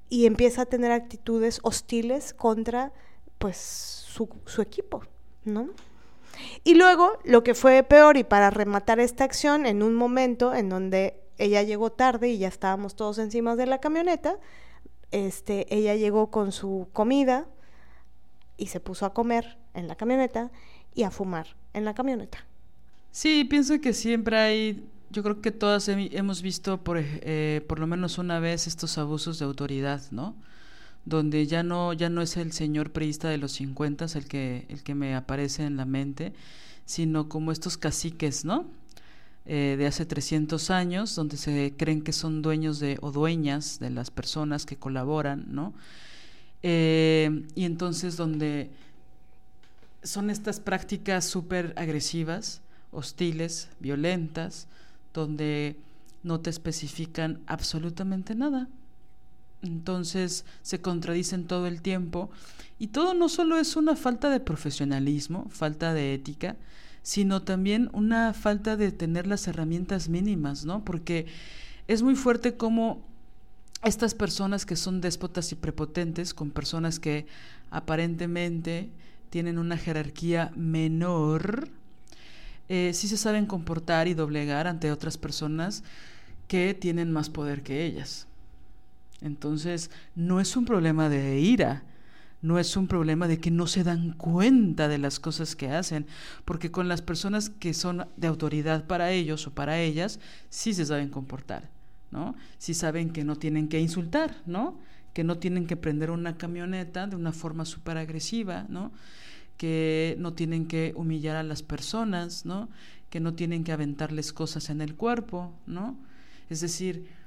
y 0.09 0.27
empieza 0.27 0.63
a 0.63 0.67
tener 0.67 0.93
actitudes 0.93 1.61
hostiles 1.63 2.35
contra 2.35 2.93
pues 3.39 3.57
su, 3.57 4.29
su 4.47 4.61
equipo, 4.61 5.03
¿no? 5.45 5.71
Y 6.65 6.75
luego, 6.75 7.19
lo 7.25 7.43
que 7.43 7.55
fue 7.55 7.83
peor, 7.83 8.17
y 8.17 8.25
para 8.25 8.51
rematar 8.51 9.01
esta 9.01 9.25
acción, 9.25 9.67
en 9.67 9.83
un 9.83 9.95
momento 9.95 10.55
en 10.55 10.69
donde 10.69 11.21
ella 11.41 11.63
llegó 11.63 11.91
tarde 11.91 12.29
y 12.29 12.39
ya 12.39 12.49
estábamos 12.49 12.95
todos 12.95 13.19
encima 13.19 13.57
de 13.57 13.65
la 13.65 13.79
camioneta. 13.79 14.39
Este, 15.11 15.75
ella 15.75 15.97
llegó 15.97 16.31
con 16.31 16.53
su 16.53 16.89
comida 16.93 17.47
y 18.59 18.67
se 18.67 18.79
puso 18.79 19.07
a 19.07 19.15
comer 19.15 19.57
en 19.73 19.89
la 19.89 19.97
camioneta 19.97 20.51
y 20.95 21.05
a 21.05 21.11
fumar 21.11 21.57
en 21.73 21.87
la 21.87 21.95
camioneta. 21.95 22.45
Sí, 23.11 23.45
pienso 23.45 23.81
que 23.81 23.95
siempre 23.95 24.37
hay, 24.37 24.87
yo 25.11 25.23
creo 25.23 25.41
que 25.41 25.51
todas 25.51 25.89
hemos 25.89 26.43
visto 26.43 26.85
por, 26.85 26.99
eh, 27.01 27.65
por 27.67 27.79
lo 27.79 27.87
menos 27.87 28.19
una 28.19 28.39
vez 28.39 28.67
estos 28.67 28.99
abusos 28.99 29.39
de 29.39 29.47
autoridad, 29.47 30.03
¿no? 30.11 30.37
Donde 31.07 31.47
ya 31.47 31.63
no, 31.63 31.95
ya 31.95 32.11
no 32.11 32.21
es 32.21 32.37
el 32.37 32.53
señor 32.53 32.93
priista 32.93 33.31
de 33.31 33.39
los 33.39 33.53
50 33.53 34.05
el 34.15 34.29
que, 34.29 34.67
el 34.69 34.83
que 34.83 34.95
me 34.95 35.17
aparece 35.17 35.65
en 35.65 35.79
la 35.79 35.87
mente, 35.87 36.35
sino 36.85 37.31
como 37.31 37.51
estos 37.51 37.79
caciques, 37.79 38.45
¿no? 38.45 38.67
Eh, 39.53 39.75
de 39.77 39.89
hace 39.89 40.07
300 40.07 40.71
años, 40.71 41.17
donde 41.17 41.37
se 41.37 41.75
creen 41.77 42.03
que 42.03 42.13
son 42.13 42.41
dueños 42.41 42.79
de, 42.79 42.99
o 43.01 43.11
dueñas 43.11 43.81
de 43.81 43.91
las 43.91 44.13
personas 44.13 44.65
que 44.65 44.77
colaboran, 44.77 45.47
¿no? 45.49 45.75
Eh, 46.63 47.49
y 47.57 47.65
entonces 47.65 48.17
donde 48.17 48.71
son 50.05 50.31
estas 50.31 50.61
prácticas 50.61 51.25
súper 51.25 51.75
agresivas, 51.75 52.63
hostiles, 52.93 53.71
violentas, 53.81 54.69
donde 55.13 55.75
no 56.23 56.39
te 56.39 56.51
especifican 56.51 57.41
absolutamente 57.49 58.37
nada. 58.37 58.69
Entonces 59.63 60.45
se 60.63 60.81
contradicen 60.81 61.49
todo 61.49 61.67
el 61.67 61.83
tiempo 61.83 62.31
y 62.79 62.87
todo 62.87 63.15
no 63.15 63.29
solo 63.29 63.57
es 63.57 63.75
una 63.75 63.97
falta 63.97 64.31
de 64.31 64.39
profesionalismo, 64.39 65.49
falta 65.51 65.93
de 65.93 66.15
ética, 66.15 66.55
sino 67.03 67.43
también 67.43 67.89
una 67.93 68.33
falta 68.35 68.77
de 68.77 68.93
tener 68.93 69.27
las 69.27 69.47
herramientas 69.49 70.09
mínimas, 70.09 70.65
¿no? 70.65 70.85
Porque 70.85 71.27
es 71.89 72.03
muy 72.03 72.15
fuerte 72.15 72.57
como 72.57 73.03
estas 73.83 74.15
personas 74.15 74.67
que 74.67 74.77
son 74.77 75.01
déspotas 75.01 75.53
y 75.53 75.55
prepotentes, 75.55 76.35
con 76.35 76.51
personas 76.51 77.01
que 77.01 77.27
aparentemente 77.71 78.91
tienen 79.31 79.59
una 79.59 79.79
jerarquía 79.79 80.53
menor, 80.57 81.69
eh, 82.69 82.93
sí 82.95 83.09
se 83.09 83.17
saben 83.17 83.47
comportar 83.47 84.07
y 84.07 84.15
doblegar 84.15 84.67
ante 84.67 84.93
otras 84.93 85.17
personas 85.19 85.83
que 86.47 86.75
tienen 86.75 87.11
más 87.11 87.31
poder 87.31 87.63
que 87.63 87.85
ellas. 87.85 88.27
Entonces, 89.21 89.91
no 90.15 90.41
es 90.41 90.57
un 90.57 90.65
problema 90.65 91.09
de 91.09 91.41
ira, 91.41 91.83
no 92.43 92.59
es 92.59 92.77
un 92.77 92.87
problema 92.87 93.29
de 93.29 93.39
que 93.39 93.51
no 93.51 93.67
se 93.67 93.85
dan 93.85 94.13
cuenta 94.13 94.89
de 94.89 94.99
las 94.99 95.21
cosas 95.21 95.55
que 95.55 95.71
hacen, 95.71 96.07
porque 96.45 96.71
con 96.71 96.89
las 96.89 97.03
personas 97.03 97.51
que 97.51 97.75
son 97.75 98.07
de 98.17 98.27
autoridad 98.27 98.87
para 98.87 99.11
ellos 99.11 99.47
o 99.47 99.55
para 99.55 99.81
ellas, 99.81 100.21
sí 100.49 100.73
se 100.73 100.87
saben 100.87 101.11
comportar, 101.11 101.71
¿no? 102.11 102.35
Sí 102.59 102.75
saben 102.75 103.11
que 103.11 103.25
no 103.25 103.37
tienen 103.37 103.69
que 103.69 103.81
insultar, 103.81 104.37
¿no? 104.47 104.79
Que 105.13 105.25
no 105.25 105.39
tienen 105.39 105.67
que 105.67 105.77
prender 105.77 106.11
una 106.11 106.37
camioneta 106.37 107.07
de 107.07 107.17
una 107.17 107.33
forma 107.33 107.65
súper 107.65 107.99
agresiva, 107.99 108.65
¿no? 108.69 108.93
Que 109.59 110.17
no 110.19 110.33
tienen 110.33 110.67
que 110.67 110.95
humillar 110.97 111.37
a 111.37 111.43
las 111.43 111.63
personas, 111.63 112.47
¿no? 112.47 112.71
Que 113.11 113.21
no 113.21 113.35
tienen 113.35 113.65
que 113.65 113.73
aventarles 113.73 114.33
cosas 114.33 114.71
en 114.71 114.81
el 114.81 114.95
cuerpo, 114.95 115.53
¿no? 115.67 115.99
Es 116.49 116.61
decir, 116.61 117.20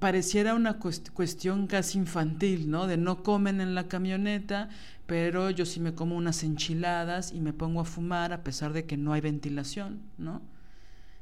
pareciera 0.00 0.54
una 0.54 0.78
cuestión 0.78 1.66
casi 1.66 1.98
infantil, 1.98 2.70
¿no? 2.70 2.86
De 2.86 2.96
no 2.96 3.22
comen 3.22 3.60
en 3.60 3.74
la 3.74 3.86
camioneta, 3.86 4.70
pero 5.06 5.50
yo 5.50 5.66
sí 5.66 5.78
me 5.78 5.94
como 5.94 6.16
unas 6.16 6.42
enchiladas 6.42 7.32
y 7.32 7.40
me 7.40 7.52
pongo 7.52 7.82
a 7.82 7.84
fumar 7.84 8.32
a 8.32 8.42
pesar 8.42 8.72
de 8.72 8.86
que 8.86 8.96
no 8.96 9.12
hay 9.12 9.20
ventilación, 9.20 10.00
¿no? 10.16 10.40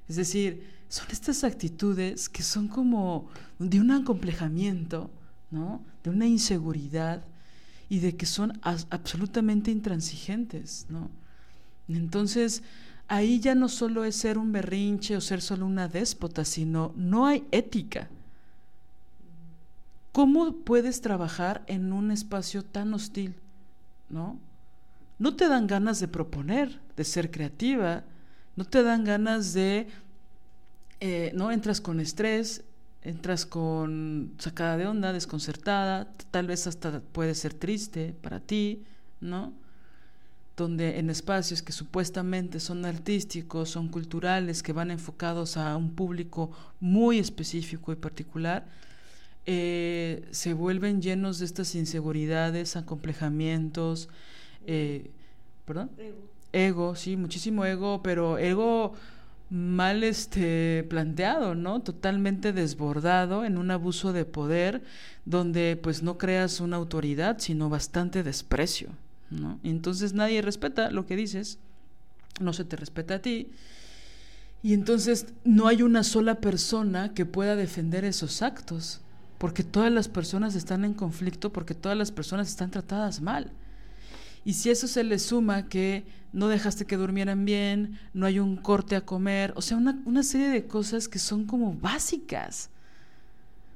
Es 0.09 0.15
decir, 0.15 0.63
son 0.89 1.09
estas 1.11 1.43
actitudes 1.43 2.29
que 2.29 2.45
son 2.45 2.69
como 2.69 3.29
de 3.59 3.81
un 3.81 3.91
acomplejamiento, 3.91 5.11
¿no? 5.51 5.85
De 6.05 6.11
una 6.11 6.27
inseguridad 6.27 7.25
y 7.89 7.99
de 7.99 8.17
que 8.17 8.27
son 8.27 8.61
absolutamente 8.63 9.73
intransigentes, 9.73 10.87
¿no? 10.89 11.11
Entonces, 11.89 12.63
ahí 13.09 13.41
ya 13.41 13.57
no 13.57 13.69
solo 13.69 14.05
es 14.05 14.15
ser 14.15 14.39
un 14.39 14.53
berrinche 14.53 15.17
o 15.17 15.21
ser 15.21 15.41
solo 15.41 15.67
una 15.67 15.89
déspota, 15.89 16.45
sino 16.45 16.93
no 16.97 17.27
hay 17.27 17.45
ética 17.51 18.09
¿Cómo 20.13 20.53
puedes 20.57 21.01
trabajar 21.01 21.63
en 21.67 21.93
un 21.93 22.11
espacio 22.11 22.65
tan 22.65 22.95
hostil? 22.95 23.35
¿No? 24.09 24.39
No 25.19 25.37
te 25.37 25.49
dan 25.49 25.67
ganas 25.67 26.01
de 26.01 26.09
proponer, 26.09 26.81
de 26.97 27.05
ser 27.05 27.31
creativa, 27.31 28.05
no 28.57 28.65
te 28.65 28.83
dan 28.83 29.05
ganas 29.05 29.53
de, 29.53 29.89
eh, 31.01 31.33
¿no? 31.35 31.51
Entras 31.51 31.81
con 31.81 32.01
estrés, 32.01 32.65
entras 33.03 33.47
con 33.47 34.35
sacada 34.39 34.77
de 34.77 34.87
onda, 34.87 35.13
desconcertada, 35.13 36.13
tal 36.31 36.47
vez 36.47 36.67
hasta 36.67 37.01
puede 37.01 37.35
ser 37.35 37.55
triste 37.55 38.15
para 38.21 38.41
ti, 38.41 38.85
¿no? 39.21 39.53
Donde 40.57 40.99
en 40.99 41.11
espacios 41.11 41.63
que 41.63 41.73
supuestamente 41.73 42.59
son 42.59 42.85
artísticos, 42.85 43.71
son 43.71 43.89
culturales, 43.89 44.63
que 44.63 44.73
van 44.73 44.91
enfocados 44.91 45.57
a 45.57 45.77
un 45.77 45.95
público 45.95 46.51
muy 46.81 47.19
específico 47.19 47.93
y 47.93 47.97
particular, 47.97 48.67
eh, 49.51 50.29
se 50.31 50.53
vuelven 50.53 51.01
llenos 51.01 51.39
de 51.39 51.47
estas 51.47 51.75
inseguridades, 51.75 52.77
acomplejamientos, 52.77 54.11
eh, 54.67 55.11
¿perdón? 55.65 55.91
Ego. 55.97 56.19
ego. 56.53 56.97
sí, 56.97 57.17
muchísimo 57.17 57.65
ego, 57.65 58.03
pero 58.03 58.37
ego 58.37 58.93
mal 59.49 60.05
este 60.05 60.85
planteado, 60.91 61.55
¿no? 61.55 61.81
Totalmente 61.81 62.53
desbordado 62.53 63.47
en 63.47 63.57
un 63.57 63.71
abuso 63.71 64.13
de 64.13 64.27
poder 64.27 64.83
donde 65.25 65.81
pues 65.83 66.03
no 66.03 66.19
creas 66.19 66.61
una 66.61 66.77
autoridad, 66.77 67.39
sino 67.39 67.71
bastante 67.71 68.23
desprecio, 68.23 68.91
¿no? 69.31 69.59
Entonces 69.65 70.13
nadie 70.13 70.43
respeta 70.43 70.91
lo 70.91 71.07
que 71.07 71.17
dices, 71.17 71.59
no 72.39 72.53
se 72.53 72.67
te 72.67 72.77
respeta 72.77 73.15
a 73.15 73.23
ti. 73.23 73.51
Y 74.63 74.75
entonces 74.75 75.29
no 75.45 75.69
hay 75.69 75.81
una 75.81 76.03
sola 76.03 76.35
persona 76.35 77.15
que 77.15 77.25
pueda 77.25 77.57
defender 77.57 78.05
esos 78.05 78.43
actos 78.43 79.01
porque 79.39 79.63
todas 79.63 79.93
las 79.93 80.09
personas 80.09 80.55
están 80.57 80.85
en 80.85 80.95
conflicto, 80.95 81.53
porque 81.53 81.75
todas 81.75 81.97
las 81.97 82.11
personas 82.11 82.49
están 82.49 82.71
tratadas 82.71 83.21
mal. 83.21 83.53
Y 84.45 84.55
si 84.55 84.71
eso 84.71 84.89
se 84.89 85.05
le 85.05 85.19
suma 85.19 85.69
que 85.69 86.05
no 86.33 86.49
dejaste 86.49 86.85
que 86.85 86.97
durmieran 86.97 87.45
bien, 87.45 87.99
no 88.13 88.27
hay 88.27 88.39
un 88.41 88.57
corte 88.57 88.97
a 88.97 89.01
comer, 89.01 89.53
o 89.57 89.63
sea, 89.63 89.77
una, 89.77 90.23
serie 90.23 90.49
de 90.49 90.67
cosas 90.67 91.09
que 91.09 91.19
son 91.19 91.45
como 91.45 91.75
básicas. 91.75 92.71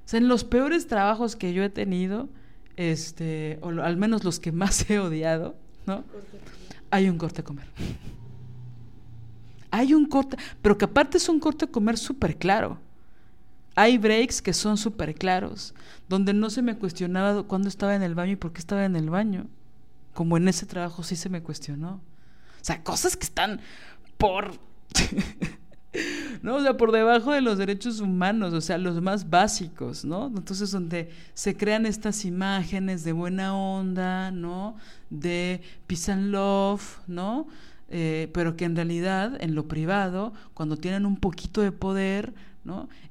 O 0.04 0.08
sea, 0.08 0.18
en 0.18 0.28
los 0.28 0.44
peores 0.44 0.86
trabajos 0.86 1.36
que 1.36 1.52
yo 1.52 1.62
he 1.62 1.70
tenido, 1.70 2.28
este, 2.76 3.58
o 3.62 3.68
al 3.68 3.96
menos 3.96 4.24
los 4.24 4.40
que 4.40 4.50
más 4.52 4.88
he 4.90 4.98
odiado, 4.98 5.56
¿no? 5.86 6.04
Hay 6.90 7.08
un 7.08 7.18
corte 7.18 7.40
a 7.40 7.44
comer. 7.44 7.66
Hay 9.70 9.94
un 9.94 10.06
corte, 10.06 10.36
pero 10.60 10.76
que 10.76 10.84
aparte 10.84 11.16
es 11.16 11.28
un 11.28 11.38
corte 11.38 11.64
a 11.64 11.68
comer 11.68 11.96
súper 11.96 12.36
claro. 12.36 12.78
Hay 13.74 13.98
breaks 13.98 14.42
que 14.42 14.52
son 14.52 14.76
súper 14.76 15.14
claros, 15.14 15.74
donde 16.08 16.34
no 16.34 16.50
se 16.50 16.62
me 16.62 16.76
cuestionaba 16.76 17.42
cuándo 17.44 17.68
estaba 17.68 17.94
en 17.94 18.02
el 18.02 18.14
baño 18.14 18.32
y 18.32 18.36
por 18.36 18.52
qué 18.52 18.60
estaba 18.60 18.84
en 18.84 18.96
el 18.96 19.10
baño. 19.10 19.46
Como 20.12 20.36
en 20.36 20.48
ese 20.48 20.66
trabajo 20.66 21.02
sí 21.02 21.16
se 21.16 21.28
me 21.28 21.42
cuestionó. 21.42 22.00
O 22.60 22.64
sea, 22.64 22.82
cosas 22.84 23.16
que 23.16 23.24
están 23.24 23.60
por 24.18 24.52
¿no? 26.42 26.56
O 26.56 26.62
sea, 26.62 26.76
por 26.76 26.92
debajo 26.92 27.32
de 27.32 27.40
los 27.40 27.58
derechos 27.58 28.00
humanos, 28.00 28.52
o 28.52 28.60
sea, 28.60 28.78
los 28.78 29.00
más 29.00 29.28
básicos, 29.28 30.04
¿no? 30.04 30.26
Entonces, 30.26 30.70
donde 30.70 31.10
se 31.34 31.56
crean 31.56 31.86
estas 31.86 32.24
imágenes 32.24 33.04
de 33.04 33.12
buena 33.12 33.54
onda, 33.56 34.30
¿no? 34.30 34.76
De 35.10 35.60
peace 35.86 36.12
and 36.12 36.30
love, 36.30 36.98
¿no? 37.06 37.46
Eh, 37.88 38.30
pero 38.32 38.56
que 38.56 38.64
en 38.64 38.74
realidad, 38.74 39.36
en 39.40 39.54
lo 39.54 39.68
privado, 39.68 40.32
cuando 40.54 40.76
tienen 40.76 41.04
un 41.04 41.16
poquito 41.16 41.60
de 41.60 41.72
poder, 41.72 42.32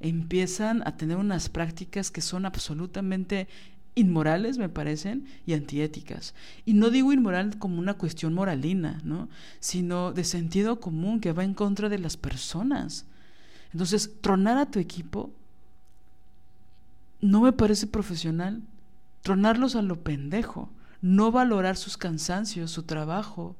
Empiezan 0.00 0.82
a 0.86 0.96
tener 0.96 1.16
unas 1.16 1.48
prácticas 1.48 2.10
que 2.10 2.20
son 2.20 2.46
absolutamente 2.46 3.48
inmorales, 3.94 4.58
me 4.58 4.68
parecen, 4.68 5.26
y 5.46 5.52
antiéticas. 5.52 6.34
Y 6.64 6.74
no 6.74 6.90
digo 6.90 7.12
inmoral 7.12 7.58
como 7.58 7.78
una 7.78 7.94
cuestión 7.94 8.32
moralina, 8.32 9.00
¿no? 9.04 9.28
Sino 9.60 10.12
de 10.12 10.24
sentido 10.24 10.80
común 10.80 11.20
que 11.20 11.32
va 11.32 11.44
en 11.44 11.54
contra 11.54 11.88
de 11.88 11.98
las 11.98 12.16
personas. 12.16 13.06
Entonces, 13.72 14.10
tronar 14.20 14.58
a 14.58 14.70
tu 14.70 14.78
equipo 14.78 15.30
no 17.20 17.40
me 17.42 17.52
parece 17.52 17.86
profesional. 17.86 18.62
Tronarlos 19.22 19.76
a 19.76 19.82
lo 19.82 20.02
pendejo. 20.02 20.70
No 21.00 21.30
valorar 21.30 21.76
sus 21.76 21.96
cansancios, 21.96 22.70
su 22.70 22.84
trabajo. 22.84 23.56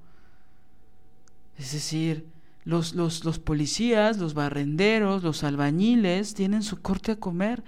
Es 1.58 1.72
decir, 1.72 2.26
los, 2.64 2.94
los, 2.94 3.24
los 3.24 3.38
policías, 3.38 4.18
los 4.18 4.34
barrenderos, 4.34 5.22
los 5.22 5.44
albañiles 5.44 6.34
tienen 6.34 6.62
su 6.62 6.80
corte 6.80 7.12
a 7.12 7.16
comer 7.16 7.62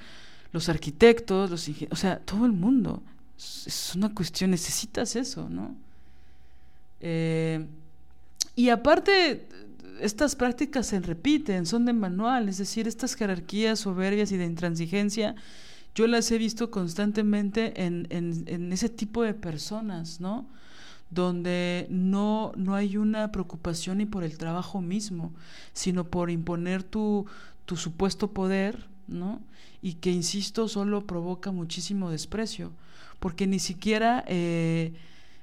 los 0.55 0.69
arquitectos, 0.69 1.51
los 1.51 1.69
o 1.91 1.97
sea, 1.97 2.21
todo 2.21 2.47
el 2.47 2.53
mundo. 2.53 3.03
Es 3.37 3.93
una 3.97 4.15
cuestión, 4.15 4.53
necesitas 4.53 5.17
eso, 5.17 5.49
¿no? 5.51 5.75
Eh, 7.01 7.67
y 8.55 8.69
aparte, 8.69 9.49
estas 10.01 10.37
prácticas 10.37 10.87
se 10.87 11.01
repiten, 11.01 11.67
son 11.67 11.85
de 11.85 11.93
manual, 11.93 12.49
es 12.49 12.59
decir, 12.59 12.87
estas 12.87 13.17
jerarquías 13.17 13.81
soberbias 13.81 14.31
y 14.31 14.37
de 14.37 14.45
intransigencia, 14.45 15.35
yo 15.97 16.07
las 16.07 16.31
he 16.31 16.39
visto 16.39 16.71
constantemente 16.71 17.85
en, 17.85 18.07
en, 18.11 18.73
ese 18.73 18.89
tipo 18.89 19.25
de 19.25 19.35
personas, 19.35 20.21
¿no? 20.21 20.47
Donde 21.11 21.87
no, 21.91 22.53
no 22.57 22.75
hay 22.75 22.97
una 22.97 23.31
preocupación 23.31 23.99
ni 23.99 24.07
por 24.07 24.25
el 24.25 24.39
trabajo 24.39 24.81
mismo, 24.81 25.33
sino 25.73 26.05
por 26.05 26.31
imponer 26.31 26.83
tu, 26.83 27.27
tu 27.65 27.77
supuesto 27.77 28.33
poder, 28.33 28.89
¿no? 29.07 29.41
y 29.85 29.97
que, 29.97 30.11
insisto, 30.11 30.67
solo 30.67 31.07
provoca 31.07 31.53
muchísimo 31.53 32.11
desprecio, 32.11 32.73
porque 33.21 33.47
ni 33.47 33.59
siquiera, 33.59 34.25
eh, 34.27 34.95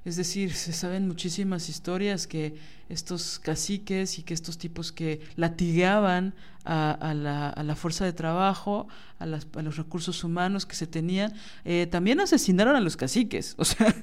es 0.03 0.15
decir, 0.15 0.51
se 0.55 0.73
saben 0.73 1.07
muchísimas 1.07 1.69
historias 1.69 2.25
que 2.25 2.55
estos 2.89 3.37
caciques 3.37 4.17
y 4.17 4.23
que 4.23 4.33
estos 4.33 4.57
tipos 4.57 4.91
que 4.91 5.21
latigaban 5.35 6.33
a, 6.65 7.13
la, 7.13 7.75
fuerza 7.75 8.03
de 8.03 8.13
trabajo, 8.13 8.87
a, 9.19 9.27
los 9.27 9.77
recursos 9.77 10.23
humanos 10.23 10.65
que 10.65 10.75
se 10.75 10.87
tenían, 10.87 11.35
eh, 11.63 11.87
también 11.91 12.19
asesinaron 12.19 12.75
a 12.75 12.81
los 12.81 12.97
caciques, 12.97 13.53
o 13.59 13.63
sea, 13.63 13.95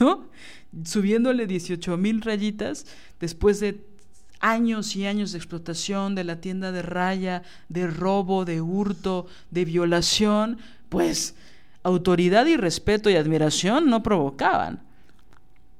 ¿no? 0.00 0.26
Subiéndole 0.84 1.46
18 1.46 1.96
mil 1.96 2.20
rayitas 2.20 2.86
después 3.18 3.60
de 3.60 3.80
años 4.40 4.94
y 4.96 5.06
años 5.06 5.32
de 5.32 5.38
explotación 5.38 6.14
de 6.14 6.24
la 6.24 6.40
tienda 6.40 6.72
de 6.72 6.82
raya, 6.82 7.42
de 7.68 7.86
robo, 7.86 8.44
de 8.44 8.60
hurto, 8.60 9.26
de 9.50 9.64
violación, 9.64 10.58
pues 10.88 11.34
autoridad 11.82 12.46
y 12.46 12.56
respeto 12.56 13.10
y 13.10 13.16
admiración 13.16 13.88
no 13.88 14.02
provocaban. 14.02 14.82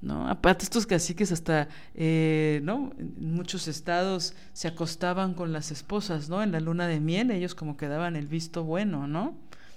¿no? 0.02 0.28
Aparte 0.28 0.64
estos 0.64 0.86
caciques 0.86 1.32
hasta, 1.32 1.68
eh, 1.94 2.60
¿no? 2.62 2.92
En 2.98 3.34
muchos 3.34 3.66
estados 3.66 4.34
se 4.52 4.68
acostaban 4.68 5.34
con 5.34 5.52
las 5.52 5.70
esposas, 5.70 6.28
¿no? 6.28 6.42
En 6.42 6.52
la 6.52 6.60
luna 6.60 6.86
de 6.86 7.00
miel 7.00 7.30
ellos 7.30 7.54
como 7.54 7.76
que 7.76 7.88
daban 7.88 8.14
el 8.14 8.28
visto 8.28 8.62
bueno, 8.62 9.06
¿no? 9.08 9.34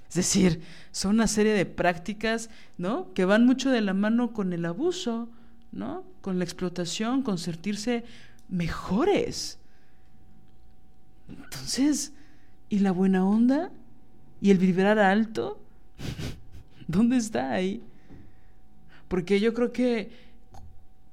Es 0.09 0.15
decir, 0.15 0.61
son 0.91 1.15
una 1.15 1.27
serie 1.27 1.53
de 1.53 1.67
prácticas, 1.67 2.49
¿no? 2.77 3.13
Que 3.13 3.25
van 3.25 3.45
mucho 3.45 3.69
de 3.69 3.81
la 3.81 3.93
mano 3.93 4.33
con 4.33 4.53
el 4.53 4.65
abuso, 4.65 5.29
¿no? 5.71 6.03
Con 6.21 6.39
la 6.39 6.45
explotación, 6.45 7.21
con 7.21 7.37
sentirse 7.37 8.03
mejores. 8.49 9.59
Entonces, 11.29 12.13
¿y 12.69 12.79
la 12.79 12.91
buena 12.91 13.23
onda? 13.23 13.71
¿Y 14.41 14.49
el 14.49 14.57
vibrar 14.57 14.97
alto? 14.97 15.61
¿Dónde 16.87 17.17
está 17.17 17.51
ahí? 17.51 17.83
Porque 19.07 19.39
yo 19.39 19.53
creo 19.53 19.71
que 19.71 20.11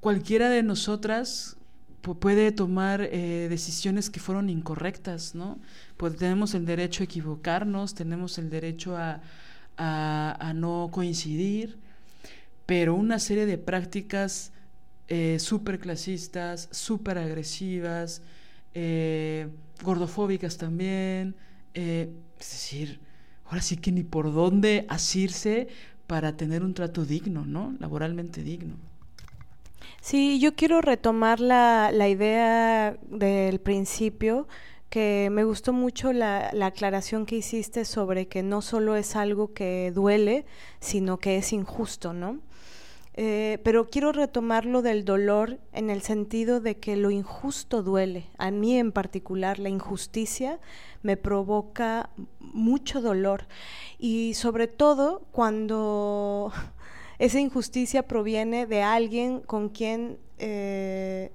cualquiera 0.01 0.49
de 0.49 0.63
nosotras 0.63 1.57
puede 2.15 2.53
tomar 2.53 3.01
eh, 3.03 3.49
decisiones 3.51 4.11
que 4.11 4.21
fueron 4.21 4.49
incorrectas, 4.49 5.35
¿no? 5.35 5.59
Pues 5.97 6.17
tenemos 6.17 6.55
el 6.55 6.65
derecho 6.65 7.03
a 7.03 7.05
equivocarnos, 7.05 7.95
tenemos 7.95 8.39
el 8.39 8.51
derecho 8.51 8.97
a, 8.97 9.21
no 10.55 10.89
coincidir, 10.91 11.79
pero 12.65 12.95
una 12.95 13.19
serie 13.19 13.45
de 13.45 13.59
prácticas 13.59 14.53
eh, 15.09 15.39
súper 15.39 15.79
clasistas, 15.79 16.69
súper 16.71 17.19
agresivas, 17.19 18.23
eh, 18.75 19.49
gordofóbicas 19.83 20.57
también. 20.57 21.35
Es 21.75 22.09
decir, 22.39 23.01
ahora 23.45 23.61
sí 23.61 23.77
que 23.77 23.93
ni 23.93 24.03
por 24.05 24.33
dónde 24.33 24.87
asirse 24.89 25.69
para 26.07 26.37
tener 26.37 26.63
un 26.63 26.73
trato 26.73 27.05
digno, 27.05 27.45
¿no? 27.45 27.75
Laboralmente 27.81 28.43
digno. 28.43 28.86
Sí, 30.01 30.39
yo 30.39 30.55
quiero 30.55 30.81
retomar 30.81 31.41
la, 31.41 31.91
la 31.93 32.09
idea 32.09 32.97
del 33.09 33.61
principio, 33.61 34.47
que 34.89 35.29
me 35.33 35.45
gustó 35.45 35.73
mucho 35.73 36.13
la, 36.13 36.51
la, 36.53 36.67
aclaración 36.67 37.27
que 37.27 37.37
hiciste 37.37 37.85
sobre 37.85 38.29
que 38.29 38.43
no 38.43 38.63
solo 38.63 38.97
es 38.97 39.17
algo 39.17 39.53
que 39.53 39.93
duele, 39.93 40.47
sino 40.81 41.19
que 41.19 41.37
es 41.39 41.53
injusto, 41.53 42.13
¿no? 42.13 42.41
Eh, 43.19 43.59
pero 43.65 43.89
quiero 43.89 44.13
retomar 44.13 44.67
lo 44.67 44.83
del 44.83 45.07
dolor 45.07 45.59
en 45.73 45.89
el 45.89 46.03
sentido 46.03 46.61
de 46.61 46.77
que 46.77 46.97
lo 46.97 47.11
injusto 47.11 47.83
duele. 47.83 48.27
A 48.37 48.51
mí 48.51 48.79
en 48.79 48.93
particular, 48.93 49.59
la 49.59 49.71
injusticia 49.71 50.61
me 51.03 51.17
provoca 51.17 52.11
mucho 52.39 53.01
dolor. 53.01 53.47
Y 53.99 54.35
sobre 54.35 54.67
todo 54.67 55.23
cuando 55.33 56.53
esa 57.19 57.41
injusticia 57.41 58.07
proviene 58.07 58.67
de 58.67 58.83
alguien 58.83 59.41
con 59.41 59.69
quien 59.69 60.19
eh, 60.39 61.33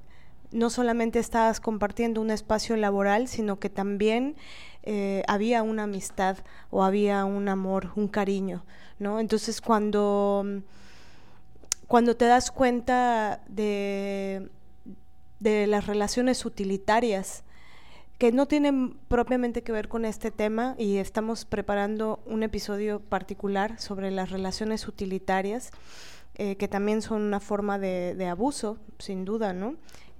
no 0.52 0.70
solamente 0.70 1.20
estabas 1.20 1.60
compartiendo 1.60 2.22
un 2.22 2.32
espacio 2.32 2.76
laboral, 2.76 3.28
sino 3.28 3.60
que 3.60 3.70
también 3.70 4.36
eh, 4.84 5.24
había 5.28 5.64
una 5.64 5.84
amistad 5.84 6.38
o 6.70 6.84
había 6.84 7.26
un 7.26 7.49
amor, 7.49 7.91
un 7.95 8.08
cariño. 8.08 8.66
¿no? 8.99 9.20
Entonces 9.20 9.62
cuando 9.62 10.45
cuando 11.91 12.16
te 12.16 12.24
das 12.24 12.52
cuenta 12.52 13.41
de, 13.49 14.49
de 15.41 15.68
las 15.68 15.88
relaciones 15.88 16.45
utilitarias, 16.45 17.44
que 18.22 18.31
no 18.31 18.48
tienen 18.48 18.93
propiamente 19.07 19.64
que 19.64 19.72
ver 19.72 19.88
con 19.88 20.06
este 20.06 20.30
tema 20.30 20.76
y 20.77 20.98
estamos 20.98 21.43
preparando 21.43 22.22
un 22.27 22.43
episodio 22.43 22.99
particular 22.99 23.81
sobre 23.81 24.11
las 24.11 24.30
relaciones 24.30 24.88
utilitarias, 24.88 25.72
eh, 26.35 26.56
que 26.56 26.68
también 26.68 27.02
son 27.02 27.23
una 27.23 27.39
forma 27.39 27.80
de, 27.80 28.27
abuso, 28.27 28.77
sin 28.99 29.26
duda, 29.26 29.53
¿no? 29.53 29.76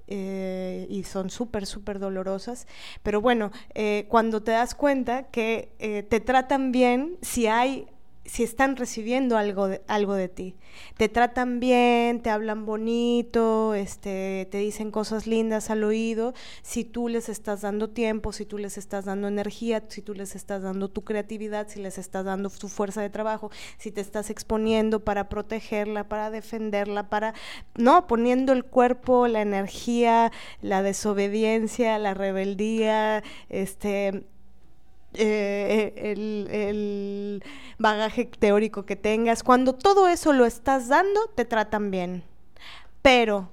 Eh, 0.08 0.88
y 0.90 1.04
son 1.04 1.30
súper, 1.30 1.68
súper 1.68 2.00
dolorosas. 2.00 2.66
Pero 3.04 3.22
bueno, 3.22 3.52
eh, 3.76 4.08
cuando 4.10 4.42
te 4.42 4.50
das 4.50 4.74
cuenta 4.74 5.28
que 5.28 6.08
te 6.10 6.20
tratan 6.22 6.72
bien, 6.72 7.20
si 7.22 7.46
hay 7.46 7.86
si 8.32 8.44
están 8.44 8.78
recibiendo 8.78 9.38
algo 9.38 9.68
de, 9.68 9.82
algo 9.88 10.14
de 10.14 10.30
ti. 10.30 10.56
Te 10.96 11.10
tratan 11.10 11.60
bien, 11.60 12.22
te 12.22 12.30
hablan 12.30 12.66
bonito, 12.66 13.74
este, 13.74 14.48
te 14.50 14.60
dicen 14.60 14.90
cosas 14.90 15.28
lindas 15.28 15.70
al 15.70 15.84
oído, 15.84 16.34
si 16.62 16.86
tú 16.86 17.10
les 17.10 17.28
estás 17.28 17.60
dando 17.60 17.90
tiempo, 17.90 18.32
si 18.32 18.46
tú 18.46 18.58
les 18.58 18.78
estás 18.78 19.04
dando 19.04 19.28
energía, 19.28 19.84
si 19.90 20.02
tú 20.02 20.14
les 20.14 20.34
estás 20.38 20.62
dando 20.62 20.88
tu 20.88 21.04
creatividad, 21.04 21.68
si 21.68 21.82
les 21.82 21.98
estás 21.98 22.24
dando 22.24 22.50
tu 22.50 22.70
fuerza 22.70 23.02
de 23.02 23.10
trabajo, 23.10 23.52
si 23.78 23.92
te 23.92 24.00
estás 24.00 24.30
exponiendo 24.30 25.04
para 25.04 25.28
protegerla, 25.28 26.08
para 26.08 26.32
defenderla, 26.32 27.10
para, 27.10 27.34
no, 27.76 28.08
poniendo 28.08 28.54
el 28.54 28.64
cuerpo, 28.64 29.28
la 29.28 29.42
energía, 29.42 30.32
la 30.62 30.84
desobediencia, 30.84 32.00
la 32.00 32.14
rebeldía, 32.14 33.24
este, 33.50 34.24
eh, 35.14 36.14
el, 36.14 37.44
bagaje 37.78 38.26
teórico 38.26 38.86
que 38.86 38.96
tengas, 38.96 39.44
cuando 39.44 39.74
todo 39.74 40.08
eso 40.08 40.34
lo 40.34 40.46
estás 40.46 40.88
dando, 40.88 41.28
te 41.36 41.46
tratan 41.46 41.92
bien. 41.92 42.24
Pero 43.02 43.50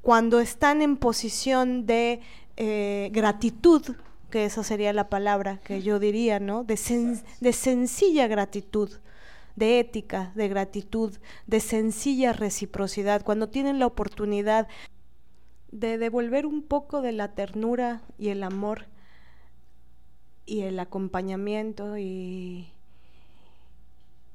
cuando 0.00 0.40
están 0.40 0.82
en 0.82 0.96
posición 0.96 1.86
de 1.86 2.20
eh, 2.56 3.10
gratitud, 3.12 3.82
que 4.30 4.46
esa 4.46 4.64
sería 4.64 4.92
la 4.92 5.08
palabra 5.08 5.58
que 5.58 5.82
yo 5.82 5.98
diría, 5.98 6.40
¿no? 6.40 6.64
De, 6.64 6.78
de 7.40 7.52
sencilla 7.52 8.26
gratitud, 8.28 8.90
de 9.56 9.80
ética, 9.80 10.32
de 10.34 10.48
gratitud, 10.48 11.16
de 11.46 11.60
sencilla 11.60 12.32
reciprocidad, 12.32 13.22
cuando 13.22 13.48
tienen 13.48 13.78
la 13.78 13.86
oportunidad 13.86 14.68
de 15.70 15.98
devolver 15.98 16.46
un 16.46 16.62
poco 16.62 17.02
de 17.02 17.12
la 17.12 17.34
ternura 17.34 18.02
y 18.18 18.28
el 18.28 18.42
amor 18.42 18.86
y 20.46 20.62
el 20.62 20.78
acompañamiento 20.80 21.98
y, 21.98 22.68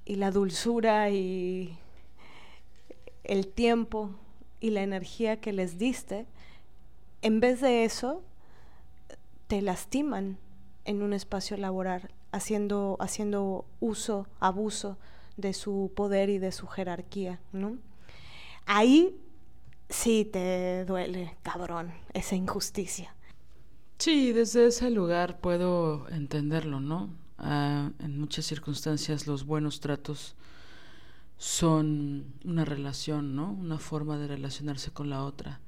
y 0.06 0.16
la 0.16 0.32
dulzura 0.32 1.10
y 1.10 1.78
el 3.24 3.48
tiempo 3.48 4.12
y 4.60 4.70
la 4.70 4.84
energía 4.84 5.40
que 5.40 5.54
les 5.54 5.78
diste, 5.78 6.26
en 7.22 7.40
vez 7.40 7.62
de 7.62 7.86
eso, 7.86 8.22
te 9.48 9.62
lastiman 9.62 10.38
en 10.86 11.02
un 11.02 11.14
espacio 11.14 11.58
laboral, 11.58 12.12
haciendo, 12.32 12.98
haciendo 13.00 13.66
uso, 13.80 14.28
abuso 14.40 14.98
de 15.38 15.54
su 15.54 15.92
poder 15.96 16.30
y 16.30 16.38
de 16.38 16.52
su 16.52 16.68
jerarquía, 16.68 17.40
¿no? 17.52 17.78
Ahí 18.66 19.20
sí 19.90 20.26
te 20.26 20.86
duele, 20.86 21.36
cabrón, 21.44 21.94
esa 22.14 22.36
injusticia. 22.36 23.15
Sí, 23.98 24.34
desde 24.34 24.68
ese 24.68 24.92
lugar 24.92 25.40
puedo 25.40 26.08
entenderlo, 26.10 26.80
¿no? 26.80 27.10
Ah, 27.38 27.92
en 28.00 28.20
muchas 28.20 28.46
circunstancias 28.46 29.28
los 29.28 29.46
buenos 29.46 29.80
tratos 29.80 30.36
son 31.38 32.26
una 32.44 32.66
relación, 32.66 33.36
¿no? 33.36 33.52
Una 33.52 33.80
forma 33.80 34.18
de 34.18 34.28
relacionarse 34.28 34.92
con 34.92 35.10
la 35.10 35.24
otra. 35.24 35.62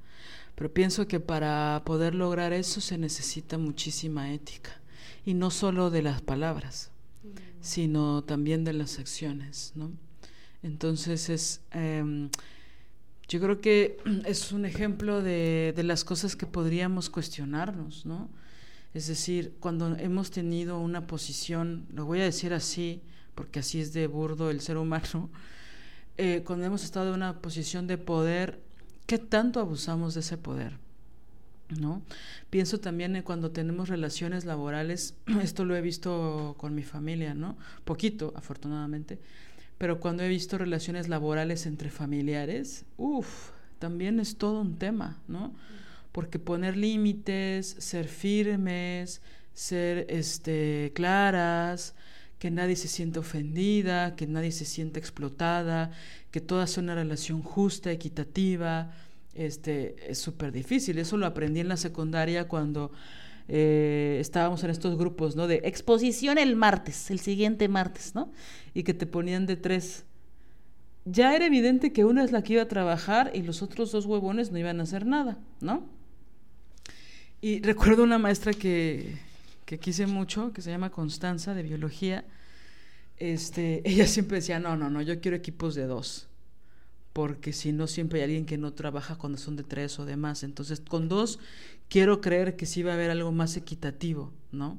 Pero 0.54 0.72
pienso 0.72 1.06
que 1.06 1.20
para 1.20 1.82
poder 1.84 2.14
lograr 2.14 2.52
eso 2.52 2.80
se 2.80 2.98
necesita 2.98 3.58
muchísima 3.58 4.32
ética. 4.32 4.80
Y 5.24 5.34
no 5.34 5.50
solo 5.50 5.90
de 5.90 6.02
las 6.02 6.22
palabras, 6.22 6.90
mm. 7.22 7.28
sino 7.60 8.24
también 8.24 8.64
de 8.64 8.72
las 8.72 8.98
acciones, 8.98 9.72
¿no? 9.74 9.92
Entonces 10.62 11.28
es... 11.28 11.60
Em, 11.70 12.30
yo 13.28 13.40
creo 13.40 13.60
que 13.60 13.98
es 14.26 14.52
un 14.52 14.64
ejemplo 14.64 15.22
de, 15.22 15.72
de, 15.76 15.82
las 15.82 16.04
cosas 16.04 16.34
que 16.34 16.46
podríamos 16.46 17.10
cuestionarnos, 17.10 18.06
¿no? 18.06 18.28
Es 18.94 19.06
decir, 19.06 19.54
cuando 19.60 19.96
hemos 19.96 20.30
tenido 20.30 20.80
una 20.80 21.06
posición, 21.06 21.86
lo 21.92 22.06
voy 22.06 22.20
a 22.20 22.24
decir 22.24 22.54
así, 22.54 23.02
porque 23.34 23.60
así 23.60 23.80
es 23.80 23.92
de 23.92 24.06
burdo 24.06 24.50
el 24.50 24.60
ser 24.60 24.78
humano, 24.78 25.30
eh, 26.16 26.42
cuando 26.44 26.64
hemos 26.66 26.82
estado 26.82 27.10
en 27.10 27.14
una 27.14 27.40
posición 27.40 27.86
de 27.86 27.98
poder, 27.98 28.60
¿qué 29.06 29.18
tanto 29.18 29.60
abusamos 29.60 30.14
de 30.14 30.20
ese 30.20 30.36
poder? 30.36 30.72
¿No? 31.68 32.02
Pienso 32.48 32.80
también 32.80 33.14
en 33.14 33.22
cuando 33.22 33.50
tenemos 33.50 33.90
relaciones 33.90 34.46
laborales, 34.46 35.14
esto 35.42 35.64
lo 35.66 35.76
he 35.76 35.82
visto 35.82 36.56
con 36.58 36.74
mi 36.74 36.82
familia, 36.82 37.34
¿no? 37.34 37.58
Poquito, 37.84 38.32
afortunadamente, 38.34 39.20
pero 39.78 40.00
cuando 40.00 40.24
he 40.24 40.28
visto 40.28 40.58
relaciones 40.58 41.08
laborales 41.08 41.64
entre 41.66 41.90
familiares, 41.90 42.84
uff, 42.96 43.50
también 43.78 44.18
es 44.20 44.36
todo 44.36 44.60
un 44.60 44.76
tema, 44.76 45.18
¿no? 45.28 45.54
Porque 46.12 46.38
poner 46.38 46.76
límites, 46.76 47.76
ser 47.78 48.08
firmes, 48.08 49.22
ser 49.54 50.06
este, 50.08 50.92
claras, 50.94 51.94
que 52.38 52.50
nadie 52.50 52.76
se 52.76 52.88
sienta 52.88 53.20
ofendida, 53.20 54.16
que 54.16 54.26
nadie 54.26 54.52
se 54.52 54.64
sienta 54.64 54.98
explotada, 54.98 55.92
que 56.30 56.40
toda 56.40 56.66
sea 56.66 56.82
una 56.82 56.94
relación 56.94 57.42
justa, 57.42 57.90
equitativa, 57.90 58.92
este, 59.34 60.10
es 60.10 60.18
súper 60.18 60.52
difícil. 60.52 60.98
Eso 60.98 61.16
lo 61.16 61.26
aprendí 61.26 61.60
en 61.60 61.68
la 61.68 61.76
secundaria 61.76 62.48
cuando 62.48 62.92
eh, 63.48 64.18
estábamos 64.20 64.62
en 64.62 64.70
estos 64.70 64.98
grupos, 64.98 65.34
¿no? 65.34 65.46
De 65.46 65.62
exposición 65.64 66.36
el 66.36 66.54
martes, 66.54 67.10
el 67.10 67.18
siguiente 67.18 67.66
martes, 67.68 68.14
¿no? 68.14 68.30
Y 68.74 68.82
que 68.82 68.92
te 68.92 69.06
ponían 69.06 69.46
de 69.46 69.56
tres. 69.56 70.04
Ya 71.06 71.34
era 71.34 71.46
evidente 71.46 71.92
que 71.92 72.04
una 72.04 72.22
es 72.22 72.30
la 72.30 72.42
que 72.42 72.54
iba 72.54 72.62
a 72.62 72.68
trabajar 72.68 73.30
y 73.34 73.42
los 73.42 73.62
otros 73.62 73.90
dos 73.90 74.04
huevones 74.04 74.52
no 74.52 74.58
iban 74.58 74.80
a 74.80 74.82
hacer 74.82 75.06
nada, 75.06 75.38
¿no? 75.60 75.86
Y 77.40 77.62
recuerdo 77.62 78.02
una 78.02 78.18
maestra 78.18 78.52
que, 78.52 79.16
que 79.64 79.78
quise 79.78 80.06
mucho, 80.06 80.52
que 80.52 80.60
se 80.60 80.70
llama 80.70 80.90
Constanza, 80.90 81.54
de 81.54 81.62
biología. 81.62 82.26
Este, 83.16 83.80
ella 83.88 84.06
siempre 84.06 84.36
decía, 84.36 84.60
no, 84.60 84.76
no, 84.76 84.90
no, 84.90 85.00
yo 85.00 85.20
quiero 85.20 85.36
equipos 85.36 85.74
de 85.74 85.86
dos 85.86 86.28
porque 87.18 87.52
si 87.52 87.72
no 87.72 87.88
siempre 87.88 88.20
hay 88.20 88.26
alguien 88.26 88.46
que 88.46 88.58
no 88.58 88.74
trabaja 88.74 89.16
cuando 89.16 89.38
son 89.38 89.56
de 89.56 89.64
tres 89.64 89.98
o 89.98 90.04
de 90.04 90.16
más. 90.16 90.44
Entonces, 90.44 90.80
con 90.80 91.08
dos 91.08 91.40
quiero 91.88 92.20
creer 92.20 92.56
que 92.56 92.66
sí 92.66 92.82
va 92.82 92.92
a 92.92 92.94
haber 92.94 93.10
algo 93.10 93.32
más 93.32 93.56
equitativo, 93.56 94.32
¿no? 94.52 94.78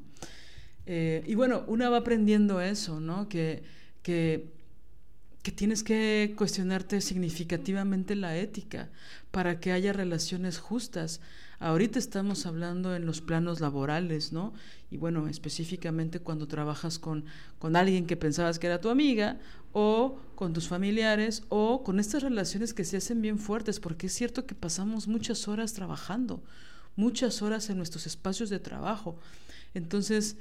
Eh, 0.86 1.23
y 1.27 1.36
bueno, 1.36 1.64
una 1.68 1.90
va 1.90 1.98
aprendiendo 1.98 2.61
eso, 2.61 2.99
¿no? 2.99 3.30
Que, 3.30 3.64
que, 4.02 4.49
que 5.44 5.52
tienes 5.52 5.84
que 5.84 6.34
cuestionarte 6.38 7.02
significativamente 7.02 8.15
la 8.15 8.38
ética 8.38 8.90
para 9.31 9.60
que 9.60 9.72
haya 9.72 9.94
relaciones 9.94 10.57
justas. 10.57 11.22
Ahorita 11.60 11.99
estamos 11.99 12.45
hablando 12.45 12.95
en 12.95 13.06
los 13.06 13.22
planos 13.22 13.60
laborales, 13.60 14.31
¿no? 14.31 14.53
Y 14.90 14.98
bueno, 14.98 15.27
específicamente 15.27 16.19
cuando 16.22 16.48
trabajas 16.48 16.99
con, 16.99 17.26
con 17.60 17.76
alguien 17.76 18.07
que 18.07 18.18
pensabas 18.18 18.60
que 18.60 18.68
era 18.68 18.81
tu 18.81 18.90
amiga 18.90 19.38
o 19.73 20.18
con 20.36 20.53
tus 20.53 20.68
familiares 20.68 21.44
o 21.49 21.84
con 21.84 21.99
estas 21.99 22.23
relaciones 22.23 22.73
que 22.73 22.86
se 22.86 22.98
hacen 22.98 23.22
bien 23.22 23.38
fuertes, 23.38 23.80
porque 23.80 24.07
es 24.07 24.14
cierto 24.14 24.45
que 24.45 24.56
pasamos 24.56 25.07
muchas 25.07 25.48
horas 25.48 25.73
trabajando, 25.73 26.41
muchas 26.99 27.41
horas 27.41 27.69
en 27.69 27.77
nuestros 27.77 28.05
espacios 28.05 28.49
de 28.49 28.59
trabajo. 28.59 29.17
Entonces, 29.73 30.35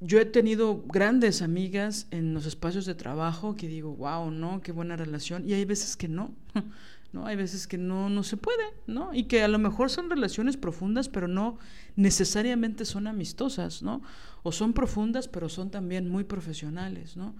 yo 0.00 0.20
he 0.20 0.24
tenido 0.24 0.82
grandes 0.86 1.42
amigas 1.42 2.06
en 2.10 2.34
los 2.34 2.46
espacios 2.46 2.86
de 2.86 2.94
trabajo 2.94 3.56
que 3.56 3.66
digo, 3.66 3.94
wow, 3.96 4.30
¿no? 4.30 4.62
Qué 4.62 4.72
buena 4.72 4.96
relación. 4.96 5.48
Y 5.48 5.54
hay 5.54 5.64
veces 5.64 5.96
que 5.96 6.08
no. 6.08 6.34
¿no? 7.12 7.26
Hay 7.26 7.36
veces 7.36 7.66
que 7.66 7.76
no, 7.76 8.08
no 8.08 8.22
se 8.22 8.36
puede, 8.36 8.64
¿no? 8.86 9.12
Y 9.12 9.24
que 9.24 9.42
a 9.42 9.48
lo 9.48 9.58
mejor 9.58 9.90
son 9.90 10.08
relaciones 10.08 10.56
profundas, 10.56 11.08
pero 11.08 11.28
no 11.28 11.58
necesariamente 11.94 12.84
son 12.84 13.06
amistosas, 13.06 13.82
¿no? 13.82 14.02
O 14.42 14.50
son 14.50 14.72
profundas, 14.72 15.28
pero 15.28 15.48
son 15.48 15.70
también 15.70 16.08
muy 16.08 16.24
profesionales, 16.24 17.16
¿no? 17.16 17.34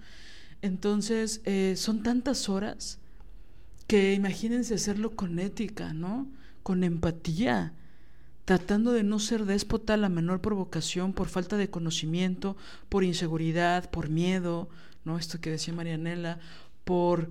Entonces, 0.61 1.41
eh, 1.45 1.73
son 1.75 2.03
tantas 2.03 2.49
horas 2.49 2.99
que 3.87 4.13
imagínense 4.13 4.75
hacerlo 4.75 5.15
con 5.15 5.39
ética, 5.39 5.93
¿no? 5.93 6.27
Con 6.61 6.83
empatía, 6.83 7.73
tratando 8.45 8.91
de 8.91 9.03
no 9.03 9.19
ser 9.19 9.45
déspota 9.45 9.93
a 9.93 9.97
la 9.97 10.09
menor 10.09 10.41
provocación 10.41 11.13
por 11.13 11.29
falta 11.29 11.57
de 11.57 11.69
conocimiento, 11.69 12.57
por 12.89 13.03
inseguridad, 13.03 13.89
por 13.89 14.09
miedo, 14.09 14.69
¿no? 15.05 15.17
Esto 15.17 15.39
que 15.39 15.49
decía 15.49 15.73
Marianela, 15.73 16.39
por 16.83 17.29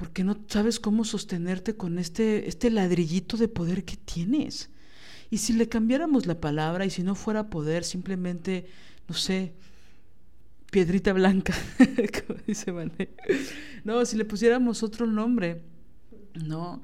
porque 0.00 0.24
no 0.24 0.38
sabes 0.48 0.80
cómo 0.80 1.04
sostenerte 1.04 1.76
con 1.76 1.98
este, 1.98 2.48
este 2.48 2.70
ladrillito 2.70 3.36
de 3.36 3.48
poder 3.48 3.84
que 3.84 3.98
tienes. 3.98 4.70
Y 5.28 5.36
si 5.36 5.52
le 5.52 5.68
cambiáramos 5.68 6.24
la 6.24 6.40
palabra 6.40 6.86
y 6.86 6.90
si 6.90 7.02
no 7.02 7.14
fuera 7.14 7.50
poder, 7.50 7.84
simplemente, 7.84 8.66
no 9.08 9.14
sé, 9.14 9.52
piedrita 10.70 11.12
blanca, 11.12 11.52
como 12.26 12.40
dice 12.46 12.72
Mané. 12.72 13.10
No, 13.84 14.02
si 14.06 14.16
le 14.16 14.24
pusiéramos 14.24 14.82
otro 14.82 15.06
nombre, 15.06 15.60
¿no? 16.32 16.80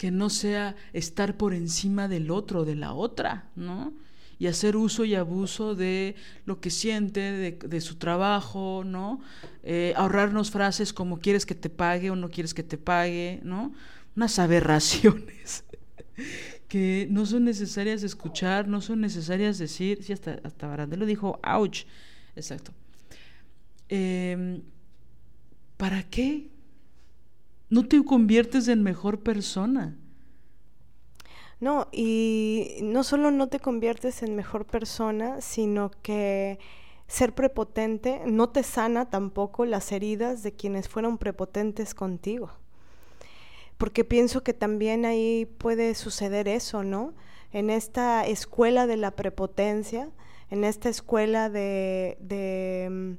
Que 0.00 0.10
no 0.10 0.30
sea 0.30 0.76
estar 0.94 1.36
por 1.36 1.52
encima 1.52 2.08
del 2.08 2.30
otro, 2.30 2.64
de 2.64 2.74
la 2.74 2.94
otra, 2.94 3.50
¿no? 3.54 3.92
y 4.40 4.46
hacer 4.46 4.74
uso 4.74 5.04
y 5.04 5.14
abuso 5.14 5.74
de 5.74 6.16
lo 6.46 6.62
que 6.62 6.70
siente, 6.70 7.58
de, 7.60 7.80
su 7.82 7.96
trabajo, 7.96 8.84
¿no? 8.86 9.20
Eh, 9.62 9.92
ahorrarnos 9.96 10.50
frases 10.50 10.94
como 10.94 11.20
quieres 11.20 11.44
que 11.44 11.54
te 11.54 11.68
pague 11.68 12.10
o 12.10 12.16
no 12.16 12.30
quieres 12.30 12.54
que 12.54 12.62
te 12.62 12.78
pague, 12.78 13.40
¿no? 13.44 13.74
Unas 14.16 14.38
aberraciones 14.38 15.64
que 16.68 17.06
no 17.10 17.26
son 17.26 17.44
necesarias 17.44 18.02
escuchar, 18.02 18.66
no 18.66 18.80
son 18.80 19.02
necesarias 19.02 19.58
decir, 19.58 20.02
sí, 20.02 20.14
hasta, 20.14 20.40
hasta 20.42 20.66
Barandelo 20.66 21.04
dijo, 21.04 21.38
ouch, 21.44 21.84
exacto. 22.34 22.72
Em, 23.90 24.62
¿Para 25.76 26.02
qué? 26.04 26.48
No 27.70 27.86
te 27.86 28.04
conviertes 28.04 28.68
en 28.68 28.82
mejor 28.82 29.20
persona. 29.20 29.96
No, 31.60 31.88
y 31.92 32.78
no 32.82 33.04
solo 33.04 33.30
no 33.30 33.48
te 33.48 33.60
conviertes 33.60 34.22
en 34.22 34.34
mejor 34.34 34.66
persona, 34.66 35.40
sino 35.40 35.90
que 36.02 36.58
ser 37.06 37.34
prepotente 37.34 38.22
no 38.24 38.48
te 38.50 38.62
sana 38.62 39.10
tampoco 39.10 39.66
las 39.66 39.92
heridas 39.92 40.42
de 40.42 40.52
quienes 40.52 40.88
fueron 40.88 41.18
prepotentes 41.18 41.94
contigo. 41.94 42.50
Porque 43.78 44.04
pienso 44.04 44.42
que 44.42 44.54
también 44.54 45.04
ahí 45.04 45.46
puede 45.58 45.94
suceder 45.94 46.48
eso, 46.48 46.82
¿no? 46.82 47.14
En 47.52 47.70
esta 47.70 48.26
escuela 48.26 48.86
de 48.86 48.96
la 48.96 49.10
prepotencia, 49.12 50.10
en 50.50 50.64
esta 50.64 50.88
escuela 50.88 51.50
de, 51.50 52.16
de 52.20 53.16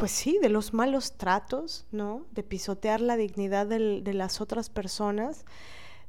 pues 0.00 0.10
sí, 0.10 0.38
de 0.42 0.48
los 0.48 0.74
malos 0.74 1.16
tratos, 1.16 1.86
¿no? 1.92 2.26
De 2.32 2.42
pisotear 2.42 3.00
la 3.00 3.16
dignidad 3.16 3.66
de 3.66 4.14
las 4.14 4.40
otras 4.40 4.70
personas 4.70 5.44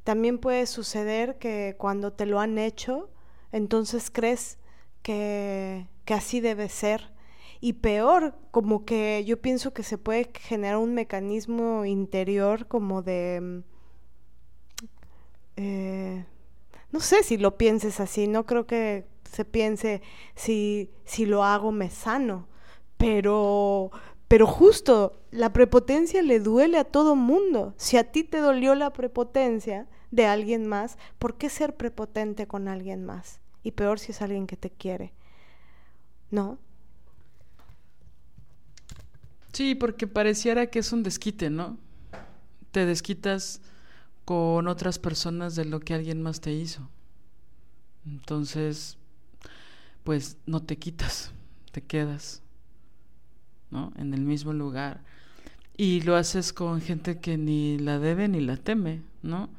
también 0.03 0.39
puede 0.39 0.65
suceder 0.65 1.37
que 1.37 1.75
cuando 1.77 2.13
te 2.13 2.25
lo 2.25 2.39
han 2.39 2.57
hecho, 2.57 3.09
entonces 3.51 4.09
crees 4.11 4.57
que, 5.03 5.87
así 6.07 6.41
debe 6.41 6.67
ser. 6.69 7.11
Y 7.61 7.73
peor, 7.73 8.35
como 8.49 8.85
que 8.85 9.23
yo 9.25 9.39
pienso 9.41 9.73
que 9.73 9.83
se 9.83 9.97
puede 9.97 10.31
generar 10.33 10.77
un 10.77 10.93
mecanismo 10.93 11.85
interior 11.85 12.67
como 12.67 13.01
de... 13.01 13.61
Eh, 15.57 16.25
no 16.91 16.99
sé 16.99 17.23
si 17.23 17.37
lo 17.37 17.57
pienses 17.57 17.99
así, 17.99 18.27
no 18.27 18.45
creo 18.45 18.65
que 18.65 19.05
se 19.31 19.45
piense 19.45 20.01
si, 20.35 20.89
si 21.05 21.25
lo 21.25 21.43
hago 21.43 21.71
me 21.71 21.89
sano, 21.89 22.47
pero, 23.01 23.89
pero 24.27 24.45
justo 24.45 25.19
la 25.31 25.51
prepotencia 25.51 26.21
le 26.21 26.39
duele 26.39 26.77
a 26.77 26.83
todo 26.83 27.15
mundo. 27.15 27.73
Si 27.77 27.97
a 27.97 28.11
ti 28.11 28.23
te 28.23 28.37
dolió 28.37 28.75
la 28.75 28.93
prepotencia 28.93 29.87
de 30.11 30.27
alguien 30.27 30.67
más, 30.67 30.99
¿por 31.17 31.35
qué 31.35 31.49
ser 31.49 31.75
prepotente 31.75 32.45
con 32.45 32.67
alguien 32.67 33.03
más? 33.03 33.39
Y 33.63 33.71
peor 33.71 33.97
si 33.97 34.11
es 34.11 34.21
alguien 34.21 34.45
que 34.45 34.55
te 34.55 34.69
quiere. 34.69 35.13
¿No? 36.29 36.59
Sí, 39.51 39.73
porque 39.73 40.05
pareciera 40.05 40.67
que 40.67 40.77
es 40.77 40.93
un 40.93 41.01
desquite, 41.01 41.49
¿no? 41.49 41.79
Te 42.69 42.85
desquitas 42.85 43.61
con 44.25 44.67
otras 44.67 44.99
personas 44.99 45.55
de 45.55 45.65
lo 45.65 45.79
que 45.79 45.95
alguien 45.95 46.21
más 46.21 46.39
te 46.39 46.53
hizo. 46.53 46.87
Entonces, 48.05 48.99
pues 50.03 50.37
no 50.45 50.61
te 50.61 50.77
quitas, 50.77 51.31
te 51.71 51.81
quedas, 51.81 52.40
¿no? 53.71 53.91
En 53.97 54.13
el 54.13 54.21
mismo 54.21 54.53
lugar. 54.53 55.01
Y 55.77 56.01
lo 56.01 56.15
haces 56.15 56.53
con 56.53 56.81
gente 56.81 57.19
que 57.19 57.37
ni 57.37 57.79
la 57.79 57.97
debe 57.97 58.27
ni 58.27 58.41
la 58.41 58.57
teme, 58.57 59.01
¿no? 59.23 59.49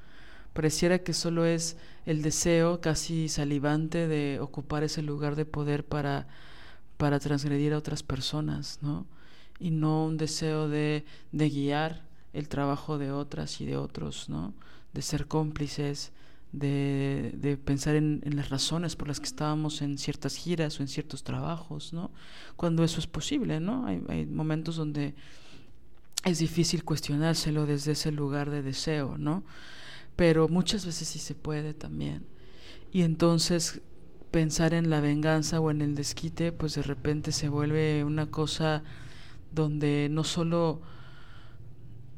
Pareciera 0.53 0.99
que 0.99 1.15
solo 1.15 1.45
es 1.47 1.77
el 2.05 2.23
deseo 2.23 2.81
casi 2.81 3.29
salivante 3.29 4.07
de 4.07 4.39
ocupar 4.41 4.85
ese 4.85 5.03
lugar 5.03 5.35
de 5.35 5.47
poder 5.47 5.85
para, 5.85 6.27
para 6.99 7.19
transgredir 7.19 7.73
a 7.73 7.79
otras 7.79 8.03
personas, 8.03 8.79
¿no? 8.83 9.07
Y 9.59 9.71
no 9.71 10.05
un 10.05 10.19
deseo 10.19 10.69
de, 10.69 11.05
de 11.33 11.49
guiar 11.49 12.03
el 12.33 12.49
trabajo 12.49 12.99
de 12.99 13.13
otras 13.13 13.61
y 13.61 13.67
de 13.67 13.77
otros, 13.77 14.29
¿no? 14.29 14.53
De 14.93 15.03
ser 15.03 15.27
cómplices, 15.27 16.13
de, 16.53 17.33
de 17.35 17.57
pensar 17.57 17.97
en, 17.97 18.21
las 18.25 18.51
razones 18.51 18.95
por 18.95 19.09
las 19.09 19.21
que 19.21 19.27
estábamos 19.27 19.83
en 19.83 19.99
ciertas 19.99 20.37
giras 20.37 20.79
o 20.79 20.83
en 20.83 20.89
ciertos 20.89 21.25
trabajos, 21.25 21.93
¿no? 21.93 22.11
Cuando 22.57 22.85
eso 22.85 23.01
es 23.01 23.07
posible, 23.07 23.59
¿no? 23.59 23.87
Hay, 23.87 24.03
hay 24.09 24.27
momentos 24.27 24.77
donde 24.77 25.15
es 26.25 26.39
difícil 26.39 26.85
cuestionárselo 26.85 27.67
desde 27.67 27.93
ese 27.93 28.13
lugar 28.13 28.51
de 28.51 28.63
deseo, 28.63 29.17
¿no? 29.19 29.45
Pero 30.15 30.49
muchas 30.49 30.85
veces 30.85 31.09
sí 31.09 31.19
se 31.19 31.35
puede 31.35 31.75
también. 31.75 32.27
Y 32.93 33.03
entonces 33.03 33.81
pensar 34.31 34.75
en 34.75 34.91
la 34.91 35.01
venganza 35.01 35.61
o 35.61 35.71
en 35.71 35.81
el 35.81 35.95
desquite, 35.95 36.53
pues 36.53 36.75
de 36.75 36.83
repente 36.83 37.33
se 37.33 37.49
vuelve 37.49 38.05
una 38.05 38.31
cosa 38.31 38.83
donde 39.53 40.09
no 40.11 40.25
solo 40.25 40.83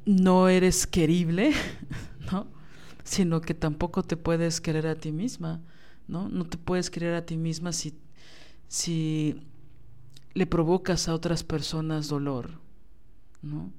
no 0.06 0.48
eres 0.48 0.86
querible, 0.86 1.52
¿no? 2.32 2.46
Sino 3.04 3.40
que 3.40 3.54
tampoco 3.54 4.02
te 4.02 4.16
puedes 4.16 4.60
querer 4.60 4.86
a 4.86 4.96
ti 4.96 5.12
misma, 5.12 5.60
¿no? 6.08 6.28
No 6.28 6.44
te 6.44 6.58
puedes 6.58 6.90
querer 6.90 7.14
a 7.14 7.26
ti 7.26 7.36
misma 7.36 7.72
si, 7.72 7.94
si 8.68 9.46
le 10.32 10.46
provocas 10.46 11.08
a 11.08 11.14
otras 11.14 11.44
personas 11.44 12.08
dolor, 12.08 12.50
¿no? 13.42 13.70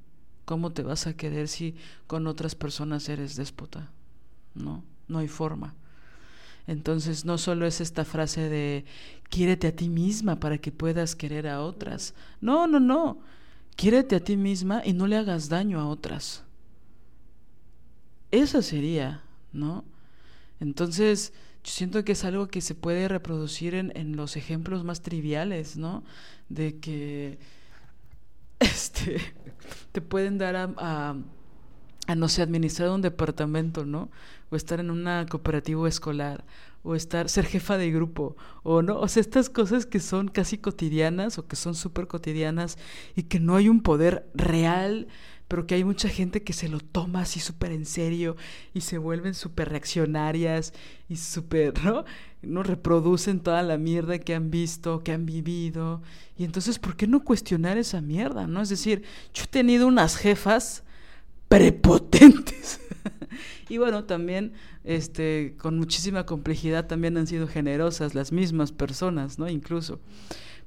¿Cómo 0.45 0.72
te 0.72 0.84
vas 0.84 1.07
a 1.07 1.18
querer 1.18 1.47
si 1.47 1.76
con 2.07 2.27
otras 2.27 2.56
personas 2.56 3.10
eres 3.10 3.35
déspota? 3.35 3.91
No, 4.53 4.84
no 5.07 5.19
hay 5.19 5.27
forma. 5.27 5.73
Entonces 6.68 7.26
no 7.26 7.38
solo 7.38 7.65
es 7.65 7.81
esta 7.81 8.06
frase 8.06 8.49
de 8.49 8.85
quiérete 9.30 9.68
a 9.68 9.76
ti 9.76 9.89
misma 9.89 10.39
para 10.39 10.57
que 10.57 10.72
puedas 10.72 11.15
querer 11.15 11.47
a 11.47 11.61
otras. 11.61 12.14
No, 12.41 12.68
no, 12.68 12.80
no. 12.80 13.19
Quiérete 13.76 14.15
a 14.15 14.23
ti 14.23 14.38
misma 14.38 14.81
y 14.85 14.93
no 14.93 15.06
le 15.07 15.18
hagas 15.18 15.49
daño 15.49 15.80
a 15.80 15.88
otras. 15.88 16.43
Esa 18.35 18.61
sería, 18.61 19.23
¿no? 19.53 19.85
Entonces, 20.59 21.31
yo 21.63 21.71
siento 21.71 22.03
que 22.03 22.11
es 22.11 22.25
algo 22.25 22.47
que 22.47 22.59
se 22.59 22.75
puede 22.75 23.07
reproducir 23.07 23.75
en, 23.75 23.93
en 23.95 24.17
los 24.17 24.35
ejemplos 24.35 24.83
más 24.83 25.01
triviales, 25.01 25.77
¿no? 25.77 26.03
De 26.49 26.77
que 26.79 27.39
este, 28.59 29.21
te 29.93 30.01
pueden 30.01 30.37
dar 30.37 30.57
a, 30.57 30.73
a, 30.77 31.15
a, 32.07 32.15
no 32.15 32.27
sé, 32.27 32.41
administrar 32.41 32.89
un 32.89 33.01
departamento, 33.01 33.85
¿no? 33.85 34.09
O 34.49 34.57
estar 34.57 34.81
en 34.81 34.91
una 34.91 35.25
cooperativa 35.27 35.87
escolar, 35.87 36.43
o 36.83 36.93
estar, 36.93 37.29
ser 37.29 37.45
jefa 37.45 37.77
de 37.77 37.89
grupo, 37.89 38.35
o 38.63 38.81
no, 38.81 38.99
o 38.99 39.07
sea, 39.07 39.21
estas 39.21 39.49
cosas 39.49 39.85
que 39.85 39.99
son 40.01 40.27
casi 40.27 40.57
cotidianas 40.57 41.39
o 41.39 41.47
que 41.47 41.55
son 41.55 41.73
súper 41.73 42.07
cotidianas 42.07 42.77
y 43.15 43.23
que 43.23 43.39
no 43.39 43.55
hay 43.55 43.69
un 43.69 43.81
poder 43.81 44.29
real, 44.33 45.07
pero 45.47 45.67
que 45.67 45.76
hay 45.76 45.84
mucha 45.84 46.09
gente 46.09 46.43
que 46.43 46.53
se 46.53 46.69
lo 46.69 46.80
toma 46.80 47.22
así 47.22 47.39
súper 47.39 47.72
en 47.72 47.85
serio 47.85 48.35
y 48.73 48.81
se 48.81 48.97
vuelven 48.97 49.34
súper 49.34 49.69
reaccionarias 49.69 50.73
y 51.07 51.17
súper, 51.17 51.84
¿no? 51.84 52.05
No 52.41 52.63
reproducen 52.63 53.39
toda 53.39 53.61
la 53.63 53.77
mierda 53.77 54.17
que 54.19 54.34
han 54.34 54.49
visto, 54.49 55.03
que 55.03 55.11
han 55.11 55.26
vivido. 55.26 56.01
Y 56.38 56.45
entonces, 56.45 56.80
¿por 56.80 56.95
qué 56.95 57.07
no 57.07 57.23
cuestionar 57.23 57.77
esa 57.77 58.01
mierda, 58.01 58.47
no? 58.47 58.61
Es 58.61 58.69
decir, 58.69 59.03
yo 59.34 59.43
he 59.43 59.47
tenido 59.47 59.88
unas 59.88 60.15
jefas 60.15 60.84
prepotentes. 61.47 62.80
y 63.69 63.77
bueno, 63.77 64.05
también 64.05 64.53
este, 64.84 65.55
con 65.57 65.77
muchísima 65.77 66.26
complejidad 66.26 66.88
también 66.88 67.17
han 67.17 67.27
sido 67.27 67.47
generosas 67.47 68.15
las 68.15 68.31
mismas 68.31 68.72
personas, 68.72 69.38
¿no? 69.38 69.47
Incluso. 69.47 69.99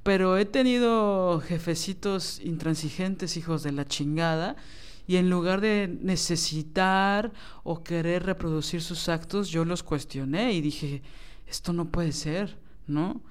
Pero 0.02 0.38
he 0.38 0.44
tenido 0.44 1.40
jefecitos 1.40 2.40
intransigentes, 2.40 3.36
hijos 3.36 3.62
de 3.62 3.72
la 3.72 3.86
chingada, 3.86 4.56
y 5.06 5.16
en 5.16 5.30
lugar 5.30 5.60
de 5.60 5.88
necesitar 6.02 7.32
o 7.64 7.82
querer 7.82 8.24
reproducir 8.24 8.82
sus 8.82 9.08
actos, 9.08 9.48
yo 9.48 9.64
los 9.64 9.82
cuestioné 9.82 10.52
y 10.52 10.60
dije, 10.60 11.02
esto 11.46 11.72
no 11.72 11.86
puede 11.86 12.12
ser, 12.12 12.58
¿no? 12.86 13.22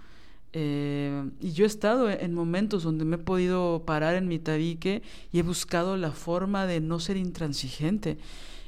Eh, 0.54 1.30
y 1.40 1.52
yo 1.52 1.66
he 1.66 1.68
estado 1.68 2.10
en 2.10 2.34
momentos 2.34 2.82
donde 2.82 3.06
me 3.06 3.18
he 3.18 3.20
podido 3.20 3.84
parar 3.86 4.16
en 4.16 4.28
mi 4.28 4.40
tabique 4.40 5.04
y 5.32 5.38
he 5.38 5.44
buscado 5.44 5.98
la 5.98 6.12
forma 6.12 6.66
de 6.66 6.80
no 6.80 7.00
ser 7.00 7.16
intransigente. 7.16 8.18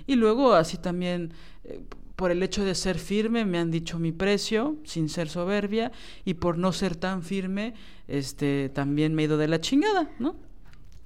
Y 0.05 0.15
luego 0.15 0.53
así 0.53 0.77
también, 0.77 1.33
eh, 1.63 1.81
por 2.19 2.31
el 2.31 2.43
hecho 2.43 2.65
de 2.65 2.75
ser 2.75 2.99
firme, 2.99 3.45
me 3.45 3.59
han 3.59 3.71
dicho 3.71 3.97
mi 3.97 4.11
precio, 4.11 4.75
sin 4.83 5.07
ser 5.07 5.29
soberbia, 5.29 5.93
y 6.25 6.33
por 6.33 6.57
no 6.57 6.73
ser 6.73 6.97
tan 6.97 7.23
firme, 7.23 7.75
este, 8.09 8.67
también 8.67 9.15
me 9.15 9.21
he 9.21 9.25
ido 9.25 9.37
de 9.37 9.47
la 9.47 9.61
chingada, 9.61 10.11
¿no? 10.19 10.35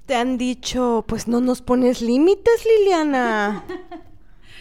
Te 0.08 0.16
han 0.16 0.40
dicho, 0.40 1.06
pues 1.08 1.28
no 1.28 1.40
nos 1.40 1.62
pones 1.62 2.02
límites, 2.02 2.66
Liliana. 2.66 3.64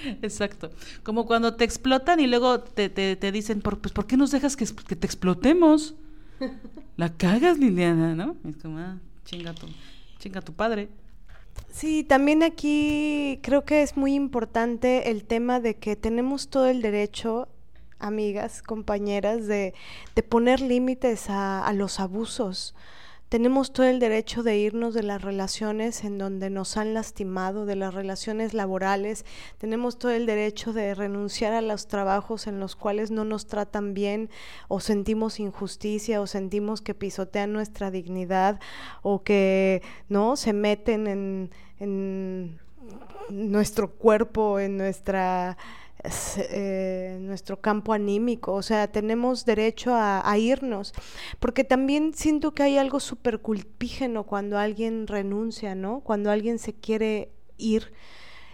Exacto. 0.20 0.70
Como 1.02 1.24
cuando 1.24 1.54
te 1.54 1.64
explotan 1.64 2.20
y 2.20 2.26
luego 2.26 2.60
te, 2.60 2.90
te, 2.90 3.16
te 3.16 3.32
dicen, 3.32 3.62
por, 3.62 3.80
pues, 3.80 3.94
¿por 3.94 4.06
qué 4.06 4.18
nos 4.18 4.30
dejas 4.30 4.54
que, 4.54 4.66
que, 4.86 4.94
te 4.94 5.06
explotemos? 5.06 5.94
La 6.98 7.16
cagas, 7.16 7.56
Liliana, 7.56 8.14
¿no? 8.14 8.36
Es 8.46 8.58
como, 8.58 8.76
ah, 8.76 8.98
chinga 9.24 9.54
tu, 9.54 9.68
chinga 10.18 10.42
tu 10.42 10.52
padre. 10.52 10.90
Sí, 11.70 12.04
también 12.04 12.42
aquí 12.42 13.40
creo 13.42 13.64
que 13.64 13.82
es 13.82 13.96
muy 13.96 14.14
importante 14.14 15.10
el 15.10 15.24
tema 15.24 15.58
de 15.58 15.74
que 15.74 15.96
tenemos 15.96 16.48
todo 16.48 16.66
el 16.66 16.82
derecho, 16.82 17.48
amigas, 17.98 18.62
compañeras, 18.62 19.46
de, 19.46 19.74
de 20.14 20.22
poner 20.22 20.60
límites 20.60 21.30
a, 21.30 21.66
a 21.66 21.72
los 21.72 21.98
abusos 21.98 22.74
tenemos 23.32 23.72
todo 23.72 23.86
el 23.86 23.98
derecho 23.98 24.42
de 24.42 24.58
irnos 24.58 24.92
de 24.92 25.02
las 25.02 25.22
relaciones 25.22 26.04
en 26.04 26.18
donde 26.18 26.50
nos 26.50 26.76
han 26.76 26.92
lastimado, 26.92 27.64
de 27.64 27.76
las 27.76 27.94
relaciones 27.94 28.52
laborales, 28.52 29.24
tenemos 29.56 29.98
todo 29.98 30.12
el 30.12 30.26
derecho 30.26 30.74
de 30.74 30.94
renunciar 30.94 31.54
a 31.54 31.62
los 31.62 31.88
trabajos 31.88 32.46
en 32.46 32.60
los 32.60 32.76
cuales 32.76 33.10
no 33.10 33.24
nos 33.24 33.46
tratan 33.46 33.94
bien 33.94 34.28
o 34.68 34.80
sentimos 34.80 35.40
injusticia 35.40 36.20
o 36.20 36.26
sentimos 36.26 36.82
que 36.82 36.92
pisotean 36.92 37.54
nuestra 37.54 37.90
dignidad 37.90 38.60
o 39.00 39.22
que 39.22 39.80
no 40.10 40.36
se 40.36 40.52
meten 40.52 41.06
en, 41.06 41.50
en 41.80 42.60
nuestro 43.30 43.92
cuerpo, 43.92 44.58
en 44.58 44.76
nuestra 44.76 45.56
eh, 46.04 47.18
nuestro 47.20 47.60
campo 47.60 47.92
anímico, 47.92 48.52
o 48.52 48.62
sea, 48.62 48.90
tenemos 48.90 49.44
derecho 49.44 49.94
a, 49.94 50.28
a 50.28 50.38
irnos, 50.38 50.92
porque 51.38 51.64
también 51.64 52.14
siento 52.14 52.52
que 52.52 52.62
hay 52.62 52.78
algo 52.78 53.00
súper 53.00 53.40
culpígeno 53.40 54.24
cuando 54.24 54.58
alguien 54.58 55.06
renuncia, 55.06 55.74
¿no? 55.74 56.00
Cuando 56.00 56.30
alguien 56.30 56.58
se 56.58 56.74
quiere 56.74 57.30
ir. 57.58 57.92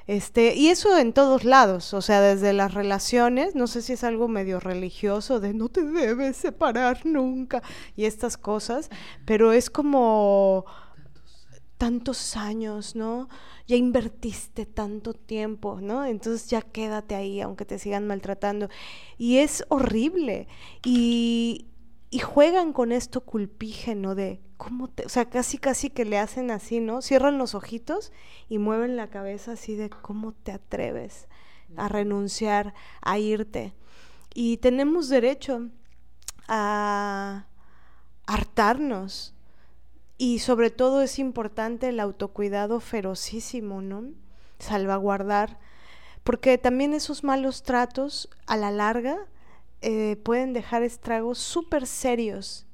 Este, 0.09 0.55
y 0.55 0.69
eso 0.69 0.97
en 0.97 1.13
todos 1.13 1.45
lados, 1.45 1.93
o 1.93 2.01
sea, 2.01 2.23
desde 2.23 2.55
las 2.55 2.73
relaciones, 2.73 3.55
no 3.55 3.67
sé 3.67 3.83
si 3.83 3.93
es 3.93 4.05
algo 4.05 4.27
medio 4.27 4.59
religioso 4.59 5.39
de 5.39 5.53
no 5.53 5.69
te 5.69 5.85
debes 5.85 6.39
separar 6.39 7.05
nunca 7.05 7.63
y 7.95 8.07
estas 8.07 8.39
cosas, 8.39 8.89
pero 9.27 9.53
es 9.53 9.69
como 9.69 10.65
tantos 11.79 12.37
años, 12.37 12.97
¿no? 12.97 13.29
Ya 13.67 13.77
invertiste 13.77 14.67
tanto 14.67 15.15
tiempo, 15.15 15.81
¿no? 15.81 16.05
Entonces 16.05 16.51
ya 16.51 16.61
quédate 16.61 17.15
ahí, 17.15 17.41
aunque 17.41 17.65
te 17.65 17.79
sigan 17.79 18.07
maltratando. 18.07 18.69
Y 19.17 19.39
es 19.39 19.65
horrible. 19.69 20.49
Y, 20.85 21.69
y 22.11 22.19
juegan 22.19 22.73
con 22.73 22.93
esto 22.93 23.23
culpígeno 23.23 24.15
de 24.15 24.41
cómo 24.57 24.89
te, 24.89 25.07
o 25.07 25.09
sea, 25.09 25.31
casi 25.31 25.57
casi 25.57 25.89
que 25.89 26.05
le 26.05 26.19
hacen 26.19 26.51
así, 26.51 26.81
¿no? 26.81 27.01
Cierran 27.01 27.39
los 27.39 27.55
ojitos 27.55 28.13
y 28.49 28.59
mueven 28.59 28.97
la 28.97 29.09
cabeza 29.09 29.53
así 29.53 29.77
de 29.77 29.89
cómo 29.89 30.33
te 30.33 30.53
atreves 30.53 31.29
a 31.77 31.89
renunciar, 31.89 32.75
a 33.01 33.19
irte. 33.19 33.73
Y 34.35 34.59
tenemos 34.59 35.09
derecho 35.09 35.69
a 36.49 37.47
hartarnos. 38.27 39.35
Y 40.19 40.41
sobre 40.41 40.71
todo 40.71 41.01
es 41.01 41.21
importante 41.21 41.89
el 41.89 42.01
autocuidado 42.01 42.81
ferocísimo, 42.81 43.81
¿no? 43.81 44.11
Salvaguardar. 44.59 45.59
Porque 46.25 46.59
también 46.59 46.93
esos 46.93 47.23
malos 47.23 47.63
tratos 47.63 48.29
a 48.47 48.57
la 48.57 48.73
larga 48.73 49.17
eh, 49.81 50.17
pueden 50.25 50.53
dejar 50.53 50.83
estragos 50.83 51.39
súper 51.39 51.87
serios. 51.87 52.67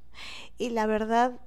Y 0.57 0.71
la 0.71 0.87
verdad, 0.87 1.39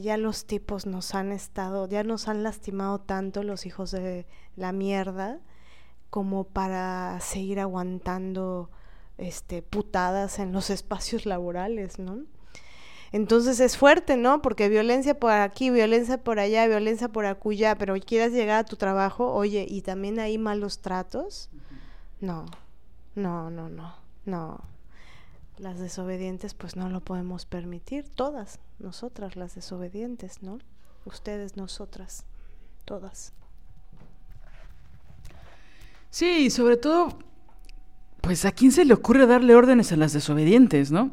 ya 0.00 0.16
los 0.16 0.46
tipos 0.46 0.86
nos 0.86 1.14
han 1.14 1.32
estado, 1.32 1.86
ya 1.86 2.02
nos 2.02 2.28
han 2.28 2.42
lastimado 2.42 3.00
tanto 3.00 3.42
los 3.42 3.66
hijos 3.66 3.90
de 3.90 4.26
la 4.56 4.72
mierda 4.72 5.40
como 6.10 6.44
para 6.44 7.18
seguir 7.20 7.60
aguantando 7.60 8.70
este 9.18 9.62
putadas 9.62 10.38
en 10.38 10.52
los 10.52 10.70
espacios 10.70 11.26
laborales, 11.26 11.98
¿no? 11.98 12.24
Entonces 13.12 13.60
es 13.60 13.76
fuerte, 13.76 14.16
¿no? 14.16 14.42
Porque 14.42 14.68
violencia 14.68 15.18
por 15.18 15.32
aquí, 15.32 15.70
violencia 15.70 16.18
por 16.18 16.38
allá, 16.38 16.66
violencia 16.66 17.08
por 17.08 17.26
acullá, 17.26 17.76
pero 17.76 17.94
quieras 18.00 18.32
llegar 18.32 18.60
a 18.60 18.64
tu 18.64 18.76
trabajo, 18.76 19.32
oye, 19.32 19.66
y 19.68 19.82
también 19.82 20.18
hay 20.18 20.36
malos 20.36 20.80
tratos. 20.80 21.48
No, 22.20 22.46
no, 23.14 23.50
no, 23.50 23.68
no, 23.68 23.94
no. 24.26 24.60
Las 25.56 25.78
desobedientes 25.78 26.54
pues 26.54 26.76
no 26.76 26.88
lo 26.88 27.00
podemos 27.00 27.46
permitir, 27.46 28.08
todas, 28.08 28.60
nosotras 28.78 29.36
las 29.36 29.54
desobedientes, 29.54 30.42
¿no? 30.42 30.58
Ustedes, 31.04 31.56
nosotras, 31.56 32.24
todas. 32.84 33.32
Sí, 36.10 36.50
sobre 36.50 36.76
todo, 36.76 37.18
pues 38.20 38.44
a 38.44 38.52
quién 38.52 38.72
se 38.72 38.84
le 38.84 38.94
ocurre 38.94 39.26
darle 39.26 39.54
órdenes 39.54 39.92
a 39.92 39.96
las 39.96 40.12
desobedientes, 40.12 40.90
¿no? 40.90 41.10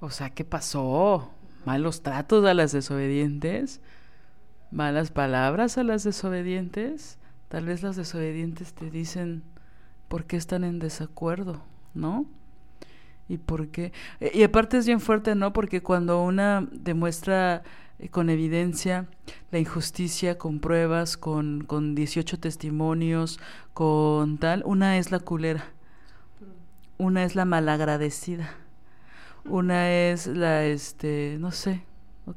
O 0.00 0.10
sea, 0.10 0.30
¿qué 0.30 0.44
pasó? 0.44 1.30
¿Malos 1.64 2.02
tratos 2.02 2.44
a 2.46 2.54
las 2.54 2.72
desobedientes? 2.72 3.80
¿Malas 4.70 5.10
palabras 5.10 5.76
a 5.76 5.82
las 5.82 6.04
desobedientes? 6.04 7.18
Tal 7.48 7.66
vez 7.66 7.82
las 7.82 7.96
desobedientes 7.96 8.74
te 8.74 8.90
dicen 8.90 9.42
por 10.06 10.24
qué 10.24 10.36
están 10.36 10.62
en 10.62 10.78
desacuerdo, 10.78 11.64
¿no? 11.94 12.26
Y 13.28 13.38
por 13.38 13.68
qué. 13.68 13.92
E, 14.20 14.30
y 14.34 14.44
aparte 14.44 14.78
es 14.78 14.86
bien 14.86 15.00
fuerte, 15.00 15.34
¿no? 15.34 15.52
Porque 15.52 15.82
cuando 15.82 16.22
una 16.22 16.66
demuestra 16.70 17.64
eh, 17.98 18.08
con 18.08 18.30
evidencia 18.30 19.08
la 19.50 19.58
injusticia, 19.58 20.38
con 20.38 20.60
pruebas, 20.60 21.16
con, 21.16 21.64
con 21.64 21.96
18 21.96 22.38
testimonios, 22.38 23.40
con 23.74 24.38
tal, 24.38 24.62
una 24.64 24.96
es 24.96 25.10
la 25.10 25.18
culera, 25.18 25.64
una 26.98 27.24
es 27.24 27.34
la 27.34 27.44
malagradecida 27.44 28.48
una 29.48 29.90
es 29.90 30.26
la, 30.26 30.64
este, 30.64 31.36
no 31.40 31.50
sé, 31.52 31.82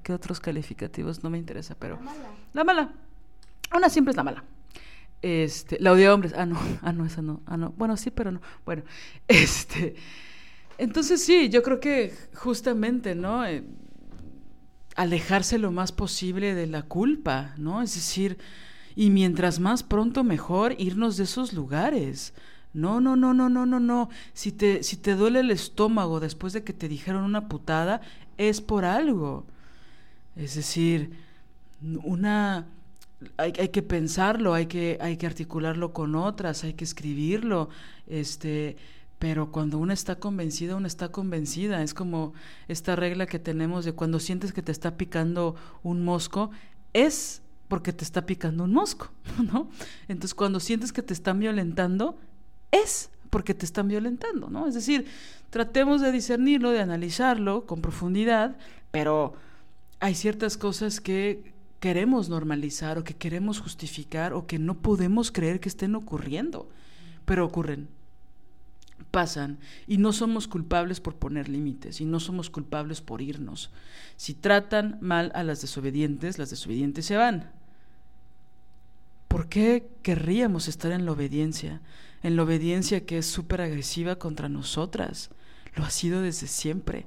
qué 0.03 0.13
otros 0.13 0.39
calificativos, 0.39 1.23
no 1.23 1.29
me 1.29 1.37
interesa, 1.37 1.75
pero... 1.77 1.95
La 1.95 2.01
mala. 2.01 2.29
La 2.53 2.63
mala. 2.63 2.93
Una 3.75 3.89
siempre 3.89 4.11
es 4.11 4.17
la 4.17 4.23
mala. 4.23 4.43
Este, 5.21 5.77
la 5.79 5.91
odia 5.91 6.13
hombres. 6.13 6.33
Ah, 6.35 6.45
no, 6.45 6.59
ah, 6.81 6.91
no, 6.91 7.05
esa 7.05 7.21
no. 7.21 7.41
Ah, 7.45 7.57
no. 7.57 7.73
Bueno, 7.77 7.97
sí, 7.97 8.11
pero 8.11 8.31
no. 8.31 8.41
Bueno, 8.65 8.83
este. 9.27 9.95
Entonces 10.77 11.23
sí, 11.23 11.49
yo 11.49 11.61
creo 11.63 11.79
que 11.79 12.13
justamente, 12.33 13.15
¿no? 13.15 13.45
Eh, 13.45 13.63
alejarse 14.95 15.57
lo 15.57 15.71
más 15.71 15.91
posible 15.91 16.53
de 16.55 16.67
la 16.67 16.83
culpa, 16.83 17.53
¿no? 17.57 17.81
Es 17.81 17.93
decir, 17.95 18.37
y 18.95 19.09
mientras 19.09 19.59
más 19.59 19.83
pronto 19.83 20.23
mejor 20.23 20.75
irnos 20.79 21.17
de 21.17 21.23
esos 21.23 21.53
lugares. 21.53 22.33
No, 22.73 23.01
no, 23.01 23.15
no, 23.15 23.33
no, 23.33 23.49
no, 23.49 23.65
no, 23.65 23.79
no. 23.79 24.09
Si 24.33 24.51
te, 24.51 24.83
si 24.83 24.97
te 24.97 25.15
duele 25.15 25.41
el 25.41 25.51
estómago 25.51 26.19
después 26.19 26.53
de 26.53 26.63
que 26.63 26.73
te 26.73 26.87
dijeron 26.87 27.23
una 27.23 27.47
putada, 27.47 28.01
es 28.37 28.61
por 28.61 28.85
algo. 28.85 29.45
Es 30.35 30.55
decir, 30.55 31.11
una 32.03 32.65
hay, 33.37 33.69
que 33.69 33.81
pensarlo, 33.81 34.53
hay 34.53 34.65
que, 34.65 34.97
hay 35.01 35.17
que 35.17 35.27
articularlo 35.27 35.93
con 35.93 36.15
otras, 36.15 36.63
hay 36.63 36.73
que 36.73 36.83
escribirlo, 36.83 37.69
este, 38.07 38.77
pero 39.19 39.51
cuando 39.51 39.77
una 39.77 39.93
está 39.93 40.15
convencida, 40.15 40.75
una 40.75 40.87
está 40.87 41.09
convencida. 41.09 41.83
Es 41.83 41.93
como 41.93 42.33
esta 42.67 42.95
regla 42.95 43.27
que 43.27 43.39
tenemos 43.39 43.85
de 43.85 43.93
cuando 43.93 44.19
sientes 44.19 44.53
que 44.53 44.61
te 44.61 44.71
está 44.71 44.97
picando 44.97 45.55
un 45.83 46.03
mosco, 46.03 46.51
es 46.93 47.41
porque 47.67 47.93
te 47.93 48.03
está 48.03 48.25
picando 48.25 48.63
un 48.63 48.73
mosco, 48.73 49.11
¿no? 49.53 49.69
Entonces, 50.07 50.33
cuando 50.33 50.59
sientes 50.59 50.91
que 50.91 51.03
te 51.03 51.13
están 51.13 51.39
violentando, 51.39 52.17
es 52.71 53.09
porque 53.29 53.53
te 53.53 53.65
están 53.65 53.87
violentando, 53.87 54.49
¿no? 54.49 54.67
Es 54.67 54.73
decir, 54.73 55.05
tratemos 55.49 56.01
de 56.01 56.11
discernirlo, 56.11 56.71
de 56.71 56.81
analizarlo 56.81 57.65
con 57.65 57.81
profundidad, 57.81 58.57
pero 58.91 59.33
hay 59.99 60.15
ciertas 60.15 60.57
cosas 60.57 60.99
que 60.99 61.53
queremos 61.79 62.29
normalizar 62.29 62.97
o 62.97 63.03
que 63.03 63.15
queremos 63.15 63.59
justificar 63.59 64.33
o 64.33 64.45
que 64.47 64.59
no 64.59 64.75
podemos 64.75 65.31
creer 65.31 65.59
que 65.59 65.69
estén 65.69 65.95
ocurriendo, 65.95 66.69
pero 67.25 67.45
ocurren, 67.45 67.87
pasan 69.11 69.57
y 69.87 69.97
no 69.97 70.13
somos 70.13 70.47
culpables 70.47 70.99
por 70.99 71.15
poner 71.15 71.49
límites 71.49 72.01
y 72.01 72.05
no 72.05 72.19
somos 72.19 72.49
culpables 72.49 73.01
por 73.01 73.21
irnos. 73.21 73.71
Si 74.15 74.33
tratan 74.33 74.97
mal 75.01 75.31
a 75.35 75.43
las 75.43 75.61
desobedientes, 75.61 76.37
las 76.37 76.49
desobedientes 76.49 77.05
se 77.05 77.17
van. 77.17 77.51
¿Por 79.27 79.47
qué 79.47 79.89
querríamos 80.03 80.67
estar 80.67 80.91
en 80.91 81.05
la 81.05 81.13
obediencia? 81.13 81.81
En 82.23 82.35
la 82.35 82.43
obediencia 82.43 83.05
que 83.05 83.17
es 83.17 83.25
súper 83.25 83.61
agresiva 83.61 84.17
contra 84.17 84.49
nosotras. 84.49 85.29
Lo 85.75 85.83
ha 85.83 85.89
sido 85.89 86.21
desde 86.21 86.47
siempre. 86.47 87.05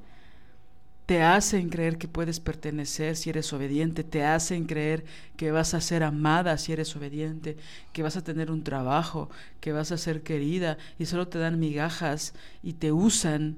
Te 1.07 1.23
hacen 1.23 1.69
creer 1.69 1.99
que 1.99 2.09
puedes 2.09 2.41
pertenecer 2.41 3.15
si 3.17 3.29
eres 3.29 3.53
obediente, 3.53 4.05
te 4.05 4.25
hacen 4.25 4.65
creer 4.65 5.05
que 5.37 5.51
vas 5.51 5.75
a 5.75 5.83
ser 5.83 6.03
amada 6.03 6.57
si 6.57 6.73
eres 6.73 6.97
obediente, 6.97 7.59
que 7.93 8.03
vas 8.03 8.17
a 8.17 8.25
tener 8.25 8.51
un 8.51 8.65
trabajo, 8.65 9.29
que 9.61 9.73
vas 9.73 9.93
a 9.93 9.99
ser 9.99 10.23
querida 10.23 10.79
y 10.99 11.05
solo 11.05 11.29
te 11.29 11.39
dan 11.39 11.61
migajas 11.61 12.33
y 12.63 12.73
te 12.73 12.91
usan, 12.91 13.57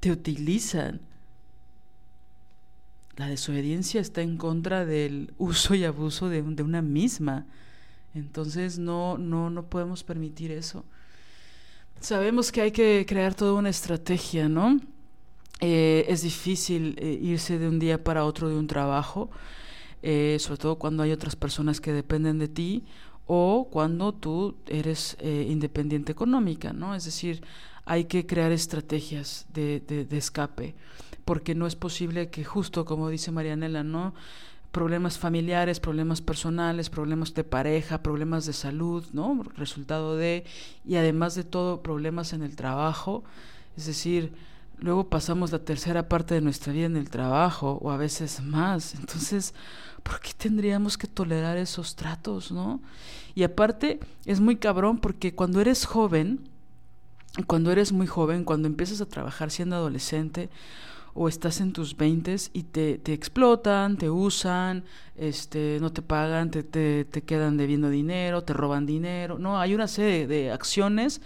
te 0.00 0.10
utilizan. 0.10 1.02
La 3.16 3.28
desobediencia 3.28 4.00
está 4.00 4.22
en 4.22 4.38
contra 4.38 4.86
del 4.86 5.34
uso 5.36 5.74
y 5.74 5.84
abuso 5.84 6.30
de, 6.30 6.40
de 6.40 6.62
una 6.62 6.80
misma. 6.80 7.44
Entonces 8.14 8.78
no, 8.78 9.18
no, 9.18 9.50
no 9.50 9.66
podemos 9.66 10.02
permitir 10.02 10.50
eso. 10.50 10.84
Sabemos 12.00 12.52
que 12.52 12.60
hay 12.60 12.70
que 12.70 13.04
crear 13.08 13.34
toda 13.34 13.54
una 13.54 13.70
estrategia, 13.70 14.48
¿no? 14.48 14.80
Eh, 15.60 16.06
es 16.08 16.22
difícil 16.22 16.94
eh, 16.98 17.18
irse 17.20 17.58
de 17.58 17.68
un 17.68 17.80
día 17.80 18.04
para 18.04 18.24
otro 18.24 18.48
de 18.48 18.56
un 18.56 18.68
trabajo, 18.68 19.30
eh, 20.02 20.36
sobre 20.38 20.58
todo 20.58 20.78
cuando 20.78 21.02
hay 21.02 21.10
otras 21.10 21.34
personas 21.34 21.80
que 21.80 21.92
dependen 21.92 22.38
de 22.38 22.46
ti 22.46 22.84
o 23.26 23.68
cuando 23.70 24.14
tú 24.14 24.56
eres 24.66 25.18
independiente 25.20 26.12
económica, 26.12 26.72
¿no? 26.72 26.94
Es 26.94 27.04
decir, 27.04 27.42
hay 27.84 28.04
que 28.04 28.24
crear 28.24 28.52
estrategias 28.52 29.46
de, 29.52 29.80
de, 29.80 30.06
de 30.06 30.16
escape, 30.16 30.76
porque 31.26 31.54
no 31.54 31.66
es 31.66 31.76
posible 31.76 32.30
que 32.30 32.44
justo 32.44 32.86
como 32.86 33.10
dice 33.10 33.30
Marianela, 33.30 33.82
¿no? 33.82 34.14
Problemas 34.72 35.18
familiares, 35.18 35.80
problemas 35.80 36.20
personales, 36.20 36.90
problemas 36.90 37.34
de 37.34 37.44
pareja, 37.44 38.02
problemas 38.02 38.46
de 38.46 38.52
salud, 38.52 39.04
¿no? 39.12 39.42
Resultado 39.56 40.16
de, 40.16 40.44
y 40.84 40.96
además 40.96 41.34
de 41.34 41.44
todo, 41.44 41.82
problemas 41.82 42.32
en 42.32 42.42
el 42.42 42.54
trabajo. 42.54 43.24
Es 43.76 43.86
decir, 43.86 44.32
luego 44.78 45.08
pasamos 45.08 45.52
la 45.52 45.58
tercera 45.60 46.08
parte 46.08 46.34
de 46.34 46.40
nuestra 46.40 46.72
vida 46.72 46.86
en 46.86 46.96
el 46.96 47.10
trabajo, 47.10 47.78
o 47.82 47.90
a 47.90 47.96
veces 47.96 48.42
más. 48.42 48.94
Entonces, 48.98 49.54
¿por 50.02 50.20
qué 50.20 50.32
tendríamos 50.36 50.98
que 50.98 51.06
tolerar 51.06 51.56
esos 51.56 51.96
tratos, 51.96 52.52
no? 52.52 52.80
Y 53.34 53.44
aparte, 53.44 54.00
es 54.26 54.40
muy 54.40 54.56
cabrón 54.56 54.98
porque 54.98 55.34
cuando 55.34 55.60
eres 55.60 55.86
joven, 55.86 56.40
cuando 57.46 57.70
eres 57.70 57.92
muy 57.92 58.06
joven, 58.06 58.44
cuando 58.44 58.68
empiezas 58.68 59.00
a 59.00 59.06
trabajar 59.06 59.50
siendo 59.50 59.76
adolescente, 59.76 60.50
o 61.20 61.26
estás 61.26 61.60
en 61.60 61.72
tus 61.72 61.96
20 61.96 62.36
y 62.52 62.62
te, 62.62 62.96
te, 62.98 63.12
explotan, 63.12 63.96
te 63.96 64.08
usan, 64.08 64.84
este, 65.16 65.78
no 65.80 65.92
te 65.92 66.00
pagan, 66.00 66.52
te, 66.52 66.62
te, 66.62 67.04
te, 67.04 67.22
quedan 67.22 67.56
debiendo 67.56 67.90
dinero, 67.90 68.44
te 68.44 68.52
roban 68.52 68.86
dinero. 68.86 69.36
No, 69.36 69.58
hay 69.58 69.74
una 69.74 69.88
serie 69.88 70.28
de 70.28 70.52
acciones 70.52 71.20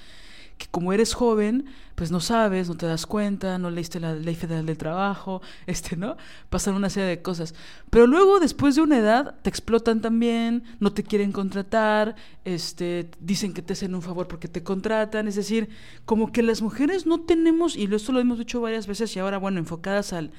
que 0.63 0.69
como 0.71 0.93
eres 0.93 1.13
joven, 1.13 1.65
pues 1.97 2.13
no 2.13 2.21
sabes, 2.21 2.69
no 2.69 2.77
te 2.77 2.87
das 2.87 3.05
cuenta, 3.05 3.59
no 3.59 3.69
leíste 3.69 3.99
la 3.99 4.15
ley 4.15 4.37
federal 4.37 4.65
del 4.65 4.79
trabajo, 4.79 5.43
este, 5.67 5.97
¿no? 5.97 6.17
Pasan 6.51 6.75
una 6.75 6.89
serie 6.89 7.09
de 7.09 7.21
cosas. 7.21 7.53
Pero 7.91 8.07
luego, 8.07 8.39
después 8.39 8.77
de 8.77 8.83
una 8.83 8.99
edad, 8.99 9.35
te 9.43 9.51
explotan 9.51 10.01
también, 10.01 10.63
no 10.79 10.93
te 10.93 11.03
quieren 11.03 11.33
contratar, 11.33 12.15
este, 12.45 13.11
dicen 13.19 13.55
que 13.55 13.63
te 13.63 13.73
hacen 13.73 13.95
un 13.95 14.03
favor 14.03 14.29
porque 14.29 14.47
te 14.47 14.63
contratan, 14.63 15.27
es 15.27 15.35
decir, 15.35 15.69
como 16.05 16.31
que 16.31 16.43
las 16.43 16.63
mujeres 16.63 17.07
no 17.07 17.23
tenemos, 17.23 17.77
y 17.77 17.93
esto 17.93 18.13
lo 18.13 18.21
hemos 18.21 18.39
dicho 18.39 18.61
varias 18.61 18.87
veces 18.87 19.15
y 19.17 19.19
ahora, 19.19 19.39
bueno, 19.39 19.59
enfocadas 19.59 20.13
al, 20.13 20.31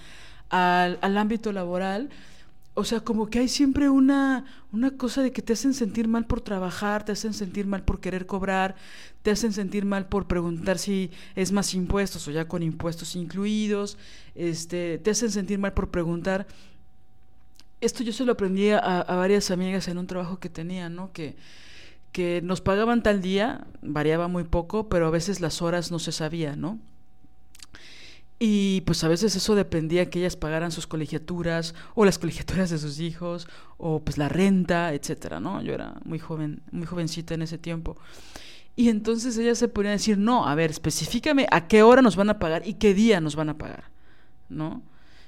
al, 0.50 1.00
al 1.02 1.18
ámbito 1.18 1.52
laboral, 1.52 2.10
o 2.76 2.84
sea, 2.84 3.02
como 3.02 3.30
que 3.30 3.40
hay 3.40 3.48
siempre 3.48 3.90
una, 3.90 4.45
una 4.72 4.98
cosa 4.98 5.22
de 5.22 5.32
que 5.32 5.44
te 5.44 5.54
hacen 5.54 5.76
sentir 5.76 6.08
mal 6.08 6.26
por 6.26 6.41
trabajar, 6.41 7.06
te 7.06 7.12
hacen 7.12 7.34
sentir 7.34 7.68
mal 7.68 7.84
por 7.84 8.00
querer 8.00 8.26
cobrar, 8.26 8.76
te 9.22 9.30
hacen 9.30 9.54
sentir 9.54 9.86
mal 9.86 10.08
por 10.08 10.28
preguntar 10.28 10.80
si 10.80 11.12
es 11.36 11.52
más 11.52 11.76
impuestos 11.76 12.28
o 12.28 12.32
ya 12.32 12.48
con 12.48 12.64
impuestos 12.64 13.16
incluidos, 13.16 13.98
este, 14.34 14.98
te 14.98 15.12
hacen 15.12 15.30
sentir 15.30 15.60
mal 15.60 15.74
por 15.74 15.91
preguntar. 15.91 16.48
Esto 17.80 18.04
yo 18.04 18.12
se 18.12 18.26
lo 18.26 18.32
aprendí 18.32 18.72
a, 18.72 19.04
varias 19.04 19.52
amigas 19.52 19.88
en 19.88 20.00
un 20.00 20.08
trabajo 20.08 20.40
que 20.40 20.50
tenía, 20.50 20.90
¿no? 20.90 21.12
Que, 21.12 21.36
que 22.12 22.41
nos 22.44 22.62
pagaban 22.62 23.04
tal 23.04 23.22
día, 23.22 23.68
variaba 23.82 24.28
muy 24.28 24.45
poco, 24.45 24.90
pero 24.90 25.06
a 25.06 25.12
veces 25.12 25.41
las 25.41 25.62
horas 25.62 25.91
no 25.91 26.00
se 26.00 26.12
sabía, 26.12 26.56
¿no? 26.56 26.80
Y 28.40 28.82
pues 28.82 29.04
a 29.04 29.08
veces 29.08 29.36
eso 29.36 29.56
dependía 29.56 30.10
que 30.10 30.20
ellas 30.20 30.36
pagaran 30.36 30.72
sus 30.72 30.88
colegiaturas 30.88 31.76
o 31.96 32.04
las 32.04 32.20
colegiaturas 32.20 32.70
de 32.70 32.78
sus 32.78 33.00
hijos 33.00 33.48
o 33.78 34.04
pues 34.04 34.18
la 34.18 34.28
renta, 34.28 34.94
etcétera, 34.94 35.40
¿no? 35.40 35.62
Yo 35.62 35.74
era 35.74 35.96
muy 36.04 36.20
joven, 36.20 36.62
muy 36.72 36.86
jovencita 36.86 37.36
en 37.36 37.44
ese 37.44 37.58
tiempo. 37.58 37.98
Y 38.76 38.90
entonces 38.90 39.38
ellas 39.38 39.60
se 39.60 39.68
ponían 39.68 39.92
a 39.92 39.98
decir, 39.98 40.18
"No, 40.18 40.48
a 40.48 40.56
ver, 40.56 40.72
específicame 40.72 41.48
a 41.52 41.68
qué 41.68 41.84
hora 41.84 42.02
nos 42.02 42.16
van 42.16 42.32
a 42.32 42.40
pagar 42.40 42.68
y 42.68 42.74
qué 42.74 42.94
día 42.94 43.22
nos 43.22 43.36
van 43.36 43.50
a 43.50 43.58
pagar." 43.58 43.86
¿No? 44.50 44.84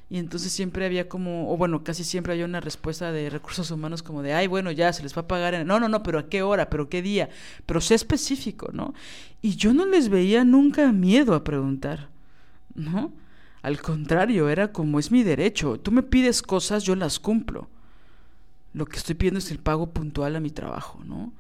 Y 0.10 0.20
entonces 0.20 0.52
siempre 0.52 0.86
había 0.86 1.10
como, 1.10 1.52
o 1.52 1.58
bueno, 1.58 1.84
casi 1.84 2.04
siempre 2.04 2.34
había 2.34 2.46
una 2.46 2.60
respuesta 2.60 3.12
de 3.12 3.30
recursos 3.30 3.72
humanos 3.72 4.04
como 4.04 4.22
de, 4.22 4.34
ay, 4.34 4.46
bueno, 4.48 4.72
ya 4.72 4.94
se 4.94 5.02
les 5.02 5.18
va 5.18 5.24
a 5.24 5.28
pagar. 5.28 5.56
En... 5.56 5.66
No, 5.68 5.80
no, 5.80 5.90
no, 5.90 6.04
pero 6.04 6.20
a 6.20 6.30
qué 6.30 6.44
hora, 6.44 6.70
pero 6.70 6.90
qué 6.90 7.02
día, 7.02 7.30
pero 7.66 7.82
sé 7.82 7.96
específico, 7.96 8.70
¿no? 8.72 8.94
Y 9.42 9.56
yo 9.56 9.74
no 9.74 9.86
les 9.86 10.10
veía 10.10 10.44
nunca 10.44 10.92
miedo 10.92 11.34
a 11.34 11.44
preguntar. 11.44 12.10
¿No? 12.76 13.12
Al 13.62 13.82
contrario, 13.82 14.50
era 14.50 14.72
como 14.72 15.00
es 15.00 15.12
mi 15.12 15.24
derecho. 15.24 15.80
Tú 15.80 15.92
me 15.92 16.04
pides 16.04 16.42
cosas, 16.42 16.84
yo 16.84 16.96
las 16.96 17.20
cumplo. 17.20 17.68
Lo 18.74 18.86
que 18.86 18.98
estoy 18.98 19.16
pidiendo 19.16 19.40
es 19.40 19.50
el 19.50 19.60
pago 19.60 19.88
puntual 19.92 20.36
a 20.36 20.40
mi 20.40 20.52
trabajo, 20.52 21.02
¿no? 21.04 21.34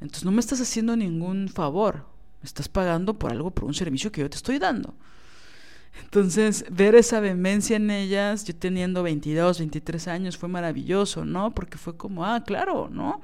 Entonces 0.00 0.24
no 0.24 0.32
me 0.32 0.40
estás 0.40 0.60
haciendo 0.60 0.96
ningún 0.96 1.48
favor. 1.48 2.06
Me 2.42 2.46
estás 2.46 2.68
pagando 2.68 3.18
por 3.18 3.30
algo, 3.30 3.50
por 3.50 3.64
un 3.64 3.74
servicio 3.74 4.10
que 4.10 4.22
yo 4.22 4.30
te 4.30 4.36
estoy 4.36 4.58
dando. 4.58 4.94
Entonces, 6.02 6.64
ver 6.70 6.94
esa 6.94 7.20
vehemencia 7.20 7.76
en 7.76 7.90
ellas, 7.90 8.44
yo 8.44 8.54
teniendo 8.54 9.02
22, 9.02 9.58
23 9.58 10.08
años, 10.08 10.36
fue 10.36 10.48
maravilloso, 10.48 11.24
¿no? 11.24 11.54
Porque 11.54 11.78
fue 11.78 11.96
como, 11.96 12.24
ah, 12.24 12.42
claro, 12.44 12.88
¿no? 12.90 13.20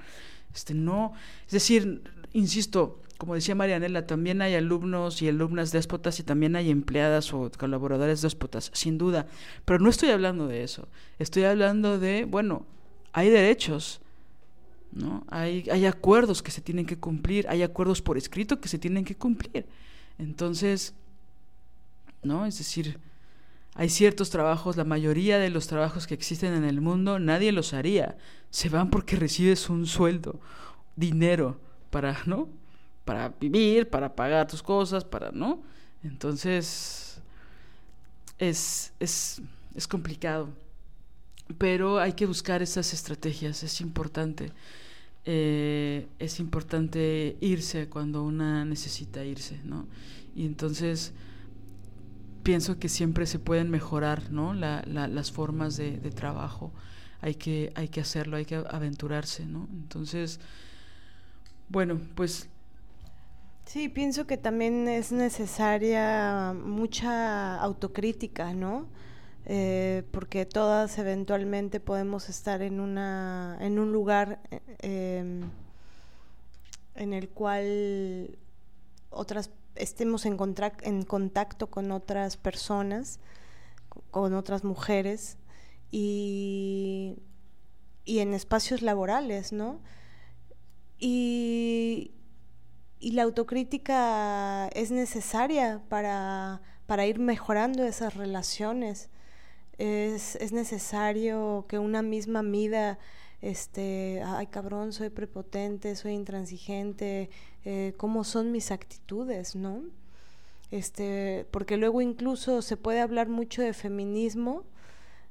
Este, 0.54 0.74
no, 0.74 1.12
es 1.46 1.52
decir, 1.52 2.02
insisto, 2.32 3.00
como 3.18 3.34
decía 3.34 3.54
Marianela, 3.54 4.06
también 4.06 4.42
hay 4.42 4.54
alumnos 4.54 5.22
y 5.22 5.28
alumnas 5.28 5.72
déspotas 5.72 6.18
y 6.20 6.22
también 6.22 6.56
hay 6.56 6.70
empleadas 6.70 7.32
o 7.32 7.50
colaboradores 7.56 8.22
déspotas, 8.22 8.70
sin 8.74 8.98
duda. 8.98 9.26
Pero 9.64 9.78
no 9.78 9.88
estoy 9.88 10.10
hablando 10.10 10.48
de 10.48 10.64
eso. 10.64 10.88
Estoy 11.18 11.44
hablando 11.44 11.98
de, 11.98 12.24
bueno, 12.24 12.66
hay 13.12 13.30
derechos, 13.30 14.00
¿no? 14.92 15.24
Hay, 15.28 15.68
hay 15.70 15.86
acuerdos 15.86 16.42
que 16.42 16.50
se 16.50 16.60
tienen 16.60 16.86
que 16.86 16.98
cumplir, 16.98 17.46
hay 17.48 17.62
acuerdos 17.62 18.02
por 18.02 18.18
escrito 18.18 18.60
que 18.60 18.68
se 18.68 18.78
tienen 18.78 19.04
que 19.04 19.16
cumplir. 19.16 19.66
Entonces, 20.18 20.94
¿no? 22.22 22.46
Es 22.46 22.58
decir, 22.58 22.98
hay 23.74 23.88
ciertos 23.88 24.30
trabajos, 24.30 24.76
la 24.76 24.84
mayoría 24.84 25.38
de 25.38 25.50
los 25.50 25.66
trabajos 25.66 26.06
que 26.06 26.14
existen 26.14 26.54
en 26.54 26.64
el 26.64 26.80
mundo, 26.80 27.18
nadie 27.18 27.52
los 27.52 27.74
haría. 27.74 28.16
Se 28.50 28.68
van 28.68 28.90
porque 28.90 29.16
recibes 29.16 29.68
un 29.68 29.86
sueldo, 29.86 30.40
dinero, 30.96 31.60
para, 31.90 32.18
¿no? 32.26 32.48
Para 33.04 33.28
vivir, 33.28 33.88
para 33.88 34.14
pagar 34.14 34.46
tus 34.46 34.62
cosas, 34.62 35.04
para, 35.04 35.30
¿no? 35.30 35.62
Entonces, 36.02 37.20
es, 38.38 38.92
es, 39.00 39.42
es 39.74 39.88
complicado. 39.88 40.48
Pero 41.58 41.98
hay 41.98 42.14
que 42.14 42.26
buscar 42.26 42.62
esas 42.62 42.92
estrategias, 42.92 43.62
es 43.62 43.80
importante. 43.80 44.52
Eh, 45.26 46.06
es 46.18 46.40
importante 46.40 47.36
irse 47.40 47.88
cuando 47.88 48.22
una 48.22 48.64
necesita 48.64 49.24
irse, 49.24 49.60
¿no? 49.64 49.86
Y 50.34 50.46
entonces 50.46 51.12
pienso 52.42 52.78
que 52.78 52.88
siempre 52.88 53.26
se 53.26 53.38
pueden 53.38 53.70
mejorar, 53.70 54.30
¿no? 54.30 54.54
La, 54.54 54.82
la, 54.86 55.08
las 55.08 55.32
formas 55.32 55.76
de, 55.76 55.98
de, 55.98 56.10
trabajo. 56.10 56.72
Hay 57.20 57.36
que, 57.36 57.72
hay 57.74 57.88
que 57.88 58.00
hacerlo, 58.00 58.36
hay 58.36 58.44
que 58.44 58.56
aventurarse, 58.56 59.46
¿no? 59.46 59.66
Entonces, 59.72 60.40
bueno, 61.68 61.98
pues 62.14 62.48
Sí, 63.64 63.88
pienso 63.88 64.26
que 64.26 64.36
también 64.36 64.88
es 64.88 65.10
necesaria 65.10 66.54
mucha 66.54 67.56
autocrítica, 67.56 68.52
¿no? 68.52 68.86
Eh, 69.46 70.04
porque 70.10 70.46
todas 70.46 70.98
eventualmente 70.98 71.80
podemos 71.80 72.28
estar 72.28 72.62
en 72.62 72.80
una 72.80 73.58
en 73.60 73.78
un 73.78 73.92
lugar 73.92 74.40
eh, 74.80 75.42
en 76.94 77.12
el 77.12 77.28
cual 77.28 78.38
otras 79.10 79.50
estemos 79.74 80.24
en, 80.26 80.38
en 80.82 81.02
contacto 81.04 81.66
con 81.68 81.90
otras 81.90 82.36
personas, 82.36 83.18
con 84.10 84.34
otras 84.34 84.64
mujeres 84.64 85.36
y, 85.90 87.16
y 88.04 88.20
en 88.20 88.34
espacios 88.34 88.82
laborales, 88.82 89.52
¿no? 89.52 89.80
Y, 90.98 92.12
y 93.04 93.10
la 93.10 93.24
autocrítica 93.24 94.68
es 94.68 94.90
necesaria 94.90 95.82
para, 95.90 96.62
para 96.86 97.04
ir 97.04 97.18
mejorando 97.18 97.84
esas 97.84 98.14
relaciones. 98.14 99.10
Es, 99.76 100.36
es, 100.36 100.52
necesario 100.52 101.66
que 101.68 101.78
una 101.78 102.00
misma 102.00 102.42
mida, 102.42 102.98
este, 103.42 104.22
ay 104.24 104.46
cabrón, 104.46 104.94
soy 104.94 105.10
prepotente, 105.10 105.96
soy 105.96 106.12
intransigente, 106.12 107.28
eh, 107.66 107.92
cómo 107.98 108.24
son 108.24 108.50
mis 108.52 108.70
actitudes, 108.70 109.54
¿no? 109.54 109.82
Este, 110.70 111.46
porque 111.50 111.76
luego 111.76 112.00
incluso 112.00 112.62
se 112.62 112.78
puede 112.78 113.00
hablar 113.00 113.28
mucho 113.28 113.60
de 113.60 113.74
feminismo, 113.74 114.62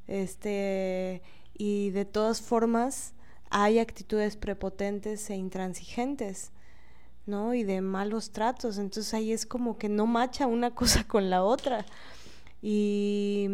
este, 0.08 1.24
y 1.58 1.90
de 1.90 2.06
todas 2.06 2.40
formas 2.40 3.16
hay 3.50 3.80
actitudes 3.80 4.38
prepotentes 4.38 5.28
e 5.32 5.36
intransigentes. 5.36 6.52
¿No? 7.26 7.54
Y 7.54 7.64
de 7.64 7.82
malos 7.82 8.32
tratos. 8.32 8.78
Entonces 8.78 9.14
ahí 9.14 9.32
es 9.32 9.46
como 9.46 9.78
que 9.78 9.90
no 9.90 10.06
macha 10.06 10.48
una 10.48 10.72
cosa 10.76 11.06
con 11.06 11.30
la 11.30 11.44
otra. 11.44 11.86
Y, 12.62 13.48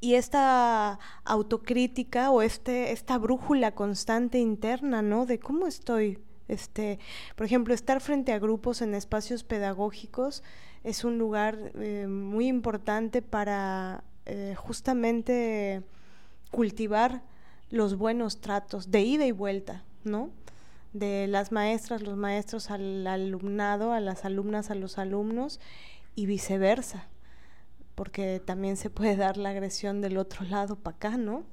y 0.00 0.14
esta 0.14 0.98
autocrítica 1.24 2.30
o 2.30 2.42
este, 2.42 2.92
esta 2.92 3.18
brújula 3.18 3.74
constante 3.74 4.38
interna, 4.38 5.02
¿no? 5.02 5.26
De 5.26 5.38
cómo 5.38 5.66
estoy. 5.66 6.18
Este, 6.48 6.98
por 7.36 7.46
ejemplo, 7.46 7.74
estar 7.74 8.00
frente 8.00 8.32
a 8.32 8.40
grupos 8.40 8.82
en 8.82 8.94
espacios 8.94 9.44
pedagógicos 9.44 10.42
es 10.82 11.04
un 11.04 11.18
lugar 11.18 11.72
eh, 11.76 12.06
muy 12.08 12.48
importante 12.48 13.22
para 13.22 14.02
eh, 14.26 14.54
justamente 14.56 15.82
cultivar 16.50 17.22
los 17.70 17.96
buenos 17.96 18.40
tratos 18.40 18.90
de 18.90 19.02
ida 19.02 19.26
y 19.26 19.32
vuelta, 19.32 19.84
¿no? 20.04 20.30
De 20.92 21.26
las 21.28 21.52
maestras, 21.52 22.02
los 22.02 22.16
maestros 22.16 22.70
al 22.70 23.06
alumnado, 23.06 23.92
a 23.92 24.00
las 24.00 24.24
alumnas, 24.24 24.70
a 24.70 24.74
los 24.74 24.98
alumnos 24.98 25.60
y 26.14 26.26
viceversa, 26.26 27.08
porque 27.94 28.40
también 28.44 28.76
se 28.76 28.90
puede 28.90 29.16
dar 29.16 29.36
la 29.36 29.50
agresión 29.50 30.00
del 30.00 30.16
otro 30.18 30.44
lado 30.44 30.76
para 30.76 30.96
acá, 30.96 31.16
¿no? 31.16 31.44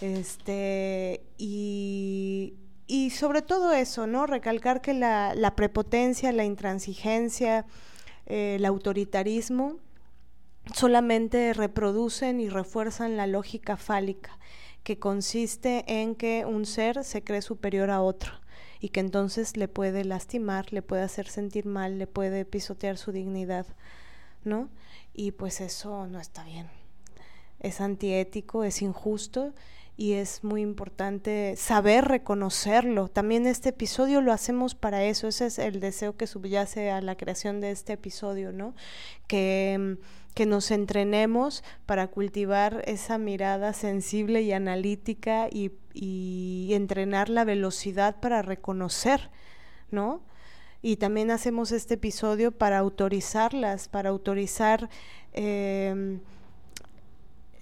Este, 0.00 1.22
y, 1.38 2.54
y, 2.86 3.10
sobre 3.10 3.42
todo 3.42 3.72
eso, 3.72 4.06
¿no? 4.06 4.26
Recalcar 4.26 4.80
que 4.82 4.94
la, 4.94 5.34
la 5.34 5.56
prepotencia, 5.56 6.32
la 6.32 6.44
intransigencia, 6.44 7.66
eh, 8.26 8.56
el 8.56 8.64
autoritarismo 8.64 9.76
solamente 10.74 11.52
reproducen 11.54 12.40
y 12.40 12.48
refuerzan 12.48 13.16
la 13.16 13.26
lógica 13.26 13.76
fálica, 13.76 14.38
que 14.82 14.98
consiste 14.98 15.84
en 15.86 16.14
que 16.14 16.44
un 16.44 16.66
ser 16.66 17.04
se 17.04 17.22
cree 17.22 17.42
superior 17.42 17.90
a 17.90 18.02
otro 18.02 18.32
y 18.80 18.90
que 18.90 19.00
entonces 19.00 19.56
le 19.56 19.68
puede 19.68 20.04
lastimar, 20.04 20.72
le 20.72 20.82
puede 20.82 21.02
hacer 21.02 21.28
sentir 21.28 21.66
mal, 21.66 21.98
le 21.98 22.06
puede 22.06 22.44
pisotear 22.44 22.98
su 22.98 23.12
dignidad, 23.12 23.66
¿no? 24.44 24.68
Y 25.14 25.32
pues 25.32 25.60
eso 25.60 26.06
no 26.06 26.20
está 26.20 26.44
bien. 26.44 26.68
Es 27.60 27.80
antiético, 27.80 28.64
es 28.64 28.82
injusto 28.82 29.54
y 29.96 30.12
es 30.12 30.44
muy 30.44 30.60
importante 30.60 31.54
saber 31.56 32.04
reconocerlo. 32.04 33.08
También 33.08 33.46
este 33.46 33.70
episodio 33.70 34.20
lo 34.20 34.32
hacemos 34.32 34.74
para 34.74 35.04
eso, 35.04 35.26
ese 35.26 35.46
es 35.46 35.58
el 35.58 35.80
deseo 35.80 36.16
que 36.16 36.26
subyace 36.26 36.90
a 36.90 37.00
la 37.00 37.16
creación 37.16 37.60
de 37.60 37.70
este 37.70 37.94
episodio, 37.94 38.52
¿no? 38.52 38.74
Que 39.26 39.96
que 40.36 40.44
nos 40.44 40.70
entrenemos 40.70 41.64
para 41.86 42.08
cultivar 42.08 42.82
esa 42.84 43.16
mirada 43.16 43.72
sensible 43.72 44.42
y 44.42 44.52
analítica 44.52 45.48
y, 45.50 45.72
entrenar 46.74 47.30
la 47.30 47.44
velocidad 47.44 48.20
para 48.20 48.42
reconocer, 48.42 49.30
¿no? 49.90 50.20
Y 50.82 50.96
también 50.96 51.30
hacemos 51.30 51.72
este 51.72 51.94
episodio 51.94 52.52
para 52.52 52.76
autorizarlas, 52.76 53.88
para 53.88 54.10
autorizar 54.10 54.90
em, 55.32 56.20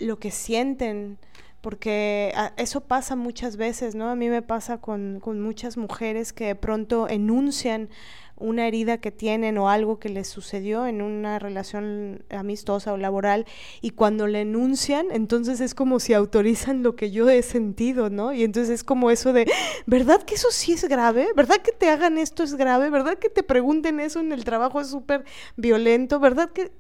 lo 0.01 0.18
que 0.18 0.32
sienten, 0.32 1.18
porque 1.60 2.32
ah, 2.34 2.55
eso 2.56 2.80
pasa 2.80 3.14
muchas 3.14 3.56
veces, 3.56 3.94
¿no? 3.94 4.10
A 4.10 4.16
mí 4.16 4.28
me 4.28 4.42
pasa 4.42 4.78
con, 4.78 5.20
con 5.20 5.40
muchas 5.40 5.76
mujeres 5.76 6.32
que 6.32 6.46
de 6.46 6.56
pronto 6.56 7.09
enuncian 7.09 7.88
una 8.36 8.66
herida 8.66 8.98
que 8.98 9.12
tienen 9.12 9.59
o 9.59 9.69
algo 9.69 9.98
que 9.98 10.09
les 10.09 10.28
sucedió 10.28 10.86
en 10.86 11.02
una 11.02 11.39
relación 11.39 12.24
amistosa 12.31 12.93
o 12.93 12.97
laboral 12.97 13.47
y 13.81 13.90
cuando 13.90 14.27
le 14.27 14.40
enuncian, 14.40 15.06
entonces 15.12 15.61
es 15.61 15.74
como 15.74 16.01
si 16.01 16.15
autorizan 16.15 16.82
lo 16.82 16.97
que 16.97 17.11
yo 17.11 17.28
he 17.31 17.43
sentido, 17.43 18.11
¿no? 18.11 18.32
Y 18.32 18.43
entonces 18.43 18.74
es 18.74 18.85
como 18.85 19.11
eso 19.11 19.32
de, 19.32 19.51
¿verdad 19.86 20.23
que 20.23 20.35
eso 20.35 20.48
sí 20.51 20.73
es 20.73 20.85
grave? 20.89 21.28
¿Verdad 21.36 21.59
que 21.62 21.73
te 21.73 21.89
hagan 21.89 22.19
esto 22.19 22.43
es 22.43 22.55
grave? 22.55 22.90
¿Verdad 22.90 23.19
que 23.19 23.28
te 23.28 23.43
pregunten 23.43 24.01
eso 24.01 24.20
en 24.20 24.32
el 24.32 24.44
trabajo 24.44 24.81
es 24.81 24.89
súper 24.89 25.24
violento? 25.56 26.19
¿Verdad 26.19 26.51
que... 26.51 26.73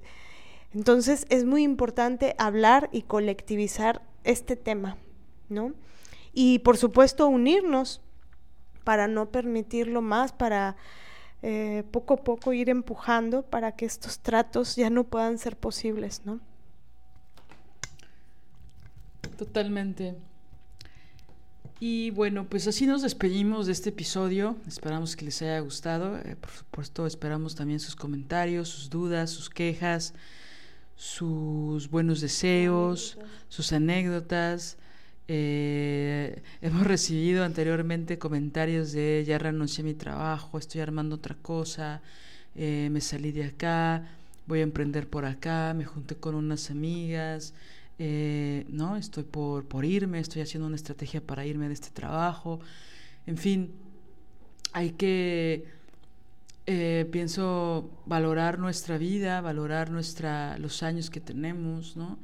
Entonces 0.74 1.24
es 1.28 1.44
muy 1.44 1.62
importante 1.62 2.34
hablar 2.36 2.88
y 2.90 3.02
colectivizar 3.02 4.02
este 4.24 4.56
tema, 4.56 4.96
¿no? 5.48 5.72
Y 6.32 6.58
por 6.60 6.76
supuesto 6.76 7.28
unirnos 7.28 8.00
para 8.82 9.06
no 9.06 9.30
permitirlo 9.30 10.02
más, 10.02 10.32
para 10.32 10.76
eh, 11.46 11.84
poco 11.90 12.14
a 12.14 12.16
poco 12.24 12.54
ir 12.54 12.70
empujando 12.70 13.42
para 13.42 13.72
que 13.72 13.84
estos 13.84 14.18
tratos 14.18 14.76
ya 14.76 14.88
no 14.88 15.04
puedan 15.04 15.36
ser 15.36 15.58
posibles, 15.58 16.22
¿no? 16.24 16.40
Totalmente. 19.36 20.14
Y 21.80 22.12
bueno, 22.12 22.46
pues 22.48 22.66
así 22.66 22.86
nos 22.86 23.02
despedimos 23.02 23.66
de 23.66 23.72
este 23.72 23.90
episodio. 23.90 24.56
Esperamos 24.66 25.16
que 25.16 25.26
les 25.26 25.42
haya 25.42 25.60
gustado. 25.60 26.16
Eh, 26.16 26.34
por 26.40 26.50
supuesto, 26.50 27.06
esperamos 27.06 27.54
también 27.54 27.78
sus 27.78 27.94
comentarios, 27.94 28.70
sus 28.70 28.88
dudas, 28.88 29.28
sus 29.28 29.50
quejas, 29.50 30.14
sus 30.96 31.90
buenos 31.90 32.22
deseos, 32.22 33.18
sus 33.50 33.70
anécdotas. 33.74 34.78
Eh, 35.26 36.42
hemos 36.60 36.86
recibido 36.86 37.44
anteriormente 37.44 38.18
comentarios 38.18 38.92
de 38.92 39.24
ya 39.26 39.38
renuncié 39.38 39.82
a 39.82 39.84
mi 39.86 39.94
trabajo, 39.94 40.58
estoy 40.58 40.80
armando 40.80 41.16
otra 41.16 41.36
cosa, 41.36 42.02
eh, 42.54 42.88
me 42.90 43.00
salí 43.00 43.32
de 43.32 43.44
acá, 43.44 44.06
voy 44.46 44.60
a 44.60 44.62
emprender 44.62 45.08
por 45.08 45.24
acá, 45.24 45.74
me 45.74 45.84
junté 45.84 46.16
con 46.16 46.34
unas 46.34 46.70
amigas, 46.70 47.54
eh, 47.98 48.66
no, 48.68 48.96
estoy 48.96 49.24
por, 49.24 49.66
por 49.66 49.84
irme, 49.84 50.18
estoy 50.18 50.42
haciendo 50.42 50.66
una 50.66 50.76
estrategia 50.76 51.20
para 51.20 51.46
irme 51.46 51.68
de 51.68 51.74
este 51.74 51.90
trabajo. 51.90 52.60
En 53.26 53.38
fin, 53.38 53.72
hay 54.72 54.90
que, 54.90 55.64
pienso, 57.10 57.90
valorar 58.06 58.58
nuestra 58.58 58.98
vida, 58.98 59.40
valorar 59.40 59.90
nuestra, 59.90 60.58
los 60.58 60.82
años 60.82 61.10
que 61.10 61.20
tenemos, 61.20 61.96
¿no? 61.96 62.18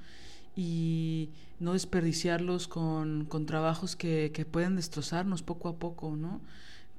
Y 0.56 1.31
no 1.59 1.74
desperdiciarlos 1.74 2.68
con, 2.68 3.24
con 3.27 3.47
trabajos 3.47 3.97
que, 3.97 4.31
que, 4.35 4.44
pueden 4.44 4.77
destrozarnos 4.77 5.43
poco 5.43 5.68
a 5.68 5.77
poco, 5.77 6.16
¿no? 6.16 6.40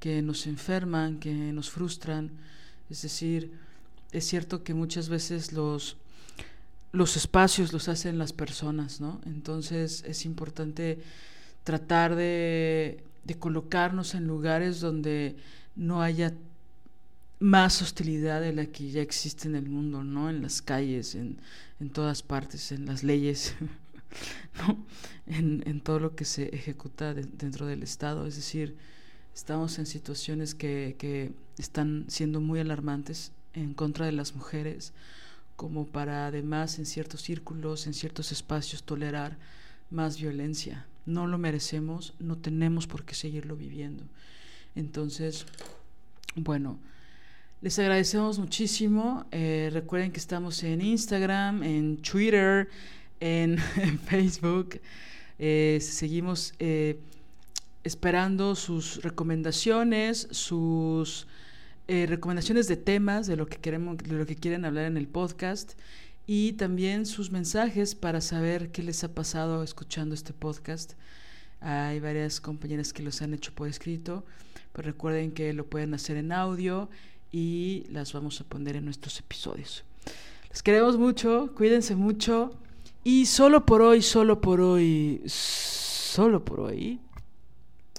que 0.01 0.23
nos 0.23 0.47
enferman, 0.47 1.19
que 1.19 1.31
nos 1.31 1.69
frustran. 1.69 2.31
Es 2.89 3.03
decir, 3.03 3.51
es 4.11 4.25
cierto 4.25 4.63
que 4.63 4.73
muchas 4.73 5.09
veces 5.09 5.53
los, 5.53 5.95
los 6.91 7.15
espacios 7.15 7.71
los 7.71 7.87
hacen 7.87 8.17
las 8.17 8.33
personas, 8.33 8.99
¿no? 8.99 9.21
Entonces 9.25 10.03
es 10.07 10.25
importante 10.25 10.99
tratar 11.63 12.15
de, 12.15 13.03
de 13.23 13.35
colocarnos 13.37 14.15
en 14.15 14.25
lugares 14.25 14.79
donde 14.79 15.35
no 15.75 16.01
haya 16.01 16.33
más 17.41 17.81
hostilidad 17.81 18.39
de 18.39 18.53
la 18.53 18.67
que 18.67 18.91
ya 18.91 19.01
existe 19.01 19.47
en 19.47 19.55
el 19.55 19.67
mundo, 19.67 20.03
¿no? 20.03 20.29
En 20.29 20.43
las 20.43 20.61
calles, 20.61 21.15
en, 21.15 21.41
en 21.79 21.89
todas 21.89 22.21
partes, 22.21 22.71
en 22.71 22.85
las 22.85 23.03
leyes. 23.03 23.55
en, 25.25 25.63
en, 25.65 25.81
todo 25.81 25.99
lo 25.99 26.15
que 26.15 26.23
se 26.23 26.55
ejecuta 26.55 27.15
dentro 27.15 27.65
del 27.65 27.81
Estado. 27.81 28.27
Es 28.27 28.35
decir, 28.35 28.77
estamos 29.33 29.79
en 29.79 29.87
situaciones 29.87 30.53
que, 30.53 30.95
que 30.99 31.33
están 31.57 32.05
siendo 32.09 32.41
muy 32.41 32.59
alarmantes 32.59 33.31
en 33.53 33.73
contra 33.73 34.05
de 34.05 34.11
las 34.11 34.35
mujeres, 34.35 34.93
como 35.55 35.87
para 35.87 36.27
además 36.27 36.77
en 36.77 36.85
ciertos 36.85 37.23
círculos, 37.23 37.87
en 37.87 37.95
ciertos 37.95 38.31
espacios, 38.31 38.83
tolerar 38.83 39.39
más 39.89 40.21
violencia. 40.21 40.85
No 41.07 41.25
lo 41.25 41.39
merecemos, 41.39 42.13
no 42.19 42.37
tenemos 42.37 42.85
por 42.85 43.03
qué 43.03 43.15
seguirlo 43.15 43.55
viviendo. 43.55 44.03
Entonces, 44.75 45.47
bueno, 46.35 46.79
les 47.61 47.77
agradecemos 47.77 48.39
muchísimo. 48.39 49.25
Eh, 49.31 49.69
recuerden 49.71 50.11
que 50.11 50.19
estamos 50.19 50.63
en 50.63 50.81
Instagram, 50.81 51.61
en 51.61 51.97
Twitter, 51.97 52.69
en, 53.19 53.57
Facebook. 54.07 54.81
Eh, 55.37 55.77
seguimos 55.79 56.53
eh, 56.57 56.99
esperando 57.83 58.55
sus 58.55 59.01
recomendaciones, 59.03 60.27
sus 60.31 61.27
recomendaciones 61.87 62.69
de 62.69 62.77
temas, 62.77 63.27
de 63.27 63.35
lo 63.35 63.47
que 63.47 63.57
queremos, 63.57 63.97
de 63.97 64.13
lo 64.13 64.25
que 64.25 64.37
quieren 64.37 64.63
hablar 64.63 64.85
en 64.85 64.95
el 64.95 65.09
podcast 65.09 65.73
y 66.25 66.53
también 66.53 67.05
sus 67.05 67.31
mensajes 67.31 67.95
para 67.95 68.21
saber 68.21 68.71
qué 68.71 68.81
les 68.81 69.03
ha 69.03 69.13
pasado 69.13 69.61
escuchando 69.61 70.15
este 70.15 70.31
podcast. 70.31 70.93
Hay 71.59 71.99
varias 71.99 72.39
compañeras 72.39 72.93
que 72.93 73.03
los 73.03 73.21
han 73.21 73.33
hecho 73.33 73.53
por 73.53 73.67
escrito, 73.67 74.25
pero 74.71 74.85
recuerden 74.85 75.33
que 75.33 75.51
lo 75.51 75.65
pueden 75.65 75.93
hacer 75.93 76.15
en 76.15 76.31
audio 76.31 76.89
y 77.31 77.85
las 77.89 78.13
vamos 78.13 78.41
a 78.41 78.43
poner 78.43 78.75
en 78.75 78.85
nuestros 78.85 79.19
episodios. 79.19 79.83
Les 80.49 80.61
queremos 80.61 80.97
mucho, 80.97 81.53
cuídense 81.55 81.95
mucho. 81.95 82.51
Y 83.03 83.25
solo 83.25 83.65
por 83.65 83.81
hoy, 83.81 84.01
solo 84.01 84.41
por 84.41 84.61
hoy, 84.61 85.23
solo 85.25 86.43
por 86.43 86.59
hoy. 86.59 86.99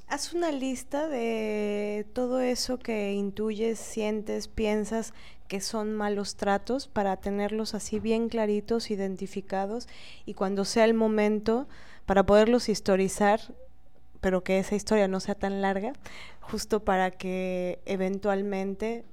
Haz 0.06 0.34
una 0.34 0.52
lista 0.52 1.09
de 1.09 2.06
todo 2.12 2.40
eso 2.40 2.78
que 2.78 3.14
intuyes, 3.14 3.78
sientes, 3.78 4.46
piensas 4.46 5.14
que 5.48 5.60
son 5.60 5.94
malos 5.94 6.36
tratos 6.36 6.86
para 6.86 7.16
tenerlos 7.16 7.74
así 7.74 7.98
bien 7.98 8.28
claritos, 8.28 8.90
identificados 8.90 9.88
y 10.26 10.34
cuando 10.34 10.64
sea 10.64 10.84
el 10.84 10.94
momento 10.94 11.66
para 12.04 12.26
poderlos 12.26 12.68
historizar, 12.68 13.40
pero 14.20 14.44
que 14.44 14.59
esa 14.59 14.76
historia 14.76 15.09
no 15.09 15.18
sea 15.18 15.34
tan 15.34 15.62
larga, 15.62 15.94
justo 16.40 16.84
para 16.84 17.10
que 17.10 17.80
eventualmente 17.86 19.04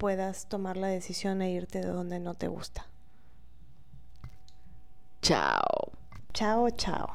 puedas 0.00 0.46
tomar 0.46 0.76
la 0.78 0.88
decisión 0.88 1.42
e 1.42 1.50
irte 1.50 1.82
de 1.82 1.88
donde 1.88 2.20
no 2.20 2.32
te 2.32 2.48
gusta. 2.48 2.86
Chao. 5.20 5.92
Chao, 6.32 6.70
chao. 6.70 7.10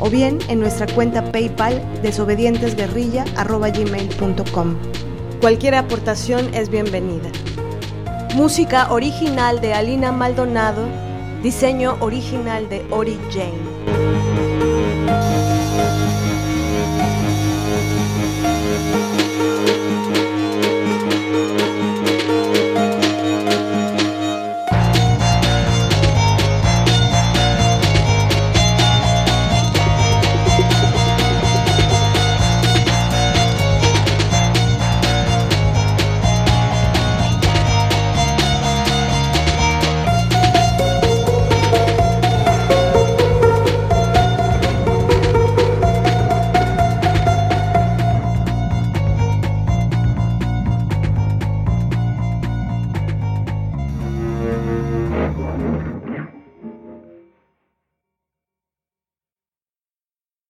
o 0.00 0.10
bien 0.10 0.38
en 0.48 0.60
nuestra 0.60 0.86
cuenta 0.86 1.32
PayPal 1.32 1.82
desobedientesguerrilla.com. 2.02 4.76
Cualquier 5.40 5.74
aportación 5.74 6.54
es 6.54 6.68
bienvenida. 6.68 7.30
Música 8.34 8.92
original 8.92 9.60
de 9.60 9.74
Alina 9.74 10.12
Maldonado, 10.12 10.86
diseño 11.42 11.96
original 12.00 12.68
de 12.68 12.86
Ori 12.90 13.18
Jane. 13.30 14.31